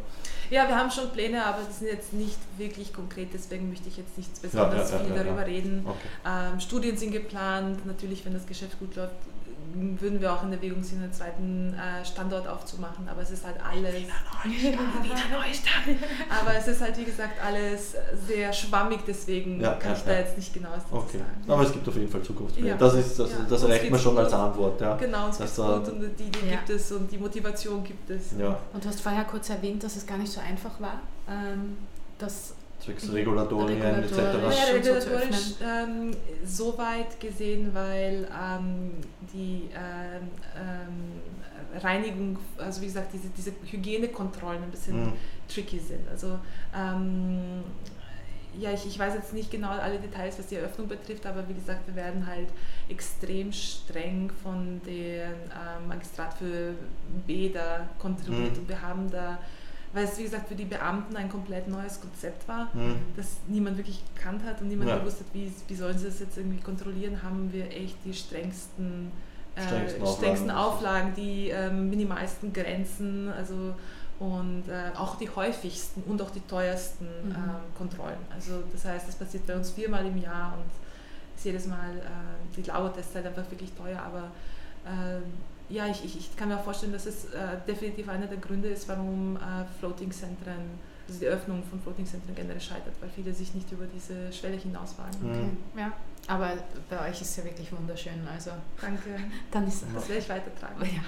Ja, 0.53 0.69
wir 0.69 0.77
haben 0.77 0.91
schon 0.91 1.11
Pläne, 1.11 1.47
aber 1.47 1.61
die 1.67 1.73
sind 1.73 1.87
jetzt 1.87 2.13
nicht 2.13 2.37
wirklich 2.59 2.93
konkret, 2.93 3.29
deswegen 3.33 3.71
möchte 3.71 3.89
ich 3.89 3.97
jetzt 3.97 4.19
nicht 4.19 4.43
besonders 4.43 4.91
ja, 4.91 4.99
ja, 4.99 5.05
viel 5.05 5.15
darüber 5.15 5.47
reden. 5.47 5.83
Okay. 5.87 5.99
Ähm, 6.27 6.61
Studien 6.61 6.99
sind 6.99 7.11
geplant, 7.11 7.87
natürlich, 7.87 8.23
wenn 8.27 8.35
das 8.35 8.47
Geschäft 8.47 8.79
gut 8.79 8.95
läuft, 8.95 9.15
würden 9.75 10.21
wir 10.21 10.33
auch 10.33 10.43
in 10.43 10.53
Erwägung 10.53 10.83
ziehen, 10.83 11.03
einen 11.03 11.13
zweiten 11.13 11.75
äh, 11.75 12.05
Standort 12.05 12.47
aufzumachen, 12.47 13.09
aber 13.09 13.23
es 13.23 13.31
ist 13.31 13.45
halt 13.45 13.57
alles. 13.63 13.95
Wiener 13.95 14.77
Neustadt. 15.39 15.97
aber 16.29 16.57
es 16.57 16.69
ist 16.69 16.81
halt, 16.81 16.97
wie 16.99 17.05
gesagt, 17.05 17.43
alles 17.45 17.95
sehr 18.27 18.53
schwammig, 18.53 19.01
deswegen 19.07 19.61
ja, 19.61 19.75
kann 19.75 19.93
ja, 19.93 19.97
ich 19.97 20.05
da 20.05 20.13
jetzt 20.13 20.37
nicht 20.37 20.55
genau 20.55 20.71
was 20.75 20.85
dazu 20.85 20.97
okay. 20.97 21.19
sagen. 21.19 21.51
Aber 21.51 21.63
es 21.63 21.73
gibt 21.73 21.89
auf 21.89 21.95
jeden 21.95 22.11
Fall 22.11 22.23
Zukunftspläne. 22.23 22.77
Das, 22.77 22.95
ist, 22.95 23.19
das, 23.19 23.31
das 23.49 23.65
reicht 23.65 23.91
mir 23.91 23.99
schon 23.99 24.19
als 24.19 24.33
Antwort. 24.33 24.81
Ja. 24.81 24.97
Genau, 24.97 25.29
es 25.29 25.39
gibt 25.39 25.57
gut 25.57 25.89
und 25.89 26.19
die 26.19 26.25
Idee 26.25 26.51
gibt 26.51 26.71
es 26.71 26.93
und 26.93 27.11
die 27.11 27.19
Motivation 27.19 27.85
gibt 27.85 28.11
es. 28.11 28.33
Ja. 28.39 28.59
Und 28.73 28.85
du 28.85 28.89
hast 28.89 29.01
vorher 29.01 29.25
kurz 29.25 29.51
erwähnt, 29.51 29.83
dass 29.83 29.97
es 29.97 30.07
gar 30.07 30.19
nicht 30.19 30.33
so 30.33 30.41
einfach 30.41 30.81
war, 30.81 31.01
ähm, 31.29 31.79
das 32.19 32.55
zwecks 32.83 33.13
Regulatorien 33.13 34.03
etc. 34.03 34.17
Ja, 34.17 34.75
regulatorisch 34.75 35.55
ähm, 35.63 36.11
so 36.45 36.77
weit 36.79 37.21
gesehen, 37.21 37.71
weil 37.73 38.29
ähm, 38.31 38.93
die 39.33 39.69
ähm, 39.75 40.29
ähm, 40.57 41.81
Reinigung, 41.81 42.39
also 42.59 42.81
wie 42.83 42.87
gesagt, 42.87 43.13
diese, 43.13 43.29
diese 43.29 43.53
Hygienekontrollen 43.71 44.63
ein 44.63 44.71
bisschen 44.71 45.07
mhm. 45.07 45.13
tricky 45.49 45.79
sind. 45.79 46.09
Also 46.09 46.39
ähm, 46.77 47.63
ja, 48.59 48.71
ich, 48.73 48.87
ich 48.87 48.99
weiß 48.99 49.15
jetzt 49.15 49.33
nicht 49.33 49.51
genau 49.51 49.71
alle 49.71 49.99
Details, 49.99 50.39
was 50.39 50.49
die 50.49 50.57
Eröffnung 50.57 50.87
betrifft, 50.89 51.25
aber 51.25 51.49
wie 51.49 51.55
gesagt, 51.55 51.87
wir 51.87 51.97
werden 51.97 52.27
halt 52.27 52.49
extrem 52.89 53.53
streng 53.53 54.31
von 54.43 54.81
dem 54.85 55.23
ähm, 55.23 55.89
Magistrat 55.89 56.35
für 56.35 56.75
Bäder 57.27 57.89
kontrolliert 57.99 58.53
mhm. 58.53 58.59
und 58.59 58.69
wir 58.69 58.83
haben 58.83 59.11
da 59.11 59.39
weil 59.93 60.05
es 60.05 60.19
wie 60.19 60.25
gesagt 60.25 60.49
für 60.49 60.55
die 60.55 60.65
Beamten 60.65 61.17
ein 61.17 61.29
komplett 61.29 61.69
neues 61.69 62.01
Konzept 62.01 62.47
war, 62.49 62.71
mhm. 62.75 62.97
das 63.17 63.37
niemand 63.49 63.77
wirklich 63.77 64.03
gekannt 64.15 64.43
hat 64.45 64.61
und 64.61 64.69
niemand 64.69 64.91
ja. 64.91 64.99
gewusst 64.99 65.21
hat, 65.21 65.27
wie, 65.33 65.53
wie 65.69 65.75
sollen 65.75 65.99
sie 65.99 66.07
das 66.07 66.21
jetzt 66.21 66.37
irgendwie 66.39 66.61
kontrollieren, 66.61 67.23
haben 67.23 67.53
wir 67.53 67.71
echt 67.71 67.97
die 68.05 68.15
strengsten, 68.15 69.13
äh, 69.55 69.63
strengsten, 69.63 70.51
Auflagen, 70.51 70.51
Auflagen 70.51 71.13
die 71.15 71.51
äh, 71.51 71.71
minimalsten 71.71 72.53
Grenzen, 72.53 73.29
also 73.29 73.75
und 74.19 74.69
äh, 74.69 74.97
auch 74.97 75.17
die 75.17 75.29
häufigsten 75.29 76.03
und 76.05 76.23
auch 76.23 76.31
die 76.31 76.43
teuersten 76.43 77.07
mhm. 77.25 77.33
äh, 77.33 77.77
Kontrollen. 77.77 78.19
Also 78.33 78.63
das 78.73 78.85
heißt, 78.85 79.09
das 79.09 79.17
passiert 79.17 79.47
bei 79.47 79.57
uns 79.57 79.71
viermal 79.71 80.07
im 80.07 80.17
Jahr 80.17 80.55
und 80.57 80.71
ist 81.37 81.45
jedes 81.45 81.67
Mal 81.67 81.97
äh, 81.97 82.57
die 82.57 82.63
Lauertest 82.63 83.15
halt 83.15 83.27
einfach 83.27 83.51
wirklich 83.51 83.73
teuer, 83.73 84.01
aber 84.01 84.31
äh, 84.85 85.21
ja, 85.73 85.87
ich, 85.87 86.05
ich, 86.05 86.19
ich, 86.19 86.37
kann 86.37 86.49
mir 86.49 86.57
auch 86.57 86.65
vorstellen, 86.65 86.93
dass 86.93 87.07
es 87.07 87.25
äh, 87.27 87.57
definitiv 87.67 88.09
einer 88.09 88.27
der 88.27 88.37
Gründe 88.37 88.69
ist, 88.69 88.89
warum 88.89 89.37
äh, 89.37 89.65
Floating-Zentren, 89.79 90.79
also 91.09 91.21
die 91.21 91.27
Öffnung 91.27 91.63
von 91.65 91.81
Floating-Zentren 91.81 92.35
generell 92.35 92.61
scheitert, 92.61 92.95
weil 93.01 93.09
viele 93.09 93.33
sich 93.33 93.55
nicht 93.55 93.73
über 93.73 93.87
diese 93.87 94.33
Schwelle 94.33 94.57
hinauswagen. 94.57 95.17
Okay. 95.23 95.43
Mhm. 95.43 95.79
Ja. 95.79 95.93
Aber 96.29 96.53
bei 96.89 97.09
euch 97.09 97.21
ist 97.21 97.31
es 97.31 97.37
ja 97.39 97.45
wirklich 97.45 97.73
wunderschön. 97.73 98.27
Also 98.33 98.51
Danke. 98.81 99.11
Dann 99.51 99.67
ist 99.67 99.85
das 99.95 100.09
werde 100.09 100.23
ich 100.23 100.29
weitertragen. 100.29 100.81
Ja. 100.83 101.03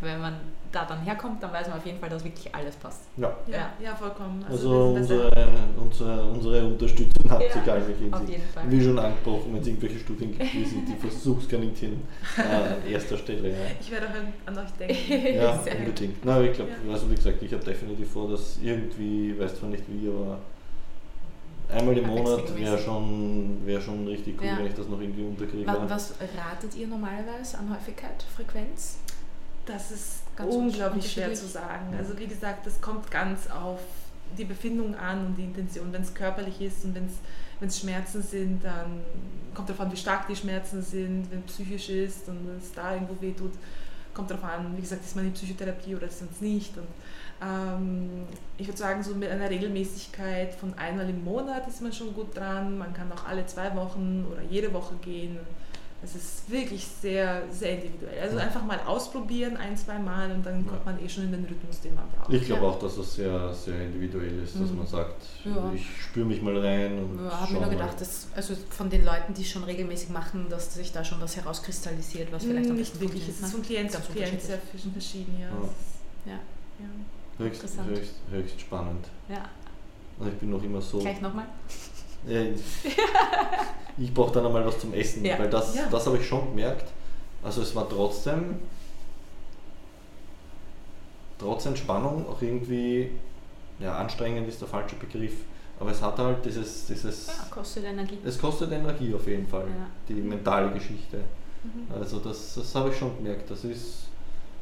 Wenn 0.00 0.20
man 0.20 0.34
da 0.72 0.84
dann 0.84 1.02
herkommt, 1.02 1.42
dann 1.42 1.52
weiß 1.52 1.68
man 1.68 1.78
auf 1.78 1.86
jeden 1.86 1.98
Fall, 1.98 2.08
dass 2.08 2.24
wirklich 2.24 2.54
alles 2.54 2.76
passt. 2.76 3.02
Ja, 3.16 3.36
ja, 3.46 3.72
ja 3.82 3.94
vollkommen. 3.94 4.44
Also, 4.48 4.70
also 4.70 4.94
unsere, 4.94 5.30
unsere, 5.76 6.24
unsere 6.24 6.66
Unterstützung 6.66 7.30
hat 7.30 7.40
ja, 7.42 7.52
sich 7.52 7.70
eigentlich 7.70 8.12
auf 8.12 8.28
jeden 8.28 8.48
Fall. 8.48 8.70
Wie 8.70 8.84
schon 8.84 8.98
angesprochen, 8.98 9.54
wenn 9.54 9.62
es 9.62 9.66
irgendwelche 9.66 9.98
Studien 9.98 10.36
gibt, 10.36 10.52
die 10.52 10.64
sind 10.64 10.88
die 10.88 10.94
Versuchskaninchen 10.94 12.02
äh, 12.36 12.42
an 12.42 12.86
erster 12.88 13.16
Stelle. 13.16 13.50
Ja. 13.50 13.56
Ich 13.80 13.90
werde 13.90 14.06
auch 14.08 14.48
an, 14.48 14.58
euch 14.58 14.70
denken. 14.72 15.36
Ja, 15.36 15.58
unbedingt. 15.78 16.24
Na, 16.24 16.40
ich 16.40 16.52
glaube, 16.52 16.70
also 16.90 17.10
wie 17.10 17.14
gesagt, 17.14 17.42
ich 17.42 17.52
habe 17.52 17.64
definitiv 17.64 18.12
vor, 18.12 18.30
dass 18.30 18.58
irgendwie, 18.62 19.38
weiß 19.38 19.58
zwar 19.58 19.70
nicht 19.70 19.84
wie, 19.88 20.08
aber 20.08 20.38
einmal 21.72 21.96
im 21.96 22.06
Monat 22.06 22.56
wäre 22.56 22.78
schon, 22.78 23.64
wär 23.64 23.80
schon 23.80 24.06
richtig 24.06 24.40
cool, 24.40 24.46
ja. 24.46 24.58
wenn 24.58 24.66
ich 24.66 24.74
das 24.74 24.88
noch 24.88 25.00
irgendwie 25.00 25.22
unterkriege. 25.22 25.66
Was, 25.66 25.90
was 25.90 26.14
ratet 26.36 26.74
ihr 26.76 26.86
normalerweise 26.86 27.58
an 27.58 27.70
Häufigkeit, 27.74 28.24
Frequenz? 28.34 28.98
Das 29.66 29.90
ist 29.90 30.22
ganz 30.36 30.54
unglaublich 30.54 31.10
schwer 31.10 31.32
zu 31.34 31.46
sagen. 31.46 31.94
Also 31.96 32.18
wie 32.18 32.26
gesagt, 32.26 32.66
das 32.66 32.80
kommt 32.80 33.10
ganz 33.10 33.48
auf 33.50 33.80
die 34.36 34.44
Befindung 34.44 34.94
an 34.94 35.26
und 35.26 35.36
die 35.36 35.44
Intention. 35.44 35.92
Wenn 35.92 36.02
es 36.02 36.14
körperlich 36.14 36.60
ist 36.60 36.84
und 36.84 36.94
wenn 36.94 37.68
es 37.68 37.78
Schmerzen 37.78 38.22
sind, 38.22 38.64
dann 38.64 39.00
kommt 39.54 39.68
darauf 39.68 39.80
an, 39.82 39.92
wie 39.92 39.96
stark 39.96 40.26
die 40.28 40.36
Schmerzen 40.36 40.82
sind, 40.82 41.30
wenn 41.30 41.40
es 41.46 41.52
psychisch 41.52 41.88
ist 41.90 42.28
und 42.28 42.48
es 42.58 42.72
da 42.72 42.94
irgendwo 42.94 43.20
weh 43.20 43.32
tut, 43.32 43.52
kommt 44.14 44.30
darauf 44.30 44.44
an, 44.44 44.76
wie 44.76 44.80
gesagt, 44.80 45.04
ist 45.04 45.16
man 45.16 45.26
in 45.26 45.32
Psychotherapie 45.32 45.94
oder 45.94 46.06
ist 46.06 46.20
man 46.20 46.30
es 46.32 46.40
nicht. 46.40 46.76
Und 46.76 46.86
ähm, 47.42 48.26
ich 48.58 48.66
würde 48.66 48.78
sagen, 48.78 49.02
so 49.02 49.14
mit 49.14 49.30
einer 49.30 49.48
Regelmäßigkeit 49.48 50.54
von 50.54 50.74
einmal 50.74 51.08
im 51.08 51.24
Monat 51.24 51.66
ist 51.66 51.80
man 51.80 51.92
schon 51.92 52.12
gut 52.12 52.36
dran. 52.36 52.76
Man 52.76 52.92
kann 52.92 53.10
auch 53.12 53.26
alle 53.26 53.46
zwei 53.46 53.74
Wochen 53.74 54.26
oder 54.30 54.42
jede 54.42 54.72
Woche 54.72 54.94
gehen. 55.02 55.38
Es 56.02 56.14
ist 56.14 56.50
wirklich 56.50 56.86
sehr, 56.86 57.42
sehr 57.50 57.74
individuell. 57.74 58.22
Also 58.22 58.38
einfach 58.38 58.64
mal 58.64 58.80
ausprobieren, 58.86 59.58
ein, 59.58 59.76
zwei 59.76 59.98
Mal 59.98 60.32
und 60.32 60.44
dann 60.46 60.66
kommt 60.66 60.86
man 60.86 61.02
eh 61.02 61.08
schon 61.08 61.24
in 61.24 61.32
den 61.32 61.44
Rhythmus, 61.44 61.80
den 61.80 61.94
man 61.94 62.04
braucht. 62.16 62.32
Ich 62.32 62.46
glaube 62.46 62.62
ja. 62.62 62.68
auch, 62.68 62.78
dass 62.78 62.96
das 62.96 63.14
sehr, 63.16 63.52
sehr 63.52 63.82
individuell 63.82 64.42
ist, 64.42 64.54
dass 64.58 64.70
mhm. 64.70 64.78
man 64.78 64.86
sagt, 64.86 65.22
ja. 65.44 65.70
ich 65.74 65.86
spüre 66.00 66.24
mich 66.24 66.40
mal 66.40 66.56
rein. 66.58 66.98
Und 66.98 67.24
ja, 67.24 67.40
habe 67.40 67.52
mir 67.52 67.60
nur 67.60 67.70
gedacht, 67.70 68.00
dass 68.00 68.28
also 68.34 68.54
von 68.70 68.88
den 68.88 69.04
Leuten, 69.04 69.34
die 69.34 69.42
es 69.42 69.50
schon 69.50 69.64
regelmäßig 69.64 70.08
machen, 70.08 70.46
dass 70.48 70.72
sich 70.72 70.90
da 70.90 71.04
schon 71.04 71.20
was 71.20 71.36
herauskristallisiert, 71.36 72.32
was 72.32 72.44
vielleicht 72.44 72.70
auch 72.70 72.74
nicht 72.74 72.98
wirklich. 72.98 73.28
Es 73.28 73.40
ist 73.40 73.52
von 73.52 73.62
Klient 73.62 73.92
zu 73.92 74.00
Klient 74.00 74.40
sehr 74.40 74.58
verschieden, 74.58 75.36
ja. 75.38 76.32
ja. 76.32 76.38
Ja. 77.40 77.46
Höchst, 77.46 77.64
höchst, 77.88 78.14
höchst 78.30 78.60
spannend. 78.60 79.06
Ja. 79.28 79.44
Und 80.18 80.28
ich 80.28 80.34
bin 80.34 80.50
noch 80.50 80.62
immer 80.62 80.80
so. 80.80 80.98
Gleich 80.98 81.20
nochmal? 81.20 81.46
ich 83.98 84.14
brauche 84.14 84.32
dann 84.32 84.46
einmal 84.46 84.66
was 84.66 84.78
zum 84.78 84.92
Essen, 84.92 85.24
ja. 85.24 85.38
weil 85.38 85.48
das, 85.48 85.74
ja. 85.74 85.88
das 85.90 86.06
habe 86.06 86.18
ich 86.18 86.26
schon 86.26 86.46
gemerkt. 86.50 86.84
Also 87.42 87.62
es 87.62 87.74
war 87.74 87.88
trotzdem, 87.88 88.56
trotz 91.38 91.64
Entspannung 91.64 92.28
auch 92.28 92.42
irgendwie, 92.42 93.10
ja 93.78 93.96
anstrengend 93.96 94.46
ist 94.48 94.60
der 94.60 94.68
falsche 94.68 94.96
Begriff, 94.96 95.32
aber 95.78 95.92
es 95.92 96.02
hat 96.02 96.18
halt 96.18 96.44
dieses, 96.44 96.86
dieses 96.86 97.28
ja, 97.28 97.32
kostet 97.50 97.84
Energie. 97.84 98.18
Es 98.22 98.38
kostet 98.38 98.70
Energie 98.72 99.14
auf 99.14 99.26
jeden 99.26 99.46
Fall, 99.46 99.68
die 100.06 100.14
mentale 100.14 100.70
Geschichte. 100.72 101.16
Mhm. 101.64 101.86
Also 101.94 102.18
das, 102.18 102.54
das 102.54 102.74
habe 102.74 102.90
ich 102.90 102.96
schon 102.96 103.16
gemerkt, 103.16 103.50
das 103.50 103.64
ist 103.64 104.08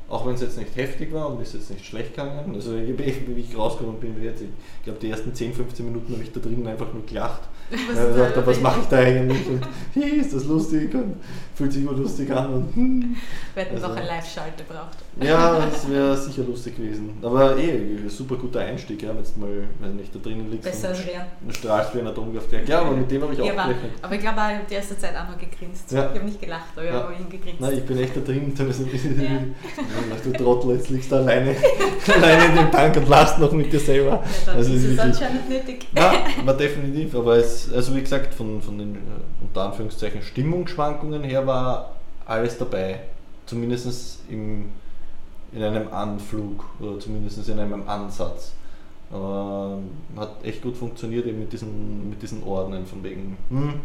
auch 0.09 0.26
wenn 0.26 0.34
es 0.34 0.40
jetzt 0.40 0.59
nicht 0.59 0.74
heftig 0.76 1.12
war 1.12 1.30
und 1.30 1.40
ist 1.42 1.54
jetzt 1.54 1.70
nicht 1.70 1.84
schlecht 1.84 2.14
gegangen. 2.14 2.54
Also 2.54 2.74
wie 2.74 3.40
ich 3.40 3.56
rausgekommen 3.56 4.00
bin, 4.00 4.22
jetzt, 4.22 4.42
ich 4.42 4.48
glaube 4.84 4.98
die 5.00 5.11
ersten 5.11 5.34
10, 5.34 5.52
15 5.52 5.84
Minuten 5.84 6.12
habe 6.14 6.22
ich 6.22 6.32
da 6.32 6.40
drinnen 6.40 6.66
einfach 6.66 6.92
nur 6.92 7.04
gelacht. 7.04 7.42
Was, 7.70 7.98
äh, 7.98 8.18
dachte, 8.18 8.46
was 8.46 8.60
mache 8.60 8.80
ich 8.80 8.86
da 8.86 8.98
eigentlich? 8.98 9.46
Und 9.46 9.66
hi, 9.94 10.20
ist 10.20 10.34
das 10.34 10.44
lustig 10.44 10.94
und 10.94 11.16
fühlt 11.54 11.72
sich 11.72 11.82
immer 11.82 11.92
lustig 11.92 12.30
an. 12.30 12.54
Und, 12.54 12.76
hm. 12.76 13.16
Wir 13.54 13.64
hätten 13.64 13.74
also, 13.74 13.88
noch 13.88 13.96
eine 13.96 14.06
Live-Schalte 14.06 14.64
braucht. 14.64 14.98
Ja, 15.20 15.66
das 15.66 15.90
wäre 15.90 16.16
sicher 16.16 16.44
lustig 16.44 16.76
gewesen. 16.76 17.18
Aber 17.20 17.58
eh, 17.58 18.08
super 18.08 18.36
guter 18.36 18.60
Einstieg, 18.60 19.02
ja, 19.02 19.08
wenn 19.08 19.24
du 19.24 19.40
mal 19.40 19.64
wenn 19.80 19.96
nicht 19.96 20.14
da 20.14 20.20
drinnen 20.20 20.50
liegst 20.50 20.64
Besser 20.64 20.90
und, 20.90 21.48
und 21.48 21.56
strahlst 21.56 21.94
wie 21.94 22.00
ein 22.00 22.06
Atomkraftwerk. 22.06 22.68
Ja, 22.68 22.80
aber 22.80 22.92
mit 22.92 23.10
dem 23.10 23.22
habe 23.22 23.32
ich 23.32 23.38
ja, 23.38 23.44
auch 23.44 23.66
gerechnet. 23.66 23.92
Aber 24.02 24.14
ich 24.14 24.20
glaube, 24.20 24.36
ich 24.36 24.42
habe 24.42 24.64
die 24.70 24.74
erste 24.74 24.98
Zeit 24.98 25.16
auch 25.16 25.28
noch 25.28 25.38
gegrinst. 25.38 25.90
Ja. 25.90 26.10
Ich 26.12 26.18
habe 26.18 26.24
nicht 26.24 26.40
gelacht, 26.40 26.72
aber 26.76 26.84
ich 26.84 26.92
ja. 26.92 27.02
habe 27.02 27.14
ihn 27.14 27.28
gegrinst. 27.28 27.60
Nein, 27.60 27.72
ich 27.74 27.84
bin 27.84 27.98
echt 27.98 28.16
da 28.16 28.20
drin. 28.20 28.52
Da 28.56 28.64
ist 28.64 28.80
ein 28.80 28.86
bisschen, 28.86 29.20
ja. 29.20 29.40
du 30.24 30.32
Trottel, 30.32 30.76
jetzt 30.76 30.90
liegst 30.90 31.10
du 31.10 31.16
alleine, 31.16 31.56
alleine 32.14 32.44
in 32.44 32.56
dem 32.56 32.70
Tank 32.70 32.96
und 32.96 33.08
lachst 33.08 33.38
noch 33.38 33.52
mit 33.52 33.72
dir 33.72 33.80
selber. 33.80 34.22
Ja, 34.46 34.52
also 34.52 34.72
ist 34.72 34.84
es 34.84 34.98
anscheinend 34.98 35.48
nötig. 35.48 35.86
Ja, 35.96 36.12
war 36.44 36.54
definitiv, 36.54 37.14
aber 37.14 37.36
es 37.36 37.57
also 37.72 37.94
wie 37.94 38.00
gesagt, 38.00 38.34
von, 38.34 38.62
von 38.62 38.78
den 38.78 38.94
äh, 38.94 38.98
unter 39.40 39.62
Anführungszeichen 39.62 40.22
Stimmungsschwankungen 40.22 41.22
her 41.24 41.46
war 41.46 41.96
alles 42.26 42.59
dabei. 42.59 43.00
Zumindest 43.46 44.20
im, 44.28 44.66
in 45.52 45.62
einem 45.62 45.88
Anflug 45.92 46.64
oder 46.80 46.98
zumindest 47.00 47.48
in 47.48 47.59
einem 47.59 47.88
Ansatz. 47.88 48.52
Äh, 49.11 49.14
hat 49.14 50.44
echt 50.44 50.62
gut 50.62 50.76
funktioniert 50.76 51.26
eben 51.26 51.40
mit 51.40 51.52
diesen, 51.52 52.11
mit 52.11 52.22
diesen 52.22 52.42
Ordnern 52.42 52.84
von 52.84 53.02
wegen, 53.02 53.38
hm, 53.48 53.80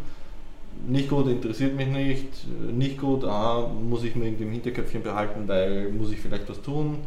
nicht 0.87 1.09
gut, 1.09 1.27
interessiert 1.27 1.75
mich 1.75 1.87
nicht, 1.87 2.47
nicht 2.71 2.99
gut, 2.99 3.23
ah, 3.23 3.67
muss 3.67 4.03
ich 4.03 4.15
mir 4.15 4.25
irgendwie 4.25 4.43
im 4.43 4.51
Hinterköpfchen 4.51 5.03
behalten, 5.03 5.47
weil 5.47 5.89
muss 5.89 6.11
ich 6.11 6.19
vielleicht 6.19 6.49
was 6.49 6.61
tun. 6.61 6.97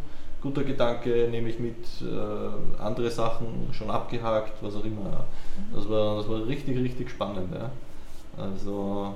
Guter 0.42 0.64
Gedanke, 0.64 1.28
nehme 1.30 1.48
ich 1.48 1.58
mit, 1.58 1.76
äh, 2.02 2.80
andere 2.80 3.10
Sachen 3.10 3.68
schon 3.72 3.90
abgehakt, 3.90 4.52
was 4.62 4.76
auch 4.76 4.84
immer. 4.84 5.24
Das 5.74 5.88
war, 5.88 6.16
das 6.18 6.28
war 6.28 6.46
richtig, 6.46 6.76
richtig 6.78 7.10
spannend. 7.10 7.52
Ja. 7.54 7.70
Also, 8.36 9.14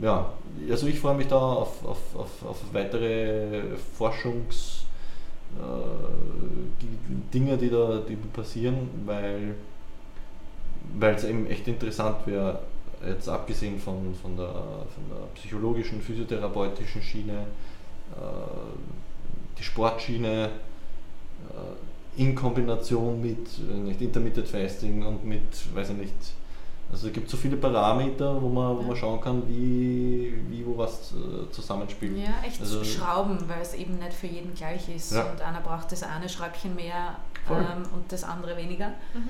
ja, 0.00 0.32
also 0.70 0.86
ich 0.86 0.98
freue 1.00 1.16
mich 1.16 1.28
da 1.28 1.36
auf, 1.36 1.84
auf, 1.84 2.16
auf, 2.16 2.46
auf 2.46 2.58
weitere 2.72 3.62
Forschungs- 3.98 4.82
äh, 5.58 7.32
Dinge, 7.34 7.56
die 7.58 7.68
da 7.70 8.00
die 8.08 8.16
passieren, 8.16 8.88
weil 9.04 9.54
weil 10.98 11.14
es 11.14 11.24
eben 11.24 11.46
echt 11.46 11.66
interessant 11.68 12.26
wäre, 12.26 12.58
jetzt 13.06 13.28
abgesehen 13.28 13.78
von, 13.78 14.14
von, 14.20 14.36
der, 14.36 14.48
von 14.48 15.04
der 15.10 15.26
psychologischen, 15.34 16.00
physiotherapeutischen 16.00 17.02
Schiene, 17.02 17.46
äh, 18.14 19.01
die 19.62 19.66
Sportschiene 19.66 20.50
äh, 21.48 22.20
in 22.20 22.34
Kombination 22.34 23.22
mit 23.22 23.58
nicht, 23.58 24.00
Intermittent 24.00 24.48
Fasting 24.48 25.06
und 25.06 25.24
mit, 25.24 25.74
weiß 25.74 25.90
ich 25.90 25.96
nicht, 25.96 26.14
also 26.90 27.06
es 27.06 27.12
gibt 27.14 27.30
so 27.30 27.38
viele 27.38 27.56
Parameter, 27.56 28.42
wo 28.42 28.48
man, 28.48 28.76
wo 28.76 28.82
man 28.82 28.96
schauen 28.96 29.18
kann, 29.20 29.42
wie, 29.48 30.34
wie 30.50 30.66
wo 30.66 30.76
was 30.76 31.12
äh, 31.12 31.50
zusammenspielt. 31.50 32.18
Ja, 32.18 32.46
echt 32.46 32.60
also, 32.60 32.84
schrauben, 32.84 33.38
weil 33.48 33.62
es 33.62 33.72
eben 33.72 33.98
nicht 33.98 34.12
für 34.12 34.26
jeden 34.26 34.52
gleich 34.54 34.94
ist. 34.94 35.12
Ja. 35.12 35.30
Und 35.30 35.40
einer 35.40 35.60
braucht 35.60 35.90
das 35.90 36.02
eine 36.02 36.28
Schräubchen 36.28 36.74
mehr 36.74 37.16
ähm, 37.48 37.84
und 37.94 38.12
das 38.12 38.24
andere 38.24 38.58
weniger. 38.58 38.88
Mhm. 39.14 39.28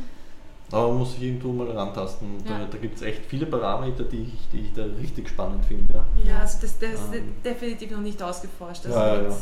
Aber 0.72 0.88
man 0.88 0.98
muss 0.98 1.12
sich 1.12 1.22
irgendwo 1.22 1.52
mal 1.52 1.70
rantasten. 1.70 2.42
Ja. 2.44 2.58
Da, 2.58 2.64
da 2.64 2.78
gibt 2.78 2.96
es 2.96 3.02
echt 3.02 3.26
viele 3.26 3.46
Parameter, 3.46 4.04
die 4.04 4.22
ich, 4.22 4.48
die 4.50 4.60
ich 4.62 4.72
da 4.72 4.84
richtig 5.00 5.28
spannend 5.28 5.64
finde. 5.64 5.94
Ja, 5.94 6.04
ja 6.24 6.38
also 6.40 6.58
das, 6.62 6.78
das 6.78 6.94
ist 6.94 7.14
ähm. 7.14 7.34
definitiv 7.44 7.92
noch 7.92 8.00
nicht 8.00 8.20
ausgeforscht. 8.20 8.86
Also 8.86 8.98
ja, 8.98 9.22
ja, 9.22 9.36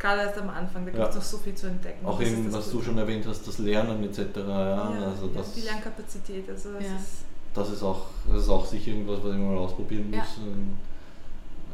Gerade 0.00 0.22
erst 0.22 0.38
am 0.38 0.48
Anfang, 0.48 0.86
da 0.86 0.92
gibt 0.92 1.08
es 1.10 1.14
noch 1.14 1.22
so 1.22 1.36
viel 1.36 1.54
zu 1.54 1.66
entdecken. 1.66 2.06
Auch 2.06 2.18
eben, 2.22 2.50
was 2.50 2.70
du 2.70 2.80
schon 2.80 2.96
erwähnt 2.96 3.26
hast, 3.28 3.46
das 3.46 3.58
Lernen 3.58 4.02
etc. 4.02 4.18
Ja, 4.34 4.92
also 5.06 5.28
das, 5.28 5.52
die 5.52 5.60
Lernkapazität. 5.60 6.48
Also 6.48 6.72
das, 6.72 6.84
ist 6.84 7.24
das, 7.52 7.70
ist 7.70 7.82
auch, 7.82 8.06
das 8.26 8.44
ist 8.44 8.48
auch 8.48 8.64
sicher 8.64 8.92
irgendwas, 8.92 9.18
was 9.22 9.34
ich 9.34 9.38
mal 9.38 9.58
ausprobieren 9.58 10.10
muss. 10.10 10.38
Ähm, 10.38 10.78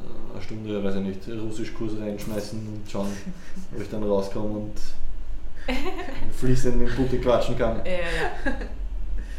äh, 0.02 0.32
eine 0.32 0.42
Stunde, 0.42 0.82
weiß 0.82 0.96
ich 0.96 1.02
nicht, 1.02 1.28
Russischkurs 1.28 1.92
reinschmeißen 2.00 2.58
und 2.58 2.90
schauen, 2.90 3.12
ob 3.74 3.80
ich 3.80 3.88
dann 3.88 4.02
rauskomme 4.02 4.58
und 4.58 4.74
fließend 6.32 6.78
mit 6.78 6.88
dem 6.88 6.96
Putti 6.96 7.18
quatschen 7.18 7.56
kann. 7.56 7.76
Ja, 7.86 7.92
ja. 7.92 8.52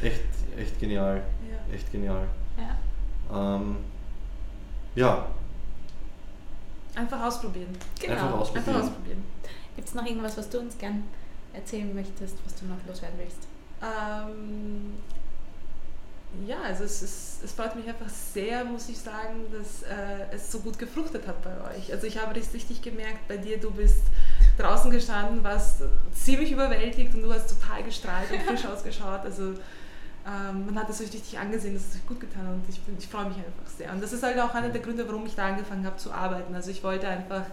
Echt, 0.01 0.23
echt 0.57 0.79
genial. 0.79 1.17
Ja. 1.17 1.75
Echt 1.75 1.91
genial. 1.91 2.25
Ja. 2.57 3.55
Ähm, 3.57 3.75
ja. 4.95 5.27
Einfach 6.97 7.23
ausprobieren. 7.23 7.77
Genau. 7.99 8.13
Einfach 8.13 8.31
ausprobieren. 8.33 8.75
Einfach 8.75 8.87
ausprobieren. 8.87 9.23
Gibt 9.75 9.87
es 9.87 9.93
noch 9.93 10.05
irgendwas, 10.05 10.37
was 10.37 10.49
du 10.49 10.59
uns 10.59 10.77
gern 10.77 11.03
erzählen 11.53 11.93
möchtest, 11.93 12.35
was 12.43 12.55
du 12.55 12.65
noch 12.65 12.77
loswerden 12.87 13.19
willst? 13.19 13.47
Ähm, 13.81 14.97
ja, 16.47 16.59
also 16.61 16.83
es, 16.83 17.03
ist, 17.03 17.43
es 17.43 17.51
freut 17.51 17.75
mich 17.75 17.87
einfach 17.87 18.09
sehr, 18.09 18.65
muss 18.65 18.89
ich 18.89 18.97
sagen, 18.97 19.45
dass 19.51 19.83
äh, 19.83 20.35
es 20.35 20.51
so 20.51 20.59
gut 20.59 20.79
gefruchtet 20.79 21.27
hat 21.27 21.43
bei 21.43 21.75
euch. 21.75 21.91
Also 21.93 22.07
ich 22.07 22.19
habe 22.19 22.37
es 22.39 22.53
richtig 22.53 22.81
gemerkt 22.81 23.27
bei 23.27 23.37
dir, 23.37 23.59
du 23.59 23.69
bist 23.69 24.01
draußen 24.57 24.89
gestanden, 24.89 25.43
warst 25.43 25.83
ziemlich 26.13 26.51
überwältigt 26.51 27.13
und 27.13 27.21
du 27.21 27.31
hast 27.31 27.47
total 27.49 27.83
gestrahlt 27.83 28.31
und 28.31 28.41
frisch 28.41 28.65
ausgeschaut. 28.73 29.21
Also 29.23 29.53
ähm, 30.27 30.65
man 30.65 30.75
hat 30.75 30.89
es 30.89 30.99
euch 30.99 31.13
richtig 31.13 31.39
angesehen, 31.39 31.73
dass 31.73 31.87
es 31.87 31.95
euch 31.95 32.05
gut 32.05 32.19
getan 32.19 32.45
hat 32.45 32.53
und 32.53 32.63
ich, 32.67 32.81
ich 32.99 33.07
freue 33.07 33.25
mich 33.25 33.37
einfach 33.37 33.71
sehr. 33.77 33.91
Und 33.93 34.03
das 34.03 34.11
ist 34.11 34.23
halt 34.23 34.37
auch 34.39 34.53
einer 34.53 34.69
der 34.69 34.81
Gründe, 34.81 35.07
warum 35.07 35.25
ich 35.25 35.35
da 35.35 35.47
angefangen 35.47 35.85
habe 35.85 35.95
zu 35.95 36.11
arbeiten. 36.11 36.53
Also 36.53 36.69
ich 36.69 36.83
wollte 36.83 37.07
einfach 37.07 37.45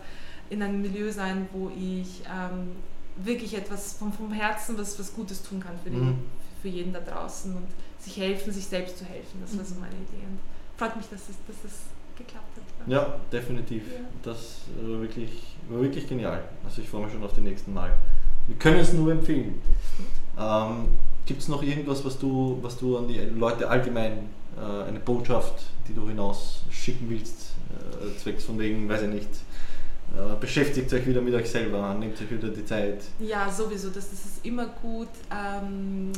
in 0.50 0.60
einem 0.60 0.82
Milieu 0.82 1.12
sein, 1.12 1.48
wo 1.52 1.70
ich 1.70 2.22
ähm, 2.26 2.72
wirklich 3.16 3.56
etwas 3.56 3.92
vom, 3.92 4.12
vom 4.12 4.32
Herzen, 4.32 4.76
was, 4.76 4.98
was 4.98 5.14
Gutes 5.14 5.42
tun 5.42 5.60
kann 5.60 5.78
für, 5.84 5.90
den, 5.90 6.04
mhm. 6.04 6.18
für 6.62 6.68
jeden 6.68 6.92
da 6.92 7.00
draußen 7.00 7.54
und 7.54 7.66
sich 8.00 8.16
helfen, 8.16 8.52
sich 8.52 8.66
selbst 8.66 8.98
zu 8.98 9.04
helfen. 9.04 9.40
Das 9.40 9.56
war 9.56 9.64
so 9.64 9.76
mhm. 9.76 9.82
meine 9.82 9.94
Idee. 9.94 10.26
Und 10.26 10.40
freut 10.76 10.96
mich, 10.96 11.06
dass 11.06 11.20
es, 11.28 11.36
dass 11.46 11.70
es 11.70 11.78
geklappt 12.16 12.56
hat. 12.56 12.88
Ja, 12.88 13.20
definitiv. 13.30 13.84
Ja. 13.92 14.00
Das 14.22 14.62
war 14.82 15.00
wirklich, 15.00 15.56
war 15.68 15.80
wirklich 15.80 16.08
genial. 16.08 16.42
Also 16.64 16.82
ich 16.82 16.88
freue 16.88 17.04
mich 17.04 17.12
schon 17.12 17.22
auf 17.22 17.34
den 17.34 17.44
nächsten 17.44 17.72
Mal. 17.72 17.92
Wir 18.48 18.56
können 18.56 18.78
es 18.78 18.92
nur 18.92 19.12
empfehlen. 19.12 19.60
Ähm, 20.36 20.88
Gibt 21.26 21.40
es 21.40 21.48
noch 21.48 21.62
irgendwas, 21.62 22.04
was 22.04 22.18
du, 22.18 22.58
was 22.60 22.76
du 22.76 22.98
an 22.98 23.08
die 23.08 23.18
Leute 23.18 23.68
allgemein, 23.68 24.28
äh, 24.56 24.88
eine 24.88 25.00
Botschaft, 25.00 25.64
die 25.88 25.94
du 25.94 26.06
hinaus 26.06 26.62
schicken 26.70 27.08
willst, 27.08 27.52
äh, 27.70 28.18
zwecks 28.18 28.44
von 28.44 28.58
wegen, 28.58 28.88
weiß 28.88 29.02
ich 29.02 29.08
nicht, 29.08 29.30
äh, 30.14 30.36
beschäftigt 30.38 30.92
euch 30.92 31.06
wieder 31.06 31.20
mit 31.20 31.34
euch 31.34 31.50
selber, 31.50 31.94
nehmt 31.94 32.20
euch 32.20 32.30
wieder 32.30 32.48
die 32.48 32.64
Zeit. 32.64 33.02
Ja, 33.18 33.50
sowieso, 33.50 33.88
das, 33.88 34.10
das 34.10 34.24
ist 34.24 34.44
immer 34.44 34.66
gut. 34.66 35.08
Ähm, 35.30 36.12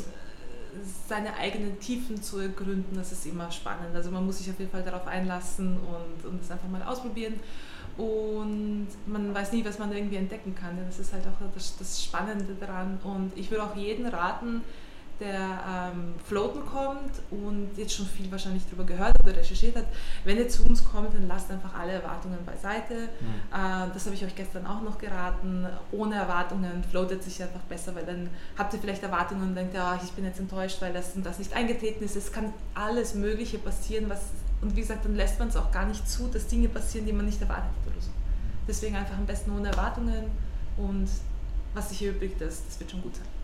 seine 1.09 1.35
eigenen 1.37 1.79
Tiefen 1.81 2.21
zu 2.23 2.39
ergründen, 2.39 2.97
das 2.97 3.13
ist 3.13 3.27
immer 3.27 3.51
spannend. 3.51 3.95
Also 3.95 4.11
man 4.11 4.27
muss 4.27 4.39
sich 4.39 4.51
auf 4.51 4.59
jeden 4.59 4.71
Fall 4.71 4.83
darauf 4.83 5.07
einlassen 5.07 5.79
und, 5.79 6.29
und 6.29 6.51
einfach 6.51 6.69
mal 6.69 6.83
ausprobieren. 6.83 7.35
Und 7.97 8.89
man 9.07 9.35
weiß 9.35 9.53
nie, 9.53 9.65
was 9.65 9.79
man 9.79 9.91
irgendwie 9.93 10.17
entdecken 10.17 10.55
kann. 10.55 10.77
Das 10.87 10.99
ist 10.99 11.13
halt 11.13 11.25
auch 11.27 11.47
das, 11.55 11.77
das 11.79 12.03
Spannende 12.05 12.55
daran. 12.61 12.99
Und 13.05 13.33
ich 13.37 13.51
würde 13.51 13.65
auch 13.65 13.75
jeden 13.75 14.07
raten, 14.07 14.63
der 15.21 15.93
ähm, 15.95 16.15
floaten 16.25 16.67
kommt 16.67 17.23
und 17.31 17.71
jetzt 17.77 17.95
schon 17.95 18.07
viel 18.07 18.31
wahrscheinlich 18.31 18.65
darüber 18.67 18.85
gehört 18.85 19.15
oder 19.23 19.35
recherchiert 19.35 19.77
hat, 19.77 19.87
wenn 20.25 20.37
ihr 20.37 20.49
zu 20.49 20.65
uns 20.67 20.85
kommt, 20.85 21.15
dann 21.15 21.27
lasst 21.27 21.51
einfach 21.51 21.75
alle 21.75 21.93
Erwartungen 21.93 22.39
beiseite. 22.45 22.95
Mhm. 22.95 23.35
Äh, 23.53 23.93
das 23.95 24.05
habe 24.05 24.15
ich 24.15 24.25
euch 24.25 24.35
gestern 24.35 24.67
auch 24.67 24.83
noch 24.83 24.99
geraten. 24.99 25.67
Ohne 25.91 26.17
Erwartungen 26.17 26.85
floatet 26.91 27.23
sich 27.23 27.43
einfach 27.43 27.61
besser, 27.61 27.95
weil 27.95 28.05
dann 28.05 28.29
habt 28.59 28.75
ihr 28.75 28.79
vielleicht 28.79 29.03
Erwartungen 29.03 29.49
und 29.49 29.55
denkt, 29.55 29.75
ja, 29.75 29.99
ich 30.03 30.11
bin 30.13 30.25
jetzt 30.25 30.39
enttäuscht, 30.39 30.83
weil 30.83 30.93
das 30.93 31.15
und 31.17 31.25
das 31.25 31.39
nicht 31.39 31.55
eingetreten 31.55 32.05
ist. 32.05 32.17
Es 32.17 32.31
kann 32.31 32.53
alles 32.75 33.15
Mögliche 33.15 33.59
passieren, 33.59 34.11
was, 34.11 34.21
und 34.61 34.77
wie 34.77 34.81
gesagt, 34.81 35.07
dann 35.07 35.17
lässt 35.17 35.39
man 35.39 35.49
es 35.49 35.57
auch 35.57 35.73
gar 35.73 35.87
nicht 35.87 36.07
zu, 36.09 36.29
dass 36.29 36.47
Dinge 36.47 36.69
passieren, 36.69 37.07
die 37.07 37.13
man 37.13 37.25
nicht 37.25 37.41
erwartet 37.41 37.71
hat 37.71 37.93
oder 37.93 38.03
so. 38.03 38.11
Deswegen 38.69 38.97
einfach 38.97 39.17
am 39.17 39.27
besten 39.27 39.51
ohne 39.53 39.69
Erwartungen 39.69 40.25
und 40.77 41.09
was 41.73 41.89
sich 41.91 42.03
erübrigt, 42.03 42.41
das, 42.41 42.65
das 42.67 42.79
wird 42.81 42.91
schon 42.91 43.03
gut 43.03 43.15
sein. 43.17 43.36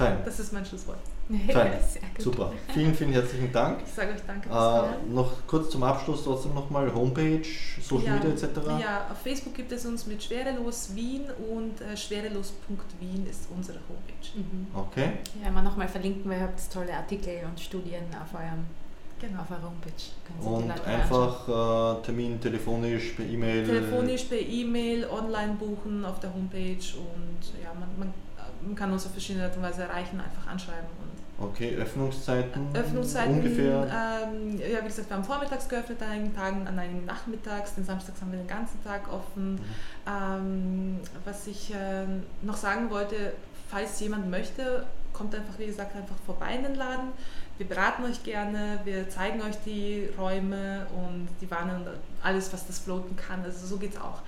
Fein. 0.00 0.18
Das 0.24 0.40
ist 0.40 0.52
mein 0.52 0.64
Schlusswort. 0.64 0.98
Fein. 1.52 1.72
Super. 2.18 2.52
Vielen, 2.72 2.94
vielen 2.94 3.12
herzlichen 3.12 3.52
Dank. 3.52 3.80
Ich 3.86 3.92
sage 3.92 4.12
euch 4.12 4.20
danke. 4.26 4.48
Äh, 4.48 5.12
noch 5.12 5.46
kurz 5.46 5.70
zum 5.70 5.82
Abschluss 5.82 6.24
trotzdem 6.24 6.54
nochmal 6.54 6.92
Homepage, 6.92 7.42
Social 7.80 8.06
ja, 8.06 8.14
Media 8.14 8.30
etc. 8.30 8.44
Ja, 8.80 9.06
auf 9.10 9.18
Facebook 9.22 9.54
gibt 9.54 9.70
es 9.72 9.84
uns 9.84 10.06
mit 10.06 10.22
Schwerelos 10.22 10.94
Wien 10.94 11.24
und 11.50 11.80
äh, 11.80 11.96
schwerelos.wien 11.96 13.26
ist 13.28 13.48
unsere 13.54 13.78
Homepage. 13.88 14.38
Mhm. 14.38 14.66
Okay. 14.74 15.12
Ja, 15.44 15.50
mal 15.50 15.62
nochmal 15.62 15.88
verlinken, 15.88 16.30
weil 16.30 16.38
ihr 16.38 16.44
habt 16.44 16.72
tolle 16.72 16.94
Artikel 16.94 17.34
und 17.48 17.60
Studien 17.60 18.04
auf 18.20 18.34
eurem 18.34 18.64
Genau. 19.20 19.42
Auf 19.42 19.50
eurer 19.50 19.64
Homepage. 19.64 20.62
Und 20.64 20.86
einfach 20.86 21.98
äh, 21.98 22.02
Termin 22.06 22.40
telefonisch, 22.40 23.10
per 23.10 23.26
E-Mail? 23.26 23.66
Telefonisch, 23.66 24.24
per 24.24 24.38
E-Mail, 24.38 25.06
online 25.10 25.56
buchen 25.58 26.06
auf 26.06 26.20
der 26.20 26.32
Homepage 26.32 26.96
und 26.96 27.62
ja, 27.62 27.70
man, 27.78 27.88
man 27.98 28.14
man 28.62 28.74
kann 28.74 28.92
uns 28.92 29.06
auf 29.06 29.12
verschiedene 29.12 29.44
Art 29.44 29.56
und 29.56 29.62
Weise 29.62 29.82
erreichen, 29.82 30.20
einfach 30.20 30.46
anschreiben. 30.50 30.88
Und 31.00 31.46
okay, 31.46 31.76
Öffnungszeiten? 31.76 32.68
Öffnungszeiten 32.74 33.34
ungefähr? 33.34 33.82
Ähm, 33.84 34.58
ja, 34.58 34.80
wie 34.82 34.86
gesagt, 34.86 35.08
wir 35.08 35.16
haben 35.16 35.24
vormittags 35.24 35.68
geöffnet 35.68 36.02
an 36.02 36.10
einigen 36.10 36.34
Tagen, 36.34 36.66
an 36.66 36.78
einigen 36.78 37.04
nachmittags, 37.04 37.74
den 37.74 37.84
Samstags 37.84 38.20
haben 38.20 38.32
wir 38.32 38.38
den 38.38 38.48
ganzen 38.48 38.82
Tag 38.84 39.12
offen. 39.12 39.54
Mhm. 39.54 39.60
Ähm, 40.06 41.00
was 41.24 41.46
ich 41.46 41.72
äh, 41.72 42.04
noch 42.42 42.56
sagen 42.56 42.90
wollte, 42.90 43.32
falls 43.68 44.00
jemand 44.00 44.30
möchte, 44.30 44.86
kommt 45.12 45.34
einfach, 45.34 45.58
wie 45.58 45.66
gesagt, 45.66 45.94
einfach 45.96 46.16
vorbei 46.26 46.54
in 46.54 46.62
den 46.62 46.74
Laden. 46.76 47.12
Wir 47.58 47.68
beraten 47.68 48.04
euch 48.04 48.22
gerne, 48.22 48.80
wir 48.84 49.08
zeigen 49.10 49.42
euch 49.42 49.56
die 49.66 50.08
Räume 50.18 50.86
und 50.96 51.28
die 51.42 51.50
Wannen 51.50 51.76
und 51.76 51.88
alles, 52.22 52.50
was 52.52 52.66
das 52.66 52.78
floaten 52.78 53.16
kann. 53.16 53.44
Also 53.44 53.66
so 53.66 53.76
geht 53.76 53.94
es 53.94 54.00
auch. 54.00 54.22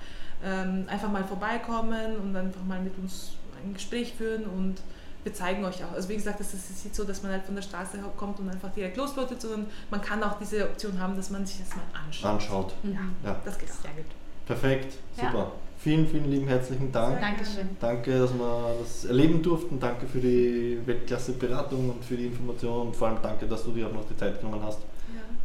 Ähm, 0.45 0.85
einfach 0.87 1.09
mal 1.09 1.23
vorbeikommen 1.23 2.17
und 2.17 2.35
einfach 2.35 2.63
mal 2.63 2.79
mit 2.79 2.95
uns 2.99 3.31
ein 3.63 3.73
Gespräch 3.73 4.13
führen 4.13 4.45
und 4.45 4.75
wir 5.23 5.33
zeigen 5.33 5.63
euch 5.63 5.83
auch. 5.83 5.93
Also 5.93 6.09
wie 6.09 6.15
gesagt, 6.15 6.39
es 6.41 6.53
ist 6.53 6.83
nicht 6.83 6.95
so, 6.95 7.03
dass 7.03 7.23
man 7.23 7.31
halt 7.31 7.43
von 7.43 7.55
der 7.55 7.61
Straße 7.61 7.97
kommt 8.17 8.39
und 8.39 8.49
einfach 8.49 8.71
direkt 8.73 8.97
losläutet, 8.97 9.41
sondern 9.41 9.67
man 9.89 10.01
kann 10.01 10.21
auch 10.21 10.37
diese 10.39 10.65
Option 10.65 10.99
haben, 10.99 11.15
dass 11.15 11.29
man 11.29 11.45
sich 11.45 11.59
das 11.59 11.69
mal 11.75 11.83
anschaut. 12.05 12.31
Anschaut. 12.31 12.73
Ja, 12.83 12.99
ja. 13.23 13.41
das 13.45 13.57
geht. 13.57 13.69
Sehr 13.69 13.91
gut. 13.91 14.05
Perfekt, 14.45 14.93
super. 15.15 15.33
Ja. 15.33 15.51
Vielen, 15.79 16.07
vielen 16.07 16.31
lieben 16.31 16.47
herzlichen 16.47 16.91
Dank. 16.93 17.19
Dankeschön. 17.19 17.69
Danke, 17.79 18.17
dass 18.17 18.33
wir 18.33 18.75
das 18.79 19.03
erleben 19.05 19.41
durften. 19.41 19.79
Danke 19.81 20.07
für 20.07 20.19
die 20.19 20.79
Weltklasse-Beratung 20.85 21.89
und 21.89 22.05
für 22.05 22.15
die 22.15 22.27
Information 22.27 22.87
und 22.87 22.95
vor 22.95 23.09
allem 23.09 23.17
danke, 23.21 23.45
dass 23.47 23.65
du 23.65 23.71
dir 23.71 23.87
auch 23.87 23.91
noch 23.91 24.07
die 24.07 24.15
Zeit 24.15 24.39
genommen 24.39 24.63
hast, 24.63 24.79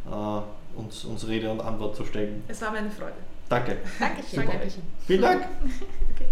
ja. 0.09 0.39
äh, 0.39 0.79
uns, 0.79 1.03
uns 1.03 1.27
Rede 1.27 1.51
und 1.51 1.59
Antwort 1.59 1.95
zu 1.95 2.05
stellen. 2.05 2.43
Es 2.47 2.61
war 2.61 2.71
meine 2.71 2.89
Freude. 2.89 3.15
Danke. 3.49 3.79
Dankeschön. 3.99 4.45
Dankeschön. 4.45 4.83
Vielen 5.05 5.21
Dank. 5.21 5.41
okay. 6.15 6.25